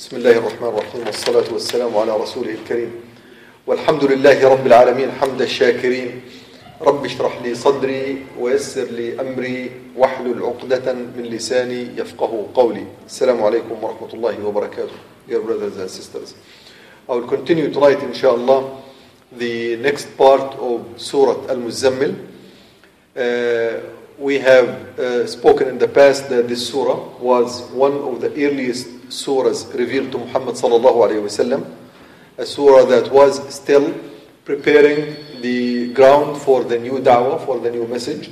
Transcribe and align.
بسم 0.00 0.16
الله 0.16 0.30
الرحمن 0.30 0.68
الرحيم 0.68 1.06
والصلاة 1.06 1.52
والسلام 1.52 1.96
على 1.96 2.16
رسوله 2.16 2.50
الكريم. 2.50 2.92
والحمد 3.66 4.04
لله 4.04 4.48
رب 4.48 4.66
العالمين 4.66 5.10
حمد 5.20 5.42
الشاكرين. 5.42 6.20
رب 6.80 7.04
اشرح 7.04 7.42
لي 7.42 7.54
صدري 7.54 8.24
ويسر 8.40 8.84
لي 8.84 9.20
أمري 9.20 9.70
واحلل 9.96 10.42
عقدة 10.42 10.92
من 10.92 11.22
لساني 11.22 12.00
يفقه 12.00 12.46
قولي. 12.54 12.84
السلام 13.06 13.42
عليكم 13.42 13.84
ورحمة 13.84 14.14
الله 14.14 14.44
وبركاته 14.44 14.96
Dear 15.28 15.40
brothers 15.42 15.76
and 15.76 15.90
sisters. 15.90 16.34
I 17.06 17.12
will 17.12 17.28
continue 17.28 17.70
tonight 17.70 18.02
inshallah 18.02 18.80
the 19.36 19.76
next 19.76 20.16
part 20.16 20.54
of 20.54 20.80
Surah 20.96 21.44
Al-Muzammil. 21.52 22.16
Uh, 23.14 23.80
we 24.18 24.38
have 24.38 24.98
uh, 24.98 25.26
spoken 25.26 25.68
in 25.68 25.78
the 25.78 25.88
past 25.88 26.30
that 26.30 26.48
this 26.48 26.68
surah 26.70 27.18
was 27.20 27.68
one 27.72 27.92
of 27.92 28.22
the 28.22 28.30
earliest 28.46 28.88
surahs 29.10 29.72
revealed 29.74 30.12
to 30.12 30.18
Muhammad 30.18 30.54
sallallahu 30.54 31.06
alayhi 31.06 31.22
wasallam, 31.22 31.66
a 32.38 32.46
surah 32.46 32.84
that 32.86 33.10
was 33.12 33.42
still 33.52 33.92
preparing 34.44 35.16
the 35.42 35.92
ground 35.92 36.40
for 36.40 36.64
the 36.64 36.78
new 36.78 36.98
da'wah, 36.98 37.44
for 37.44 37.58
the 37.58 37.70
new 37.70 37.86
message, 37.86 38.30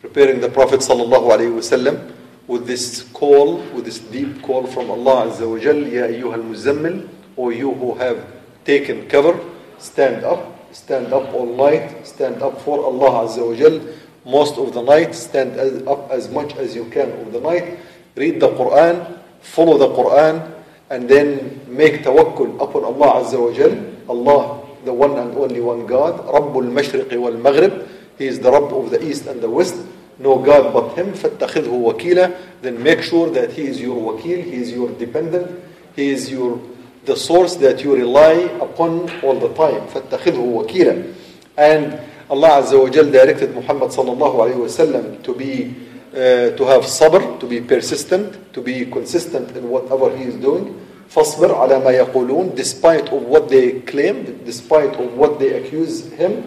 preparing 0.00 0.40
the 0.40 0.48
Prophet 0.48 0.80
sallallahu 0.80 1.30
alayhi 1.30 1.52
wasallam 1.52 2.12
with 2.46 2.66
this 2.66 3.02
call, 3.12 3.58
with 3.74 3.84
this 3.84 3.98
deep 3.98 4.42
call 4.42 4.66
from 4.66 4.90
Allah 4.90 5.26
azza 5.30 5.48
wa 5.48 5.58
jal, 5.58 5.76
Ya 5.76 6.06
ayyuhal 6.06 6.42
muzammil, 6.42 7.08
O 7.36 7.50
you 7.50 7.72
who 7.72 7.94
have 7.94 8.26
taken 8.64 9.08
cover, 9.08 9.38
stand 9.78 10.24
up, 10.24 10.74
stand 10.74 11.12
up 11.12 11.32
all 11.34 11.46
night, 11.46 12.06
stand 12.06 12.42
up 12.42 12.60
for 12.60 12.84
Allah 12.84 13.28
azza 13.28 13.46
wa 13.46 13.54
jal, 13.54 13.80
most 14.24 14.56
of 14.58 14.72
the 14.74 14.82
night, 14.82 15.14
stand 15.14 15.58
up 15.88 16.10
as 16.10 16.28
much 16.30 16.54
as 16.56 16.74
you 16.74 16.84
can 16.90 17.10
of 17.20 17.32
the 17.32 17.40
night, 17.40 17.78
read 18.16 18.40
the 18.40 18.48
Quran, 18.50 19.18
follow 19.41 19.77
the 19.77 19.87
Quran, 19.89 20.51
and 20.89 21.09
then 21.09 21.61
make 21.67 22.03
tawakkul 22.03 22.55
upon 22.61 22.83
Allah 22.83 23.23
Azza 23.23 23.39
wa 23.39 23.51
Jal. 23.53 23.75
Allah, 24.09 24.63
the 24.85 24.93
one 24.93 25.17
and 25.17 25.35
only 25.35 25.59
one 25.59 25.85
God, 25.85 26.25
Rabbul 26.25 26.71
Mashriqi 26.71 27.19
wal 27.19 27.33
Maghrib. 27.33 27.87
He 28.17 28.25
is 28.25 28.39
the 28.39 28.51
Rabb 28.51 28.73
of 28.73 28.89
the 28.89 29.05
East 29.05 29.27
and 29.27 29.41
the 29.41 29.49
West. 29.49 29.75
No 30.19 30.39
God 30.39 30.73
but 30.73 30.95
Him. 30.95 31.13
فَاتَّخِذْهُ 31.13 31.67
وَكِيلًا 31.67 32.35
Then 32.61 32.81
make 32.81 33.01
sure 33.01 33.29
that 33.31 33.53
He 33.53 33.63
is 33.67 33.79
your 33.79 34.13
wakil, 34.13 34.43
He 34.43 34.55
is 34.55 34.71
your 34.71 34.89
dependent, 34.97 35.61
He 35.95 36.09
is 36.09 36.31
your 36.31 36.59
the 37.05 37.15
source 37.15 37.55
that 37.57 37.83
you 37.83 37.95
rely 37.95 38.33
upon 38.59 39.09
all 39.21 39.35
the 39.39 39.53
time. 39.53 39.87
فَاتَّخِذْهُ 39.87 40.67
وَكِيلًا 40.67 41.13
And 41.57 41.99
Allah 42.29 42.61
Azza 42.61 42.81
wa 42.81 42.89
Jal 42.89 43.09
directed 43.11 43.53
Muhammad 43.55 43.91
sallallahu 43.91 44.35
alayhi 44.35 44.59
wa 44.59 44.67
sallam 44.67 45.23
to 45.23 45.33
be 45.33 45.73
uh, 45.73 45.90
to 46.13 46.65
have 46.65 46.83
sabr, 46.83 47.39
to 47.39 47.45
be 47.45 47.61
persistent, 47.61 48.53
to 48.53 48.61
be 48.61 48.85
consistent 48.85 49.55
in 49.55 49.69
whatever 49.69 50.15
he 50.15 50.23
is 50.23 50.35
doing. 50.35 50.75
فاصبر 51.09 51.55
على 51.55 51.79
ما 51.79 51.91
يقولون 51.91 52.55
despite 52.55 53.09
of 53.13 53.23
what 53.23 53.47
they 53.49 53.79
claim, 53.81 54.41
despite 54.45 54.95
of 54.95 55.17
what 55.17 55.39
they 55.39 55.53
accuse 55.53 56.11
him, 56.13 56.43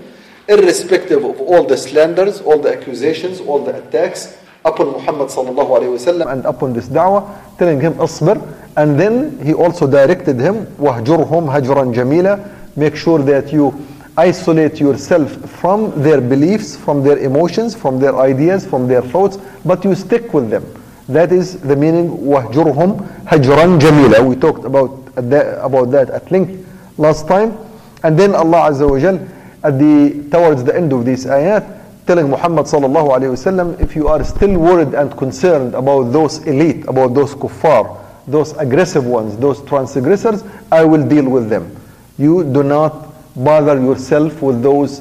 irrespective 0.49 1.25
of 1.25 1.41
all 1.41 1.65
the 1.65 1.77
slanders, 1.77 2.41
all 2.43 2.59
the 2.59 2.71
accusations, 2.71 3.41
all 3.41 3.61
the 3.61 3.77
attacks 3.77 4.37
upon 4.65 4.93
Muhammad 4.93 5.29
sallallahu 5.29 5.81
alayhi 5.81 5.97
wasallam 5.97 6.31
and 6.31 6.45
upon 6.45 6.75
this 6.75 6.89
da'wah, 6.89 7.57
telling 7.57 7.81
him 7.81 7.95
اصبر, 7.95 8.37
and 8.77 9.01
then 9.01 9.39
he 9.43 9.55
also 9.55 9.87
directed 9.87 10.39
him 10.39 10.67
وهجرهم 10.79 11.49
هجرا 11.49 11.95
جميلا, 11.95 12.39
make 12.77 12.97
sure 12.97 13.21
that 13.21 13.51
you 13.53 13.73
isolate 14.17 14.81
yourself 14.81 15.31
from 15.51 16.03
their 16.03 16.21
beliefs, 16.21 16.77
from 16.77 17.03
their 17.03 17.19
emotions, 17.19 17.75
from 17.75 17.99
their 17.99 18.17
ideas, 18.17 18.67
from 18.67 18.87
their 18.87 19.03
thoughts, 19.03 19.39
but 19.65 19.85
you 19.85 19.95
stick 19.95 20.35
with 20.35 20.51
them. 20.51 20.65
That 21.09 21.33
is 21.33 21.61
the 21.61 21.75
meaning 21.75 22.11
وَهْجُرْهُمْ 22.19 23.25
هَجْرًا 23.25 23.81
جَمِيلًا. 23.81 24.27
We 24.27 24.37
talked 24.37 24.65
about 24.65 25.15
that, 25.17 25.65
about 25.65 25.91
that 25.91 26.11
at 26.11 26.31
length 26.31 26.67
last 26.99 27.27
time. 27.27 27.57
And 28.03 28.19
then 28.19 28.35
Allah 28.35 28.71
Azza 28.71 28.89
wa 28.89 28.99
Jal, 28.99 29.19
at 29.63 29.79
the, 29.79 30.27
towards 30.31 30.65
the 30.65 30.75
end 30.75 30.93
of 30.93 31.05
these 31.05 31.27
ayat, 31.27 32.07
telling 32.07 32.31
Muhammad 32.31 32.67
sallallahu 32.67 33.11
alayhi 33.11 33.33
wasallam, 33.33 33.81
if 33.81 33.95
you 33.95 34.09
are 34.09 34.23
still 34.25 34.59
worried 34.59 34.95
and 34.95 35.17
concerned 35.17 35.75
about 35.75 36.13
those 36.13 36.39
elite, 36.47 36.87
about 36.89 37.15
those 37.15 37.35
kuffar, 37.35 37.99
those 38.27 38.53
aggressive 38.57 39.05
ones, 39.05 39.37
those 39.37 39.63
transgressors, 39.65 40.45
I 40.71 40.85
will 40.85 41.07
deal 41.07 41.29
with 41.29 41.49
them. 41.49 41.77
You 42.19 42.45
do 42.45 42.63
not 42.63 43.04
bother 43.37 43.81
yourself 43.81 44.43
with 44.43 44.63
those 44.63 45.01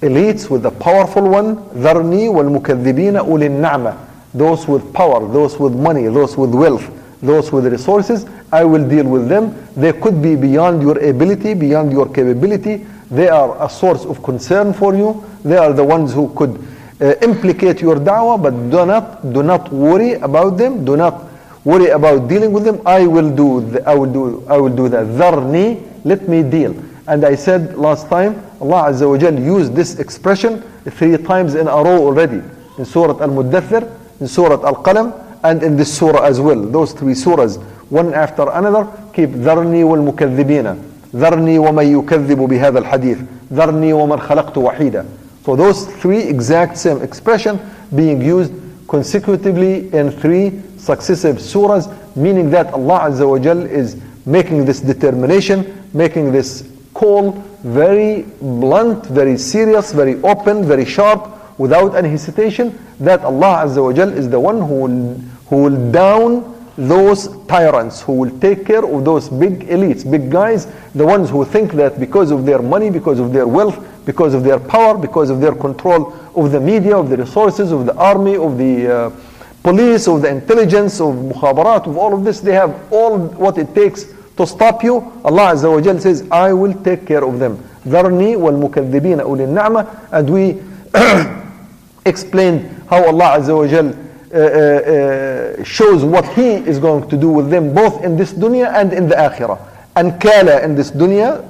elites, 0.00 0.48
with 0.50 0.62
the 0.62 0.70
powerful 0.70 1.28
one, 1.28 1.56
ذَرْنِي 1.74 2.28
وَالْمُكَذِّبِينَ 2.28 3.20
أُولِي 3.20 3.48
النَّعْمَةِ 3.48 3.96
Those 4.34 4.68
with 4.68 4.92
power, 4.92 5.26
those 5.32 5.58
with 5.58 5.74
money, 5.74 6.06
those 6.08 6.36
with 6.36 6.54
wealth, 6.54 6.88
those 7.22 7.50
with 7.50 7.66
resources, 7.66 8.26
I 8.52 8.64
will 8.64 8.86
deal 8.88 9.06
with 9.06 9.28
them. 9.28 9.54
They 9.76 9.92
could 9.92 10.22
be 10.22 10.36
beyond 10.36 10.82
your 10.82 10.98
ability, 10.98 11.54
beyond 11.54 11.92
your 11.92 12.06
capability. 12.08 12.86
They 13.10 13.28
are 13.28 13.62
a 13.64 13.68
source 13.68 14.04
of 14.04 14.22
concern 14.22 14.72
for 14.72 14.94
you. 14.94 15.24
They 15.44 15.56
are 15.56 15.72
the 15.72 15.84
ones 15.84 16.12
who 16.14 16.32
could 16.34 16.64
uh, 17.00 17.14
implicate 17.22 17.80
your 17.80 17.96
da'wah, 17.96 18.42
but 18.42 18.50
do 18.70 18.86
not, 18.86 19.32
do 19.32 19.42
not 19.42 19.72
worry 19.72 20.14
about 20.14 20.56
them. 20.56 20.84
Do 20.84 20.96
not 20.96 21.24
worry 21.64 21.88
about 21.88 22.28
dealing 22.28 22.52
with 22.52 22.64
them. 22.64 22.80
I 22.86 23.06
will 23.06 23.34
do, 23.34 23.60
the, 23.70 23.88
I 23.88 23.94
will 23.94 24.12
do, 24.12 24.44
I 24.48 24.56
will 24.58 24.74
do 24.74 24.88
that. 24.88 25.06
ذَرْنِي 25.06 26.04
Let 26.04 26.28
me 26.28 26.42
deal. 26.42 26.74
And 27.06 27.24
I 27.24 27.34
said 27.34 27.76
last 27.76 28.08
time, 28.08 28.42
Allah 28.60 28.90
Azza 28.90 29.08
wa 29.08 29.16
Jal 29.18 29.38
used 29.38 29.74
this 29.74 29.98
expression 29.98 30.62
three 30.90 31.16
times 31.18 31.54
in 31.54 31.68
a 31.68 31.76
row 31.76 32.04
already. 32.06 32.42
In 32.78 32.84
Surah 32.84 33.20
Al-Muddathir, 33.20 33.88
in 34.20 34.28
Surah 34.28 34.66
Al-Qalam, 34.66 35.28
and 35.44 35.62
in 35.62 35.76
this 35.76 35.96
surah 35.96 36.24
as 36.24 36.40
well. 36.40 36.60
Those 36.60 36.92
three 36.92 37.14
surahs, 37.14 37.62
one 37.90 38.14
after 38.14 38.48
another, 38.50 38.88
keep 39.12 39.30
ذرني 39.30 39.84
والمكذبين 39.84 40.76
ذرني 41.16 41.58
ومن 41.58 41.98
يكذب 41.98 42.38
بهذا 42.38 42.78
الحديث 42.78 43.18
ذرني 43.52 43.92
ومن 43.92 44.20
خلقت 44.20 44.58
وحيدا 44.58 45.04
So 45.44 45.56
those 45.56 45.86
three 45.86 46.20
exact 46.20 46.76
same 46.76 47.00
expression 47.02 47.58
being 47.94 48.20
used 48.20 48.52
consecutively 48.86 49.90
in 49.94 50.10
three 50.10 50.60
successive 50.76 51.36
surahs, 51.36 51.88
meaning 52.16 52.50
that 52.50 52.72
Allah 52.74 53.08
Azza 53.08 53.26
wa 53.26 53.38
Jal 53.38 53.62
is 53.64 53.96
making 54.26 54.66
this 54.66 54.80
determination, 54.80 55.88
making 55.94 56.32
this 56.32 56.68
call 56.93 57.31
very 57.63 58.23
blunt, 58.41 59.05
very 59.07 59.37
serious, 59.37 59.91
very 59.91 60.21
open, 60.23 60.65
very 60.65 60.85
sharp, 60.85 61.29
without 61.59 61.95
any 61.95 62.09
hesitation, 62.09 62.77
that 62.99 63.21
Allah 63.21 63.65
Azza 63.65 63.83
wa 63.83 63.93
Jal 63.93 64.09
is 64.09 64.29
the 64.29 64.39
one 64.39 64.61
who 64.61 64.75
will, 64.75 65.13
who 65.47 65.63
will 65.63 65.91
down 65.91 66.53
those 66.77 67.29
tyrants, 67.45 68.01
who 68.01 68.13
will 68.13 68.39
take 68.39 68.65
care 68.65 68.83
of 68.83 69.05
those 69.05 69.29
big 69.29 69.67
elites, 69.67 70.09
big 70.09 70.31
guys, 70.31 70.67
the 70.95 71.05
ones 71.05 71.29
who 71.29 71.45
think 71.45 71.73
that 71.73 71.99
because 71.99 72.31
of 72.31 72.45
their 72.45 72.61
money, 72.61 72.89
because 72.89 73.19
of 73.19 73.31
their 73.31 73.47
wealth, 73.47 73.77
because 74.05 74.33
of 74.33 74.43
their 74.43 74.59
power, 74.59 74.97
because 74.97 75.29
of 75.29 75.39
their 75.39 75.53
control 75.53 76.13
of 76.35 76.51
the 76.51 76.59
media, 76.59 76.97
of 76.97 77.09
the 77.09 77.17
resources, 77.17 77.71
of 77.71 77.85
the 77.85 77.95
army, 77.95 78.35
of 78.35 78.57
the 78.57 78.91
uh, 78.91 79.11
police, 79.61 80.07
of 80.07 80.23
the 80.23 80.29
intelligence, 80.29 80.99
of 80.99 81.13
mukhabarat, 81.13 81.85
of 81.85 81.95
all 81.97 82.13
of 82.13 82.23
this, 82.23 82.39
they 82.39 82.53
have 82.53 82.91
all 82.91 83.19
what 83.19 83.57
it 83.57 83.73
takes 83.75 84.05
to 84.36 84.46
stop 84.46 84.82
you, 84.84 84.96
Allah 85.24 85.52
Azza 85.54 85.70
wa 85.70 85.80
Jal 85.80 85.98
says, 86.00 86.26
I 86.30 86.52
will 86.52 86.74
take 86.82 87.06
care 87.06 87.24
of 87.24 87.38
them. 87.38 87.56
ذَرْنِي 87.86 88.36
وَالْمُكَذِّبِينَ 88.36 89.20
أُولِي 89.20 89.46
النَّعْمَةِ 89.48 90.08
And 90.12 90.30
we 90.30 90.60
explained 92.06 92.84
how 92.88 93.04
Allah 93.04 93.38
Azza 93.38 93.56
wa 93.56 93.66
Jal 93.66 93.88
uh, 94.30 94.36
uh, 94.36 95.60
uh, 95.60 95.64
shows 95.64 96.04
what 96.04 96.26
He 96.34 96.54
is 96.54 96.78
going 96.78 97.08
to 97.08 97.16
do 97.16 97.30
with 97.30 97.50
them 97.50 97.74
both 97.74 98.04
in 98.04 98.16
this 98.16 98.32
dunya 98.32 98.72
and 98.74 98.92
in 98.92 99.08
the 99.08 99.14
akhirah. 99.14 99.58
ankala 99.96 100.62
in 100.62 100.74
this 100.74 100.90
dunya. 100.90 101.44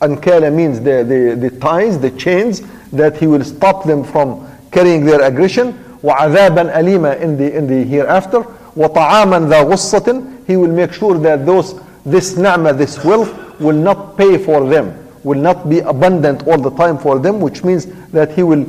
Ankala 0.00 0.54
means 0.54 0.78
the, 0.80 1.02
the, 1.02 1.34
the 1.48 1.50
ties, 1.58 1.98
the 1.98 2.10
chains 2.12 2.62
that 2.92 3.16
he 3.16 3.26
will 3.26 3.42
stop 3.44 3.84
them 3.84 4.04
from 4.04 4.46
carrying 4.70 5.04
their 5.04 5.22
aggression. 5.22 5.72
وعذابا 6.04 6.78
أليما 6.78 7.20
in 7.20 7.36
the, 7.36 7.56
in 7.56 7.66
the 7.66 7.82
hereafter. 7.84 8.44
وطعاما 8.76 9.48
ذا 9.48 9.62
غصة 9.64 10.46
He 10.46 10.56
will 10.56 10.70
make 10.70 10.92
sure 10.92 11.18
that 11.18 11.44
those, 11.44 11.74
this 12.04 12.36
ni'mah, 12.36 12.72
this 12.72 13.04
wealth 13.04 13.60
will 13.60 13.76
not 13.76 14.16
pay 14.16 14.38
for 14.38 14.68
them, 14.68 14.96
will 15.24 15.40
not 15.40 15.68
be 15.68 15.80
abundant 15.80 16.46
all 16.46 16.58
the 16.58 16.70
time 16.70 16.98
for 16.98 17.18
them, 17.18 17.40
which 17.40 17.64
means 17.64 17.86
that 18.12 18.32
he 18.32 18.42
will 18.42 18.66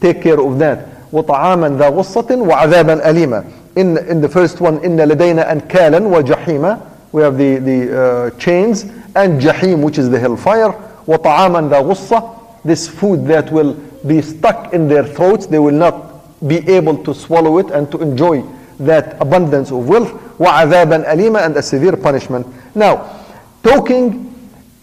take 0.00 0.22
care 0.22 0.40
of 0.40 0.58
that. 0.58 0.88
وطعاما 1.12 1.78
ذا 1.78 1.88
غصة 1.90 2.26
وعذابا 2.30 3.10
أليما. 3.10 3.44
In, 3.76 3.98
in 4.08 4.20
the 4.20 4.28
first 4.28 4.60
one, 4.60 4.78
إن 4.78 4.96
لدينا 4.96 5.52
أنكالا 5.52 6.00
وجحيما. 6.00 6.80
We 7.12 7.22
have 7.22 7.36
the, 7.36 7.56
the 7.56 8.00
uh, 8.00 8.30
chains 8.38 8.84
and 9.14 9.40
jahim, 9.40 9.82
which 9.82 9.98
is 9.98 10.08
the 10.10 10.18
hellfire. 10.18 10.74
وطعاما 11.06 11.68
ذا 11.68 11.82
غصة. 11.82 12.38
This 12.64 12.88
food 12.88 13.26
that 13.26 13.50
will 13.52 13.74
be 14.06 14.22
stuck 14.22 14.72
in 14.72 14.88
their 14.88 15.04
throats. 15.04 15.46
They 15.46 15.58
will 15.58 15.74
not 15.74 16.48
be 16.48 16.58
able 16.68 16.96
to 17.04 17.14
swallow 17.14 17.58
it 17.58 17.70
and 17.70 17.90
to 17.92 17.98
enjoy 17.98 18.42
that 18.80 19.20
abundance 19.20 19.70
of 19.70 19.88
wealth. 19.88 20.12
وعذابا 20.38 21.12
أليما 21.12 21.44
and 21.46 21.56
a 21.56 21.62
severe 21.62 21.96
punishment. 21.96 22.46
Now, 22.77 23.25
talking, 23.63 24.31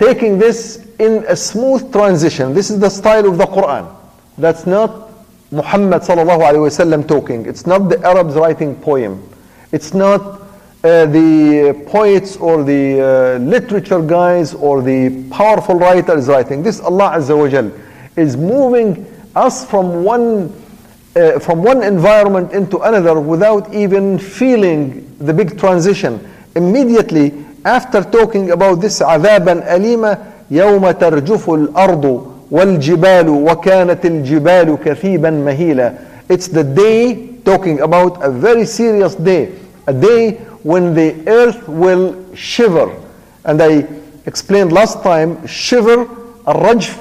taking 0.00 0.36
this 0.36 0.84
in 0.98 1.24
a 1.28 1.36
smooth 1.36 1.92
transition. 1.92 2.52
This 2.52 2.68
is 2.70 2.80
the 2.80 2.90
style 2.90 3.28
of 3.28 3.38
the 3.38 3.46
Quran. 3.46 3.94
That's 4.36 4.66
not 4.66 5.10
Muhammad 5.52 6.02
talking. 6.02 7.46
It's 7.46 7.66
not 7.66 7.88
the 7.88 8.04
Arabs 8.04 8.34
writing 8.34 8.74
poem. 8.74 9.22
It's 9.70 9.94
not 9.94 10.20
uh, 10.82 11.06
the 11.06 11.84
poets 11.86 12.36
or 12.36 12.64
the 12.64 13.00
uh, 13.00 13.38
literature 13.38 14.02
guys 14.02 14.54
or 14.54 14.82
the 14.82 15.28
powerful 15.30 15.76
writers 15.76 16.26
writing. 16.26 16.64
This 16.64 16.80
Allah 16.80 17.16
is 18.16 18.36
moving 18.36 19.06
us 19.36 19.64
from 19.70 20.02
one 20.02 20.52
uh, 21.14 21.38
from 21.38 21.62
one 21.62 21.84
environment 21.84 22.52
into 22.52 22.80
another 22.80 23.20
without 23.20 23.72
even 23.72 24.18
feeling 24.18 25.16
the 25.18 25.32
big 25.32 25.56
transition. 25.56 26.18
Immediately 26.56 27.44
after 27.65 28.03
talking 28.03 28.51
about 28.51 28.81
this 28.81 29.01
عذابا 29.01 29.75
أليما 29.75 30.17
يوم 30.51 30.91
ترجف 30.91 31.49
الأرض 31.49 32.25
والجبال 32.51 33.29
وكانت 33.29 34.05
الجبال 34.05 34.77
كثيبا 34.85 35.29
مهيلا 35.29 35.93
It's 36.29 36.47
the 36.47 36.63
day 36.63 37.29
talking 37.43 37.79
about 37.81 38.23
a 38.23 38.29
very 38.29 38.65
serious 38.65 39.15
day, 39.15 39.51
a 39.87 39.93
day 39.93 40.31
when 40.63 40.93
the 40.93 41.15
earth 41.27 41.67
will 41.67 42.13
shiver. 42.35 42.95
And 43.45 43.59
I 43.61 43.87
explained 44.27 44.71
last 44.71 45.01
time, 45.01 45.45
shiver, 45.47 46.05
الرجف, 46.47 46.95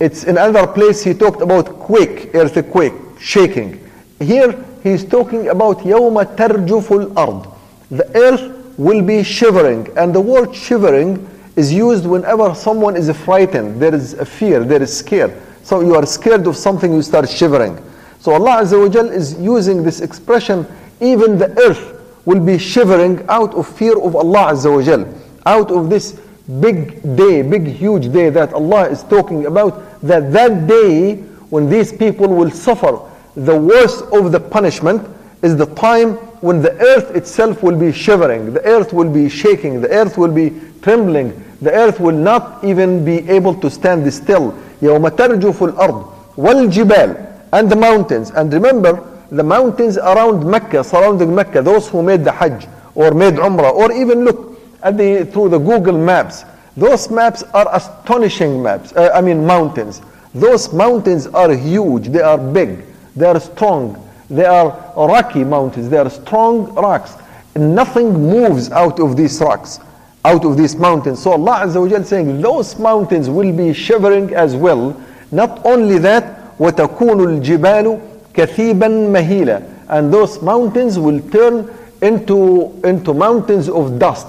it's 0.00 0.24
in 0.24 0.36
another 0.36 0.66
place 0.66 1.02
he 1.02 1.14
talked 1.14 1.40
about 1.40 1.78
quake, 1.80 2.34
earthquake, 2.34 2.92
shaking. 3.18 3.80
Here 4.20 4.54
he's 4.82 5.04
talking 5.04 5.48
about 5.48 5.78
يوم 5.86 6.22
ترجف 6.36 6.92
الأرض. 6.92 7.46
The 7.90 8.16
earth 8.16 8.52
will 8.77 9.01
be 9.01 9.23
shivering. 9.23 9.87
And 9.97 10.13
the 10.13 10.21
word 10.21 10.55
shivering 10.55 11.27
is 11.55 11.71
used 11.71 12.05
whenever 12.05 12.55
someone 12.55 12.95
is 12.95 13.15
frightened. 13.17 13.81
There 13.81 13.93
is 13.93 14.13
a 14.13 14.25
fear, 14.25 14.63
there 14.63 14.81
is 14.81 14.95
scare. 14.95 15.39
So 15.63 15.81
you 15.81 15.95
are 15.95 16.05
scared 16.05 16.47
of 16.47 16.57
something, 16.57 16.91
you 16.93 17.01
start 17.01 17.29
shivering. 17.29 17.77
So 18.19 18.33
Allah 18.33 18.61
Azza 18.63 18.79
wa 18.79 18.89
Jal 18.89 19.09
is 19.09 19.39
using 19.39 19.83
this 19.83 20.01
expression, 20.01 20.65
even 20.99 21.37
the 21.37 21.49
earth 21.59 22.01
will 22.25 22.39
be 22.39 22.57
shivering 22.57 23.23
out 23.29 23.53
of 23.53 23.67
fear 23.67 23.97
of 23.99 24.15
Allah 24.15 24.53
Azza 24.53 24.73
wa 24.73 24.81
Jal. 24.81 25.07
Out 25.45 25.71
of 25.71 25.89
this 25.89 26.19
big 26.59 27.01
day, 27.15 27.41
big 27.41 27.67
huge 27.67 28.11
day 28.11 28.29
that 28.29 28.53
Allah 28.53 28.89
is 28.89 29.03
talking 29.03 29.45
about, 29.45 30.01
that 30.01 30.31
that 30.33 30.67
day 30.67 31.15
when 31.49 31.69
these 31.69 31.93
people 31.93 32.27
will 32.27 32.49
suffer 32.49 32.99
the 33.35 33.55
worst 33.55 34.03
of 34.11 34.31
the 34.31 34.39
punishment 34.39 35.07
is 35.41 35.55
the 35.55 35.65
time 35.75 36.17
when 36.42 36.62
the 36.62 36.72
earth 36.80 37.14
itself 37.14 37.62
will 37.62 37.76
be 37.76 37.92
shivering, 37.92 38.52
the 38.52 38.64
earth 38.64 38.92
will 38.92 39.10
be 39.10 39.28
shaking, 39.28 39.80
the 39.80 39.90
earth 39.90 40.16
will 40.18 40.32
be 40.32 40.60
trembling, 40.82 41.32
the 41.60 41.72
earth 41.72 41.98
will 42.00 42.16
not 42.16 42.62
even 42.64 43.04
be 43.04 43.28
able 43.28 43.54
to 43.54 43.70
stand 43.70 44.12
still. 44.12 44.54
يوم 44.82 45.08
ترجف 45.08 45.62
الأرض 45.62 46.04
والجبال 46.36 47.26
and 47.52 47.70
the 47.70 47.76
mountains. 47.76 48.30
And 48.30 48.52
remember, 48.52 49.04
the 49.30 49.42
mountains 49.42 49.98
around 49.98 50.48
Mecca, 50.48 50.84
surrounding 50.84 51.34
Mecca, 51.34 51.62
those 51.62 51.88
who 51.88 52.02
made 52.02 52.24
the 52.24 52.32
Hajj 52.32 52.66
or 52.94 53.12
made 53.12 53.34
Umrah 53.34 53.72
or 53.72 53.92
even 53.92 54.24
look 54.24 54.60
at 54.82 54.96
the, 54.96 55.24
through 55.32 55.50
the 55.50 55.58
Google 55.58 55.98
Maps, 55.98 56.44
those 56.76 57.10
maps 57.10 57.42
are 57.54 57.68
astonishing 57.74 58.62
maps, 58.62 58.92
uh, 58.92 59.10
I 59.12 59.20
mean 59.20 59.44
mountains. 59.44 60.00
Those 60.32 60.72
mountains 60.72 61.26
are 61.26 61.52
huge, 61.52 62.08
they 62.08 62.20
are 62.20 62.38
big, 62.38 62.84
they 63.16 63.26
are 63.26 63.40
strong, 63.40 64.01
they 64.30 64.44
are 64.44 64.92
rocky 64.96 65.44
mountains. 65.44 65.88
They 65.88 65.96
are 65.96 66.10
strong 66.10 66.74
rocks. 66.74 67.14
Nothing 67.56 68.12
moves 68.12 68.70
out 68.70 69.00
of 69.00 69.16
these 69.16 69.40
rocks, 69.40 69.80
out 70.24 70.44
of 70.44 70.56
these 70.56 70.76
mountains. 70.76 71.22
So 71.22 71.32
Allah 71.32 71.64
Azza 71.66 71.80
wa 71.80 71.88
Jal 71.88 72.04
saying 72.04 72.40
those 72.40 72.78
mountains 72.78 73.30
will 73.30 73.52
be 73.52 73.72
shivering 73.72 74.34
as 74.34 74.54
well. 74.54 75.00
Not 75.32 75.64
only 75.64 75.98
that, 75.98 76.56
وَتَكُونُ 76.58 77.42
الْجِبَالُ 77.42 78.00
كَثِيبًا 78.34 79.10
مَهِيلًا 79.10 79.88
And 79.88 80.12
those 80.12 80.42
mountains 80.42 80.98
will 80.98 81.20
turn 81.30 81.70
into, 82.02 82.78
into 82.84 83.14
mountains 83.14 83.68
of 83.68 83.98
dust. 83.98 84.26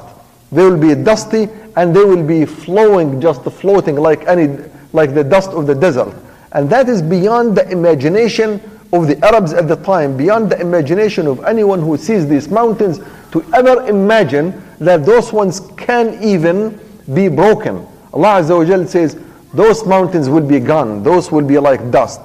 They 0.51 0.63
will 0.63 0.77
be 0.77 0.95
dusty 0.95 1.49
and 1.75 1.95
they 1.95 2.03
will 2.03 2.23
be 2.23 2.45
flowing, 2.45 3.21
just 3.21 3.43
floating 3.43 3.95
like 3.95 4.25
any, 4.27 4.57
like 4.93 5.13
the 5.13 5.23
dust 5.23 5.51
of 5.51 5.67
the 5.67 5.75
desert. 5.75 6.13
And 6.53 6.69
that 6.69 6.89
is 6.89 7.01
beyond 7.01 7.55
the 7.55 7.69
imagination 7.69 8.59
of 8.94 9.08
the 9.08 9.24
Arabs 9.24 9.52
at 9.52 9.66
the 9.66 9.76
time, 9.76 10.16
beyond 10.16 10.50
the 10.50 10.60
imagination 10.60 11.26
of 11.26 11.44
anyone 11.44 11.80
who 11.80 11.96
sees 11.96 12.28
these 12.28 12.48
mountains, 12.48 13.00
to 13.32 13.44
ever 13.52 13.86
imagine 13.88 14.62
that 14.78 15.04
those 15.04 15.32
ones 15.32 15.60
can 15.76 16.22
even 16.22 16.78
be 17.12 17.28
broken. 17.28 17.86
Allah 18.12 18.40
Azza 18.40 18.80
wa 18.80 18.86
says, 18.86 19.18
those 19.52 19.84
mountains 19.86 20.28
will 20.28 20.46
be 20.46 20.60
gone, 20.60 21.02
those 21.02 21.32
will 21.32 21.44
be 21.44 21.58
like 21.58 21.90
dust. 21.90 22.20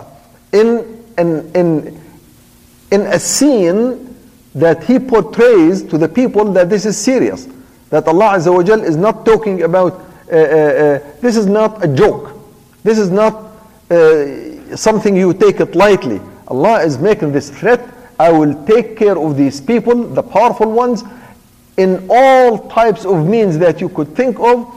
In, 0.51 1.03
in, 1.17 1.51
in, 1.55 2.01
in 2.91 3.01
a 3.01 3.19
scene 3.19 4.15
that 4.55 4.83
he 4.83 4.99
portrays 4.99 5.83
to 5.83 5.97
the 5.97 6.07
people 6.07 6.51
that 6.53 6.69
this 6.69 6.85
is 6.85 6.97
serious, 6.97 7.47
that 7.89 8.07
Allah 8.07 8.37
Azza 8.37 8.53
wa 8.53 8.83
is 8.83 8.95
not 8.95 9.25
talking 9.25 9.63
about, 9.63 9.93
uh, 10.31 10.35
uh, 10.35 10.37
uh, 10.37 10.99
this 11.21 11.35
is 11.35 11.47
not 11.47 11.83
a 11.83 11.87
joke, 11.87 12.31
this 12.83 12.99
is 12.99 13.09
not 13.09 13.33
uh, 13.89 14.75
something 14.75 15.15
you 15.15 15.33
take 15.33 15.59
it 15.59 15.75
lightly. 15.75 16.21
Allah 16.48 16.82
is 16.82 16.98
making 16.98 17.32
this 17.32 17.50
threat. 17.50 17.80
I 18.18 18.30
will 18.30 18.64
take 18.64 18.96
care 18.96 19.18
of 19.18 19.36
these 19.36 19.60
people, 19.60 20.04
the 20.04 20.22
powerful 20.22 20.70
ones, 20.70 21.02
in 21.76 22.06
all 22.08 22.68
types 22.68 23.04
of 23.04 23.26
means 23.26 23.58
that 23.58 23.80
you 23.80 23.88
could 23.88 24.14
think 24.14 24.38
of, 24.38 24.72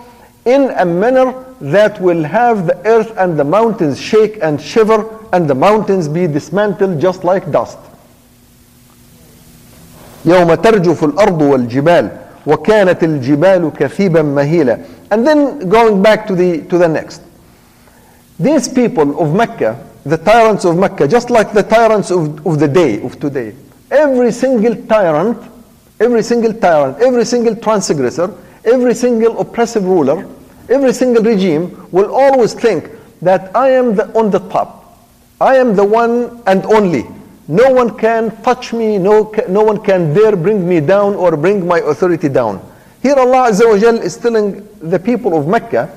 in 0.46 0.72
a 0.72 0.86
manner 0.86 1.46
that 1.62 2.00
will 2.01 2.24
have 2.24 2.65
the 2.67 2.77
earth 2.88 3.13
and 3.17 3.38
the 3.38 3.43
mountains 3.43 4.00
shake 4.00 4.39
and 4.41 4.60
shiver, 4.62 5.27
and 5.34 5.50
the 5.50 5.55
mountains 5.55 6.07
be 6.07 6.25
dismantled 6.27 7.00
just 7.00 7.24
like 7.24 7.51
dust. 7.51 7.77
يوم 10.25 10.53
ترجف 10.53 11.03
الأرض 11.03 11.41
والجبال 11.41 12.10
وكانت 12.48 13.03
الجبال 13.03 13.72
كثيبا 13.79 14.22
مهيلا 14.22 14.79
and 15.12 15.25
then 15.25 15.69
going 15.69 16.01
back 16.01 16.27
to 16.27 16.36
the 16.36 16.62
to 16.69 16.77
the 16.77 16.88
next 16.88 17.22
these 18.39 18.67
people 18.67 19.19
of 19.22 19.34
Mecca 19.34 19.79
the 20.04 20.16
tyrants 20.16 20.64
of 20.64 20.76
Mecca, 20.76 21.06
just 21.06 21.30
like 21.30 21.52
the 21.52 21.62
tyrants 21.62 22.11
of, 22.11 22.44
of 22.47 22.59
the 22.59 22.68
day, 22.68 23.02
of 23.02 23.18
today. 23.21 23.54
Every 23.90 24.32
single 24.32 24.75
tyrant, 24.87 25.38
every 26.00 26.23
single 26.23 26.52
tyrant, 26.54 26.99
every 26.99 27.25
single 27.25 27.54
transgressor, 27.56 28.35
every 28.64 28.94
single 28.94 29.40
oppressive 29.40 29.85
ruler, 29.85 30.28
every 30.68 30.92
single 30.92 31.23
regime 31.23 31.88
will 31.92 32.14
always 32.14 32.54
think 32.54 32.90
that 33.21 33.54
I 33.54 33.71
am 33.71 33.94
the, 33.94 34.06
on 34.18 34.30
the 34.30 34.40
top. 34.40 34.99
I 35.40 35.56
am 35.56 35.75
the 35.76 35.85
one 35.85 36.42
and 36.47 36.64
only. 36.66 37.04
No 37.49 37.71
one 37.71 37.97
can 37.99 38.30
touch 38.42 38.73
me, 38.73 38.99
no, 38.99 39.32
no 39.49 39.62
one 39.62 39.82
can 39.82 40.14
dare 40.14 40.37
bring 40.37 40.66
me 40.68 40.80
down 40.80 41.14
or 41.14 41.37
bring 41.37 41.66
my 41.66 41.78
authority 41.80 42.28
down. 42.28 42.64
Here 43.02 43.14
Allah 43.14 43.50
Azza 43.50 43.68
wa 43.68 43.78
Jal 43.78 43.97
is 43.99 44.16
telling 44.16 44.66
the 44.78 44.99
people 44.99 45.37
of 45.37 45.47
Mecca 45.49 45.90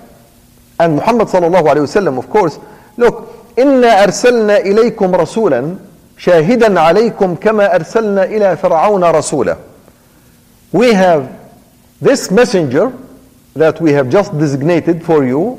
and 0.79 0.95
Muhammad 0.95 1.27
sallallahu 1.27 1.63
alayhi 1.63 1.85
wasallam, 1.85 2.17
of 2.17 2.29
course, 2.29 2.59
look, 2.97 3.44
إنا 3.59 4.03
أرسلنا 4.03 4.57
إليكم 4.57 5.15
رسولا 5.15 5.75
شاهدا 6.17 6.79
عليكم 6.79 7.35
كما 7.35 7.75
أرسلنا 7.75 8.23
إلى 8.23 8.57
فرعون 8.57 9.03
رسولا 9.03 9.57
We 10.73 10.93
have 10.93 11.27
this 12.01 12.31
messenger 12.31 12.91
that 13.55 13.79
we 13.79 13.93
have 13.93 14.09
just 14.09 14.37
designated 14.37 15.03
for 15.03 15.23
you 15.23 15.57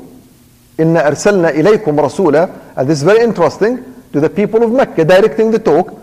إنا 0.79 1.07
أرسلنا 1.07 1.49
إليكم 1.49 1.99
رسولا 1.99 2.49
and 2.75 2.87
this 2.87 2.97
is 2.99 3.03
very 3.03 3.23
interesting 3.23 3.83
to 4.13 4.19
the 4.19 4.29
people 4.29 4.63
of 4.63 4.71
Mecca 4.71 5.03
directing 5.05 5.51
the 5.51 5.59
talk 5.59 5.93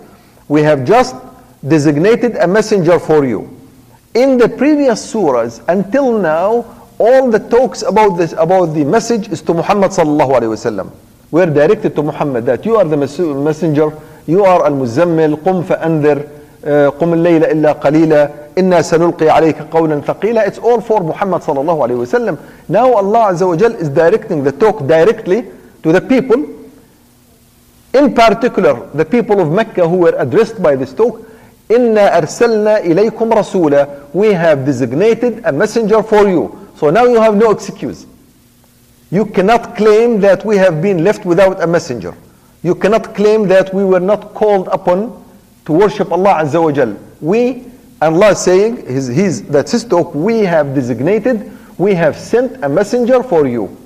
we 0.49 0.63
have 0.63 0.85
just 0.85 1.15
designated 1.67 2.37
a 2.37 2.47
messenger 2.47 2.99
for 2.99 3.25
you 3.25 3.49
in 4.15 4.37
the 4.37 4.49
previous 4.49 5.13
surahs 5.13 5.63
until 5.69 6.19
now 6.19 6.65
all 6.99 7.31
the 7.31 7.39
talks 7.39 7.83
about 7.83 8.17
this 8.17 8.33
about 8.33 8.67
the 8.67 8.85
message 8.85 9.29
is 9.29 9.43
to 9.43 9.55
Muhammad 9.55 9.91
sallallahu 9.91 10.31
alaihi 10.39 10.55
wasallam. 10.55 10.91
We're 11.35 11.47
directed 11.47 11.97
to 11.97 12.03
Muhammad 12.05 12.47
that 12.47 12.65
you 12.65 12.77
are 12.77 12.85
the 12.85 12.97
mes- 12.97 13.19
messenger, 13.19 13.91
you 14.25 14.45
are 14.45 14.65
al-muzammil, 14.67 15.35
قم 15.43 15.65
فأنذر, 15.65 16.19
uh, 16.65 16.89
قم 16.91 17.13
الليل 17.13 17.45
إلا 17.45 17.73
قليلا, 17.73 18.31
إنا 18.59 18.83
سنلقي 18.83 19.29
عليك 19.29 19.57
قولا 19.63 20.01
ثقيلا. 20.01 20.47
It's 20.47 20.59
all 20.59 20.81
for 20.81 21.01
Muhammad 21.01 21.43
sallallahu 21.43 21.81
alaihi 21.89 22.07
wasallam. 22.07 22.39
Now 22.69 22.93
Allah 22.93 23.33
Azza 23.33 23.49
wa 23.49 23.57
Jal 23.57 23.73
is 23.73 23.89
directing 23.89 24.45
the 24.45 24.53
talk 24.53 24.87
directly 24.87 25.45
to 25.83 25.91
the 25.91 26.01
people 26.01 26.41
in 27.95 28.15
particular, 28.15 28.89
the 28.95 29.05
people 29.05 29.41
of 29.41 29.51
Mecca 29.51 29.89
who 29.89 29.97
were 29.97 30.15
addressed 30.17 30.63
by 30.63 30.77
this 30.77 30.95
talk, 30.95 31.21
إِنَّا 31.69 32.17
أَرْسَلْنَا 32.17 32.85
إِلَيْكُمْ 32.85 33.33
رَسُولًا 33.33 33.89
We 34.13 34.33
have 34.35 34.65
designated 34.65 35.43
a 35.45 35.51
messenger 35.51 36.01
for 36.05 36.29
you. 36.29 36.69
So 36.77 36.91
now 36.91 37.07
you 37.07 37.21
have 37.21 37.35
no 37.35 37.51
excuse. 37.51 38.07
You 39.15 39.25
cannot 39.25 39.77
claim 39.77 40.19
that 40.23 40.45
we 40.45 40.57
have 40.57 40.83
been 40.83 41.05
left 41.05 41.25
without 41.25 41.63
a 41.63 41.69
messenger. 41.69 42.17
You 42.65 42.75
cannot 42.75 43.15
claim 43.15 43.47
that 43.47 43.73
we 43.73 43.85
were 43.85 44.01
not 44.01 44.35
called 44.35 44.67
upon 44.73 45.25
to 45.67 45.73
worship 45.73 46.11
Allah 46.11 46.43
Azza 46.43 46.61
wa 46.61 46.73
Jal. 46.73 46.97
We, 47.21 47.63
Allah 48.03 48.31
is 48.31 48.41
saying, 48.41 48.85
his, 48.87 49.07
his, 49.07 49.43
that's 49.45 49.71
his 49.71 49.85
talk, 49.85 50.13
we 50.17 50.41
have 50.41 50.75
designated, 50.75 51.57
we 51.79 51.95
have 51.95 52.19
sent 52.19 52.65
a 52.65 52.69
messenger 52.69 53.23
for 53.23 53.47
you. 53.47 53.77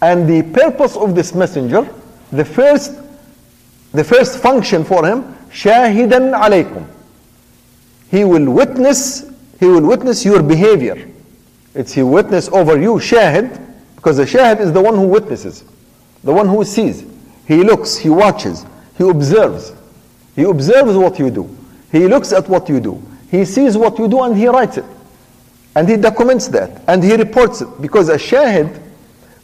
And 0.00 0.28
the 0.28 0.42
purpose 0.50 0.96
of 0.96 1.14
this 1.14 1.32
messenger, 1.32 1.88
the 2.32 2.44
first 2.44 2.98
the 3.92 4.02
first 4.02 4.38
function 4.38 4.82
for 4.82 5.06
him, 5.06 5.22
shahidan 5.52 6.34
alaykum. 6.34 6.84
He 8.10 8.24
will 8.24 8.50
witness, 8.50 9.30
he 9.60 9.66
will 9.66 9.86
witness 9.86 10.24
your 10.24 10.42
behavior. 10.42 11.08
It's 11.72 11.92
he 11.92 12.02
witness 12.02 12.48
over 12.48 12.80
you, 12.80 12.94
shahid, 12.94 13.71
because 14.02 14.16
the 14.16 14.24
shahid 14.24 14.58
is 14.58 14.72
the 14.72 14.80
one 14.82 14.96
who 14.96 15.06
witnesses, 15.06 15.62
the 16.24 16.32
one 16.32 16.48
who 16.48 16.64
sees. 16.64 17.04
He 17.46 17.62
looks, 17.62 17.96
he 17.96 18.08
watches, 18.08 18.66
he 18.98 19.08
observes. 19.08 19.72
He 20.34 20.42
observes 20.42 20.96
what 20.96 21.20
you 21.20 21.30
do. 21.30 21.56
He 21.92 22.08
looks 22.08 22.32
at 22.32 22.48
what 22.48 22.68
you 22.68 22.80
do. 22.80 23.00
He 23.30 23.44
sees 23.44 23.76
what 23.76 24.00
you 24.00 24.08
do 24.08 24.24
and 24.24 24.36
he 24.36 24.48
writes 24.48 24.76
it. 24.78 24.84
And 25.76 25.88
he 25.88 25.96
documents 25.96 26.48
that 26.48 26.82
and 26.88 27.04
he 27.04 27.14
reports 27.14 27.60
it. 27.60 27.68
Because 27.80 28.08
a 28.08 28.16
shahid, 28.16 28.82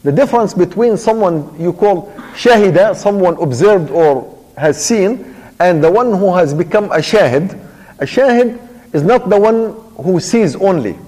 the 0.03 0.11
difference 0.11 0.53
between 0.53 0.97
someone 0.97 1.57
you 1.57 1.71
call 1.71 2.11
shahida, 2.33 2.97
someone 2.97 3.41
observed 3.41 3.89
or 3.91 4.37
has 4.57 4.83
seen, 4.83 5.37
and 5.61 5.81
the 5.81 5.89
one 5.89 6.11
who 6.11 6.35
has 6.35 6.53
become 6.53 6.85
a 6.91 6.97
shahid, 6.97 7.53
a 7.99 8.05
shahid 8.05 8.59
is 8.93 9.03
not 9.03 9.29
the 9.29 9.39
one 9.39 9.73
who 10.03 10.19
sees 10.19 10.57
only. 10.57 10.99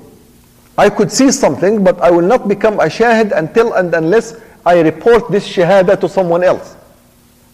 I 0.78 0.90
could 0.90 1.12
see 1.12 1.32
something, 1.32 1.84
but 1.84 2.00
I 2.02 2.10
will 2.12 2.26
not 2.26 2.48
become 2.48 2.76
a 2.80 2.86
shahid 2.86 3.36
until 3.38 3.74
and 3.74 3.94
unless 3.94 4.36
I 4.66 4.80
report 4.82 5.32
this 5.32 5.48
shahada 5.48 6.00
to 6.00 6.10
someone 6.10 6.44
else. 6.44 6.76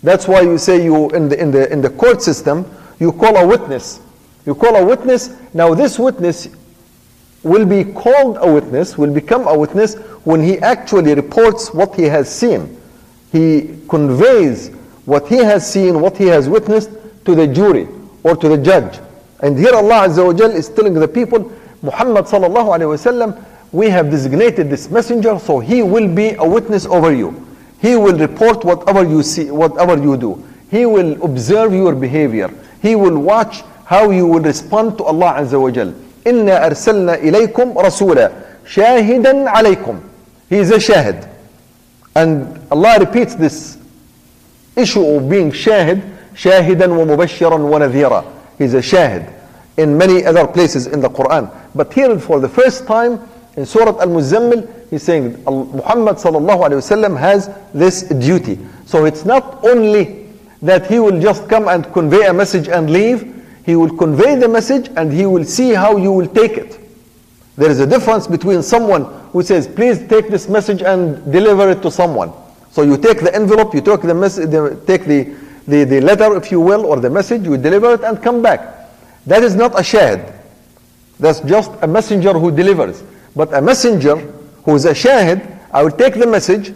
That's 0.04 0.28
why 0.28 0.42
you 0.42 0.58
say 0.58 0.84
you 0.84 1.10
in 1.12 1.30
the 1.30 1.42
in 1.42 1.52
the 1.52 1.72
in 1.72 1.82
the 1.82 1.90
court 1.90 2.22
system, 2.22 2.66
you 3.00 3.12
call 3.12 3.36
a 3.38 3.46
witness. 3.46 4.00
You 4.46 4.56
call 4.56 4.76
a 4.76 4.86
witness. 4.86 5.36
Now 5.54 5.74
this 5.74 5.98
witness 5.98 6.48
will 7.44 7.66
be 7.66 7.84
called 7.84 8.38
a 8.40 8.52
witness, 8.52 8.98
will 8.98 9.14
become 9.14 9.48
a 9.48 9.58
witness 9.58 9.96
when 10.26 10.42
he 10.44 10.60
actually 10.60 11.14
reports 11.16 11.74
what 11.74 11.96
he 11.96 12.04
has 12.04 12.34
seen. 12.34 12.80
He 13.32 13.78
conveys 13.90 14.70
what 15.06 15.28
he 15.28 15.38
has 15.38 15.72
seen, 15.72 16.02
what 16.02 16.18
he 16.18 16.26
has 16.28 16.50
witnessed 16.50 16.92
to 17.26 17.36
the 17.36 17.48
jury 17.48 17.88
or 18.24 18.36
to 18.36 18.50
the 18.50 18.58
judge. 18.58 19.00
And 19.40 19.58
here 19.58 19.74
Allah 19.74 20.08
Azza 20.08 20.26
wa 20.26 20.34
Jal 20.34 20.52
is 20.52 20.70
telling 20.70 20.94
the 20.94 21.08
people, 21.08 21.52
Muhammad 21.83 22.27
sallallahu 22.27 22.75
alayhi 22.77 22.97
wasallam, 22.97 23.45
we 23.73 23.89
have 23.89 24.11
designated 24.11 24.71
this 24.71 24.91
messenger, 24.91 25.39
so 25.39 25.59
he 25.59 25.83
will 25.83 26.09
be 26.09 26.35
a 26.35 26.45
witness 26.45 26.87
over 26.87 27.13
you. 27.13 27.35
He 27.81 27.97
will 27.97 28.17
report 28.17 28.65
whatever 28.65 29.03
you 29.03 29.23
see, 29.23 29.51
whatever 29.51 29.97
you 30.01 30.17
do. 30.17 30.45
He 30.71 30.87
will 30.87 31.23
observe 31.25 31.73
your 31.73 31.95
behavior. 31.95 32.51
He 32.81 32.95
will 32.95 33.19
watch 33.19 33.63
how 33.85 34.11
you 34.11 34.27
will 34.27 34.41
respond 34.41 34.99
to 34.99 35.05
Allah 35.05 35.35
Azza 35.39 35.61
wa 35.61 35.71
Jal. 35.71 35.93
إنا 36.27 36.67
أرسلنا 36.67 37.15
إليكم 37.15 37.79
رسولا 37.79 38.31
شاهدا 38.67 39.51
عليكم. 39.51 40.01
He 40.49 40.57
is 40.59 40.71
a 40.71 40.77
shahid. 40.79 41.29
And 42.15 42.61
Allah 42.71 43.01
repeats 43.01 43.35
this 43.35 43.79
issue 44.77 45.05
of 45.05 45.29
being 45.29 45.51
shahid, 45.51 46.01
shahidan 46.35 46.97
wa 46.97 47.05
mubashiran 47.17 47.69
wa 47.69 47.79
nadhira. 47.79 48.25
He's 48.59 48.75
a 48.75 48.79
shahid 48.79 49.36
in 49.78 49.98
many 49.98 50.26
other 50.26 50.48
places 50.48 50.88
in 50.88 51.00
the 51.00 51.10
Quran. 51.10 51.50
But 51.76 51.94
here 51.94 52.20
for 52.20 52.40
the 52.40 52.50
first 52.50 52.86
time 52.88 53.20
in 53.56 53.66
Surah 53.66 54.00
Al-Muzammil, 54.02 54.90
he's 54.90 55.04
saying 55.04 55.44
Muhammad 55.46 56.18
sallallahu 56.18 56.68
alayhi 56.68 56.82
wasallam 56.82 57.18
has 57.18 57.50
this 57.74 58.04
duty. 58.04 58.60
So 58.86 59.06
it's 59.06 59.26
not 59.26 59.64
only 59.64 60.30
that 60.62 60.88
he 60.88 61.00
will 61.00 61.20
just 61.20 61.48
come 61.48 61.68
and 61.68 61.92
convey 61.94 62.26
a 62.28 62.34
message 62.34 62.68
and 62.68 62.90
leave, 62.90 63.34
he 63.66 63.76
will 63.76 63.96
convey 63.96 64.36
the 64.36 64.48
message 64.48 64.90
and 64.96 65.12
he 65.12 65.26
will 65.26 65.44
see 65.44 65.72
how 65.74 65.98
you 65.98 66.12
will 66.12 66.28
take 66.28 66.54
it. 66.58 66.80
There 67.58 67.70
is 67.70 67.80
a 67.80 67.88
difference 67.88 68.28
between 68.28 68.62
someone 68.64 69.06
who 69.32 69.44
says, 69.44 69.68
please 69.68 70.08
take 70.08 70.30
this 70.30 70.48
message 70.48 70.82
and 70.82 71.32
deliver 71.32 71.70
it 71.72 71.82
to 71.82 71.92
someone. 71.92 72.32
So 72.72 72.84
you 72.84 72.98
take 72.98 73.20
the 73.20 73.34
envelope, 73.36 73.74
you 73.74 73.82
take 73.82 74.02
the 74.02 74.14
message, 74.14 74.52
take 74.86 75.06
the, 75.06 75.36
the, 75.68 75.84
the 75.84 76.02
letter, 76.02 76.36
if 76.38 76.52
you 76.52 76.62
will, 76.62 76.86
or 76.86 77.00
the 77.00 77.10
message, 77.10 77.44
you 77.44 77.58
deliver 77.58 77.96
it 77.96 78.04
and 78.04 78.22
come 78.22 78.42
back. 78.42 78.77
That 79.28 79.44
is 79.44 79.56
not 79.56 79.74
a 79.74 79.84
shahid. 79.84 80.34
That's 81.20 81.42
just 81.42 81.72
a 81.82 81.88
messenger 81.88 82.34
who 82.34 82.50
delivers. 82.50 83.04
But 83.36 83.54
a 83.54 83.62
messenger 83.62 84.16
who 84.64 84.76
is 84.76 84.86
a 84.86 84.94
shahid, 84.94 85.60
I 85.72 85.84
will 85.84 85.92
take 85.92 86.16
the 86.16 86.26
message, 86.26 86.74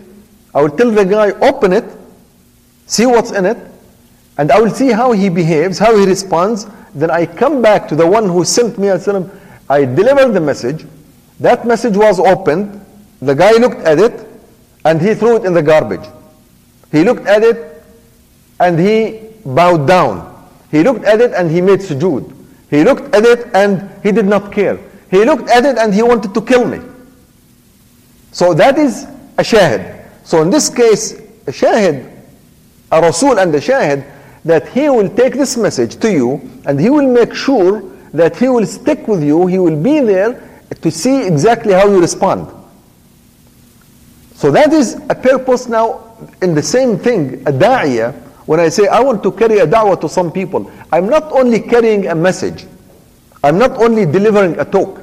I 0.53 0.61
will 0.61 0.69
tell 0.69 0.91
the 0.91 1.05
guy, 1.05 1.31
open 1.39 1.71
it, 1.71 1.85
see 2.87 3.05
what's 3.05 3.31
in 3.31 3.45
it, 3.45 3.57
and 4.37 4.51
I 4.51 4.59
will 4.59 4.69
see 4.69 4.91
how 4.91 5.13
he 5.13 5.29
behaves, 5.29 5.79
how 5.79 5.95
he 5.97 6.05
responds. 6.05 6.67
Then 6.93 7.09
I 7.09 7.25
come 7.25 7.61
back 7.61 7.87
to 7.87 7.95
the 7.95 8.05
one 8.05 8.27
who 8.27 8.43
sent 8.43 8.77
me, 8.77 8.89
I 8.89 9.85
deliver 9.85 10.29
the 10.29 10.41
message. 10.41 10.85
That 11.39 11.65
message 11.65 11.95
was 11.95 12.19
opened. 12.19 12.85
The 13.21 13.33
guy 13.33 13.51
looked 13.53 13.79
at 13.81 13.97
it 13.97 14.27
and 14.83 15.01
he 15.01 15.15
threw 15.15 15.37
it 15.37 15.45
in 15.45 15.53
the 15.53 15.61
garbage. 15.63 16.05
He 16.91 17.03
looked 17.05 17.27
at 17.27 17.43
it 17.43 17.81
and 18.59 18.77
he 18.77 19.21
bowed 19.45 19.87
down. 19.87 20.27
He 20.69 20.83
looked 20.83 21.05
at 21.05 21.21
it 21.21 21.31
and 21.33 21.49
he 21.49 21.61
made 21.61 21.79
sujood. 21.79 22.35
He 22.71 22.85
looked 22.85 23.13
at 23.13 23.25
it 23.25 23.47
and 23.53 23.91
he 24.01 24.11
did 24.13 24.25
not 24.25 24.51
care. 24.51 24.79
He 25.11 25.25
looked 25.25 25.49
at 25.49 25.65
it 25.65 25.77
and 25.77 25.93
he 25.93 26.01
wanted 26.01 26.33
to 26.33 26.41
kill 26.41 26.65
me. 26.65 26.79
So 28.31 28.53
that 28.53 28.77
is 28.77 29.03
a 29.37 29.43
shahid. 29.43 30.07
So 30.23 30.41
in 30.41 30.49
this 30.49 30.69
case, 30.69 31.19
a 31.47 31.51
shahid, 31.51 32.09
a 32.91 33.01
rasul 33.01 33.39
and 33.39 33.53
a 33.53 33.59
shahid, 33.59 34.09
that 34.45 34.69
he 34.69 34.89
will 34.89 35.09
take 35.09 35.33
this 35.33 35.57
message 35.57 35.97
to 35.97 36.11
you 36.11 36.49
and 36.65 36.79
he 36.79 36.89
will 36.89 37.11
make 37.11 37.35
sure 37.35 37.83
that 38.13 38.37
he 38.37 38.47
will 38.47 38.65
stick 38.65 39.05
with 39.05 39.21
you, 39.21 39.47
he 39.47 39.59
will 39.59 39.81
be 39.81 39.99
there 39.99 40.41
to 40.81 40.89
see 40.89 41.27
exactly 41.27 41.73
how 41.73 41.87
you 41.89 41.99
respond. 41.99 42.47
So 44.35 44.49
that 44.51 44.71
is 44.71 44.95
a 45.09 45.15
purpose 45.15 45.67
now 45.67 46.17
in 46.41 46.55
the 46.55 46.63
same 46.63 46.97
thing, 46.97 47.41
a 47.41 47.51
da'iyah, 47.51 48.30
when 48.45 48.59
I 48.59 48.69
say 48.69 48.87
I 48.87 48.99
want 48.99 49.23
to 49.23 49.31
carry 49.31 49.59
a 49.59 49.67
da'wah 49.67 49.99
to 50.01 50.09
some 50.09 50.31
people, 50.31 50.71
I'm 50.91 51.07
not 51.07 51.31
only 51.31 51.59
carrying 51.59 52.07
a 52.07 52.15
message, 52.15 52.65
I'm 53.43 53.57
not 53.57 53.71
only 53.71 54.05
delivering 54.05 54.59
a 54.59 54.65
talk, 54.65 55.01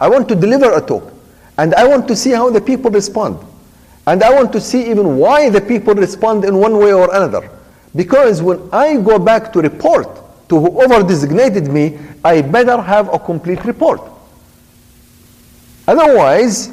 I 0.00 0.08
want 0.08 0.28
to 0.28 0.34
deliver 0.34 0.72
a 0.72 0.80
talk. 0.80 1.12
And 1.58 1.74
I 1.74 1.86
want 1.86 2.06
to 2.08 2.16
see 2.16 2.30
how 2.30 2.50
the 2.50 2.60
people 2.60 2.90
respond. 2.90 3.38
And 4.06 4.22
I 4.22 4.30
want 4.34 4.52
to 4.52 4.60
see 4.60 4.90
even 4.90 5.16
why 5.16 5.48
the 5.48 5.60
people 5.60 5.94
respond 5.94 6.44
in 6.44 6.56
one 6.56 6.78
way 6.78 6.92
or 6.92 7.08
another. 7.14 7.50
Because 7.94 8.42
when 8.42 8.68
I 8.72 8.96
go 8.98 9.18
back 9.18 9.52
to 9.54 9.60
report 9.60 10.08
to 10.48 10.60
whoever 10.60 11.02
designated 11.02 11.68
me, 11.68 11.98
I 12.24 12.42
better 12.42 12.80
have 12.80 13.12
a 13.12 13.18
complete 13.18 13.64
report. 13.64 14.00
Otherwise, 15.88 16.70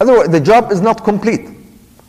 otherwise 0.00 0.28
the 0.28 0.40
job 0.40 0.72
is 0.72 0.80
not 0.80 1.04
complete. 1.04 1.53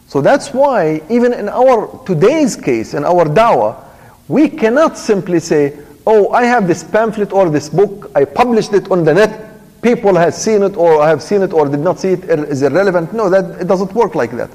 So 0.08 0.22
that's 0.22 0.54
why 0.54 1.02
even 1.10 1.34
in 1.34 1.50
our 1.50 2.04
today's 2.06 2.56
case, 2.56 2.94
in 2.94 3.04
our 3.04 3.26
dawah, 3.26 3.84
we 4.28 4.50
cannot 4.50 4.98
simply 4.98 5.40
say, 5.40 5.78
oh, 6.06 6.32
I 6.32 6.46
have 6.46 6.68
this 6.68 6.84
pamphlet 6.84 7.32
or 7.32 7.50
this 7.50 7.70
book, 7.70 8.12
I 8.16 8.26
published 8.26 8.74
it 8.74 8.92
on 8.92 9.04
the 9.04 9.14
net, 9.14 9.82
people 9.82 10.16
have 10.16 10.34
seen 10.34 10.64
it 10.64 10.76
or 10.78 11.02
I 11.02 11.10
have 11.10 11.22
seen 11.22 11.42
it 11.42 11.54
or 11.54 11.68
did 11.68 11.80
not 11.80 12.00
see 12.00 12.10
it 12.10 12.24
is 12.24 12.62
irrelevant. 12.64 13.14
No, 13.14 13.30
that 13.30 13.62
it 13.62 13.68
doesn't 13.68 13.94
work 13.94 14.16
like 14.16 14.32
that. 14.32 14.50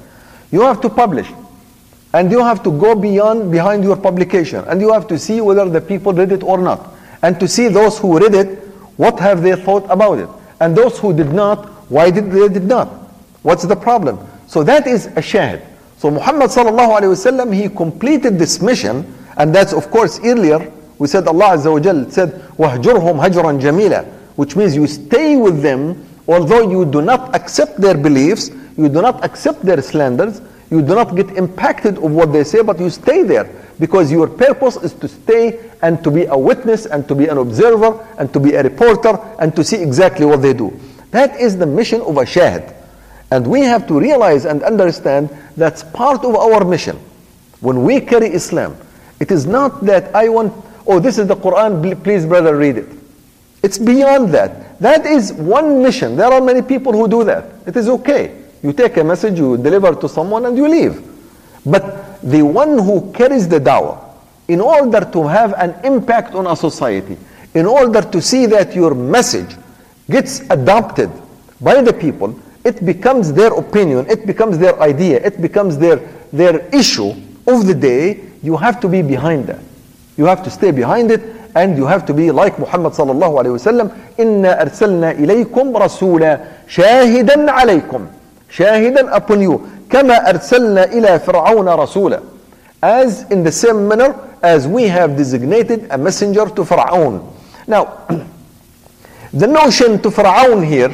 You 0.51 0.61
have 0.61 0.81
to 0.81 0.89
publish. 0.89 1.27
And 2.13 2.29
you 2.29 2.43
have 2.43 2.61
to 2.63 2.71
go 2.71 2.95
beyond 2.95 3.51
behind 3.51 3.83
your 3.83 3.95
publication 3.95 4.65
and 4.67 4.81
you 4.81 4.91
have 4.91 5.07
to 5.07 5.17
see 5.17 5.39
whether 5.39 5.69
the 5.69 5.79
people 5.79 6.11
read 6.11 6.31
it 6.33 6.43
or 6.43 6.57
not. 6.57 6.93
And 7.21 7.39
to 7.39 7.47
see 7.47 7.69
those 7.69 7.97
who 7.97 8.19
read 8.19 8.33
it, 8.33 8.59
what 8.97 9.19
have 9.19 9.41
they 9.41 9.55
thought 9.55 9.85
about 9.89 10.19
it? 10.19 10.29
And 10.59 10.75
those 10.75 10.99
who 10.99 11.13
did 11.13 11.31
not, 11.31 11.65
why 11.89 12.11
did 12.11 12.31
they 12.31 12.49
did 12.49 12.65
not? 12.65 12.87
What's 13.43 13.63
the 13.63 13.75
problem? 13.75 14.19
So 14.51 14.65
that 14.65 14.85
is 14.85 15.05
a 15.05 15.21
shahid. 15.23 15.63
So 15.97 16.11
Muhammad 16.11 16.49
sallallahu 16.51 16.99
alayhi 16.99 17.15
wasallam 17.15 17.55
he 17.55 17.69
completed 17.69 18.37
this 18.37 18.61
mission, 18.61 19.07
and 19.37 19.55
that's 19.55 19.71
of 19.71 19.89
course 19.89 20.19
earlier 20.25 20.59
we 20.99 21.07
said 21.07 21.25
Allah 21.25 21.55
Azza 21.55 21.71
wa 21.71 21.79
Jal 21.79 22.11
said 22.11 22.33
wahjurhum 22.59 23.15
hajran 23.23 23.61
jamila, 23.61 24.03
which 24.35 24.57
means 24.57 24.75
you 24.75 24.87
stay 24.87 25.37
with 25.37 25.61
them 25.61 26.05
although 26.27 26.69
you 26.69 26.83
do 26.83 27.01
not 27.01 27.33
accept 27.33 27.79
their 27.79 27.95
beliefs, 27.95 28.51
you 28.75 28.89
do 28.89 29.01
not 29.01 29.23
accept 29.23 29.61
their 29.63 29.81
slanders, 29.81 30.41
you 30.69 30.81
do 30.81 30.95
not 30.95 31.15
get 31.15 31.31
impacted 31.37 31.95
of 31.95 32.11
what 32.11 32.33
they 32.33 32.43
say, 32.43 32.61
but 32.61 32.77
you 32.77 32.89
stay 32.89 33.23
there 33.23 33.47
because 33.79 34.11
your 34.11 34.27
purpose 34.27 34.75
is 34.83 34.91
to 34.95 35.07
stay 35.07 35.71
and 35.81 36.03
to 36.03 36.11
be 36.11 36.25
a 36.25 36.37
witness 36.37 36.87
and 36.87 37.07
to 37.07 37.15
be 37.15 37.29
an 37.29 37.37
observer 37.37 38.05
and 38.19 38.33
to 38.33 38.39
be 38.41 38.51
a 38.55 38.63
reporter 38.63 39.17
and 39.39 39.55
to 39.55 39.63
see 39.63 39.81
exactly 39.81 40.25
what 40.25 40.41
they 40.41 40.51
do. 40.51 40.77
That 41.11 41.39
is 41.39 41.57
the 41.57 41.65
mission 41.65 42.01
of 42.01 42.17
a 42.17 42.25
shahid. 42.25 42.80
And 43.31 43.47
we 43.47 43.61
have 43.61 43.87
to 43.87 43.99
realize 43.99 44.45
and 44.45 44.61
understand 44.63 45.29
that's 45.55 45.83
part 45.83 46.23
of 46.25 46.35
our 46.35 46.63
mission. 46.65 46.97
When 47.61 47.83
we 47.83 48.01
carry 48.01 48.27
Islam, 48.27 48.75
it 49.19 49.31
is 49.31 49.45
not 49.45 49.85
that 49.85 50.13
I 50.13 50.29
want, 50.29 50.53
oh, 50.85 50.99
this 50.99 51.17
is 51.17 51.27
the 51.27 51.35
Quran, 51.35 52.03
please, 52.03 52.25
brother, 52.25 52.57
read 52.57 52.77
it. 52.77 52.89
It's 53.63 53.77
beyond 53.77 54.33
that. 54.33 54.79
That 54.79 55.05
is 55.05 55.31
one 55.33 55.81
mission. 55.81 56.17
There 56.17 56.31
are 56.31 56.41
many 56.41 56.61
people 56.61 56.91
who 56.91 57.07
do 57.07 57.23
that. 57.23 57.45
It 57.67 57.77
is 57.77 57.87
okay. 57.87 58.35
You 58.63 58.73
take 58.73 58.97
a 58.97 59.03
message, 59.03 59.37
you 59.37 59.57
deliver 59.57 59.95
to 59.95 60.09
someone, 60.09 60.45
and 60.45 60.57
you 60.57 60.67
leave. 60.67 61.01
But 61.65 62.19
the 62.21 62.41
one 62.41 62.79
who 62.79 63.11
carries 63.13 63.47
the 63.47 63.59
dawah, 63.59 64.03
in 64.47 64.59
order 64.59 65.05
to 65.05 65.27
have 65.27 65.53
an 65.53 65.75
impact 65.85 66.33
on 66.33 66.47
a 66.47 66.55
society, 66.55 67.17
in 67.53 67.65
order 67.65 68.01
to 68.01 68.21
see 68.21 68.45
that 68.47 68.75
your 68.75 68.93
message 68.95 69.55
gets 70.09 70.41
adopted 70.49 71.11
by 71.61 71.81
the 71.81 71.93
people, 71.93 72.37
it 72.64 72.84
becomes 72.84 73.32
their 73.32 73.52
opinion, 73.54 74.06
it 74.10 74.26
becomes 74.26 74.58
their 74.58 74.80
idea, 74.80 75.24
it 75.24 75.40
becomes 75.40 75.78
their, 75.78 75.96
their 76.32 76.66
issue 76.74 77.14
of 77.46 77.66
the 77.66 77.74
day, 77.74 78.20
you 78.42 78.56
have 78.56 78.80
to 78.80 78.88
be 78.88 79.02
behind 79.02 79.46
that. 79.46 79.60
You 80.16 80.24
have 80.26 80.42
to 80.44 80.50
stay 80.50 80.70
behind 80.70 81.10
it 81.10 81.22
and 81.54 81.76
you 81.76 81.86
have 81.86 82.04
to 82.06 82.14
be 82.14 82.30
like 82.30 82.58
Muhammad 82.58 82.92
sallallahu 82.92 83.40
alayhi 83.42 83.56
wasallam 83.58 83.90
إنا 84.20 84.62
أرسلنا 84.62 85.10
إليكم 85.10 85.76
رسولا 85.76 86.40
شاهدا 86.68 87.50
عليكم 87.52 88.06
شاهدا 88.50 89.16
upon 89.16 89.40
you 89.42 89.60
كما 89.90 90.30
أرسلنا 90.30 90.84
إلى 90.84 91.18
فرعون 91.18 91.68
رسولا 91.68 92.20
as 92.82 93.24
in 93.30 93.42
the 93.42 93.52
same 93.52 93.88
manner 93.88 94.14
as 94.42 94.66
we 94.66 94.84
have 94.84 95.16
designated 95.16 95.86
a 95.90 95.98
messenger 95.98 96.46
to 96.46 96.64
Pharaoh. 96.64 97.32
Now, 97.66 98.06
the 99.32 99.46
notion 99.46 100.00
to 100.02 100.10
Pharaoh 100.10 100.60
here 100.60 100.90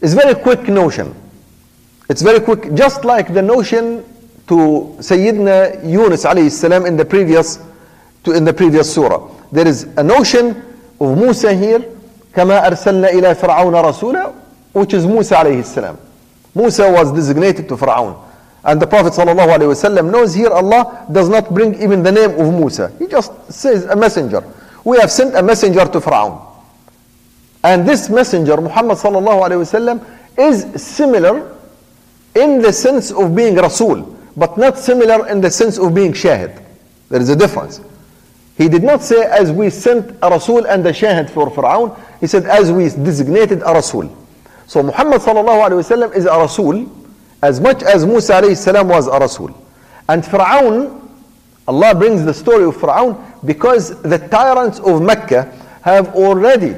is 0.00 0.14
very 0.14 0.34
quick 0.34 0.68
notion. 0.68 1.14
It's 2.08 2.22
very 2.22 2.40
quick, 2.40 2.74
just 2.74 3.04
like 3.04 3.32
the 3.32 3.42
notion 3.42 4.04
to 4.48 4.94
Sayyidina 4.98 5.88
Yunus 5.90 6.24
alayhi 6.24 6.50
salam 6.50 6.84
in 6.86 6.96
the 6.96 7.04
previous 7.04 7.58
to 8.24 8.32
in 8.32 8.44
the 8.44 8.52
previous 8.52 8.92
surah. 8.92 9.30
There 9.52 9.66
is 9.66 9.84
a 9.96 10.02
notion 10.02 10.62
of 11.00 11.16
Musa 11.16 11.54
here, 11.54 11.80
كما 12.34 12.66
أرسلنا 12.66 13.08
إلى 13.10 13.34
فرعون 13.34 13.74
رسولا, 13.74 14.32
which 14.72 14.92
is 14.94 15.06
Musa 15.06 15.36
alayhi 15.36 15.64
salam. 15.64 15.98
Musa 16.54 16.90
was 16.90 17.12
designated 17.12 17.68
to 17.68 17.76
Pharaoh. 17.76 18.20
And 18.64 18.80
the 18.80 18.86
Prophet 18.86 19.12
ﷺ 19.12 20.10
knows 20.10 20.32
here 20.32 20.48
Allah 20.48 21.06
does 21.12 21.28
not 21.28 21.52
bring 21.52 21.74
even 21.82 22.02
the 22.02 22.10
name 22.12 22.30
of 22.30 22.52
Musa. 22.54 22.90
He 22.98 23.06
just 23.06 23.30
says 23.52 23.84
a 23.84 23.94
messenger. 23.94 24.42
We 24.84 24.98
have 24.98 25.10
sent 25.10 25.34
a 25.36 25.42
messenger 25.42 25.84
to 25.84 26.00
Pharaoh. 26.00 26.47
And 27.63 27.87
this 27.87 28.09
messenger, 28.09 28.59
Muhammad 28.59 28.97
ﷺ, 28.97 30.05
is 30.37 30.81
similar 30.81 31.55
in 32.35 32.61
the 32.61 32.71
sense 32.71 33.11
of 33.11 33.35
being 33.35 33.55
Rasul, 33.55 34.03
but 34.37 34.57
not 34.57 34.77
similar 34.77 35.27
in 35.27 35.41
the 35.41 35.51
sense 35.51 35.77
of 35.77 35.93
being 35.93 36.13
Shahid. 36.13 36.63
There 37.09 37.21
is 37.21 37.29
a 37.29 37.35
difference. 37.35 37.81
He 38.57 38.69
did 38.69 38.83
not 38.83 39.01
say 39.01 39.23
as 39.23 39.51
we 39.51 39.69
sent 39.69 40.17
a 40.21 40.29
Rasul 40.29 40.65
and 40.67 40.85
a 40.85 40.91
Shahid 40.91 41.29
for 41.29 41.49
Pharaoh. 41.49 41.97
He 42.19 42.27
said 42.27 42.45
as 42.45 42.71
we 42.71 42.83
designated 42.89 43.61
a 43.61 43.73
Rasul. 43.73 44.15
So 44.67 44.83
Muhammad 44.83 45.21
ﷺ 45.21 46.15
is 46.15 46.25
a 46.25 46.29
Rasul 46.37 46.89
as 47.41 47.59
much 47.59 47.83
as 47.83 48.05
Musa 48.05 48.33
alayhi 48.33 48.85
was 48.87 49.07
a 49.07 49.11
Rasul. 49.19 49.49
And 50.07 50.23
Fir'aun, 50.23 51.09
Allah 51.67 51.95
brings 51.95 52.23
the 52.25 52.33
story 52.33 52.65
of 52.65 52.75
Fir'aun 52.75 53.45
because 53.45 54.01
the 54.01 54.17
tyrants 54.17 54.79
of 54.79 55.01
Mecca 55.01 55.45
have 55.81 56.13
already 56.15 56.75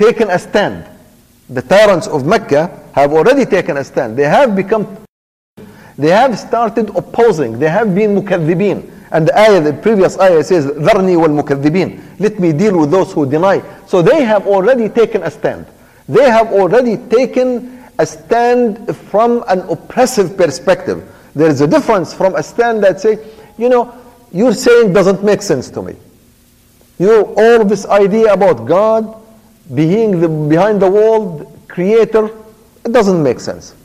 taken 0.00 0.30
a 0.30 0.38
stand. 0.38 0.86
The 1.48 1.62
tyrants 1.62 2.06
of 2.06 2.26
Mecca 2.26 2.82
have 2.92 3.12
already 3.12 3.44
taken 3.44 3.76
a 3.76 3.84
stand. 3.84 4.16
They 4.16 4.24
have 4.24 4.56
become, 4.56 4.98
they 5.96 6.10
have 6.10 6.38
started 6.38 6.90
opposing. 6.96 7.58
They 7.58 7.68
have 7.68 7.94
been 7.94 8.14
mukathibin. 8.14 8.92
And 9.12 9.28
the 9.28 9.38
ayah, 9.38 9.60
the 9.60 9.72
previous 9.72 10.18
ayah 10.18 10.42
says, 10.42 10.66
ذَرْنِي 10.66 11.16
وَالْمُكَذِّبِينَ 11.16 12.18
Let 12.18 12.40
me 12.40 12.52
deal 12.52 12.78
with 12.78 12.90
those 12.90 13.12
who 13.12 13.28
deny. 13.28 13.62
So 13.86 14.02
they 14.02 14.24
have 14.24 14.46
already 14.46 14.88
taken 14.88 15.22
a 15.22 15.30
stand. 15.30 15.66
They 16.08 16.28
have 16.28 16.48
already 16.48 16.96
taken 16.96 17.84
a 17.98 18.06
stand 18.06 18.94
from 18.96 19.44
an 19.48 19.60
oppressive 19.60 20.36
perspective. 20.36 21.12
There 21.34 21.48
is 21.48 21.60
a 21.60 21.66
difference 21.66 22.12
from 22.12 22.34
a 22.34 22.42
stand 22.42 22.82
that 22.82 23.00
say, 23.00 23.18
you 23.58 23.68
know, 23.68 23.94
you're 24.32 24.54
saying 24.54 24.92
doesn't 24.92 25.22
make 25.22 25.42
sense 25.42 25.70
to 25.70 25.82
me. 25.82 25.96
You 26.98 27.34
all 27.36 27.64
this 27.64 27.86
idea 27.86 28.32
about 28.32 28.66
God 28.66 29.19
being 29.73 30.19
the, 30.19 30.27
behind 30.27 30.81
the 30.81 30.89
world, 30.89 31.47
creator, 31.67 32.29
it 32.83 32.91
doesn't 32.91 33.21
make 33.21 33.39
sense. 33.39 33.75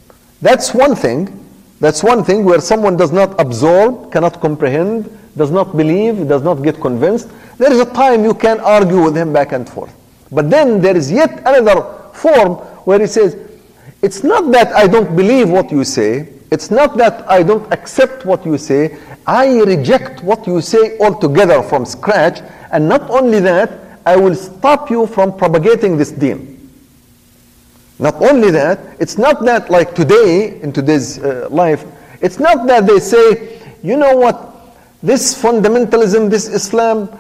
That's 0.43 0.75
one 0.75 0.95
thing. 0.95 1.45
That's 1.81 2.03
one 2.03 2.25
thing 2.25 2.45
where 2.45 2.61
someone 2.61 2.97
does 2.97 3.13
not 3.13 3.39
absorb, 3.39 4.13
cannot 4.13 4.41
comprehend, 4.41 5.11
does 5.37 5.51
not 5.51 5.77
believe, 5.77 6.27
does 6.29 6.43
not 6.43 6.63
get 6.63 6.81
convinced. 6.81 7.29
There 7.59 7.71
is 7.73 7.81
a 7.81 7.93
time 7.93 8.25
you 8.25 8.35
can 8.35 8.61
argue 8.61 9.03
with 9.03 9.17
him 9.17 9.33
back 9.33 9.53
and 9.53 9.69
forth. 9.69 9.95
But 10.33 10.51
then 10.51 10.81
there 10.81 10.97
is 10.97 11.13
yet 11.13 11.41
another 11.47 11.83
form 12.13 12.55
where 12.87 12.99
he 12.99 13.07
says, 13.07 13.37
it's 14.03 14.23
not 14.23 14.51
that 14.53 14.73
I 14.73 14.87
don't 14.87 15.15
believe 15.17 15.51
what 15.51 15.71
you 15.71 15.85
say. 15.85 16.29
It's 16.51 16.71
not 16.71 16.97
that 16.97 17.29
I 17.29 17.43
don't 17.43 17.71
accept 17.73 18.25
what 18.25 18.45
you 18.47 18.57
say. 18.57 18.99
I 19.27 19.61
reject 19.63 20.23
what 20.23 20.47
you 20.47 20.61
say 20.61 20.99
altogether 20.99 21.63
from 21.63 21.85
scratch. 21.85 22.41
And 22.73 22.89
not 22.89 23.09
only 23.11 23.41
that, 23.41 23.71
I 24.07 24.17
will 24.17 24.35
stop 24.35 24.89
you 24.89 25.07
from 25.07 25.37
propagating 25.37 25.97
this 25.97 26.13
deen. 26.13 26.71
Not 27.99 28.15
only 28.23 28.51
that, 28.53 28.79
it's 29.01 29.19
not 29.19 29.45
that 29.45 29.69
like 29.69 29.95
today, 29.95 30.61
in 30.61 30.73
today's 30.73 31.19
uh, 31.19 31.49
life, 31.51 31.85
it's 32.21 32.39
not 32.39 32.67
that 32.67 32.87
they 32.87 33.01
say, 33.01 33.61
you 33.83 33.97
know 33.97 34.17
what, 34.17 34.55
this 35.03 35.41
fundamentalism, 35.41 36.31
this 36.31 36.49
Islam, 36.49 37.11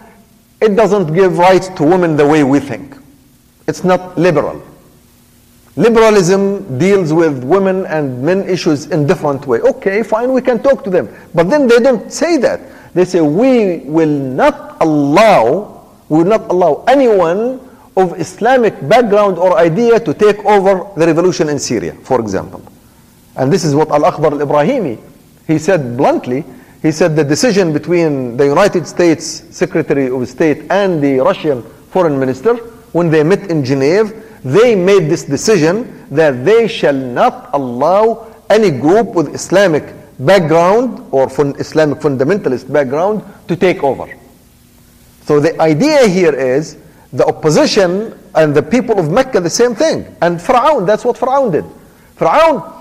it 0.61 0.77
doesn't 0.77 1.12
give 1.12 1.38
rights 1.38 1.68
to 1.70 1.83
women 1.83 2.16
the 2.16 2.27
way 2.27 2.44
we 2.44 2.61
think. 2.61 2.96
It's 3.66 3.85
not 3.85 4.16
liberal. 4.16 4.62
Liberalism 5.77 6.79
deals 6.79 7.12
with 7.12 7.44
women 7.44 7.85
and 7.87 8.22
men 8.22 8.49
issues 8.49 8.87
in 8.87 9.07
different 9.07 9.46
way. 9.46 9.61
Okay, 9.61 10.03
fine, 10.03 10.33
we 10.33 10.40
can 10.40 10.62
talk 10.62 10.83
to 10.85 10.90
them. 10.90 11.14
But 11.35 11.51
then 11.51 11.66
they 11.68 11.81
don't 11.81 12.11
say 12.11 12.38
that. 12.38 12.61
They 12.94 13.05
say 13.05 13.20
we 13.20 13.81
will 13.81 14.09
not 14.09 14.79
allow, 14.81 15.76
will 16.09 16.25
not 16.25 16.51
allow 16.51 16.85
anyone 16.88 17.61
of 17.97 18.19
Islamic 18.21 18.75
background 18.88 19.38
or 19.38 19.59
idea 19.59 19.99
to 20.01 20.12
take 20.12 20.38
over 20.45 20.88
the 20.97 21.07
revolution 21.07 21.49
in 21.49 21.59
Syria, 21.59 21.95
for 22.03 22.21
example. 22.21 22.62
And 23.37 23.53
this 23.53 23.64
is 23.64 23.75
what 23.75 23.90
Al-Akhdar 23.90 24.33
al-Ibrahimi, 24.33 24.99
he 25.47 25.59
said 25.59 25.97
bluntly, 25.97 26.45
he 26.83 26.92
said 26.92 27.16
the 27.16 27.25
decision 27.25 27.73
between 27.73 28.37
the 28.37 28.45
United 28.45 28.87
States 28.87 29.45
Secretary 29.51 30.09
of 30.11 30.29
State 30.29 30.71
and 30.71 31.03
the 31.03 31.19
Russian 31.19 31.62
foreign 31.90 32.19
minister 32.19 32.55
when 32.92 33.11
they 33.11 33.23
met 33.23 33.51
in 33.51 33.64
Geneva 33.64 34.12
they 34.47 34.77
made 34.77 35.11
this 35.11 35.25
decision 35.25 36.07
that 36.11 36.45
they 36.45 36.69
shall 36.69 36.95
not 36.95 37.51
allow 37.53 38.33
any 38.49 38.71
group 38.71 39.09
with 39.09 39.35
Islamic 39.35 39.92
background 40.21 41.05
or 41.11 41.29
fun 41.29 41.55
Islamic 41.59 41.99
fundamentalist 41.99 42.73
background 42.73 43.25
to 43.49 43.57
take 43.57 43.83
over. 43.83 44.07
So 45.27 45.41
the 45.41 45.61
idea 45.61 46.07
here 46.07 46.33
is 46.33 46.79
the 47.12 47.27
opposition 47.27 48.17
and 48.37 48.55
the 48.55 48.62
people 48.62 49.01
of 49.01 49.11
Mecca 49.11 49.41
the 49.41 49.51
same 49.51 49.75
thing. 49.75 50.07
And 50.23 50.41
Pharaoh, 50.41 50.85
that's 50.85 51.05
what 51.05 51.19
Pharaoh 51.19 51.51
did. 51.51 51.65
Pharaoh, 52.15 52.73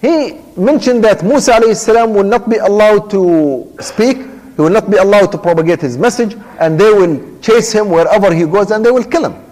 he 0.00 0.40
mentioned 0.56 1.04
that 1.04 1.22
Musa 1.22 1.52
alayhi 1.52 2.14
will 2.14 2.24
not 2.24 2.48
be 2.48 2.56
allowed 2.56 3.10
to 3.10 3.70
speak, 3.80 4.16
he 4.16 4.62
will 4.62 4.70
not 4.70 4.90
be 4.90 4.96
allowed 4.96 5.32
to 5.32 5.38
propagate 5.38 5.82
his 5.82 5.98
message, 5.98 6.34
and 6.60 6.80
they 6.80 6.90
will 6.90 7.40
chase 7.40 7.72
him 7.72 7.90
wherever 7.90 8.32
he 8.32 8.46
goes 8.46 8.70
and 8.70 8.82
they 8.82 8.90
will 8.90 9.04
kill 9.04 9.26
him. 9.26 9.44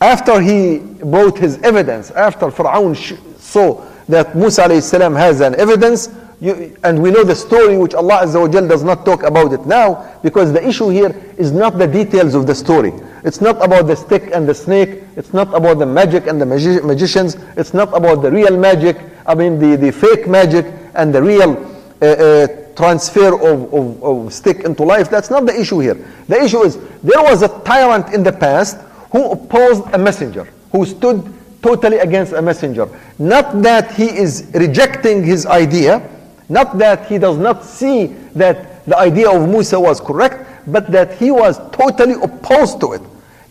After 0.00 0.40
he 0.40 0.78
brought 0.78 1.36
his 1.36 1.58
evidence, 1.62 2.12
after 2.12 2.52
Pharaoh 2.52 2.94
saw 2.94 3.84
that 4.08 4.36
Musa 4.36 4.80
salam 4.80 5.16
has 5.16 5.40
an 5.40 5.56
evidence, 5.56 6.10
you, 6.40 6.76
and 6.84 7.02
we 7.02 7.10
know 7.10 7.24
the 7.24 7.34
story 7.34 7.76
which 7.76 7.94
Allah 7.94 8.20
Azza 8.22 8.40
wa 8.40 8.46
does 8.46 8.84
not 8.84 9.04
talk 9.04 9.24
about 9.24 9.52
it 9.52 9.66
now 9.66 10.18
because 10.22 10.52
the 10.52 10.66
issue 10.66 10.88
here 10.88 11.14
is 11.36 11.50
not 11.50 11.78
the 11.78 11.86
details 11.86 12.34
of 12.34 12.46
the 12.46 12.54
story. 12.54 12.92
It's 13.24 13.40
not 13.40 13.62
about 13.64 13.88
the 13.88 13.96
stick 13.96 14.30
and 14.32 14.48
the 14.48 14.54
snake. 14.54 15.02
It's 15.16 15.34
not 15.34 15.52
about 15.52 15.78
the 15.78 15.86
magic 15.86 16.28
and 16.28 16.40
the 16.40 16.46
magi 16.46 16.80
magicians. 16.80 17.36
It's 17.56 17.74
not 17.74 17.94
about 17.96 18.22
the 18.22 18.30
real 18.30 18.56
magic, 18.56 18.96
I 19.26 19.34
mean 19.34 19.58
the, 19.58 19.76
the 19.76 19.90
fake 19.90 20.28
magic 20.28 20.66
and 20.94 21.12
the 21.12 21.22
real 21.22 21.56
uh, 22.00 22.06
uh, 22.06 22.46
transfer 22.76 23.34
of, 23.34 23.74
of, 23.74 24.02
of 24.04 24.32
stick 24.32 24.60
into 24.60 24.84
life. 24.84 25.10
That's 25.10 25.30
not 25.30 25.44
the 25.44 25.60
issue 25.60 25.80
here. 25.80 25.96
The 26.28 26.40
issue 26.40 26.62
is 26.62 26.76
there 27.02 27.22
was 27.22 27.42
a 27.42 27.48
tyrant 27.64 28.14
in 28.14 28.22
the 28.22 28.32
past 28.32 28.78
who 29.10 29.32
opposed 29.32 29.82
a 29.92 29.98
messenger, 29.98 30.44
who 30.70 30.86
stood 30.86 31.34
totally 31.62 31.98
against 31.98 32.32
a 32.32 32.40
messenger. 32.40 32.88
Not 33.18 33.62
that 33.62 33.92
he 33.94 34.04
is 34.04 34.48
rejecting 34.54 35.24
his 35.24 35.44
idea, 35.46 36.08
not 36.49 36.77
that 36.77 37.07
he 37.07 37.17
does 37.17 37.37
not 37.37 37.63
see 37.63 38.07
that 38.35 38.85
the 38.85 38.97
idea 38.97 39.29
of 39.29 39.47
Musa 39.47 39.79
was 39.79 39.99
correct, 40.01 40.45
but 40.67 40.91
that 40.91 41.17
he 41.17 41.31
was 41.31 41.57
totally 41.71 42.15
opposed 42.21 42.79
to 42.81 42.93
it. 42.93 43.01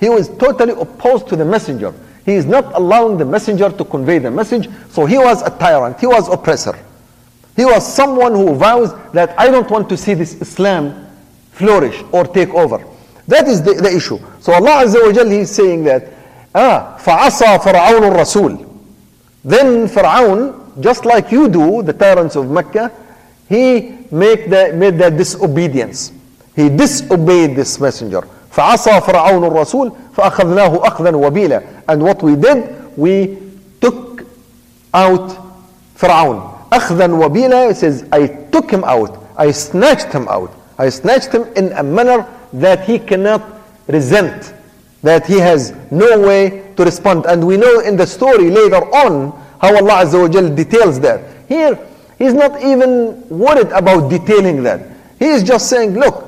He 0.00 0.08
was 0.08 0.28
totally 0.36 0.72
opposed 0.72 1.28
to 1.28 1.36
the 1.36 1.44
messenger. 1.44 1.94
He 2.24 2.32
is 2.34 2.46
not 2.46 2.74
allowing 2.74 3.18
the 3.18 3.24
messenger 3.24 3.70
to 3.70 3.84
convey 3.84 4.18
the 4.18 4.30
message, 4.30 4.68
so 4.90 5.06
he 5.06 5.18
was 5.18 5.42
a 5.42 5.50
tyrant, 5.50 5.98
he 6.00 6.06
was 6.06 6.28
oppressor. 6.28 6.78
He 7.56 7.64
was 7.64 7.86
someone 7.86 8.32
who 8.32 8.54
vows 8.54 8.94
that 9.12 9.38
I 9.38 9.48
don't 9.48 9.70
want 9.70 9.88
to 9.90 9.96
see 9.96 10.14
this 10.14 10.40
Islam 10.40 11.06
flourish 11.50 12.02
or 12.12 12.24
take 12.24 12.48
over. 12.54 12.82
That 13.28 13.46
is 13.46 13.62
the, 13.62 13.74
the 13.74 13.94
issue. 13.94 14.18
So 14.40 14.52
Allah 14.52 14.84
Azza 14.84 15.04
wa 15.04 15.12
Jal, 15.12 15.28
He 15.28 15.38
is 15.40 15.50
saying 15.50 15.84
that, 15.84 16.08
ah, 16.54 16.98
فَعَصَى 17.00 17.58
فَرْعَوْنُ 17.60 18.10
الرَّسُولِ 18.10 18.68
Then 19.44 19.86
Fir'aun, 19.88 20.65
just 20.80 21.04
like 21.04 21.30
you 21.30 21.48
do, 21.48 21.82
the 21.82 21.92
tyrants 21.92 22.36
of 22.36 22.50
Mecca, 22.50 22.90
he 23.48 23.98
make 24.10 24.48
the, 24.50 24.72
made 24.74 24.98
that 24.98 25.16
disobedience. 25.16 26.12
He 26.54 26.68
disobeyed 26.68 27.56
this 27.56 27.80
messenger. 27.80 28.22
فعصى 28.52 29.00
فرعون 29.00 29.44
الرسول 29.44 29.92
فأخذناه 30.16 30.86
أخذا 30.86 31.16
وبيلا 31.16 31.62
and 31.88 32.02
what 32.02 32.22
we 32.22 32.36
did 32.36 32.68
we 32.98 33.38
took 33.80 34.24
out 34.92 35.30
Fir'aun 35.96 36.52
أخذا 36.72 37.06
وبيلا 37.12 37.70
it 37.70 37.76
says 37.76 38.04
I 38.12 38.26
took 38.52 38.70
him 38.70 38.84
out 38.84 39.24
I 39.38 39.50
snatched 39.52 40.12
him 40.12 40.28
out 40.28 40.52
I 40.78 40.90
snatched 40.90 41.32
him 41.32 41.44
in 41.56 41.72
a 41.72 41.82
manner 41.82 42.26
that 42.52 42.84
he 42.84 42.98
cannot 42.98 43.42
resent 43.88 44.52
that 45.02 45.26
he 45.26 45.38
has 45.38 45.74
no 45.90 46.20
way 46.20 46.62
to 46.76 46.84
respond 46.84 47.24
and 47.26 47.46
we 47.46 47.56
know 47.56 47.80
in 47.80 47.96
the 47.96 48.06
story 48.06 48.50
later 48.50 48.84
on 48.94 49.32
how 49.61 49.75
Allah 49.75 50.05
Azza 50.05 50.19
wa 50.21 50.55
details 50.55 50.99
that 51.01 51.21
here 51.47 51.77
he's 52.17 52.33
not 52.33 52.61
even 52.61 53.27
worried 53.29 53.67
about 53.71 54.09
detailing 54.09 54.63
that 54.63 54.81
he 55.19 55.25
is 55.25 55.43
just 55.43 55.69
saying 55.69 55.93
look 55.93 56.23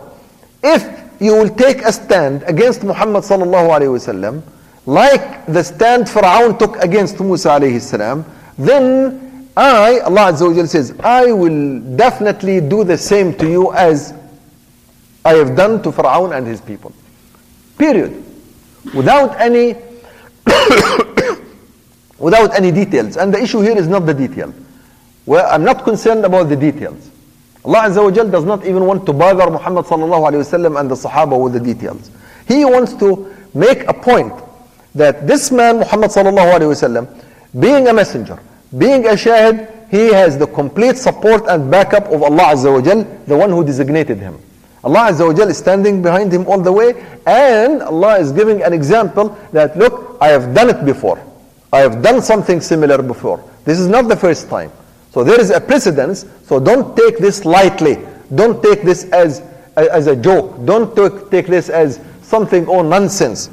if 0.64 1.00
you 1.20 1.34
will 1.34 1.50
take 1.50 1.82
a 1.84 1.92
stand 1.92 2.44
against 2.44 2.84
Muhammad 2.84 3.24
sallallahu 3.24 3.70
alayhi 3.78 3.94
wasallam, 3.98 4.42
like 4.86 5.46
the 5.48 5.64
stand 5.64 6.10
Pharaoh 6.10 6.56
took 6.58 6.78
against 6.78 7.20
Musa 7.20 7.50
alayhi 7.50 7.82
salam, 7.82 8.26
then 8.58 9.48
I, 9.58 10.00
Allah 10.00 10.32
Azza 10.32 10.56
wa 10.56 10.66
says, 10.66 10.96
I 11.02 11.32
will 11.32 11.80
definitely 11.98 12.62
do 12.62 12.84
the 12.84 12.98
same 12.98 13.34
to 13.36 13.50
you 13.50 13.74
as 13.74 14.14
I 15.26 15.34
have 15.34 15.56
done 15.56 15.82
to 15.84 15.92
Pharaoh 15.92 16.32
and 16.32 16.48
his 16.48 16.62
people. 16.62 16.94
Period. 17.78 18.24
Without 18.96 19.40
any 19.40 19.76
without 22.20 22.56
any 22.56 22.72
details. 22.72 23.18
And 23.18 23.34
the 23.34 23.42
issue 23.42 23.62
here 23.62 23.78
is 23.78 23.88
not 23.88 24.06
the 24.06 24.14
detail. 24.14 24.54
Well, 25.26 25.48
I'm 25.50 25.64
not 25.64 25.84
concerned 25.84 26.26
about 26.26 26.50
the 26.50 26.56
details. 26.56 27.10
Allah 27.66 27.80
Azza 27.90 28.04
wa 28.04 28.10
does 28.10 28.46
not 28.46 28.66
even 28.66 28.86
want 28.86 29.06
to 29.06 29.14
bother 29.14 29.50
Muhammad 29.52 29.86
sallallahu 29.86 30.32
alayhi 30.32 30.44
wasallam 30.44 30.80
and 30.80 30.90
the 30.90 30.96
Sahaba 30.96 31.42
with 31.42 31.54
the 31.54 31.60
details. 31.60 32.10
He 32.48 32.64
wants 32.66 32.94
to 32.96 33.36
make 33.54 33.84
a 33.88 33.94
point 33.94 34.34
that 34.96 35.28
this 35.28 35.52
man 35.52 35.80
Muhammad 35.80 36.10
sallallahu 36.10 36.60
alayhi 36.60 36.74
wasallam, 36.74 37.08
being 37.60 37.88
a 37.88 37.94
messenger, 37.94 38.40
being 38.78 39.06
a 39.06 39.10
shahid, 39.10 39.90
he 39.92 40.08
has 40.14 40.38
the 40.38 40.48
complete 40.48 40.98
support 40.98 41.44
and 41.48 41.70
backup 41.70 42.06
of 42.08 42.24
Allah 42.24 42.54
Azza 42.54 42.72
wa 42.72 43.04
the 43.28 43.38
one 43.38 43.50
who 43.50 43.64
designated 43.64 44.20
him. 44.20 44.40
Allah 44.84 45.12
Azza 45.12 45.28
wa 45.28 45.44
is 45.46 45.58
standing 45.58 46.02
behind 46.02 46.32
him 46.32 46.48
all 46.48 46.60
the 46.62 46.72
way, 46.72 46.94
and 47.28 47.84
Allah 47.84 48.18
is 48.20 48.32
giving 48.32 48.64
an 48.64 48.72
example 48.72 49.38
that 49.52 49.78
look, 49.78 50.18
I 50.22 50.30
have 50.30 50.56
done 50.56 50.70
it 50.70 50.86
before. 50.86 51.22
I 51.72 51.80
have 51.80 52.02
done 52.02 52.22
something 52.22 52.62
similar 52.62 53.02
before. 53.02 53.44
This 53.66 53.80
is 53.80 53.88
not 53.88 54.08
the 54.08 54.16
first 54.16 54.50
time. 54.50 54.72
So 55.12 55.24
there 55.24 55.40
is 55.40 55.50
a 55.50 55.60
precedence. 55.60 56.26
So 56.44 56.60
don't 56.60 56.96
take 56.96 57.18
this 57.18 57.46
lightly. 57.46 57.98
Don't 58.34 58.62
take 58.64 58.84
this 58.84 59.06
as, 59.12 59.42
as 59.76 60.08
a 60.08 60.16
joke. 60.16 60.66
Don't 60.66 60.96
take, 61.30 61.48
this 61.48 61.70
as 61.70 62.00
something 62.22 62.68
or 62.68 62.84
nonsense. 62.84 63.50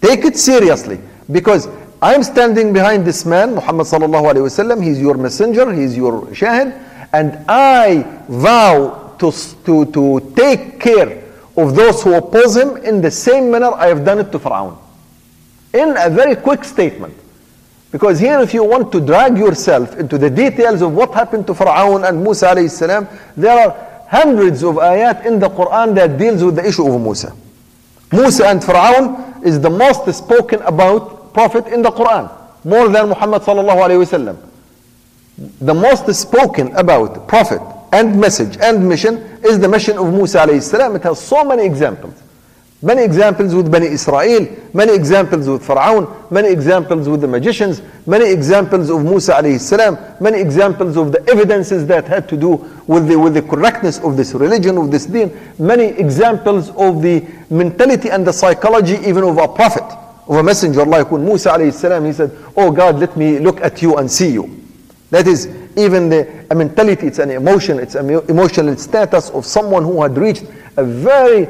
Take 0.00 0.24
it 0.24 0.36
seriously 0.36 1.00
because 1.30 1.68
I'm 2.02 2.22
standing 2.22 2.72
behind 2.72 3.04
this 3.04 3.24
man, 3.24 3.54
Muhammad 3.54 3.86
sallallahu 3.86 4.32
alaihi 4.32 4.46
wasallam. 4.46 4.82
He's 4.82 5.00
your 5.00 5.16
messenger. 5.16 5.72
He's 5.72 5.96
your 5.96 6.22
shahid, 6.26 6.76
and 7.12 7.44
I 7.48 8.02
vow 8.28 9.16
to, 9.18 9.32
to, 9.64 9.86
to 9.92 10.32
take 10.36 10.78
care 10.78 11.24
of 11.56 11.74
those 11.74 12.02
who 12.02 12.14
oppose 12.14 12.56
him 12.56 12.76
in 12.78 13.00
the 13.00 13.10
same 13.10 13.50
manner 13.50 13.70
I 13.72 13.86
have 13.86 14.04
done 14.04 14.18
it 14.18 14.30
to 14.32 14.38
Pharaoh. 14.38 14.78
In 15.72 15.96
a 15.96 16.10
very 16.10 16.36
quick 16.36 16.64
statement. 16.64 17.14
Because 17.96 18.20
here 18.20 18.38
if 18.40 18.52
you 18.52 18.62
want 18.62 18.92
to 18.92 19.00
drag 19.00 19.38
yourself 19.38 19.96
into 19.96 20.18
the 20.18 20.28
details 20.28 20.82
of 20.82 20.92
what 20.92 21.14
happened 21.14 21.46
to 21.46 21.54
Pharaoh 21.54 21.96
and 21.96 22.22
Musa 22.22 22.52
there 23.38 23.58
are 23.58 24.04
hundreds 24.10 24.62
of 24.62 24.74
ayat 24.74 25.24
in 25.24 25.38
the 25.38 25.48
Quran 25.48 25.94
that 25.94 26.18
deals 26.18 26.44
with 26.44 26.56
the 26.56 26.68
issue 26.68 26.86
of 26.86 27.00
Musa. 27.00 27.34
Musa 28.12 28.48
and 28.48 28.62
Pharaoh 28.62 29.40
is 29.42 29.58
the 29.62 29.70
most 29.70 30.04
spoken 30.14 30.60
about 30.60 31.32
prophet 31.32 31.68
in 31.68 31.80
the 31.80 31.88
Quran, 31.90 32.30
more 32.66 32.90
than 32.90 33.08
Muhammad. 33.08 33.40
The 35.62 35.72
most 35.72 36.14
spoken 36.14 36.76
about 36.76 37.26
prophet 37.26 37.62
and 37.94 38.20
message 38.20 38.58
and 38.60 38.86
mission 38.86 39.40
is 39.42 39.58
the 39.58 39.68
mission 39.68 39.96
of 39.96 40.12
Musa. 40.12 40.42
It 40.42 41.02
has 41.02 41.18
so 41.18 41.44
many 41.44 41.64
examples. 41.64 42.12
Many 42.82 43.04
examples 43.04 43.54
with 43.54 43.72
Bani 43.72 43.86
Israel, 43.86 44.46
many 44.74 44.94
examples 44.94 45.48
with 45.48 45.64
Pharaoh, 45.66 46.26
many 46.30 46.48
examples 46.48 47.08
with 47.08 47.22
the 47.22 47.26
magicians, 47.26 47.80
many 48.06 48.30
examples 48.30 48.90
of 48.90 49.02
Musa 49.02 49.32
alayhi 49.32 49.58
salam, 49.58 49.96
many 50.20 50.38
examples 50.38 50.98
of 50.98 51.10
the 51.10 51.26
evidences 51.26 51.86
that 51.86 52.06
had 52.06 52.28
to 52.28 52.36
do 52.36 52.56
with 52.86 53.08
the, 53.08 53.18
with 53.18 53.32
the 53.32 53.40
correctness 53.40 53.98
of 54.00 54.18
this 54.18 54.34
religion, 54.34 54.76
of 54.76 54.90
this 54.90 55.06
deen, 55.06 55.32
many 55.58 55.84
examples 55.84 56.68
of 56.76 57.00
the 57.00 57.26
mentality 57.48 58.10
and 58.10 58.26
the 58.26 58.32
psychology 58.32 58.96
even 59.08 59.24
of 59.24 59.38
a 59.38 59.48
prophet, 59.48 59.84
of 60.28 60.36
a 60.36 60.42
messenger 60.42 60.84
like 60.84 61.10
when 61.10 61.24
Musa 61.24 61.52
alayhi 61.52 61.72
salam, 61.72 62.04
he 62.04 62.12
said, 62.12 62.30
Oh 62.58 62.70
God, 62.70 62.98
let 62.98 63.16
me 63.16 63.38
look 63.38 63.62
at 63.62 63.80
you 63.80 63.96
and 63.96 64.10
see 64.10 64.32
you. 64.32 64.54
That 65.10 65.26
is 65.26 65.46
even 65.78 66.10
the 66.10 66.44
a 66.50 66.54
mentality, 66.54 67.06
it's 67.06 67.20
an 67.20 67.30
emotion, 67.30 67.78
it's 67.78 67.94
an 67.94 68.10
emotional 68.28 68.76
status 68.76 69.30
of 69.30 69.46
someone 69.46 69.82
who 69.82 70.02
had 70.02 70.16
reached 70.18 70.44
a 70.76 70.84
very 70.84 71.48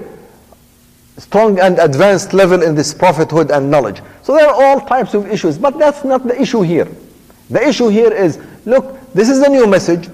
strong 1.18 1.58
and 1.60 1.78
advanced 1.78 2.32
level 2.32 2.62
in 2.62 2.74
this 2.74 2.92
prophethood 2.92 3.50
and 3.50 3.70
knowledge. 3.70 4.02
So 4.22 4.34
there 4.34 4.48
are 4.48 4.54
all 4.54 4.80
types 4.80 5.14
of 5.14 5.26
issues, 5.30 5.58
but 5.58 5.78
that's 5.78 6.04
not 6.04 6.26
the 6.26 6.40
issue 6.40 6.62
here. 6.62 6.88
The 7.50 7.66
issue 7.66 7.88
here 7.88 8.12
is 8.12 8.38
look, 8.64 9.00
this 9.12 9.28
is 9.28 9.40
a 9.40 9.48
new 9.48 9.66
message, 9.66 10.08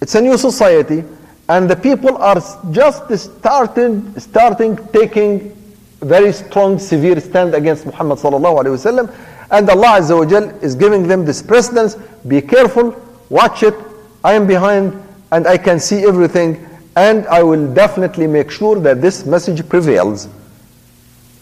it's 0.00 0.14
a 0.14 0.20
new 0.20 0.38
society, 0.38 1.04
and 1.48 1.68
the 1.68 1.76
people 1.76 2.16
are 2.16 2.40
just 2.70 3.18
starting, 3.18 4.18
starting 4.18 4.76
taking 4.92 5.54
very 6.00 6.32
strong, 6.32 6.78
severe 6.78 7.20
stand 7.20 7.54
against 7.54 7.86
Muhammad 7.86 8.18
sallallahu 8.18 8.62
alaihi 8.62 8.76
wasallam, 8.76 9.14
and 9.50 9.68
Allah 9.68 10.00
Azza 10.00 10.16
wa 10.16 10.24
Jal 10.24 10.48
is 10.62 10.74
giving 10.74 11.06
them 11.06 11.24
this 11.24 11.42
precedence. 11.42 11.96
Be 12.26 12.40
careful, 12.40 12.94
watch 13.28 13.62
it. 13.62 13.74
I 14.22 14.34
am 14.34 14.46
behind, 14.46 15.00
and 15.32 15.46
I 15.46 15.58
can 15.58 15.78
see 15.80 16.04
everything 16.04 16.66
and 16.95 17.25
I 17.27 17.43
will 17.43 17.73
definitely 17.73 18.27
make 18.27 18.51
sure 18.51 18.79
that 18.79 19.01
this 19.01 19.25
message 19.25 19.67
prevails. 19.69 20.27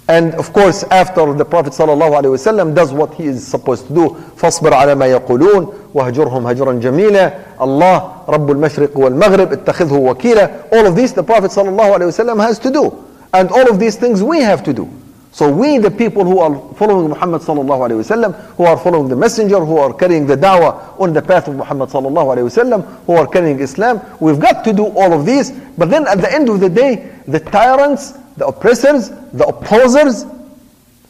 And 0.09 0.33
of 0.35 0.53
course, 0.53 0.83
after 0.83 1.33
the 1.33 1.43
Prophet 1.43 1.73
ﷺ 1.73 2.73
does 2.73 2.93
what 2.93 3.13
he 3.15 3.25
is 3.25 3.45
supposed 3.45 3.87
to 3.87 3.93
do, 3.93 4.15
فاصبر 4.37 4.73
على 4.73 4.95
ما 4.95 5.05
يقولون 5.05 5.73
وهجرهم 5.93 6.47
هجرا 6.47 6.73
جميلا 6.73 7.33
Allah 7.59 8.23
رب 8.29 8.51
المشرق 8.51 8.97
والمغرب 8.97 9.53
اتخذه 9.53 9.93
وكيلا 9.93 10.51
All 10.73 10.85
of 10.85 10.95
these 10.95 11.11
the 11.13 11.23
Prophet 11.23 11.51
ﷺ 11.51 12.41
has 12.41 12.59
to 12.59 12.71
do. 12.71 13.03
And 13.33 13.49
all 13.51 13.69
of 13.69 13.79
these 13.79 13.97
things 13.97 14.23
we 14.23 14.39
have 14.41 14.63
to 14.63 14.73
do. 14.73 14.89
So 15.32 15.50
we, 15.50 15.78
the 15.78 15.90
people 15.90 16.24
who 16.24 16.40
are 16.40 16.54
following 16.74 17.08
Muhammad 17.08 17.40
sallallahu 17.40 17.88
alaihi 17.88 18.04
wasallam, 18.04 18.34
who 18.56 18.64
are 18.64 18.76
following 18.76 19.08
the 19.08 19.16
messenger, 19.16 19.64
who 19.64 19.78
are 19.78 19.94
carrying 19.94 20.26
the 20.26 20.36
da'wah 20.36 21.00
on 21.00 21.14
the 21.14 21.22
path 21.22 21.48
of 21.48 21.56
Muhammad 21.56 21.88
sallallahu 21.88 22.36
alaihi 22.36 22.50
wasallam, 22.50 22.84
who 23.06 23.14
are 23.14 23.26
carrying 23.26 23.58
Islam, 23.58 24.02
we've 24.20 24.38
got 24.38 24.62
to 24.64 24.74
do 24.74 24.84
all 24.88 25.18
of 25.18 25.24
these. 25.24 25.50
But 25.50 25.88
then 25.88 26.06
at 26.06 26.20
the 26.20 26.30
end 26.30 26.50
of 26.50 26.60
the 26.60 26.68
day, 26.68 27.18
the 27.26 27.40
tyrants, 27.40 28.12
the 28.36 28.46
oppressors, 28.46 29.08
the 29.32 29.46
opposers, 29.46 30.26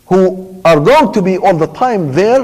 who 0.06 0.60
are 0.64 0.78
going 0.78 1.12
to 1.14 1.20
be 1.20 1.36
all 1.38 1.56
the 1.56 1.66
time 1.66 2.12
there, 2.12 2.42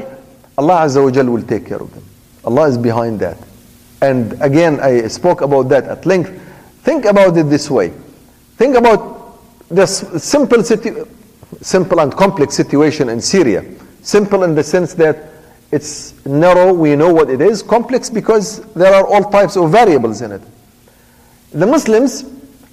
Allah 0.57 0.81
Azza 0.81 1.01
wa 1.05 1.13
Jal 1.13 1.27
will 1.27 1.43
take 1.43 1.67
care 1.67 1.81
of 1.81 1.95
them. 1.95 2.03
Allah 2.45 2.69
is 2.69 2.77
behind 2.77 3.21
that. 3.21 3.39
And 4.03 4.33
again, 4.43 4.81
I 4.81 5.07
spoke 5.07 5.43
about 5.43 5.69
that 5.69 5.85
at 5.85 6.07
length. 6.07 6.31
Think 6.83 7.05
about 7.05 7.37
it 7.37 7.45
this 7.45 7.71
way. 7.71 7.93
Think 8.57 8.75
about 8.75 9.39
the 9.69 9.87
simple 9.87 10.65
situation 10.65 11.07
simple 11.61 12.01
and 12.01 12.15
complex 12.15 12.55
situation 12.55 13.09
in 13.09 13.21
Syria. 13.21 13.65
Simple 14.03 14.45
in 14.45 14.55
the 14.55 14.63
sense 14.63 14.95
that 14.95 15.29
it's 15.71 16.25
narrow, 16.25 16.73
we 16.73 16.97
know 16.97 17.13
what 17.13 17.29
it 17.29 17.41
is. 17.41 17.63
Complex 17.63 18.09
because 18.09 18.61
there 18.75 18.95
are 18.95 19.07
all 19.07 19.31
types 19.31 19.57
of 19.57 19.71
variables 19.71 20.23
in 20.23 20.33
it. 20.33 20.43
The 21.51 21.67
Muslims, 21.67 22.25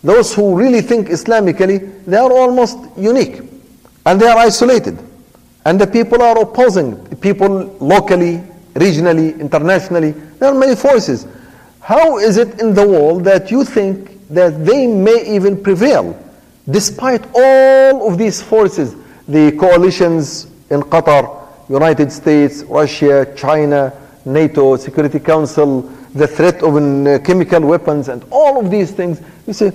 those 0.03 0.33
who 0.33 0.55
really 0.55 0.81
think 0.81 1.07
Islamically, 1.07 2.05
they 2.05 2.17
are 2.17 2.31
almost 2.31 2.77
unique 2.97 3.41
and 4.05 4.19
they 4.19 4.27
are 4.27 4.37
isolated. 4.37 4.97
And 5.65 5.81
the 5.81 5.87
people 5.87 6.21
are 6.21 6.39
opposing, 6.39 7.03
people 7.17 7.75
locally, 7.79 8.43
regionally, 8.75 9.39
internationally. 9.39 10.11
There 10.11 10.49
are 10.53 10.57
many 10.57 10.75
forces. 10.75 11.27
How 11.81 12.17
is 12.19 12.37
it 12.37 12.59
in 12.61 12.73
the 12.73 12.87
world 12.87 13.23
that 13.25 13.51
you 13.51 13.65
think 13.65 14.27
that 14.29 14.65
they 14.65 14.87
may 14.87 15.35
even 15.35 15.61
prevail 15.61 16.21
despite 16.70 17.24
all 17.34 18.08
of 18.10 18.18
these 18.18 18.42
forces, 18.42 18.96
the 19.28 19.52
coalitions 19.52 20.46
in 20.70 20.82
Qatar, 20.82 21.46
United 21.68 22.10
States, 22.12 22.62
Russia, 22.64 23.32
China, 23.36 23.92
NATO, 24.24 24.76
Security 24.76 25.20
Council, 25.20 25.82
the 26.14 26.26
threat 26.26 26.62
of 26.62 26.76
uh, 26.76 27.18
chemical 27.20 27.60
weapons, 27.60 28.08
and 28.08 28.24
all 28.30 28.58
of 28.64 28.70
these 28.70 28.90
things, 28.90 29.20
you 29.46 29.52
say, 29.52 29.72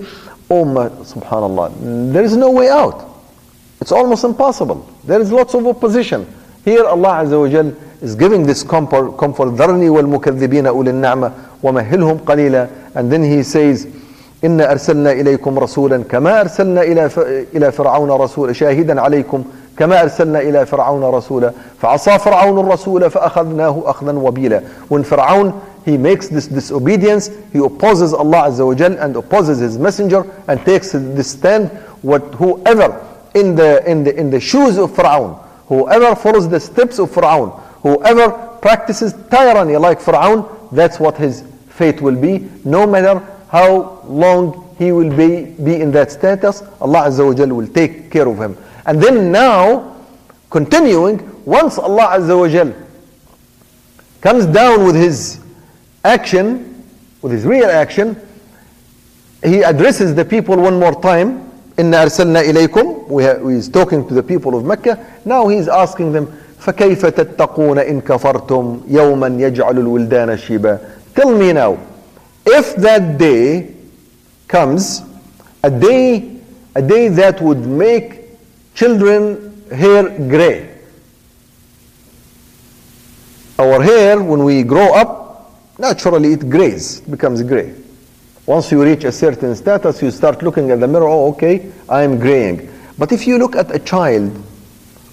oh 0.49 0.65
my, 0.65 0.89
subhanallah, 0.89 2.11
there 2.11 2.23
is 2.23 2.35
no 2.35 2.51
way 2.51 2.69
out. 2.69 3.15
It's 3.81 3.91
almost 3.91 4.23
impossible. 4.23 4.89
There 5.03 5.21
is 5.21 5.31
lots 5.31 5.53
of 5.53 5.65
opposition. 5.67 6.25
Here 6.63 6.83
Allah 6.85 7.23
Azza 7.23 7.39
wa 7.39 7.47
Jal 7.47 7.75
is 8.01 8.15
giving 8.15 8.43
this 8.45 8.63
comfort, 8.63 9.17
comfort 9.17 9.49
ذرني 9.49 9.89
والمكذبين 9.89 10.67
أولي 10.67 10.89
النعمة 10.89 11.31
ومهلهم 11.63 12.17
قليلا 12.25 12.69
and 12.95 13.11
then 13.11 13.23
he 13.23 13.43
says 13.43 13.87
إنا 14.44 14.70
أرسلنا 14.70 15.12
إليكم 15.12 15.58
رسولا 15.58 16.02
كما 16.02 16.40
أرسلنا 16.40 16.82
إلى 16.82 17.10
إلى 17.54 17.72
فرعون 17.72 18.10
رسولا 18.10 18.52
شاهدا 18.52 19.00
عليكم 19.00 19.44
كما 19.78 20.02
أرسلنا 20.02 20.40
إلى 20.40 20.66
فرعون 20.66 21.04
رسولا 21.04 21.52
فعصى 21.82 22.18
فرعون 22.18 22.58
الرسول 22.58 23.10
فأخذناه 23.10 23.82
أخذا 23.86 24.12
وبيلا 24.12 24.62
when 24.88 25.02
Fir'aun 25.04 25.52
he 25.84 25.96
makes 25.98 26.28
this 26.28 26.46
disobedience 26.46 27.30
he 27.52 27.58
opposes 27.58 28.12
Allah 28.14 28.50
wa 28.50 28.74
Jal 28.74 28.98
and 28.98 29.16
opposes 29.16 29.58
his 29.58 29.78
messenger 29.78 30.24
and 30.48 30.64
takes 30.64 30.92
this 30.92 31.30
stand 31.32 31.68
what 32.02 32.22
whoever 32.34 32.98
in 33.34 33.54
the 33.54 33.82
in 33.90 34.04
the 34.04 34.18
in 34.18 34.30
the 34.30 34.40
shoes 34.40 34.78
of 34.78 34.90
Fir'aun 34.90 35.38
whoever 35.68 36.16
follows 36.16 36.48
the 36.48 36.60
steps 36.60 36.98
of 36.98 37.10
Fir'aun 37.10 37.58
whoever 37.82 38.30
practices 38.62 39.14
tyranny 39.30 39.76
like 39.76 40.00
Fir'aun 40.00 40.48
that's 40.72 40.98
what 40.98 41.16
his 41.16 41.44
fate 41.68 42.00
will 42.00 42.16
be 42.16 42.48
no 42.64 42.86
matter 42.86 43.22
how 43.49 44.01
long 44.07 44.75
he 44.77 44.91
will 44.91 45.15
be, 45.15 45.45
be 45.63 45.81
in 45.81 45.91
that 45.91 46.11
status, 46.11 46.61
Allah 46.81 47.03
Azza 47.07 47.25
wa 47.25 47.33
Jal 47.33 47.47
will 47.49 47.67
take 47.67 48.11
care 48.11 48.27
of 48.27 48.37
him. 48.37 48.57
And 48.85 49.01
then 49.01 49.31
now, 49.31 49.95
continuing, 50.49 51.19
once 51.45 51.77
Allah 51.77 52.17
Azza 52.19 52.37
wa 52.37 52.47
Jal 52.47 52.73
comes 54.21 54.45
down 54.47 54.85
with 54.85 54.95
his 54.95 55.39
action, 56.03 56.83
with 57.21 57.31
his 57.31 57.45
real 57.45 57.65
action, 57.69 58.19
he 59.43 59.63
addresses 59.63 60.13
the 60.15 60.25
people 60.25 60.57
one 60.57 60.79
more 60.79 60.99
time. 61.01 61.41
إِنَّا 61.77 62.03
أَرْسَلْنَا 62.05 62.41
إِلَيْكُمْ 62.43 63.49
He 63.51 63.57
is 63.57 63.67
talking 63.69 64.07
to 64.07 64.13
the 64.13 64.23
people 64.23 64.55
of 64.57 64.63
Mecca. 64.65 65.05
Now 65.25 65.47
he 65.49 65.57
is 65.57 65.67
asking 65.67 66.13
them, 66.13 66.27
فَكَيْفَ 66.59 67.01
تَتَّقُونَ 67.11 67.77
إِن 67.87 68.01
كَفَرْتُمْ 68.01 68.83
يَوْمًا 68.87 69.27
يَجْعَلُ 69.39 69.77
الْوِلْدَانَ 69.77 70.35
شِيبًا 70.37 70.79
Tell 71.15 71.37
me 71.37 71.51
now, 71.53 71.77
if 72.46 72.76
that 72.76 73.18
day 73.18 73.74
comes, 74.48 75.02
a 75.62 75.70
day, 75.70 76.40
a 76.74 76.82
day 76.82 77.08
that 77.08 77.40
would 77.40 77.66
make 77.66 78.20
children 78.74 79.64
hair 79.70 80.08
gray. 80.28 80.78
Our 83.58 83.82
hair, 83.82 84.22
when 84.22 84.42
we 84.42 84.62
grow 84.62 84.94
up, 84.94 85.52
naturally 85.78 86.32
it 86.32 86.48
grays, 86.48 87.00
it 87.00 87.10
becomes 87.10 87.42
gray. 87.42 87.74
Once 88.46 88.72
you 88.72 88.82
reach 88.82 89.04
a 89.04 89.12
certain 89.12 89.54
status, 89.54 90.02
you 90.02 90.10
start 90.10 90.42
looking 90.42 90.70
at 90.70 90.80
the 90.80 90.88
mirror, 90.88 91.06
oh, 91.06 91.28
okay, 91.28 91.70
I'm 91.88 92.18
graying. 92.18 92.68
But 92.98 93.12
if 93.12 93.26
you 93.26 93.38
look 93.38 93.54
at 93.54 93.74
a 93.74 93.78
child 93.78 94.32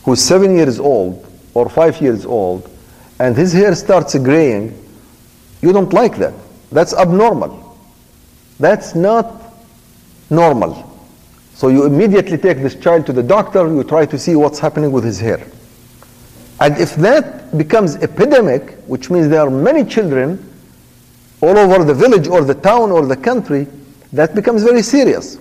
who's 0.03 0.21
seven 0.21 0.55
years 0.55 0.79
old 0.79 1.25
or 1.53 1.69
five 1.69 2.01
years 2.01 2.25
old, 2.25 2.69
and 3.19 3.35
his 3.35 3.51
hair 3.53 3.75
starts 3.75 4.17
graying, 4.17 4.73
you 5.61 5.73
don't 5.73 5.91
like 5.91 6.17
that. 6.17 6.33
That's 6.71 6.93
abnormal. 6.93 7.77
That's 8.60 8.95
not 8.95 9.41
normal. 10.30 10.84
So 11.53 11.69
you 11.69 11.86
immediately 11.86 12.38
take 12.38 12.58
this 12.58 12.75
child 12.75 13.06
to 13.08 13.13
the 13.13 13.23
doctor, 13.23 13.67
you 13.67 13.84
try 13.84 14.06
to 14.06 14.19
see 14.19 14.36
what's 14.36 14.60
happening 14.60 14.91
with 14.91 15.03
his 15.03 15.19
hair. 15.19 15.45
And 16.60 16.77
if 16.77 16.95
that 16.97 17.58
becomes 17.58 17.95
epidemic, 17.97 18.75
which 18.88 19.10
means 19.10 19.30
there 19.30 19.41
are 19.41 19.49
many 19.49 19.84
children 19.86 20.43
all 21.41 21.58
over 21.58 21.84
the 21.84 21.93
village 21.93 22.27
or 22.27 22.43
the 22.43 22.56
town 22.56 22.91
or 22.91 23.06
the 23.06 23.15
country, 23.15 23.67
that 24.13 24.36
becomes 24.36 24.63
very 24.63 24.82
serious. 24.82 25.38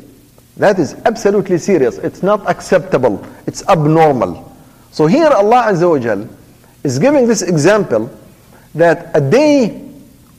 That 0.57 0.79
is 0.79 0.95
absolutely 1.05 1.59
serious. 1.59 1.99
It's 1.99 2.23
not 2.23 2.49
acceptable. 2.49 3.25
It's 3.47 3.67
abnormal. 3.69 4.57
So 4.91 5.07
here 5.07 5.29
Allah 5.29 5.65
Azza 5.69 5.89
wa 5.89 6.27
is 6.83 6.99
giving 6.99 7.27
this 7.27 7.43
example 7.43 8.11
that 8.75 9.11
a 9.15 9.21
day, 9.21 9.86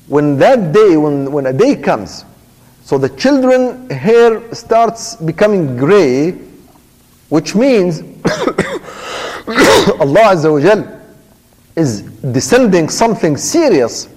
when 0.07 0.37
that 0.37 0.71
day, 0.71 0.97
when, 0.97 1.31
when 1.31 1.47
a 1.47 1.53
day 1.53 1.75
comes, 1.75 2.25
so 2.83 2.97
the 2.97 3.09
children 3.09 3.89
hair 3.89 4.53
starts 4.53 5.15
becoming 5.17 5.75
gray, 5.75 6.31
which 7.29 7.55
means 7.55 7.99
Allah 9.99 10.31
Azza 10.33 10.49
wa 10.51 10.97
is 11.75 12.01
descending 12.01 12.89
something 12.89 13.35
serious, 13.37 14.07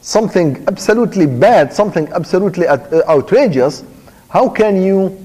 something 0.00 0.64
absolutely 0.68 1.26
bad, 1.26 1.72
something 1.72 2.08
absolutely 2.08 2.66
uh, 2.66 2.78
outrageous. 3.08 3.84
How 4.28 4.48
can 4.48 4.82
you 4.82 5.24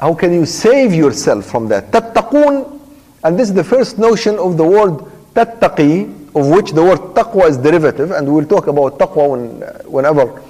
how 0.00 0.14
can 0.14 0.32
you 0.32 0.46
save 0.46 0.94
yourself 0.94 1.44
from 1.44 1.68
that? 1.68 1.90
Tattaqun, 1.92 2.80
and 3.22 3.38
this 3.38 3.48
is 3.48 3.54
the 3.54 3.64
first 3.64 3.98
notion 3.98 4.38
of 4.38 4.56
the 4.56 4.64
word 4.64 5.04
tattaqi, 5.34 6.19
of 6.34 6.48
which 6.48 6.72
the 6.72 6.82
word 6.82 6.98
taqwa 7.14 7.48
is 7.48 7.56
derivative, 7.56 8.10
and 8.12 8.32
we'll 8.32 8.46
talk 8.46 8.66
about 8.66 8.98
taqwa 8.98 9.30
when, 9.30 9.60
whenever 9.90 10.42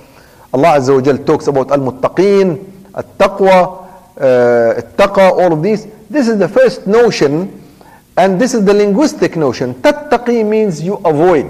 Allah 0.52 0.78
Azza 0.78 0.94
wa 0.94 1.24
talks 1.24 1.46
about 1.46 1.70
al-muttaqeen, 1.70 2.94
al-taqwa, 2.94 3.88
uh, 4.16 4.80
taqa 4.96 5.30
all 5.30 5.52
of 5.52 5.62
these. 5.62 5.86
This 6.10 6.28
is 6.28 6.38
the 6.38 6.48
first 6.48 6.86
notion, 6.86 7.62
and 8.16 8.40
this 8.40 8.52
is 8.52 8.64
the 8.64 8.74
linguistic 8.74 9.36
notion. 9.36 9.74
Tattaqi 9.74 10.44
means 10.44 10.82
you 10.82 10.96
avoid. 11.04 11.46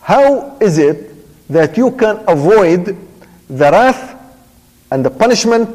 How 0.00 0.56
is 0.60 0.78
it 0.78 1.12
that 1.48 1.76
you 1.76 1.90
can 1.92 2.22
avoid 2.28 2.96
the 3.48 3.70
wrath 3.70 4.14
and 4.90 5.04
the 5.04 5.10
punishment 5.10 5.74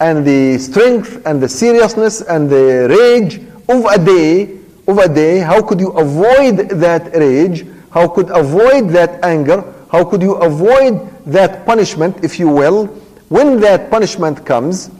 and 0.00 0.24
the 0.24 0.58
strength 0.58 1.20
and 1.26 1.42
the 1.42 1.48
seriousness 1.48 2.20
and 2.22 2.48
the 2.48 2.86
rage 2.88 3.40
of 3.68 3.84
a 3.86 3.98
day 3.98 4.58
of 4.86 5.14
there, 5.14 5.44
how 5.44 5.62
could 5.62 5.80
you 5.80 5.90
avoid 5.90 6.68
that 6.80 7.14
rage? 7.16 7.66
How 7.90 8.08
could 8.08 8.30
avoid 8.30 8.90
that 8.90 9.24
anger? 9.24 9.72
How 9.90 10.04
could 10.04 10.22
you 10.22 10.34
avoid 10.34 11.08
that 11.26 11.66
punishment 11.66 12.24
if 12.24 12.38
you 12.38 12.48
will? 12.48 12.86
When 13.28 13.60
that 13.60 13.90
punishment 13.90 14.44
comes 14.46 14.90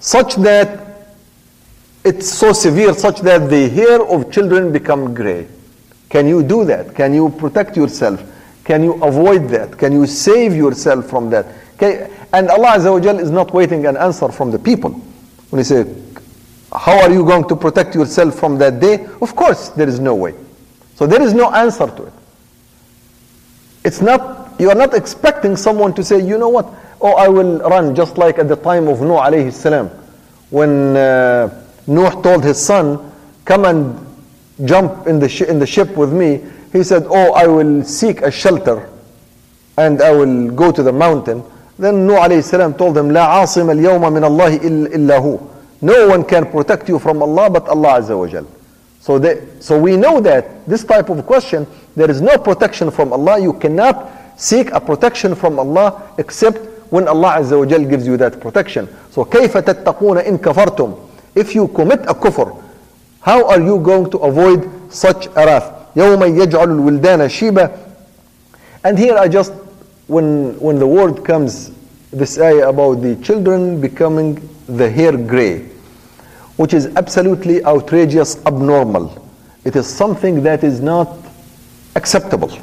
such 0.00 0.34
that 0.36 0.82
it's 2.04 2.28
so 2.28 2.52
severe 2.52 2.94
such 2.94 3.20
that 3.20 3.48
the 3.48 3.68
hair 3.68 4.02
of 4.04 4.32
children 4.32 4.72
become 4.72 5.14
gray. 5.14 5.46
Can 6.08 6.26
you 6.26 6.42
do 6.42 6.64
that? 6.64 6.94
Can 6.94 7.14
you 7.14 7.30
protect 7.30 7.76
yourself? 7.76 8.20
Can 8.64 8.82
you 8.82 8.94
avoid 9.02 9.48
that? 9.50 9.78
Can 9.78 9.92
you 9.92 10.06
save 10.06 10.54
yourself 10.54 11.08
from 11.08 11.30
that? 11.30 11.46
Can, 11.78 12.10
and 12.32 12.48
Allah 12.48 12.78
Azza 12.78 12.90
wa 12.90 13.20
is 13.20 13.30
not 13.30 13.52
waiting 13.52 13.86
an 13.86 13.96
answer 13.96 14.28
from 14.30 14.50
the 14.50 14.58
people. 14.58 14.90
When 15.50 15.58
He 15.60 15.64
say, 15.64 15.84
how 16.73 16.99
are 17.01 17.11
you 17.11 17.23
going 17.25 17.47
to 17.47 17.55
protect 17.55 17.95
yourself 17.95 18.35
from 18.37 18.57
that 18.57 18.79
day? 18.79 19.05
Of 19.21 19.35
course, 19.35 19.69
there 19.69 19.87
is 19.87 19.99
no 19.99 20.15
way. 20.15 20.35
So 20.95 21.07
there 21.07 21.21
is 21.21 21.33
no 21.33 21.51
answer 21.51 21.87
to 21.87 22.03
it. 22.03 22.13
It's 23.83 24.01
not, 24.01 24.59
you 24.59 24.69
are 24.69 24.75
not 24.75 24.93
expecting 24.93 25.55
someone 25.55 25.93
to 25.93 26.03
say, 26.03 26.19
you 26.19 26.37
know 26.37 26.49
what, 26.49 26.67
oh, 26.99 27.13
I 27.15 27.27
will 27.29 27.59
run 27.59 27.95
just 27.95 28.17
like 28.17 28.37
at 28.37 28.47
the 28.47 28.55
time 28.57 28.87
of 28.87 28.99
Nuh 29.01 29.19
alayhi 29.19 29.53
salam. 29.53 29.89
When 30.49 30.97
uh, 30.97 31.63
Nuh 31.87 32.21
told 32.21 32.43
his 32.43 32.63
son, 32.63 33.11
come 33.45 33.65
and 33.65 34.05
jump 34.65 35.07
in 35.07 35.19
the, 35.19 35.29
sh- 35.29 35.41
in 35.41 35.59
the 35.59 35.67
ship 35.67 35.95
with 35.95 36.11
me, 36.11 36.43
he 36.73 36.83
said, 36.83 37.05
oh, 37.07 37.33
I 37.33 37.47
will 37.47 37.83
seek 37.83 38.21
a 38.23 38.31
shelter 38.31 38.89
and 39.77 40.01
I 40.01 40.11
will 40.11 40.51
go 40.51 40.71
to 40.71 40.83
the 40.83 40.91
mountain. 40.91 41.43
Then 41.79 42.07
Nuh 42.07 42.15
alayhi 42.15 42.43
salam 42.43 42.73
told 42.73 42.97
him, 42.97 43.09
لا 43.09 43.25
عاصم 43.25 43.69
اليوم 43.71 44.01
من 44.13 44.23
الله 44.23 44.57
إلا 44.95 45.17
هو. 45.19 45.39
No 45.81 46.07
one 46.07 46.23
can 46.23 46.45
protect 46.45 46.89
you 46.89 46.99
from 46.99 47.21
Allah 47.21 47.49
but 47.49 47.67
Allah 47.67 47.99
Azza 47.99 48.17
wa 48.17 48.27
Jal. 48.27 48.47
So, 48.99 49.19
they, 49.19 49.45
so 49.59 49.79
we 49.79 49.95
know 49.95 50.19
that 50.21 50.65
this 50.67 50.83
type 50.83 51.09
of 51.09 51.25
question, 51.25 51.65
there 51.95 52.09
is 52.09 52.21
no 52.21 52.37
protection 52.37 52.91
from 52.91 53.13
Allah. 53.13 53.39
You 53.39 53.53
cannot 53.53 54.11
seek 54.37 54.71
a 54.71 54.81
protection 54.81 55.33
from 55.35 55.59
Allah 55.59 56.13
except 56.17 56.57
when 56.91 57.07
Allah 57.07 57.37
Azza 57.39 57.57
wa 57.57 57.65
Jal 57.65 57.85
gives 57.85 58.05
you 58.07 58.17
that 58.17 58.39
protection. 58.41 58.87
So 59.11 59.23
كيف 59.25 59.57
تتقون 59.57 60.17
إن 60.25 60.37
كفرتم? 60.37 60.97
If 61.35 61.53
you 61.55 61.67
commit 61.69 62.01
a 62.01 62.13
kufr, 62.13 62.61
how 63.21 63.47
are 63.47 63.61
you 63.61 63.79
going 63.79 64.09
to 64.11 64.17
avoid 64.19 64.69
such 64.91 65.27
a 65.27 65.45
wrath? 65.45 65.73
يوم 65.95 66.23
يجعل 66.23 66.71
الولدان 66.71 67.29
شيبا 67.29 67.69
And 68.83 68.97
here 68.97 69.17
I 69.17 69.27
just 69.27 69.51
when, 70.07 70.57
when 70.59 70.79
the 70.79 70.87
word 70.87 71.23
comes, 71.25 71.71
this 72.11 72.39
ayah 72.39 72.69
about 72.69 73.01
the 73.01 73.15
children 73.17 73.79
becoming 73.81 74.39
the 74.67 74.89
hair 74.89 75.15
gray. 75.17 75.65
which 76.62 76.74
is 76.74 76.86
absolutely 76.94 77.64
outrageous, 77.64 78.36
abnormal. 78.46 79.28
It 79.64 79.74
is 79.74 79.84
something 79.84 80.44
that 80.44 80.62
is 80.62 80.80
not 80.80 81.18
acceptable. 81.96 82.56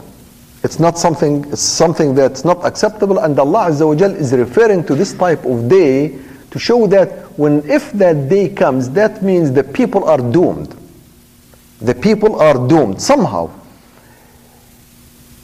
It's 0.63 0.79
not 0.79 0.97
something, 0.97 1.43
it's 1.51 1.59
something 1.59 2.15
that's 2.15 2.45
not 2.45 2.65
acceptable, 2.65 3.19
and 3.19 3.37
Allah 3.37 3.71
Azza 3.71 3.85
wa 3.85 4.05
is 4.15 4.31
referring 4.31 4.85
to 4.85 4.95
this 4.95 5.11
type 5.11 5.43
of 5.43 5.67
day 5.67 6.17
to 6.49 6.57
show 6.57 6.87
that 6.87 7.09
when 7.37 7.69
if 7.69 7.91
that 7.91 8.29
day 8.29 8.47
comes, 8.47 8.89
that 8.91 9.21
means 9.21 9.51
the 9.51 9.65
people 9.65 10.05
are 10.05 10.19
doomed. 10.31 10.77
The 11.81 11.93
people 11.93 12.39
are 12.39 12.69
doomed 12.69 13.01
somehow. 13.01 13.51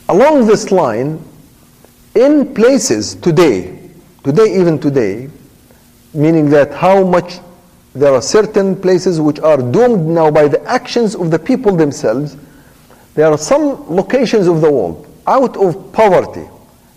Along 0.08 0.48
this 0.48 0.72
line, 0.72 1.22
in 2.16 2.54
places 2.54 3.16
today, 3.16 3.92
today, 4.24 4.58
even 4.58 4.80
today, 4.80 5.28
meaning 6.14 6.50
that 6.52 6.74
how 6.74 7.04
much 7.04 7.40
there 7.96 8.14
are 8.14 8.22
certain 8.22 8.76
places 8.80 9.22
which 9.22 9.40
are 9.40 9.58
doomed 9.58 10.06
now 10.06 10.30
by 10.30 10.48
the 10.48 10.62
actions 10.66 11.16
of 11.16 11.32
the 11.32 11.40
people 11.40 11.76
themselves. 11.76 12.36
There 13.14 13.32
are 13.32 13.38
some 13.38 13.90
locations 13.90 14.48
of 14.48 14.62
the 14.62 14.70
world 14.72 15.08
out 15.28 15.56
of 15.58 15.92
poverty, 15.94 16.48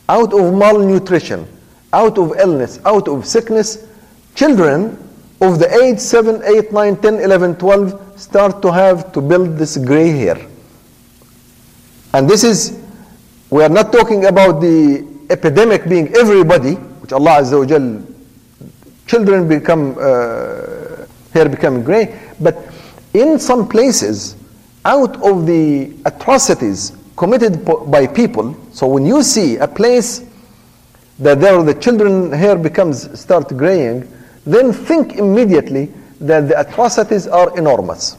out 0.08 0.32
of 0.34 0.52
malnutrition, 0.54 1.46
out 1.92 2.18
of 2.18 2.36
illness, 2.38 2.80
out 2.84 3.08
of 3.08 3.26
sickness, 3.26 3.86
children 4.34 4.98
of 5.40 5.58
the 5.58 5.72
age 5.82 5.98
7, 5.98 6.42
8, 6.44 6.72
9, 6.72 6.96
10, 7.00 7.14
11, 7.20 7.56
12 7.56 8.20
start 8.20 8.60
to 8.62 8.72
have 8.72 9.12
to 9.12 9.20
build 9.20 9.56
this 9.56 9.76
gray 9.76 10.10
hair. 10.10 10.38
And 12.12 12.28
this 12.28 12.42
is, 12.42 12.78
we 13.50 13.62
are 13.62 13.68
not 13.68 13.92
talking 13.92 14.26
about 14.26 14.60
the 14.60 15.06
epidemic 15.30 15.88
being 15.88 16.08
everybody, 16.16 16.74
which 16.74 17.12
Allah 17.12 17.40
Azza 17.42 17.58
wa 17.58 17.66
Jal, 17.66 18.02
children 19.06 19.48
become, 19.48 19.96
uh, 19.98 20.77
hair 21.38 21.48
becoming 21.48 21.82
gray, 21.82 22.18
but 22.40 22.56
in 23.14 23.38
some 23.38 23.68
places, 23.68 24.36
out 24.84 25.14
of 25.22 25.46
the 25.46 25.92
atrocities 26.04 26.92
committed 27.16 27.64
by 27.90 28.06
people, 28.06 28.56
so 28.72 28.86
when 28.86 29.04
you 29.06 29.22
see 29.22 29.56
a 29.56 29.68
place 29.68 30.24
that 31.18 31.40
there 31.40 31.60
the 31.62 31.74
children 31.74 32.30
hair 32.32 32.56
becomes 32.56 32.96
start 33.18 33.48
graying, 33.56 34.06
then 34.46 34.72
think 34.72 35.16
immediately 35.16 35.92
that 36.20 36.48
the 36.48 36.58
atrocities 36.60 37.26
are 37.26 37.56
enormous. 37.58 38.16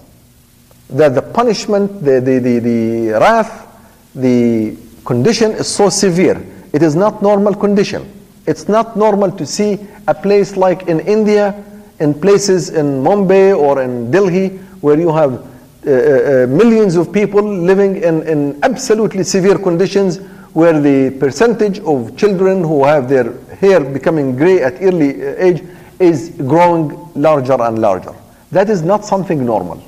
That 0.90 1.16
the 1.16 1.22
punishment, 1.22 2.04
the, 2.04 2.20
the, 2.20 2.40
the, 2.40 2.60
the 2.60 3.10
wrath, 3.20 3.68
the 4.16 4.78
condition 5.06 5.52
is 5.52 5.68
so 5.68 5.90
severe. 5.90 6.46
It 6.74 6.84
is 6.84 6.96
not 6.96 7.22
normal 7.22 7.56
condition. 7.56 8.12
It's 8.46 8.68
not 8.68 8.98
normal 8.98 9.32
to 9.32 9.46
see 9.46 9.80
a 10.08 10.14
place 10.14 10.58
like 10.58 10.88
in 10.88 11.00
India, 11.02 11.64
in 12.00 12.20
places 12.20 12.70
in 12.70 13.04
Mumbai 13.04 13.58
or 13.58 13.82
in 13.82 14.12
Delhi, 14.12 14.50
where 14.82 15.00
you 15.00 15.12
have 15.12 15.34
uh, 15.34 15.92
uh, 15.92 16.44
uh, 16.44 16.48
millions 16.48 16.96
of 16.96 17.12
people 17.12 17.42
living 17.42 17.98
in, 18.04 18.22
in 18.28 18.64
absolutely 18.64 19.24
severe 19.24 19.58
conditions, 19.58 20.18
where 20.54 20.80
the 20.80 21.16
percentage 21.20 21.80
of 21.80 22.18
children 22.18 22.64
who 22.64 22.84
have 22.84 23.08
their 23.08 23.34
hair 23.56 23.80
becoming 23.84 24.36
gray 24.36 24.62
at 24.62 24.82
early 24.82 25.22
uh, 25.22 25.36
age 25.38 25.64
is 26.00 26.30
growing 26.48 27.12
larger 27.14 27.62
and 27.62 27.80
larger. 27.80 28.14
That 28.52 28.70
is 28.70 28.82
not 28.82 29.06
something 29.06 29.46
normal. 29.46 29.84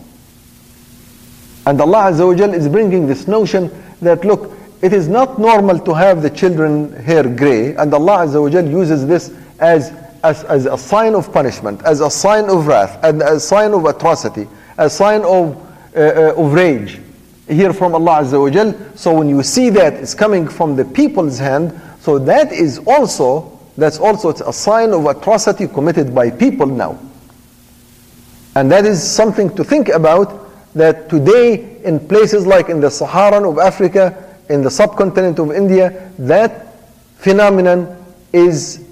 And 1.65 1.79
Allah 1.79 2.11
Azza 2.11 2.25
wa 2.25 2.53
is 2.53 2.67
bringing 2.67 3.07
this 3.07 3.27
notion 3.27 3.69
that 4.01 4.25
look, 4.25 4.51
it 4.81 4.93
is 4.93 5.07
not 5.07 5.39
normal 5.39 5.79
to 5.79 5.93
have 5.93 6.21
the 6.21 6.29
children 6.29 6.91
hair 6.93 7.23
gray, 7.23 7.75
and 7.75 7.93
Allah 7.93 8.25
Azza 8.25 8.41
wa 8.41 8.59
uses 8.59 9.05
this 9.05 9.33
as, 9.59 9.93
as, 10.23 10.43
as 10.45 10.65
a 10.65 10.77
sign 10.77 11.15
of 11.15 11.31
punishment, 11.33 11.81
as 11.83 12.01
a 12.01 12.09
sign 12.09 12.49
of 12.49 12.67
wrath, 12.67 12.99
and 13.03 13.21
a 13.21 13.39
sign 13.39 13.73
of 13.73 13.85
atrocity, 13.85 14.47
a 14.77 14.89
sign 14.89 15.21
of, 15.21 15.55
uh, 15.95 15.99
uh, 15.99 16.33
of 16.37 16.53
rage. 16.53 16.99
Here 17.47 17.73
from 17.73 17.95
Allah 17.95 18.21
Azza 18.21 18.39
wa 18.39 18.49
Jal. 18.49 18.75
So 18.95 19.13
when 19.13 19.27
you 19.27 19.43
see 19.43 19.69
that 19.71 19.93
it's 19.95 20.13
coming 20.13 20.47
from 20.47 20.75
the 20.75 20.85
people's 20.85 21.37
hand, 21.37 21.79
so 21.99 22.17
that 22.19 22.51
is 22.51 22.79
also 22.87 23.59
that's 23.77 23.99
also 23.99 24.29
a 24.29 24.53
sign 24.53 24.91
of 24.91 25.05
atrocity 25.05 25.67
committed 25.67 26.13
by 26.13 26.29
people 26.29 26.65
now. 26.67 26.99
And 28.55 28.71
that 28.71 28.85
is 28.85 29.01
something 29.01 29.53
to 29.55 29.63
think 29.63 29.89
about 29.89 30.49
that 30.75 31.09
today 31.09 31.81
in 31.83 32.05
places 32.07 32.45
like 32.45 32.69
in 32.69 32.81
the 32.81 32.91
Saharan 32.91 33.45
of 33.45 33.59
Africa, 33.59 34.35
in 34.49 34.61
the 34.61 34.69
subcontinent 34.69 35.39
of 35.39 35.51
India, 35.51 36.11
that 36.19 36.75
phenomenon 37.17 37.97
is 38.33 38.85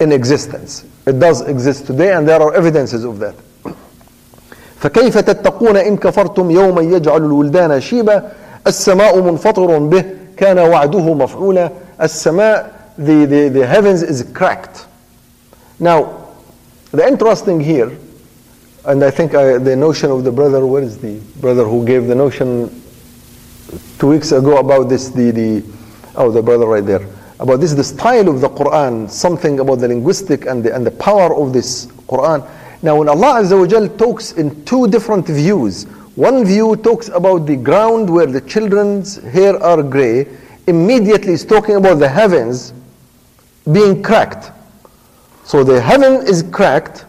in 0.00 0.12
existence. 0.12 0.84
It 1.06 1.18
does 1.18 1.42
exist 1.42 1.86
today 1.86 2.12
and 2.12 2.26
there 2.26 2.40
are 2.40 2.54
evidences 2.54 3.04
of 3.04 3.18
that. 3.20 3.34
فكيف 4.80 5.18
تتقون 5.18 5.76
إن 5.76 5.96
كفرتم 5.96 6.50
يوما 6.50 6.82
يجعل 6.82 7.24
الولدان 7.24 7.80
شيبا 7.80 8.32
السماء 8.66 9.20
منفطر 9.20 9.78
به 9.78 10.04
كان 10.36 10.58
وعده 10.58 11.14
مفعولا 11.14 11.70
السماء 12.02 12.72
the, 12.98 13.26
the, 13.26 13.48
the 13.48 13.66
heavens 13.66 14.02
is 14.02 14.22
cracked. 14.34 14.86
Now, 15.78 16.28
the 16.90 17.06
interesting 17.06 17.60
here, 17.60 17.96
and 18.84 19.02
I 19.02 19.10
think 19.10 19.34
I, 19.34 19.58
the 19.58 19.76
notion 19.76 20.10
of 20.10 20.24
the 20.24 20.32
brother, 20.32 20.66
where 20.66 20.82
is 20.82 20.98
the 20.98 21.18
brother 21.40 21.64
who 21.64 21.86
gave 21.86 22.06
the 22.06 22.14
notion 22.14 22.82
two 23.98 24.08
weeks 24.08 24.32
ago 24.32 24.58
about 24.58 24.88
this, 24.88 25.08
the, 25.08 25.30
the 25.30 25.64
oh, 26.16 26.30
the 26.30 26.42
brother 26.42 26.66
right 26.66 26.84
there, 26.84 27.06
about 27.39 27.59
this, 27.59 27.73
the 27.73 27.83
style 27.83 28.27
of 28.27 28.41
the 28.41 28.49
Quran, 28.49 29.09
something 29.09 29.59
about 29.59 29.79
the 29.79 29.87
linguistic 29.87 30.45
and 30.45 30.63
the, 30.63 30.75
and 30.75 30.85
the 30.85 30.91
power 30.91 31.35
of 31.35 31.53
this 31.53 31.85
Quran. 32.07 32.47
Now, 32.81 32.97
when 32.97 33.09
Allah 33.09 33.41
Azza 33.41 33.59
wa 33.59 33.67
Jal 33.67 33.87
talks 33.89 34.33
in 34.33 34.63
two 34.65 34.87
different 34.87 35.27
views, 35.27 35.85
one 36.15 36.45
view 36.45 36.75
talks 36.75 37.09
about 37.09 37.45
the 37.45 37.55
ground 37.55 38.09
where 38.09 38.25
the 38.25 38.41
children's 38.41 39.17
hair 39.17 39.61
are 39.61 39.83
gray, 39.83 40.27
immediately 40.67 41.33
is 41.33 41.45
talking 41.45 41.75
about 41.75 41.95
the 41.95 42.09
heavens 42.09 42.73
being 43.71 44.01
cracked. 44.01 44.51
So 45.43 45.63
the 45.63 45.79
heaven 45.79 46.27
is 46.27 46.43
cracked 46.51 47.05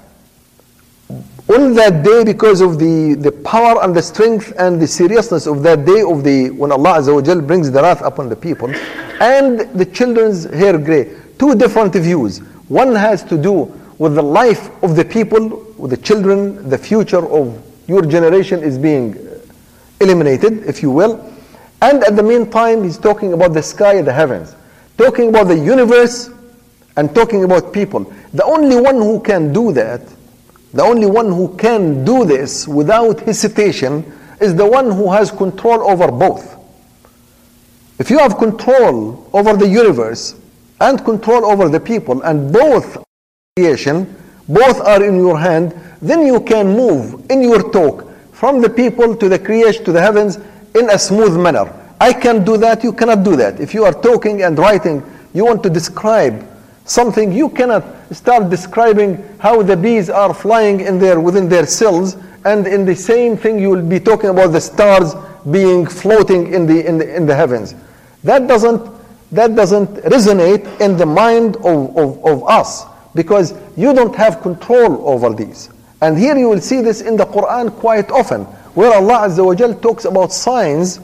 on 1.48 1.72
that 1.74 2.02
day 2.04 2.24
because 2.24 2.60
of 2.60 2.78
the, 2.78 3.14
the 3.14 3.32
power 3.32 3.82
and 3.82 3.94
the 3.94 4.02
strength 4.02 4.52
and 4.58 4.80
the 4.80 4.86
seriousness 4.86 5.46
of 5.46 5.62
that 5.62 5.84
day 5.84 6.02
of 6.02 6.22
the 6.22 6.50
when 6.50 6.70
Allah 6.70 7.00
brings 7.42 7.70
the 7.70 7.80
wrath 7.80 8.02
upon 8.02 8.28
the 8.28 8.36
people 8.36 8.68
and 9.20 9.60
the 9.78 9.86
children's 9.86 10.44
hair 10.44 10.76
gray. 10.76 11.16
Two 11.38 11.54
different 11.54 11.94
views. 11.94 12.38
One 12.68 12.94
has 12.94 13.24
to 13.24 13.38
do 13.38 13.64
with 13.98 14.14
the 14.14 14.22
life 14.22 14.70
of 14.82 14.94
the 14.94 15.04
people, 15.04 15.48
with 15.78 15.90
the 15.90 15.96
children, 15.96 16.68
the 16.68 16.78
future 16.78 17.26
of 17.26 17.64
your 17.86 18.02
generation 18.02 18.62
is 18.62 18.78
being 18.78 19.16
eliminated, 20.00 20.64
if 20.64 20.82
you 20.82 20.90
will. 20.90 21.32
And 21.80 22.04
at 22.04 22.16
the 22.16 22.22
meantime, 22.22 22.84
he's 22.84 22.98
talking 22.98 23.32
about 23.32 23.54
the 23.54 23.62
sky, 23.62 24.02
the 24.02 24.12
heavens, 24.12 24.54
talking 24.96 25.30
about 25.30 25.44
the 25.44 25.58
universe 25.58 26.30
and 26.96 27.14
talking 27.14 27.44
about 27.44 27.72
people. 27.72 28.12
The 28.34 28.44
only 28.44 28.76
one 28.76 28.96
who 28.96 29.20
can 29.20 29.52
do 29.52 29.72
that, 29.72 30.02
the 30.72 30.82
only 30.82 31.06
one 31.06 31.26
who 31.32 31.56
can 31.56 32.04
do 32.04 32.24
this 32.24 32.68
without 32.68 33.20
hesitation 33.20 34.04
is 34.40 34.54
the 34.54 34.66
one 34.66 34.90
who 34.90 35.10
has 35.10 35.30
control 35.30 35.88
over 35.90 36.10
both. 36.12 36.56
If 37.98 38.10
you 38.10 38.18
have 38.18 38.38
control 38.38 39.28
over 39.32 39.56
the 39.56 39.66
universe 39.68 40.34
and 40.80 41.04
control 41.04 41.44
over 41.44 41.68
the 41.68 41.80
people, 41.80 42.22
and 42.22 42.52
both 42.52 43.02
creation, 43.56 44.14
both 44.48 44.80
are 44.80 45.02
in 45.02 45.16
your 45.16 45.38
hand, 45.38 45.74
then 46.00 46.24
you 46.24 46.40
can 46.40 46.68
move 46.68 47.28
in 47.30 47.42
your 47.42 47.72
talk 47.72 48.08
from 48.32 48.60
the 48.60 48.70
people 48.70 49.16
to 49.16 49.28
the 49.28 49.38
creation 49.38 49.84
to 49.84 49.92
the 49.92 50.00
heavens 50.00 50.36
in 50.76 50.88
a 50.90 50.98
smooth 50.98 51.36
manner. 51.36 51.72
I 52.00 52.12
can 52.12 52.44
do 52.44 52.56
that, 52.58 52.84
you 52.84 52.92
cannot 52.92 53.24
do 53.24 53.34
that. 53.36 53.58
If 53.58 53.74
you 53.74 53.84
are 53.84 53.92
talking 53.92 54.42
and 54.42 54.56
writing, 54.56 55.02
you 55.34 55.44
want 55.44 55.64
to 55.64 55.70
describe 55.70 56.46
something 56.88 57.32
you 57.32 57.48
cannot 57.50 57.84
start 58.14 58.48
describing 58.48 59.22
how 59.38 59.62
the 59.62 59.76
bees 59.76 60.08
are 60.08 60.32
flying 60.32 60.80
in 60.80 60.98
there 60.98 61.20
within 61.20 61.48
their 61.48 61.66
cells 61.66 62.16
and 62.44 62.66
in 62.66 62.84
the 62.84 62.94
same 62.96 63.36
thing 63.36 63.58
you 63.58 63.68
will 63.68 63.86
be 63.86 64.00
talking 64.00 64.30
about 64.30 64.48
the 64.48 64.60
stars 64.60 65.14
being 65.50 65.86
floating 65.86 66.52
in 66.52 66.66
the 66.66 66.86
in 66.86 66.98
the, 66.98 67.16
in 67.16 67.26
the 67.26 67.34
heavens. 67.34 67.74
That 68.24 68.48
doesn't 68.48 68.90
that 69.32 69.54
doesn't 69.54 69.88
resonate 70.04 70.80
in 70.80 70.96
the 70.96 71.04
mind 71.04 71.56
of, 71.56 71.96
of, 71.96 72.24
of 72.24 72.48
us 72.48 72.86
because 73.14 73.54
you 73.76 73.92
don't 73.92 74.14
have 74.16 74.40
control 74.40 75.06
over 75.06 75.34
these. 75.34 75.68
And 76.00 76.16
here 76.16 76.36
you 76.36 76.48
will 76.48 76.60
see 76.60 76.80
this 76.80 77.02
in 77.02 77.16
the 77.16 77.26
quran 77.26 77.72
quite 77.74 78.10
often 78.10 78.44
where 78.74 78.94
allah 78.94 79.28
Azza 79.28 79.44
wa 79.44 79.80
talks 79.80 80.04
about 80.04 80.32
signs 80.32 81.00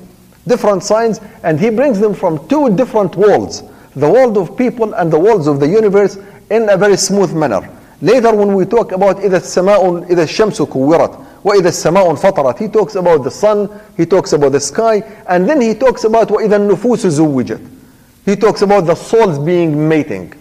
different 0.47 0.83
signs 0.83 1.21
and 1.43 1.59
he 1.59 1.71
brings 1.71 1.99
them 1.99 2.15
from 2.15 2.47
two 2.49 2.75
different 2.77 3.17
worlds 3.17 3.65
the 3.96 4.10
world 4.10 4.38
of 4.38 4.58
people 4.58 4.94
and 4.94 5.12
the 5.12 5.20
worlds 5.20 5.48
of 5.48 5.60
the 5.60 5.68
universe 5.68 6.18
in 6.50 6.70
a 6.70 6.78
very 6.78 6.98
smooth 6.98 7.34
manner. 7.34 7.68
Later 8.02 8.34
when 8.36 8.54
we 8.56 8.66
talk 8.66 8.92
about 8.92 9.18
إذا 9.18 9.38
السماء 9.38 10.06
إذا 10.10 10.24
الشمس 10.24 10.62
كورت 10.62 11.12
وإذا 11.44 11.68
السماء 11.70 12.10
انفطرت 12.12 12.58
he 12.60 12.68
talks 12.68 12.96
about 12.96 13.24
the 13.24 13.32
sun, 13.32 13.70
he 13.98 14.06
talks 14.06 14.34
about 14.34 14.52
the 14.52 14.60
sky 14.60 15.04
and 15.28 15.48
then 15.50 15.60
he 15.62 15.74
talks 15.74 16.04
about 16.06 16.30
وإذا 16.30 16.56
النفوس 16.56 17.08
زوجت 17.08 17.60
he 18.26 18.36
talks 18.36 18.62
about 18.62 18.86
the 18.86 18.96
souls 18.96 19.40
being 19.40 19.88
mating. 19.88 20.34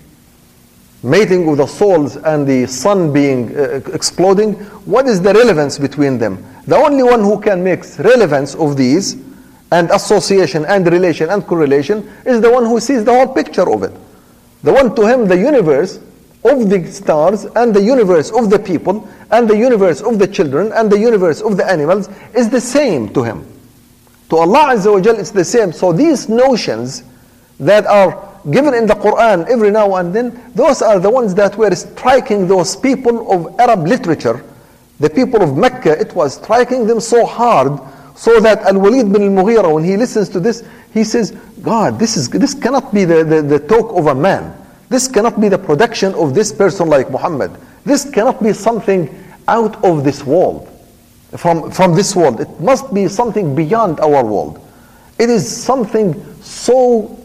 mating 1.02 1.48
of 1.48 1.56
the 1.56 1.66
souls 1.66 2.16
and 2.16 2.46
the 2.46 2.66
sun 2.66 3.12
being 3.12 3.56
uh, 3.56 3.80
exploding, 3.92 4.54
what 4.84 5.06
is 5.06 5.20
the 5.22 5.32
relevance 5.32 5.78
between 5.78 6.18
them? 6.18 6.44
The 6.66 6.76
only 6.76 7.02
one 7.02 7.20
who 7.20 7.40
can 7.40 7.62
make 7.62 7.84
relevance 7.98 8.54
of 8.54 8.76
these 8.76 9.16
and 9.73 9.89
association 9.89 10.65
and 10.65 10.85
relation 10.85 11.31
and 11.31 11.45
correlation 11.47 12.07
is 12.27 12.39
the 12.41 12.51
one 12.51 12.63
who 12.63 12.79
sees 12.79 13.03
the 13.03 13.11
whole 13.11 13.33
picture 13.33 13.67
of 13.73 13.81
it. 13.81 13.91
The 14.61 14.71
one 14.71 14.95
to 14.95 15.07
him, 15.07 15.27
the 15.27 15.37
universe 15.37 15.99
of 16.45 16.69
the 16.69 16.85
stars 16.91 17.45
and 17.55 17.73
the 17.73 17.81
universe 17.81 18.29
of 18.31 18.51
the 18.51 18.59
people 18.59 19.09
and 19.31 19.49
the 19.49 19.57
universe 19.57 20.01
of 20.01 20.19
the 20.19 20.27
children 20.27 20.71
and 20.73 20.91
the 20.91 20.99
universe 20.99 21.41
of 21.41 21.57
the 21.57 21.65
animals 21.65 22.07
is 22.35 22.49
the 22.49 22.61
same 22.61 23.11
to 23.15 23.23
him. 23.23 23.47
To 24.29 24.37
Allah 24.37 24.75
Azza 24.75 24.91
wa 24.93 25.01
Jal, 25.01 25.17
it's 25.19 25.31
the 25.31 25.43
same. 25.43 25.71
So 25.71 25.91
these 25.91 26.29
notions 26.29 27.03
that 27.59 27.87
are 27.87 28.29
given 28.51 28.75
in 28.75 28.85
the 28.85 28.93
Quran 28.93 29.47
every 29.49 29.71
now 29.71 29.95
and 29.95 30.13
then, 30.13 30.39
those 30.53 30.83
are 30.83 30.99
the 30.99 31.09
ones 31.09 31.33
that 31.33 31.57
were 31.57 31.73
striking 31.73 32.47
those 32.47 32.75
people 32.75 33.31
of 33.31 33.59
Arab 33.59 33.87
literature, 33.87 34.43
the 34.99 35.09
people 35.09 35.41
of 35.41 35.57
Mecca, 35.57 35.99
it 35.99 36.13
was 36.13 36.35
striking 36.35 36.85
them 36.85 36.99
so 36.99 37.25
hard 37.25 37.79
so 38.15 38.39
that 38.39 38.61
Al-Walid 38.63 39.11
bin 39.11 39.23
al-Mughira, 39.23 39.73
when 39.73 39.83
he 39.83 39.97
listens 39.97 40.29
to 40.29 40.39
this, 40.39 40.63
he 40.93 41.03
says, 41.03 41.31
God, 41.61 41.97
this, 41.97 42.15
is, 42.17 42.29
this 42.29 42.53
cannot 42.53 42.93
be 42.93 43.05
the, 43.05 43.23
the, 43.23 43.41
the 43.41 43.59
talk 43.59 43.97
of 43.97 44.07
a 44.07 44.15
man. 44.15 44.55
This 44.89 45.07
cannot 45.07 45.41
be 45.41 45.49
the 45.49 45.57
production 45.57 46.13
of 46.13 46.35
this 46.35 46.51
person 46.51 46.87
like 46.87 47.09
Muhammad. 47.09 47.51
This 47.85 48.09
cannot 48.09 48.41
be 48.43 48.53
something 48.53 49.09
out 49.47 49.83
of 49.83 50.03
this 50.03 50.23
world, 50.23 50.69
from, 51.35 51.71
from 51.71 51.95
this 51.95 52.15
world. 52.15 52.39
It 52.39 52.59
must 52.59 52.93
be 52.93 53.07
something 53.07 53.55
beyond 53.55 53.99
our 53.99 54.23
world. 54.23 54.59
It 55.17 55.29
is 55.29 55.49
something 55.63 56.13
so 56.41 57.19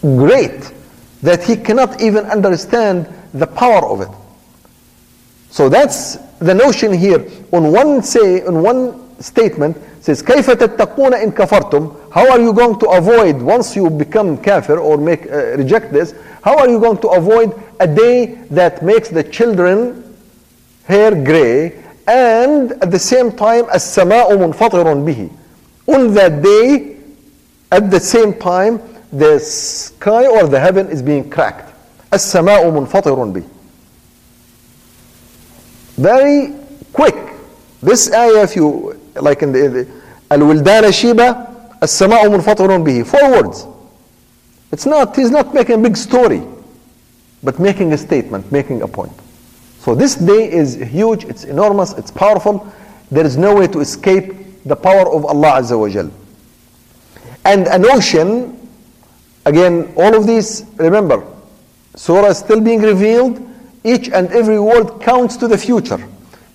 great 0.00 0.72
that 1.22 1.42
he 1.42 1.56
cannot 1.56 2.00
even 2.00 2.24
understand 2.26 3.08
the 3.32 3.46
power 3.46 3.86
of 3.86 4.00
it. 4.00 4.08
So 5.50 5.68
that's 5.68 6.16
the 6.40 6.54
notion 6.54 6.92
here. 6.92 7.24
On 7.52 7.72
one 7.72 8.02
say, 8.02 8.44
on 8.44 8.62
one 8.62 9.03
statement, 9.19 9.77
says 10.01 10.21
كيف 10.21 10.49
تتقون 10.51 11.13
إن 11.13 11.31
كفرتم 11.31 11.91
How 12.11 12.31
are 12.31 12.39
you 12.39 12.53
going 12.53 12.79
to 12.79 12.87
avoid 12.89 13.41
once 13.41 13.75
you 13.75 13.89
become 13.89 14.37
kafir 14.37 14.77
or 14.77 14.97
make 14.97 15.25
uh, 15.31 15.57
reject 15.57 15.91
this? 15.91 16.13
How 16.43 16.57
are 16.57 16.69
you 16.69 16.79
going 16.79 16.97
to 16.99 17.09
avoid 17.09 17.53
a 17.79 17.87
day 17.87 18.35
that 18.51 18.81
makes 18.81 19.09
the 19.09 19.23
children 19.23 20.03
hair 20.85 21.11
gray 21.13 21.83
and 22.07 22.71
at 22.81 22.89
the 22.91 22.99
same 22.99 23.31
time 23.31 23.65
السماء 23.65 24.37
منفطر 24.37 24.93
به 24.93 25.29
On 25.87 26.13
that 26.13 26.43
day, 26.43 26.97
at 27.71 27.89
the 27.89 27.99
same 27.99 28.33
time, 28.33 28.79
the 29.11 29.39
sky 29.39 30.27
or 30.27 30.47
the 30.47 30.59
heaven 30.59 30.87
is 30.87 31.01
being 31.01 31.29
cracked. 31.29 31.73
السماء 32.13 32.69
منفطر 32.71 33.33
به. 33.33 33.43
Very 35.97 36.53
quick. 36.93 37.15
This 37.81 38.11
ayah, 38.11 38.43
if 38.43 38.55
you 38.55 38.99
like 39.15 39.41
in 39.41 39.51
the, 39.51 39.67
the 39.69 39.87
الولدان 40.31 40.91
شيبة 40.91 41.35
السماء 41.83 42.29
منفطر 42.29 42.77
به. 42.77 43.03
Four 43.05 43.31
words. 43.31 43.67
It's 44.71 44.85
not, 44.85 45.15
he's 45.15 45.31
not 45.31 45.53
making 45.53 45.75
a 45.75 45.77
big 45.79 45.97
story, 45.97 46.43
but 47.41 47.59
making 47.59 47.91
a 47.93 47.97
statement, 47.97 48.51
making 48.51 48.83
a 48.83 48.87
point. 48.87 49.13
So 49.79 49.95
this 49.95 50.15
day 50.15 50.51
is 50.51 50.75
huge, 50.75 51.25
it's 51.25 51.43
enormous, 51.43 51.93
it's 51.93 52.11
powerful. 52.11 52.71
There 53.09 53.25
is 53.25 53.35
no 53.37 53.55
way 53.55 53.67
to 53.67 53.79
escape 53.79 54.35
the 54.65 54.75
power 54.75 55.09
of 55.09 55.25
Allah 55.25 55.61
Azza 55.61 55.79
wa 55.79 55.89
Jal. 55.89 56.11
And 57.45 57.65
a 57.67 57.79
notion, 57.79 58.69
again, 59.45 59.91
all 59.95 60.13
of 60.15 60.27
these, 60.27 60.65
remember, 60.75 61.25
surah 61.95 62.27
is 62.27 62.37
still 62.37 62.61
being 62.61 62.81
revealed. 62.81 63.45
Each 63.83 64.09
and 64.09 64.29
every 64.31 64.59
word 64.59 64.99
counts 65.01 65.37
to 65.37 65.47
the 65.47 65.57
future. 65.57 66.05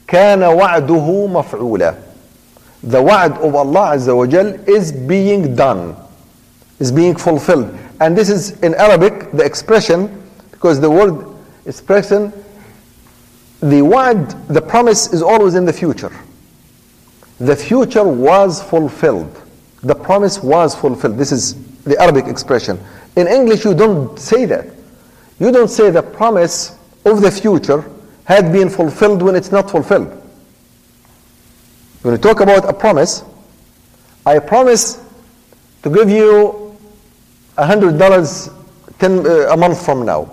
كان 0.07 0.43
وعده 0.43 1.27
مفعولا. 1.27 1.95
the 2.84 3.02
wa'd 3.02 3.34
of 3.40 3.56
Allah 3.56 3.96
Azza 3.96 4.16
wa 4.16 4.26
Jal 4.26 4.48
is 4.70 4.92
being 4.92 5.56
done, 5.56 5.96
is 6.80 6.92
being 6.92 7.16
fulfilled. 7.16 7.78
And 8.00 8.18
this 8.18 8.30
is 8.30 8.60
in 8.62 8.74
Arabic, 8.76 9.32
the 9.32 9.44
expression, 9.44 10.24
because 10.52 10.80
the 10.80 10.90
word 10.90 11.26
expression, 11.66 12.32
the 13.62 13.82
word, 13.82 14.30
the 14.48 14.62
promise 14.62 15.12
is 15.12 15.22
always 15.22 15.56
in 15.56 15.66
the 15.66 15.74
future. 15.74 16.12
The 17.40 17.56
future 17.56 18.04
was 18.04 18.62
fulfilled. 18.62 19.42
The 19.84 19.96
promise 19.96 20.42
was 20.42 20.76
fulfilled. 20.76 21.18
This 21.18 21.32
is 21.32 21.56
the 21.84 21.98
Arabic 22.02 22.28
expression. 22.28 22.80
In 23.16 23.28
English, 23.28 23.66
you 23.66 23.74
don't 23.74 24.18
say 24.20 24.46
that. 24.46 24.68
You 25.40 25.52
don't 25.52 25.70
say 25.70 25.90
the 25.90 26.04
promise 26.04 26.78
of 27.06 27.22
the 27.22 27.32
future 27.32 27.90
had 28.26 28.52
been 28.52 28.70
fulfilled 28.70 29.22
when 29.22 29.36
it's 29.36 29.52
not 29.52 29.72
fulfilled. 29.72 30.19
When 32.02 32.14
you 32.14 32.18
talk 32.18 32.40
about 32.40 32.70
a 32.70 32.74
promise, 32.74 33.24
I 34.26 34.40
promise 34.40 35.04
to 35.84 35.90
give 35.90 36.10
you 36.10 36.78
$100 37.58 38.54
ten, 39.00 39.26
uh, 39.26 39.48
a 39.52 39.58
month 39.58 39.84
from 39.84 40.06
now. 40.06 40.32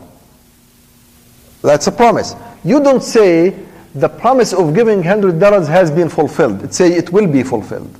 That's 1.63 1.87
a 1.87 1.93
promise. 1.93 2.35
You 2.65 2.83
don't 2.83 3.03
say 3.03 3.51
the 3.95 4.09
promise 4.09 4.53
of 4.53 4.75
giving 4.75 5.03
$100 5.03 5.67
has 5.69 5.91
been 5.91 6.09
fulfilled. 6.09 6.63
It 6.63 6.75
say 6.75 6.93
it 6.93 7.11
will 7.13 7.27
be 7.27 7.43
fulfilled. 7.43 7.97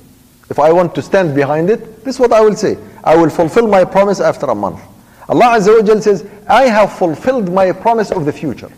If 0.49 0.59
I 0.59 0.71
want 0.71 0.93
to 0.95 1.01
stand 1.01 1.35
behind 1.35 1.69
it, 1.69 2.03
this 2.05 2.15
is 2.15 2.19
what 2.19 2.31
I 2.31 2.41
will 2.41 2.55
say. 2.55 2.77
I 3.03 3.15
will 3.15 3.29
fulfill 3.29 3.67
my 3.67 3.83
promise 3.83 4.19
after 4.19 4.45
a 4.45 4.55
month. 4.55 4.79
Allah 5.27 5.57
Azza 5.57 5.75
wa 5.75 5.85
Jal 5.85 6.01
says, 6.01 6.25
I 6.47 6.63
have 6.65 6.93
fulfilled 6.93 7.51
my 7.51 7.71
promise 7.71 8.11
of 8.11 8.25
the 8.25 8.31
future. 8.31 8.71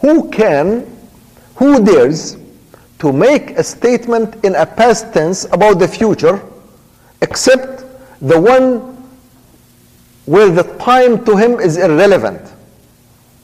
Who 0.00 0.30
can, 0.30 0.86
who 1.56 1.84
dares 1.84 2.37
to 2.99 3.11
make 3.11 3.51
a 3.51 3.63
statement 3.63 4.43
in 4.45 4.55
a 4.55 4.65
past 4.65 5.13
tense 5.13 5.45
about 5.51 5.79
the 5.79 5.87
future 5.87 6.41
except 7.21 7.83
the 8.21 8.39
one 8.39 8.93
where 10.25 10.49
the 10.49 10.63
time 10.77 11.23
to 11.25 11.35
him 11.35 11.59
is 11.59 11.77
irrelevant? 11.77 12.41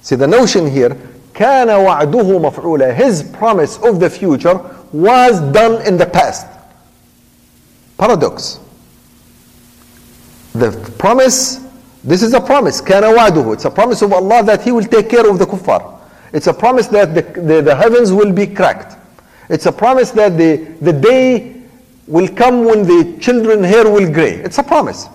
See 0.01 0.15
the 0.15 0.27
notion 0.27 0.69
here, 0.69 0.95
كان 1.33 1.69
وعده 1.69 2.39
مفعولا. 2.39 2.95
His 2.95 3.23
promise 3.23 3.77
of 3.79 3.99
the 3.99 4.09
future 4.09 4.59
was 4.91 5.39
done 5.51 5.85
in 5.85 5.97
the 5.97 6.05
past. 6.05 6.47
Paradox. 7.97 8.59
The 10.53 10.71
promise, 10.97 11.59
this 12.03 12.23
is 12.23 12.33
a 12.33 12.41
promise, 12.41 12.81
كان 12.81 13.03
وعده. 13.03 13.53
It's 13.53 13.65
a 13.65 13.71
promise 13.71 14.01
of 14.01 14.13
Allah 14.13 14.43
that 14.43 14.61
He 14.61 14.71
will 14.71 14.83
take 14.83 15.09
care 15.09 15.29
of 15.29 15.37
the 15.37 15.45
kuffar. 15.45 15.99
It's 16.31 16.47
a 16.47 16.53
promise 16.53 16.87
that 16.87 17.13
the, 17.13 17.21
the, 17.41 17.61
the 17.61 17.75
heavens 17.75 18.11
will 18.13 18.31
be 18.31 18.47
cracked. 18.47 18.95
It's 19.49 19.65
a 19.65 19.71
promise 19.71 20.11
that 20.11 20.37
the, 20.37 20.57
the 20.81 20.93
day 20.93 21.61
will 22.07 22.27
come 22.27 22.65
when 22.65 22.83
the 22.83 23.17
children 23.19 23.63
hair 23.63 23.89
will 23.89 24.11
gray. 24.11 24.35
It's 24.35 24.57
a 24.57 24.63
promise. 24.63 25.07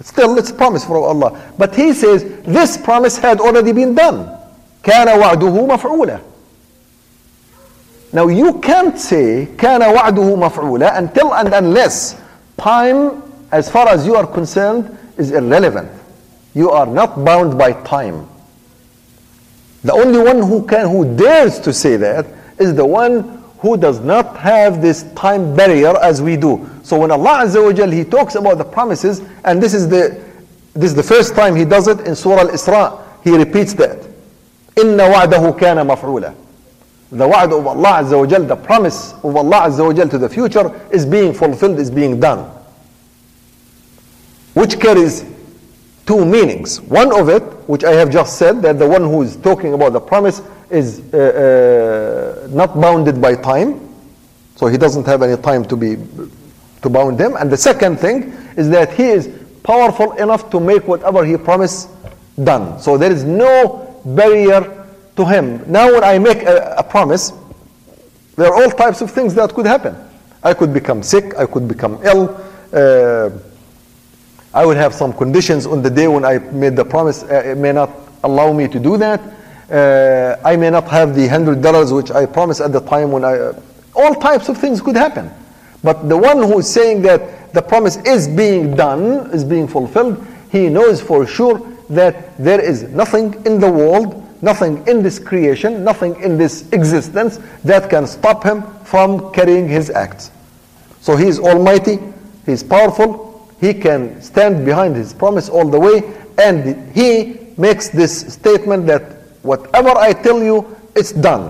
It's 0.00 0.10
still, 0.10 0.38
it's 0.38 0.50
a 0.50 0.54
promise 0.54 0.84
from 0.84 1.02
Allah. 1.02 1.52
But 1.58 1.74
He 1.74 1.92
says 1.92 2.24
this 2.42 2.76
promise 2.76 3.18
had 3.18 3.40
already 3.40 3.72
been 3.72 3.94
done. 3.94 4.34
كان 4.82 5.08
وعده 5.18 5.66
مفعولا. 5.66 6.20
Now 8.12 8.28
you 8.28 8.58
can't 8.60 8.98
say 8.98 9.46
كان 9.56 9.82
وعده 9.82 10.36
مفعولا 10.36 10.98
until 10.98 11.34
and 11.34 11.52
unless 11.52 12.16
time 12.56 13.22
as 13.52 13.68
far 13.70 13.88
as 13.88 14.06
you 14.06 14.14
are 14.14 14.26
concerned 14.26 14.96
is 15.18 15.32
irrelevant. 15.32 15.90
You 16.54 16.70
are 16.70 16.86
not 16.86 17.24
bound 17.24 17.58
by 17.58 17.72
time. 17.72 18.26
The 19.84 19.92
only 19.92 20.18
one 20.18 20.42
who 20.42 20.66
can 20.66 20.88
who 20.88 21.16
dares 21.16 21.58
to 21.60 21.72
say 21.72 21.96
that 21.96 22.26
is 22.58 22.74
the 22.74 22.84
one 22.86 23.41
who 23.62 23.76
does 23.76 24.00
not 24.00 24.36
have 24.36 24.80
this 24.80 25.02
time 25.14 25.54
barrier 25.56 25.96
as 25.98 26.22
we 26.22 26.36
do. 26.36 26.68
So 26.82 26.98
when 27.00 27.10
Allah 27.10 27.44
Azza 27.44 27.62
wa 27.62 27.72
Jal, 27.72 27.90
He 27.90 28.04
talks 28.04 28.34
about 28.34 28.58
the 28.58 28.64
promises, 28.64 29.20
and 29.44 29.62
this 29.62 29.74
is 29.74 29.88
the 29.88 30.22
this 30.74 30.90
is 30.90 30.94
the 30.94 31.02
first 31.02 31.34
time 31.34 31.56
He 31.56 31.64
does 31.64 31.88
it 31.88 32.00
in 32.06 32.14
Surah 32.14 32.42
Al-Isra, 32.42 33.02
He 33.24 33.36
repeats 33.36 33.74
that. 33.74 33.98
إِنَّ 34.76 34.96
وَعْدَهُ 34.96 35.58
كَانَ 35.58 35.84
مَفْعُولًا 35.96 36.34
The 37.10 37.26
wa'd 37.26 37.52
of 37.52 37.66
Allah 37.66 37.88
Azza 38.02 38.16
wa 38.18 38.26
Jal, 38.26 38.44
the 38.44 38.54
promise 38.54 39.12
of 39.24 39.34
Allah 39.34 39.62
Azza 39.62 39.84
wa 39.84 39.92
Jal 39.92 40.08
to 40.08 40.18
the 40.18 40.28
future 40.28 40.70
is 40.92 41.04
being 41.04 41.32
fulfilled, 41.34 41.80
is 41.80 41.90
being 41.90 42.20
done. 42.20 42.48
Which 44.54 44.78
carries 44.78 45.24
two 46.05 46.25
meanings. 46.25 46.81
One 46.81 47.17
of 47.17 47.29
it, 47.29 47.43
which 47.67 47.83
I 47.83 47.91
have 47.91 48.11
just 48.11 48.37
said, 48.37 48.61
that 48.61 48.79
the 48.79 48.87
one 48.87 49.03
who 49.03 49.21
is 49.21 49.35
talking 49.37 49.73
about 49.73 49.93
the 49.93 49.99
promise 49.99 50.41
is 50.69 51.01
uh, 51.13 52.43
uh, 52.43 52.47
not 52.47 52.79
bounded 52.79 53.21
by 53.21 53.35
time, 53.35 53.79
so 54.55 54.67
he 54.67 54.77
doesn't 54.77 55.05
have 55.05 55.21
any 55.21 55.41
time 55.41 55.65
to 55.65 55.75
be 55.75 55.97
to 56.81 56.89
bound 56.89 57.17
them. 57.17 57.35
And 57.37 57.49
the 57.49 57.57
second 57.57 57.97
thing 57.97 58.33
is 58.57 58.69
that 58.69 58.93
he 58.93 59.03
is 59.03 59.29
powerful 59.63 60.11
enough 60.13 60.49
to 60.51 60.59
make 60.59 60.87
whatever 60.87 61.25
he 61.25 61.37
promised 61.37 61.89
done. 62.43 62.79
So 62.79 62.97
there 62.97 63.11
is 63.11 63.23
no 63.23 64.01
barrier 64.03 64.85
to 65.15 65.25
him. 65.25 65.63
Now, 65.71 65.91
when 65.93 66.03
I 66.03 66.19
make 66.19 66.43
a, 66.43 66.75
a 66.77 66.83
promise, 66.83 67.31
there 68.35 68.51
are 68.51 68.63
all 68.63 68.69
types 68.71 69.01
of 69.01 69.11
things 69.11 69.33
that 69.35 69.53
could 69.53 69.65
happen. 69.65 69.95
I 70.43 70.53
could 70.53 70.73
become 70.73 71.03
sick. 71.03 71.35
I 71.37 71.45
could 71.45 71.67
become 71.67 71.99
ill. 72.03 72.35
Uh, 72.73 73.29
I 74.53 74.65
would 74.65 74.77
have 74.77 74.93
some 74.93 75.13
conditions 75.13 75.65
on 75.65 75.81
the 75.81 75.89
day 75.89 76.07
when 76.07 76.23
I 76.25 76.37
made 76.37 76.75
the 76.75 76.85
promise. 76.85 77.23
Uh, 77.23 77.41
it 77.45 77.57
may 77.57 77.71
not 77.71 77.89
allow 78.23 78.53
me 78.53 78.67
to 78.67 78.79
do 78.79 78.97
that. 78.97 79.19
Uh, 79.69 80.37
I 80.45 80.55
may 80.55 80.69
not 80.69 80.87
have 80.89 81.15
the 81.15 81.27
hundred 81.27 81.61
dollars 81.61 81.91
which 81.91 82.11
I 82.11 82.25
promised 82.25 82.61
at 82.61 82.71
the 82.71 82.81
time 82.81 83.11
when 83.11 83.23
I. 83.25 83.53
all 83.95 84.15
types 84.15 84.49
of 84.49 84.57
things 84.57 84.81
could 84.81 84.95
happen. 84.95 85.31
But 85.83 86.07
the 86.07 86.17
one 86.17 86.37
who 86.37 86.59
is 86.59 86.69
saying 86.71 87.01
that 87.03 87.53
the 87.53 87.61
promise 87.61 87.97
is 87.97 88.27
being 88.27 88.75
done, 88.75 89.29
is 89.31 89.43
being 89.43 89.67
fulfilled, 89.67 90.25
he 90.51 90.69
knows 90.69 91.01
for 91.01 91.25
sure 91.27 91.59
that 91.89 92.37
there 92.37 92.61
is 92.61 92.83
nothing 92.83 93.33
in 93.45 93.59
the 93.59 93.71
world, 93.71 94.21
nothing 94.41 94.85
in 94.87 95.03
this 95.03 95.19
creation, 95.19 95.83
nothing 95.83 96.19
in 96.21 96.37
this 96.37 96.71
existence 96.71 97.39
that 97.63 97.89
can 97.89 98.07
stop 98.07 98.43
him 98.43 98.63
from 98.83 99.31
carrying 99.33 99.67
his 99.67 99.89
acts. 99.89 100.31
So 101.01 101.15
he 101.15 101.27
is 101.27 101.39
almighty, 101.39 101.99
he 102.45 102.51
is 102.51 102.63
powerful, 102.63 103.22
he 103.63 103.73
can 103.73 104.21
stand 104.21 104.65
behind 104.65 104.93
his 104.93 105.13
promise 105.13 105.47
all 105.47 105.65
the 105.69 105.79
way, 105.79 106.03
and 106.37 106.91
he 106.93 107.39
makes 107.55 107.87
this 107.87 108.33
statement 108.33 108.85
that 108.87 109.03
whatever 109.41 109.91
I 109.91 110.11
tell 110.11 110.43
you, 110.43 110.75
it's 110.97 111.13
done. 111.13 111.43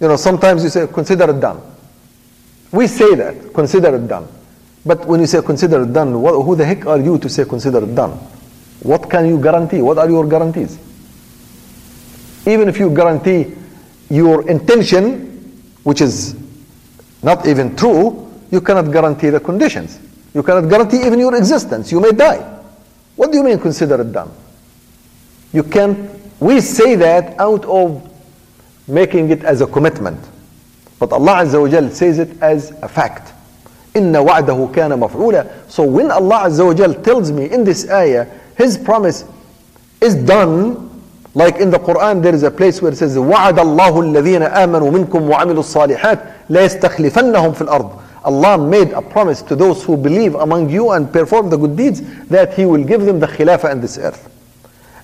You 0.00 0.08
know, 0.08 0.16
sometimes 0.16 0.64
you 0.64 0.70
say, 0.70 0.88
consider 0.88 1.30
it 1.30 1.38
done. 1.38 1.62
We 2.72 2.88
say 2.88 3.14
that, 3.14 3.54
consider 3.54 3.94
it 3.94 4.08
done. 4.08 4.26
But 4.84 5.06
when 5.06 5.20
you 5.20 5.28
say 5.28 5.40
consider 5.40 5.84
it 5.84 5.92
done, 5.92 6.20
what, 6.20 6.32
who 6.42 6.56
the 6.56 6.64
heck 6.64 6.84
are 6.86 6.98
you 6.98 7.16
to 7.18 7.28
say 7.28 7.44
consider 7.44 7.84
it 7.84 7.94
done? 7.94 8.10
What 8.82 9.08
can 9.08 9.28
you 9.28 9.40
guarantee? 9.40 9.82
What 9.82 9.98
are 9.98 10.10
your 10.10 10.26
guarantees? 10.26 10.76
Even 12.44 12.68
if 12.68 12.76
you 12.80 12.92
guarantee 12.92 13.54
your 14.10 14.50
intention, 14.50 15.62
which 15.84 16.00
is 16.00 16.34
not 17.22 17.46
even 17.46 17.76
true, 17.76 18.28
you 18.50 18.60
cannot 18.60 18.90
guarantee 18.90 19.30
the 19.30 19.38
conditions. 19.38 20.00
You 20.33 20.43
cannot 20.43 20.69
guarantee 20.69 21.05
even 21.05 21.19
your 21.19 21.35
existence. 21.35 21.91
You 21.91 21.99
may 21.99 22.11
die. 22.11 22.45
What 23.15 23.31
do 23.31 23.37
you 23.37 23.43
mean 23.43 23.59
consider 23.59 24.01
it 24.01 24.11
done? 24.11 24.31
You 25.51 25.63
can't, 25.63 26.09
we 26.39 26.61
say 26.61 26.95
that 26.95 27.39
out 27.39 27.65
of 27.65 28.03
making 28.87 29.31
it 29.31 29.43
as 29.43 29.61
a 29.61 29.67
commitment. 29.67 30.19
But 30.99 31.11
Allah 31.11 31.43
Azza 31.43 31.61
wa 31.61 31.67
Jal 31.67 31.89
says 31.89 32.19
it 32.19 32.41
as 32.41 32.71
a 32.81 32.87
fact. 32.87 33.33
إن 33.95 34.15
وعده 34.15 34.69
كان 34.73 34.99
مفعولا. 34.99 35.47
So 35.69 35.83
when 35.83 36.11
Allah 36.11 36.43
Azza 36.45 36.65
wa 36.65 36.73
Jal 36.73 36.93
tells 36.93 37.31
me 37.31 37.49
in 37.49 37.63
this 37.63 37.89
ayah, 37.89 38.27
His 38.55 38.77
promise 38.77 39.25
is 40.01 40.13
done, 40.13 40.89
like 41.33 41.57
in 41.57 41.71
the 41.71 41.79
Quran 41.79 42.21
there 42.21 42.35
is 42.35 42.43
a 42.43 42.51
place 42.51 42.81
where 42.81 42.91
it 42.91 42.97
says 42.97 43.17
وعد 43.17 43.59
الله 43.59 44.01
الذين 44.01 44.43
آمنوا 44.43 44.91
منكم 44.91 45.29
وعملوا 45.29 45.59
الصالحات 45.59 46.19
لا 46.49 46.61
يستخلفنهم 46.61 47.53
في 47.53 47.61
الأرض. 47.61 47.91
Allah 48.24 48.58
made 48.58 48.90
a 48.92 49.02
promise 49.02 49.42
to 49.42 49.56
those 49.56 49.84
who 49.84 49.96
believe 49.96 50.34
among 50.34 50.70
you 50.70 50.90
and 50.92 51.12
perform 51.12 51.50
the 51.50 51.56
good 51.56 51.76
deeds 51.76 52.00
that 52.28 52.54
He 52.54 52.64
will 52.64 52.84
give 52.84 53.02
them 53.02 53.20
the 53.20 53.26
khilafah 53.26 53.72
in 53.72 53.80
this 53.80 53.98
earth. 53.98 54.28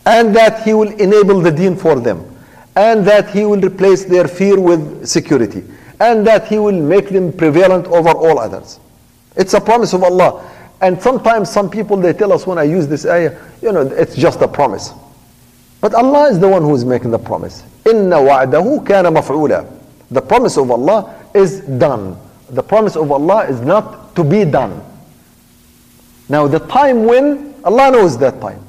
And 0.07 0.35
that 0.37 0.62
He 0.62 0.75
will 0.75 0.91
enable 0.93 1.41
the 1.41 1.51
deen 1.51 1.77
for 1.77 1.99
them. 1.99 2.25
And 2.77 3.05
that 3.07 3.31
He 3.31 3.45
will 3.45 3.61
replace 3.61 4.05
their 4.05 4.29
fear 4.29 4.61
with 4.61 5.07
security 5.07 5.64
and 6.01 6.27
that 6.27 6.47
he 6.49 6.59
will 6.59 6.81
make 6.81 7.09
them 7.09 7.33
prevalent 7.33 7.87
over 7.87 8.11
all 8.11 8.39
others. 8.39 8.79
It's 9.37 9.55
a 9.55 9.61
promise 9.61 9.93
of 9.93 10.03
Allah. 10.03 10.49
And 10.81 11.01
sometimes 11.01 11.51
some 11.51 11.71
people 11.71 11.97
they 11.97 12.12
tell 12.12 12.33
us 12.33 12.47
when 12.47 12.59
I 12.59 12.62
use 12.64 12.87
this 12.87 13.05
ayah, 13.05 13.37
you 13.61 13.73
know, 13.73 13.83
it's 13.83 14.14
just 14.14 14.41
a 14.41 14.49
promise. 14.49 14.93
But 15.81 15.95
Allah 15.95 16.29
is 16.31 16.39
the 16.39 16.49
one 16.49 16.62
who 16.62 16.75
is 16.75 16.85
making 16.85 17.11
the 17.11 17.19
promise. 17.19 17.64
Inna 17.89 18.16
wa'dahu 18.16 18.87
kana 18.87 19.11
maf'ula. 19.11 19.69
The 20.11 20.21
promise 20.23 20.57
of 20.57 20.71
Allah 20.71 21.14
is 21.35 21.61
done. 21.61 22.19
The 22.51 22.62
promise 22.62 22.96
of 22.96 23.11
Allah 23.11 23.46
is 23.49 23.61
not 23.61 24.14
to 24.16 24.24
be 24.24 24.44
done. 24.44 24.82
Now 26.28 26.46
the 26.46 26.61
time 26.61 27.05
when, 27.05 27.55
Allah 27.64 27.90
knows 27.92 28.18
that 28.18 28.40
time. 28.40 28.62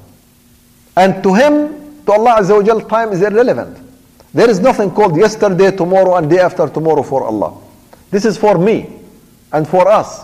And 0.96 1.22
to 1.24 1.34
Him, 1.34 2.04
to 2.06 2.12
Allah 2.12 2.38
Azza 2.40 2.56
wa 2.58 2.64
Jal, 2.64 2.82
time 2.82 3.12
is 3.12 3.22
irrelevant. 3.22 3.78
There 4.34 4.50
is 4.50 4.60
nothing 4.60 4.92
called 4.92 5.18
yesterday, 5.18 5.72
tomorrow, 5.76 6.16
and 6.16 6.30
day 6.30 6.40
after 6.40 6.68
tomorrow 6.68 7.04
for 7.04 7.24
Allah. 7.24 7.58
This 8.12 8.26
is 8.26 8.38
for 8.38 8.58
me 8.58 8.90
and 9.52 9.68
for 9.68 9.88
us. 9.88 10.24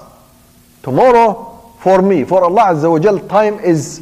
Tomorrow 0.84 1.74
for 1.80 2.02
me. 2.02 2.24
For 2.24 2.44
Allah 2.44 2.74
Azza 2.74 2.92
wa 2.92 3.00
Jal, 3.00 3.20
time 3.28 3.60
is 3.60 4.02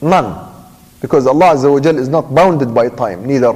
none. 0.00 0.52
Because 1.00 1.26
Allah 1.26 1.54
Azza 1.54 1.70
wa 1.70 1.80
Jal 1.80 1.98
is 1.98 2.08
not 2.08 2.34
bounded 2.34 2.74
by 2.74 2.88
time, 2.88 3.26
neither. 3.26 3.54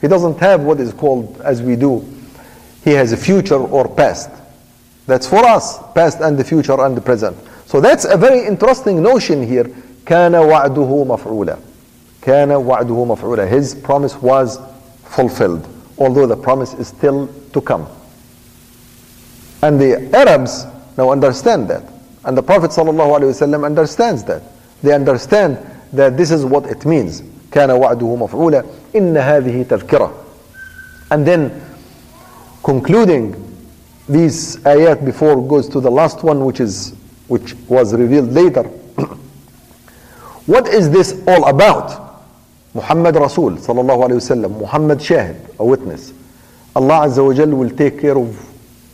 He 0.00 0.08
doesn't 0.08 0.38
have 0.40 0.62
what 0.62 0.80
is 0.80 0.92
called, 0.92 1.40
as 1.42 1.62
we 1.62 1.76
do, 1.76 2.04
He 2.83 2.91
has 2.91 3.11
a 3.11 3.17
future 3.17 3.55
or 3.59 3.87
past. 3.87 4.29
That's 5.07 5.27
for 5.27 5.45
us, 5.45 5.79
past 5.93 6.19
and 6.21 6.37
the 6.37 6.43
future 6.43 6.79
and 6.79 6.95
the 6.95 7.01
present. 7.01 7.35
So 7.65 7.81
that's 7.81 8.05
a 8.05 8.17
very 8.17 8.45
interesting 8.45 9.01
notion 9.01 9.45
here. 9.45 9.69
كان 10.05 10.35
وعده 10.35 11.03
مفعولا. 11.05 11.57
كان 12.21 12.51
وعده 12.51 13.05
مفعولا. 13.05 13.47
His 13.47 13.75
promise 13.75 14.15
was 14.21 14.59
fulfilled, 15.03 15.67
although 15.97 16.25
the 16.25 16.37
promise 16.37 16.73
is 16.73 16.87
still 16.87 17.27
to 17.53 17.61
come. 17.61 17.87
And 19.61 19.79
the 19.79 20.15
Arabs 20.15 20.65
now 20.97 21.11
understand 21.11 21.67
that. 21.69 21.83
And 22.25 22.37
the 22.37 22.43
Prophet 22.43 22.71
ﷺ 22.71 23.65
understands 23.65 24.23
that. 24.25 24.41
They 24.83 24.93
understand 24.93 25.57
that 25.93 26.17
this 26.17 26.31
is 26.31 26.45
what 26.45 26.65
it 26.65 26.85
means. 26.85 27.23
كان 27.51 27.71
وعده 27.71 28.15
مفعولا 28.15 28.63
إن 28.95 29.17
هذه 29.17 29.63
تذكرة. 29.63 30.11
And 31.11 31.25
then 31.25 31.61
concluding 32.64 33.36
these 34.08 34.56
ayat 34.64 35.04
before 35.04 35.46
goes 35.46 35.68
to 35.68 35.80
the 35.80 35.90
last 35.90 36.24
one 36.24 36.44
which 36.44 36.60
is 36.60 36.94
which 37.28 37.54
was 37.68 37.94
revealed 37.94 38.32
later. 38.32 38.62
what 40.46 40.66
is 40.68 40.90
this 40.90 41.22
all 41.26 41.46
about? 41.48 42.02
Muhammad 42.74 43.14
Rasul 43.14 43.52
sallallahu 43.52 44.08
alaihi 44.08 44.20
wasallam, 44.20 44.58
Muhammad 44.58 44.98
Shahid, 44.98 45.36
a 45.58 45.64
witness. 45.64 46.12
Allah 46.74 47.06
Azza 47.06 47.24
wa 47.24 47.32
Jal 47.32 47.48
will 47.48 47.70
take 47.70 48.00
care 48.00 48.18
of 48.18 48.36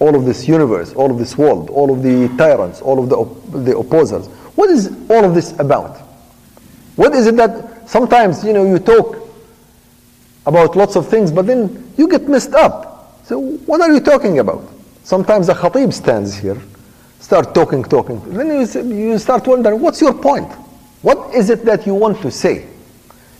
all 0.01 0.15
of 0.15 0.25
this 0.27 0.47
universe, 0.47 0.93
all 0.93 1.11
of 1.11 1.19
this 1.19 1.37
world, 1.39 1.71
all 1.71 1.91
of 1.93 2.03
the 2.03 2.29
tyrants, 2.37 2.81
all 2.83 2.99
of 3.03 3.09
the, 3.09 3.17
op- 3.17 3.65
the 3.65 3.77
opposers. 3.77 4.27
What 4.55 4.71
is 4.71 4.89
all 5.09 5.25
of 5.25 5.35
this 5.35 5.59
about? 5.59 5.97
What 6.97 7.15
is 7.15 7.27
it 7.27 7.37
that 7.37 7.89
sometimes, 7.89 8.45
you 8.45 8.53
know, 8.53 8.65
you 8.65 8.79
talk 8.79 9.17
about 10.47 10.77
lots 10.77 10.97
of 10.97 11.09
things, 11.09 11.31
but 11.33 11.47
then 11.47 11.93
you 11.97 12.09
get 12.09 12.29
messed 12.29 12.53
up. 12.53 12.90
So 13.31 13.39
what 13.39 13.81
are 13.81 13.93
you 13.93 14.01
talking 14.01 14.41
about? 14.41 14.69
Sometimes 15.05 15.49
a 15.49 15.55
khatib 15.55 15.93
stands 15.93 16.35
here, 16.35 16.61
start 17.21 17.55
talking, 17.55 17.85
talking. 17.85 18.21
Then 18.29 18.49
you, 18.49 18.93
you 18.93 19.19
start 19.21 19.47
wondering, 19.47 19.81
what's 19.81 20.01
your 20.01 20.15
point? 20.15 20.51
What 21.03 21.33
is 21.33 21.49
it 21.49 21.65
that 21.65 21.87
you 21.87 21.95
want 21.95 22.21
to 22.23 22.31
say? 22.33 22.67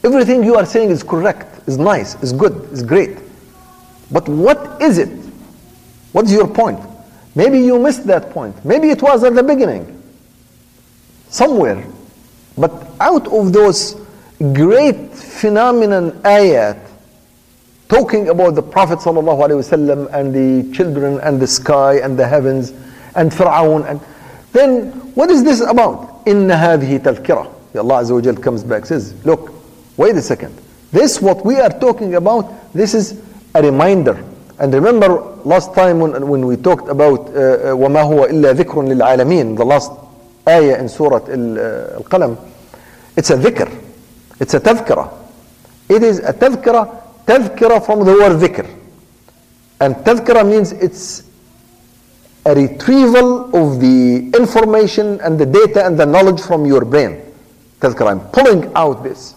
Everything 0.05 0.45
you 0.45 0.55
are 0.55 0.65
saying 0.65 0.91
is 0.91 1.03
correct, 1.03 1.67
is 1.67 1.77
nice, 1.77 2.15
is 2.23 2.33
good, 2.33 2.73
is 2.73 2.85
great. 2.85 3.19
But 4.13 4.29
what 4.29 4.81
is 4.81 4.99
it? 4.99 5.09
What's 6.13 6.31
your 6.31 6.47
point? 6.47 6.79
Maybe 7.35 7.59
you 7.59 7.77
missed 7.81 8.07
that 8.07 8.31
point. 8.31 8.65
Maybe 8.65 8.91
it 8.91 9.03
was 9.03 9.25
at 9.25 9.35
the 9.35 9.43
beginning. 9.43 10.01
Somewhere. 11.31 11.85
But 12.57 12.87
out 13.01 13.27
of 13.27 13.53
those 13.53 13.97
great 14.53 15.11
phenomenon 15.15 16.13
ayat 16.23 16.90
talking 17.90 18.30
about 18.30 18.56
the 18.56 18.62
Prophet 18.62 19.00
ﷺ 19.00 20.14
and 20.14 20.34
the 20.34 20.76
children 20.76 21.20
and 21.20 21.40
the 21.40 21.48
sky 21.48 21.96
and 21.96 22.18
the 22.18 22.28
heavens 22.28 22.72
and 23.16 23.32
Fir'aun 23.32 23.90
and 23.90 24.00
then 24.54 24.92
what 25.16 25.30
is 25.30 25.44
this 25.44 25.62
about? 25.62 26.26
إن 26.26 26.50
هذه 26.52 26.98
تذكرة. 27.04 27.52
Allah 27.78 28.02
Azza 28.02 28.14
wa 28.14 28.22
Jal 28.22 28.36
comes 28.36 28.64
back 28.64 28.86
says, 28.86 29.14
look, 29.26 29.52
wait 29.98 30.16
a 30.16 30.22
second. 30.22 30.56
This 30.92 31.22
what 31.22 31.46
we 31.46 31.56
are 31.60 31.70
talking 31.70 32.16
about, 32.16 32.74
this 32.74 32.94
is 32.94 33.22
a 33.54 33.62
reminder. 33.62 34.24
And 34.60 34.74
remember 34.74 35.08
last 35.44 35.74
time 35.76 36.00
when, 36.00 36.28
when 36.28 36.46
we 36.46 36.56
talked 36.56 36.88
about 36.88 37.28
uh, 37.30 37.76
وما 37.76 38.02
هو 38.02 38.26
إلا 38.26 38.54
ذكر 38.54 38.82
للعالمين, 38.82 39.58
the 39.58 39.66
last 39.66 39.92
ayah 40.48 40.80
in 40.80 40.88
Surah 40.88 41.18
Al-Qalam, 41.28 42.38
it's 43.18 43.30
a 43.30 43.36
dhikr. 43.38 43.70
It's 44.40 44.54
a 44.54 44.60
tadhkira. 44.60 45.12
It 45.90 46.04
is 46.04 46.20
a 46.20 46.34
tadhkira, 46.34 46.99
tadhkira 47.31 47.85
from 47.87 48.01
the 48.05 48.13
word 48.13 48.41
dhikr. 48.43 48.67
And 49.81 49.95
tadhkira 50.07 50.43
means 50.49 50.73
it's 50.73 51.23
a 52.45 52.55
retrieval 52.55 53.55
of 53.55 53.81
the 53.81 54.31
information 54.37 55.21
and 55.21 55.39
the 55.39 55.47
data 55.47 55.87
and 55.87 55.99
the 55.99 56.07
knowledge 56.07 56.41
from 56.41 56.67
your 56.67 56.85
brain. 56.85 57.23
Tadhkira, 57.81 58.11
I'm 58.11 58.21
pulling 58.31 58.73
out 58.75 59.05
this. 59.05 59.35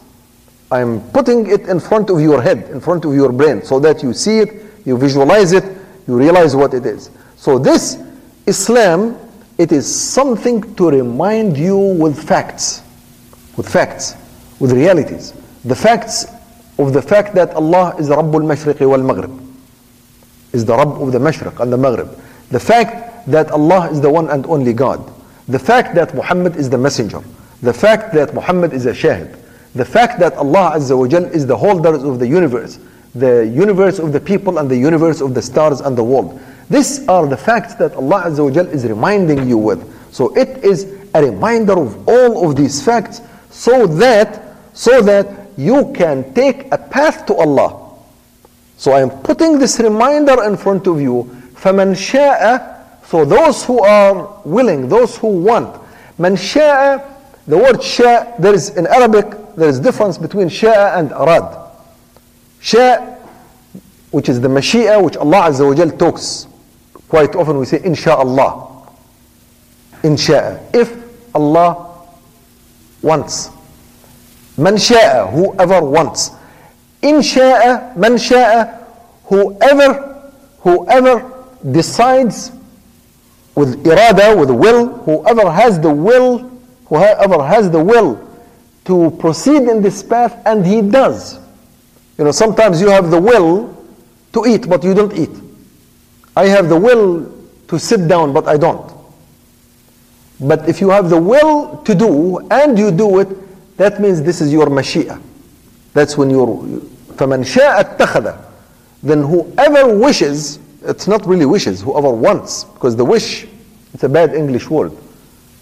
I'm 0.71 1.01
putting 1.11 1.47
it 1.51 1.69
in 1.69 1.79
front 1.79 2.09
of 2.09 2.19
your 2.19 2.41
head, 2.41 2.69
in 2.71 2.81
front 2.81 3.05
of 3.05 3.13
your 3.13 3.31
brain, 3.31 3.61
so 3.61 3.79
that 3.79 4.01
you 4.01 4.11
see 4.11 4.39
it, 4.39 4.63
you 4.85 4.97
visualize 4.97 5.51
it, 5.51 5.63
you 6.07 6.17
realize 6.17 6.55
what 6.55 6.73
it 6.73 6.85
is. 6.85 7.11
So 7.35 7.59
this 7.59 8.01
Islam, 8.47 9.19
it 9.59 9.71
is 9.71 9.85
something 9.85 10.73
to 10.75 10.89
remind 10.89 11.57
you 11.57 11.77
with 11.77 12.17
facts, 12.27 12.81
with 13.55 13.69
facts, 13.69 14.15
with 14.59 14.71
realities. 14.71 15.33
The 15.63 15.75
facts 15.75 16.25
of 16.79 16.93
the 16.93 17.01
fact 17.01 17.35
that 17.35 17.53
Allah 17.53 17.95
is 17.99 18.07
the 18.07 18.15
Rabbul 18.15 18.43
Mashriqi 18.43 18.87
wal 18.87 19.03
Maghrib, 19.03 19.31
is 20.53 20.65
the 20.65 20.75
Rabb 20.75 21.01
of 21.01 21.11
the 21.11 21.19
Mashriq 21.19 21.59
and 21.59 21.71
the 21.71 21.77
Maghrib. 21.77 22.09
The 22.49 22.59
fact 22.59 23.29
that 23.31 23.51
Allah 23.51 23.89
is 23.91 24.01
the 24.01 24.09
one 24.09 24.29
and 24.29 24.45
only 24.47 24.73
God. 24.73 25.11
The 25.47 25.59
fact 25.59 25.95
that 25.95 26.13
Muhammad 26.13 26.55
is 26.55 26.69
the 26.69 26.77
messenger. 26.77 27.21
The 27.61 27.73
fact 27.73 28.13
that 28.13 28.33
Muhammad 28.33 28.73
is 28.73 28.85
a 28.85 28.91
shahid. 28.91 29.39
the 29.75 29.85
fact 29.85 30.19
that 30.19 30.33
Allah 30.33 30.73
Azza 30.75 30.97
wa 30.97 31.07
Jal 31.07 31.25
is 31.25 31.47
the 31.47 31.57
holder 31.57 31.95
of 31.95 32.19
the 32.19 32.27
universe, 32.27 32.79
the 33.15 33.47
universe 33.47 33.99
of 33.99 34.13
the 34.13 34.19
people 34.19 34.59
and 34.59 34.69
the 34.69 34.77
universe 34.77 35.19
of 35.21 35.33
the 35.33 35.41
stars 35.41 35.81
and 35.81 35.97
the 35.97 36.03
world. 36.03 36.39
These 36.69 37.07
are 37.07 37.25
the 37.25 37.37
facts 37.37 37.73
that 37.75 37.93
Allah 37.95 38.23
Azza 38.25 38.43
wa 38.45 38.51
Jal 38.51 38.67
is 38.67 38.85
reminding 38.85 39.47
you 39.47 39.57
with. 39.57 39.81
So 40.13 40.35
it 40.35 40.63
is 40.63 40.87
a 41.15 41.23
reminder 41.23 41.73
of 41.73 42.07
all 42.07 42.47
of 42.47 42.55
these 42.55 42.83
facts 42.83 43.21
so 43.49 43.87
that 43.87 44.41
so 44.73 45.01
that 45.01 45.42
you 45.56 45.92
can 45.94 46.32
take 46.34 46.72
a 46.72 46.78
path 46.78 47.26
to 47.26 47.34
Allah. 47.34 47.90
So 48.76 48.92
I 48.92 49.00
am 49.02 49.10
putting 49.10 49.58
this 49.58 49.80
reminder 49.80 50.44
in 50.44 50.56
front 50.56 50.86
of 50.86 51.00
you. 51.00 51.24
فَمَنْ 51.54 51.94
شَاءَ 51.94 53.06
So 53.06 53.24
those 53.24 53.64
who 53.64 53.80
are 53.80 54.40
willing, 54.44 54.88
those 54.88 55.16
who 55.16 55.28
want. 55.28 55.74
مَنْ 56.18 56.36
شَاءَ 56.36 57.16
The 57.48 57.56
word 57.56 57.76
شاء, 57.80 58.38
there 58.38 58.52
is 58.52 58.76
in 58.76 58.86
Arabic, 58.86 59.26
there 59.56 59.70
is 59.70 59.80
difference 59.80 60.18
between 60.18 60.48
شاء 60.48 60.98
and 60.98 61.10
arad. 61.12 61.70
شاء, 62.60 63.18
which 64.10 64.28
is 64.28 64.38
the 64.42 64.48
mashia, 64.48 65.02
which 65.02 65.16
Allah 65.16 65.48
Azza 65.48 65.66
wa 65.66 65.74
Jal 65.74 65.90
talks. 65.92 66.46
Quite 67.08 67.34
often 67.34 67.58
we 67.58 67.64
say, 67.64 67.78
insha'Allah. 67.78 68.86
Insha'a. 70.02 70.60
If 70.74 70.92
Allah 71.34 72.04
wants. 73.00 73.48
Man 74.57 74.75
sha'a, 74.75 75.31
whoever 75.31 75.81
wants. 75.83 76.31
In 77.01 77.15
sha'a, 77.21 77.95
man 77.97 78.13
sha'a, 78.13 78.85
whoever, 79.25 80.31
whoever 80.59 81.31
decides 81.71 82.51
with 83.55 83.83
irada, 83.85 84.37
with 84.37 84.49
will, 84.51 84.87
whoever 85.03 85.49
has 85.51 85.79
the 85.79 85.91
will, 85.91 86.49
whoever 86.85 87.43
has 87.43 87.69
the 87.71 87.83
will 87.83 88.19
to 88.85 89.11
proceed 89.19 89.63
in 89.63 89.81
this 89.81 90.03
path, 90.03 90.37
and 90.45 90.65
he 90.65 90.81
does. 90.81 91.39
You 92.17 92.25
know, 92.25 92.31
sometimes 92.31 92.81
you 92.81 92.89
have 92.89 93.09
the 93.09 93.19
will 93.19 93.75
to 94.33 94.45
eat, 94.45 94.67
but 94.69 94.83
you 94.83 94.93
don't 94.93 95.13
eat. 95.13 95.29
I 96.35 96.47
have 96.47 96.69
the 96.69 96.77
will 96.77 97.31
to 97.67 97.79
sit 97.79 98.07
down, 98.07 98.33
but 98.33 98.47
I 98.47 98.57
don't. 98.57 98.91
But 100.39 100.67
if 100.67 100.81
you 100.81 100.89
have 100.89 101.09
the 101.09 101.21
will 101.21 101.77
to 101.85 101.95
do 101.95 102.39
and 102.49 102.77
you 102.77 102.91
do 102.91 103.19
it, 103.19 103.27
that 103.76 104.00
means 104.00 104.22
this 104.22 104.40
is 104.40 104.52
your 104.52 104.66
mashia. 104.66 105.20
That's 105.94 106.16
when 106.16 106.30
you're 106.30 106.46
فَمَنْ 107.18 107.44
شَاءَ 107.44 107.96
اتَّخَذَ 107.98 108.44
Then 109.02 109.22
whoever 109.22 109.96
wishes, 109.98 110.60
it's 110.82 111.08
not 111.08 111.26
really 111.26 111.46
wishes, 111.46 111.82
whoever 111.82 112.10
wants, 112.10 112.64
because 112.64 112.94
the 112.96 113.04
wish, 113.04 113.46
it's 113.92 114.04
a 114.04 114.08
bad 114.08 114.34
English 114.34 114.70
word. 114.70 114.92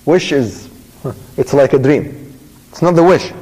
Wish 0.04 0.32
is, 0.32 0.68
it's 1.36 1.54
like 1.54 1.72
a 1.72 1.78
dream. 1.78 2.34
It's 2.70 2.82
not 2.82 2.94
the 2.94 3.02
wish. 3.02 3.32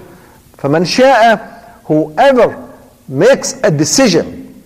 فَمَنْ 0.58 0.84
شَاءَ 0.86 1.54
Whoever 1.84 2.72
makes 3.08 3.60
a 3.62 3.70
decision, 3.70 4.62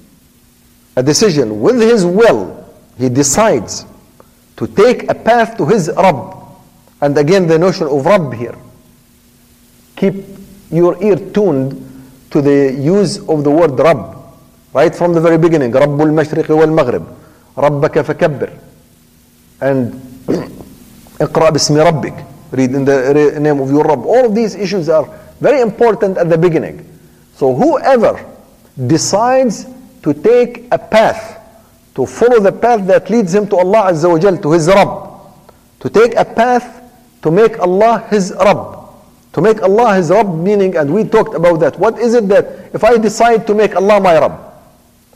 a 0.95 1.03
decision 1.03 1.61
with 1.61 1.81
his 1.81 2.05
will, 2.07 2.69
he 2.97 3.09
decides 3.09 3.85
to 4.57 4.67
take 4.67 5.11
a 5.11 5.15
path 5.15 5.57
to 5.57 5.67
his 5.67 5.91
Rabb. 5.97 6.35
And 7.01 7.17
again, 7.17 7.47
the 7.47 7.59
notion 7.59 7.87
of 7.87 8.05
Rabb 8.05 8.35
here. 8.35 8.57
Keep 10.03 10.15
your 10.71 11.03
ear 11.03 11.17
tuned 11.17 11.85
to 12.31 12.43
the 12.43 12.73
use 12.73 13.19
of 13.29 13.45
the 13.45 13.51
word 13.51 13.79
Rabb. 13.79 14.17
Right 14.73 14.95
from 14.95 15.13
the 15.15 15.21
very 15.21 15.39
beginning. 15.39 15.73
Rabbul 15.73 16.13
Mashriq 16.13 16.49
wal 16.49 16.67
Maghrib. 16.69 17.07
Rabbaka 17.57 18.05
fakabbir. 18.05 18.53
And 19.61 20.01
اقرأ 21.21 21.51
باسم 21.51 21.77
ربك. 21.77 22.25
Read 22.53 22.75
in 22.75 22.85
the 22.85 23.39
name 23.41 23.61
of 23.61 23.71
your 23.71 23.85
Rabb. 23.85 24.07
All 24.07 24.27
of 24.27 24.35
these 24.35 24.55
issues 24.55 24.89
are 24.89 25.09
very 25.41 25.61
important 25.61 26.17
at 26.19 26.29
the 26.29 26.39
beginning. 26.39 26.85
So 27.37 27.55
whoever 27.55 28.25
decides 28.87 29.67
to 30.03 30.15
take 30.15 30.67
a 30.71 30.79
path, 30.79 31.41
to 31.95 32.07
follow 32.07 32.41
the 32.41 32.53
path 32.53 32.87
that 32.87 33.11
leads 33.11 33.35
him 33.35 33.49
to 33.49 33.57
Allah 33.57 33.93
Azza 33.93 34.09
wa 34.11 34.19
Jal, 34.19 34.39
to 34.39 34.53
his 34.53 34.69
Rabb, 34.69 35.11
to 35.81 35.89
take 35.91 36.15
a 36.15 36.25
path 36.25 36.83
to 37.23 37.31
make 37.31 37.59
Allah 37.59 38.07
his 38.11 38.33
Rabb. 38.33 38.82
To 39.35 39.41
make 39.41 39.63
Allah 39.63 39.95
his 39.97 40.11
Rabb 40.11 40.35
meaning, 40.39 40.77
and 40.77 40.93
we 40.93 41.05
talked 41.05 41.35
about 41.35 41.61
that. 41.61 41.79
What 41.79 41.99
is 41.99 42.15
it 42.15 42.29
that 42.29 42.75
if 42.75 42.83
I 42.83 42.97
decide 42.99 43.47
to 43.47 43.55
make 43.55 43.77
Allah 43.77 44.01
my 44.01 44.19
Rabb, 44.19 44.49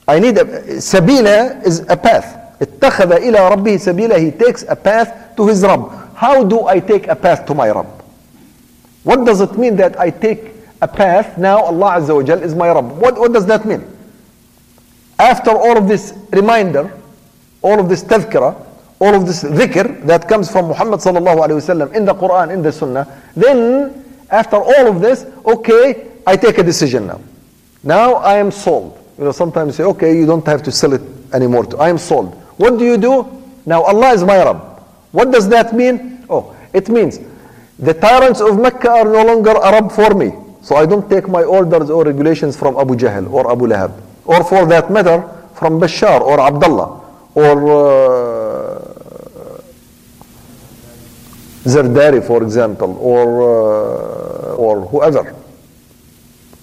I 0.07 0.18
need 0.18 0.37
a 0.39 0.45
sabila 0.78 1.64
is 1.66 1.80
a 1.89 1.97
path. 1.97 2.39
اتخذ 2.61 3.12
إلى 3.12 3.49
ربه 3.51 3.76
سبيلا 3.76 4.18
he 4.18 4.30
takes 4.30 4.62
a 4.68 4.76
path 4.76 5.35
to 5.37 5.47
his 5.49 5.62
Rabb. 5.62 6.14
How 6.14 6.45
do 6.45 6.66
I 6.66 6.78
take 6.78 7.09
a 7.09 7.16
path 7.16 7.47
to 7.47 7.55
my 7.55 7.70
Rabb? 7.70 7.89
What 9.03 9.24
does 9.26 9.41
it 9.41 9.59
mean 9.59 9.76
that 9.76 9.99
I 9.99 10.11
take 10.11 10.53
a 10.80 10.87
path 10.87 11.39
now 11.39 11.59
Allah 11.64 11.99
Azza 11.99 12.14
wa 12.14 12.22
Jal 12.22 12.43
is 12.43 12.55
my 12.55 12.68
Rabb? 12.70 12.93
What, 12.93 13.18
what 13.18 13.33
does 13.33 13.47
that 13.47 13.64
mean? 13.64 13.83
After 15.18 15.51
all 15.51 15.76
of 15.76 15.89
this 15.89 16.14
reminder, 16.30 16.93
all 17.62 17.80
of 17.80 17.89
this 17.89 18.05
tadhkirah, 18.05 18.55
all 19.01 19.14
of 19.14 19.26
this 19.26 19.43
dhikr 19.43 20.05
that 20.07 20.28
comes 20.28 20.51
from 20.51 20.66
Muhammad 20.68 21.01
sallallahu 21.01 21.39
alayhi 21.47 21.59
wasallam 21.62 21.93
in 21.95 22.05
the 22.05 22.14
Quran, 22.14 22.53
in 22.53 22.62
the 22.62 22.70
Sunnah, 22.70 23.07
then 23.35 24.05
after 24.30 24.57
all 24.57 24.88
of 24.88 25.01
this, 25.01 25.25
okay, 25.45 26.11
I 26.25 26.36
take 26.36 26.57
a 26.57 26.63
decision 26.63 27.07
now. 27.07 27.21
Now 27.84 28.15
I 28.15 28.38
am 28.38 28.51
sold. 28.51 28.97
You 29.17 29.25
know, 29.25 29.32
sometimes 29.32 29.78
you 29.80 29.84
say, 29.86 29.89
okay, 29.91 30.15
you 30.15 30.25
don't 30.25 30.45
have 30.45 30.61
to 30.63 30.71
sell 30.71 30.93
it 30.93 31.01
anymore. 31.34 31.65
I 31.80 31.89
am 31.89 31.97
sold. 31.97 32.34
What 32.57 32.78
do 32.78 32.86
you 32.86 32.97
do? 32.97 33.25
Now 33.65 33.84
Allah 33.84 34.13
is 34.13 34.23
my 34.23 34.38
Rabb. 34.38 34.61
What 35.11 35.32
does 35.32 35.47
that 35.49 35.73
mean? 35.73 36.25
Oh, 36.30 36.55
it 36.73 36.89
means 36.89 37.19
the 37.80 37.93
tyrants 37.93 38.41
of 38.41 38.59
Mecca 38.59 38.89
are 38.89 39.05
no 39.05 39.23
longer 39.23 39.51
a 39.51 39.71
Rabb 39.71 39.91
for 39.91 40.13
me. 40.13 40.32
So 40.61 40.75
I 40.75 40.86
don't 40.86 41.09
take 41.09 41.28
my 41.30 41.43
orders 41.43 41.89
or 41.89 42.03
regulations 42.03 42.57
from 42.57 42.78
Abu 42.78 42.95
Jahl 42.95 43.32
or 43.32 43.49
Abu 43.51 43.67
Lahab. 43.67 44.01
Or 44.25 44.43
for 44.43 44.65
that 44.65 44.91
matter, 44.91 45.23
from 45.55 45.80
Bashar 45.80 46.21
or 46.21 46.39
Abdullah 46.39 47.01
or 47.34 47.55
uh, 47.71 48.47
Zardari, 51.66 52.24
for 52.26 52.43
example, 52.43 52.97
or 52.99 53.43
uh, 53.43 54.55
or 54.57 54.80
whoever. 54.87 55.35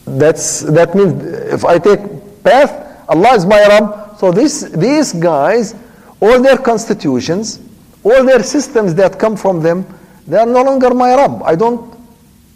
That's 0.05 0.61
that 0.61 0.93
means 0.95 1.23
if 1.53 1.63
I 1.65 1.77
take 1.79 1.99
path, 2.43 2.71
Allah 3.07 3.33
is 3.35 3.45
my 3.45 3.61
Rabb. 3.67 4.17
So 4.19 4.31
this 4.31 4.61
these 4.75 5.13
guys, 5.13 5.75
all 6.19 6.41
their 6.41 6.57
constitutions, 6.57 7.59
all 8.03 8.23
their 8.25 8.43
systems 8.43 8.93
that 8.95 9.17
come 9.19 9.37
from 9.37 9.61
them, 9.61 9.85
they 10.27 10.37
are 10.37 10.45
no 10.45 10.63
longer 10.63 10.93
my 10.93 11.15
Rabb. 11.15 11.43
I 11.43 11.55
don't 11.55 11.95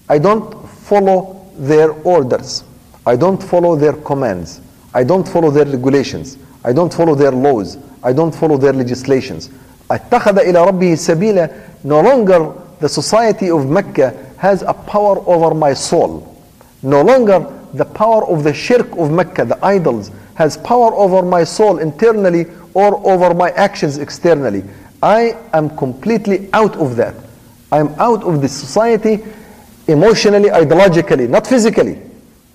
I 0.09 0.17
don't 0.17 0.67
follow 0.69 1.47
their 1.57 1.91
orders. 2.03 2.63
I 3.05 3.15
don't 3.15 3.41
follow 3.41 3.75
their 3.75 3.93
commands. 3.93 4.59
I 4.93 5.03
don't 5.03 5.27
follow 5.27 5.49
their 5.51 5.65
regulations. 5.65 6.37
I 6.63 6.73
don't 6.73 6.93
follow 6.93 7.15
their 7.15 7.31
laws. 7.31 7.77
I 8.03 8.13
don't 8.13 8.33
follow 8.33 8.57
their 8.57 8.73
legislations. 8.73 9.49
اتخذ 9.91 10.39
إلى 10.39 10.65
ربه 10.65 10.95
سبيلا 10.95 11.49
no 11.84 12.00
longer 12.00 12.52
the 12.80 12.88
society 12.88 13.50
of 13.50 13.68
Mecca 13.68 14.32
has 14.38 14.62
a 14.62 14.72
power 14.72 15.18
over 15.28 15.54
my 15.54 15.74
soul. 15.74 16.36
No 16.82 17.02
longer 17.02 17.46
the 17.74 17.84
power 17.84 18.26
of 18.26 18.44
the 18.44 18.54
shirk 18.54 18.90
of 18.96 19.10
Mecca, 19.10 19.44
the 19.44 19.64
idols, 19.64 20.10
has 20.34 20.56
power 20.56 20.94
over 20.94 21.22
my 21.22 21.44
soul 21.44 21.78
internally 21.78 22.46
or 22.74 23.04
over 23.06 23.34
my 23.34 23.50
actions 23.50 23.98
externally. 23.98 24.62
I 25.02 25.36
am 25.52 25.76
completely 25.76 26.48
out 26.52 26.76
of 26.76 26.96
that. 26.96 27.14
I'm 27.72 27.88
out 27.98 28.22
of 28.22 28.40
this 28.40 28.52
society 28.52 29.24
emotionally, 29.88 30.48
ideologically, 30.50 31.28
not 31.28 31.46
physically. 31.46 32.00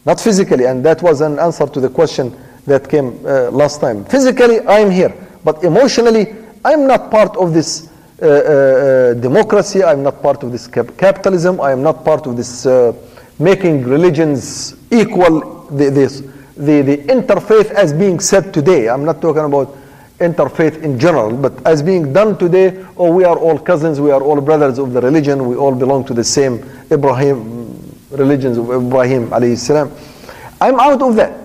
Not 0.05 0.19
physically, 0.19 0.65
and 0.65 0.83
that 0.85 1.01
was 1.01 1.21
an 1.21 1.39
answer 1.39 1.65
to 1.65 1.79
the 1.79 1.89
question 1.89 2.37
that 2.65 2.89
came 2.89 3.25
uh, 3.25 3.51
last 3.51 3.79
time. 3.79 4.03
Physically, 4.05 4.59
I'm 4.61 4.91
here, 4.91 5.13
but 5.43 5.63
emotionally, 5.63 6.35
I'm 6.65 6.87
not 6.87 7.09
part 7.09 7.35
of 7.37 7.53
this 7.53 7.89
uh, 8.20 8.26
uh, 8.26 9.14
democracy. 9.14 9.84
I'm 9.84 10.02
not 10.02 10.22
part 10.22 10.42
of 10.42 10.52
this 10.52 10.66
cap- 10.66 10.96
capitalism. 10.96 11.60
I 11.60 11.72
am 11.72 11.82
not 11.82 12.04
part 12.04 12.26
of 12.26 12.36
this 12.36 12.66
uh, 12.66 12.92
making 13.38 13.84
religions 13.84 14.74
equal. 14.90 15.66
The, 15.70 15.90
this, 15.90 16.20
the, 16.56 16.82
the 16.82 16.96
interfaith 17.08 17.70
as 17.70 17.92
being 17.92 18.20
said 18.20 18.52
today. 18.52 18.88
I'm 18.88 19.04
not 19.04 19.20
talking 19.20 19.44
about 19.44 19.76
interfaith 20.18 20.82
in 20.82 20.98
general, 20.98 21.36
but 21.36 21.64
as 21.64 21.82
being 21.82 22.12
done 22.12 22.36
today, 22.38 22.84
oh, 22.96 23.12
we 23.12 23.24
are 23.24 23.38
all 23.38 23.58
cousins, 23.58 24.00
we 24.00 24.10
are 24.10 24.20
all 24.22 24.40
brothers 24.40 24.78
of 24.78 24.92
the 24.92 25.00
religion, 25.00 25.46
we 25.46 25.54
all 25.54 25.74
belong 25.74 26.04
to 26.06 26.14
the 26.14 26.24
same 26.24 26.54
Ibrahim 26.90 27.68
religions 28.10 28.58
of 28.58 28.70
Ibrahim 28.70 29.28
alayhi 29.28 29.56
salam. 29.56 29.92
I'm 30.60 30.80
out 30.80 31.02
of 31.02 31.14
that. 31.16 31.38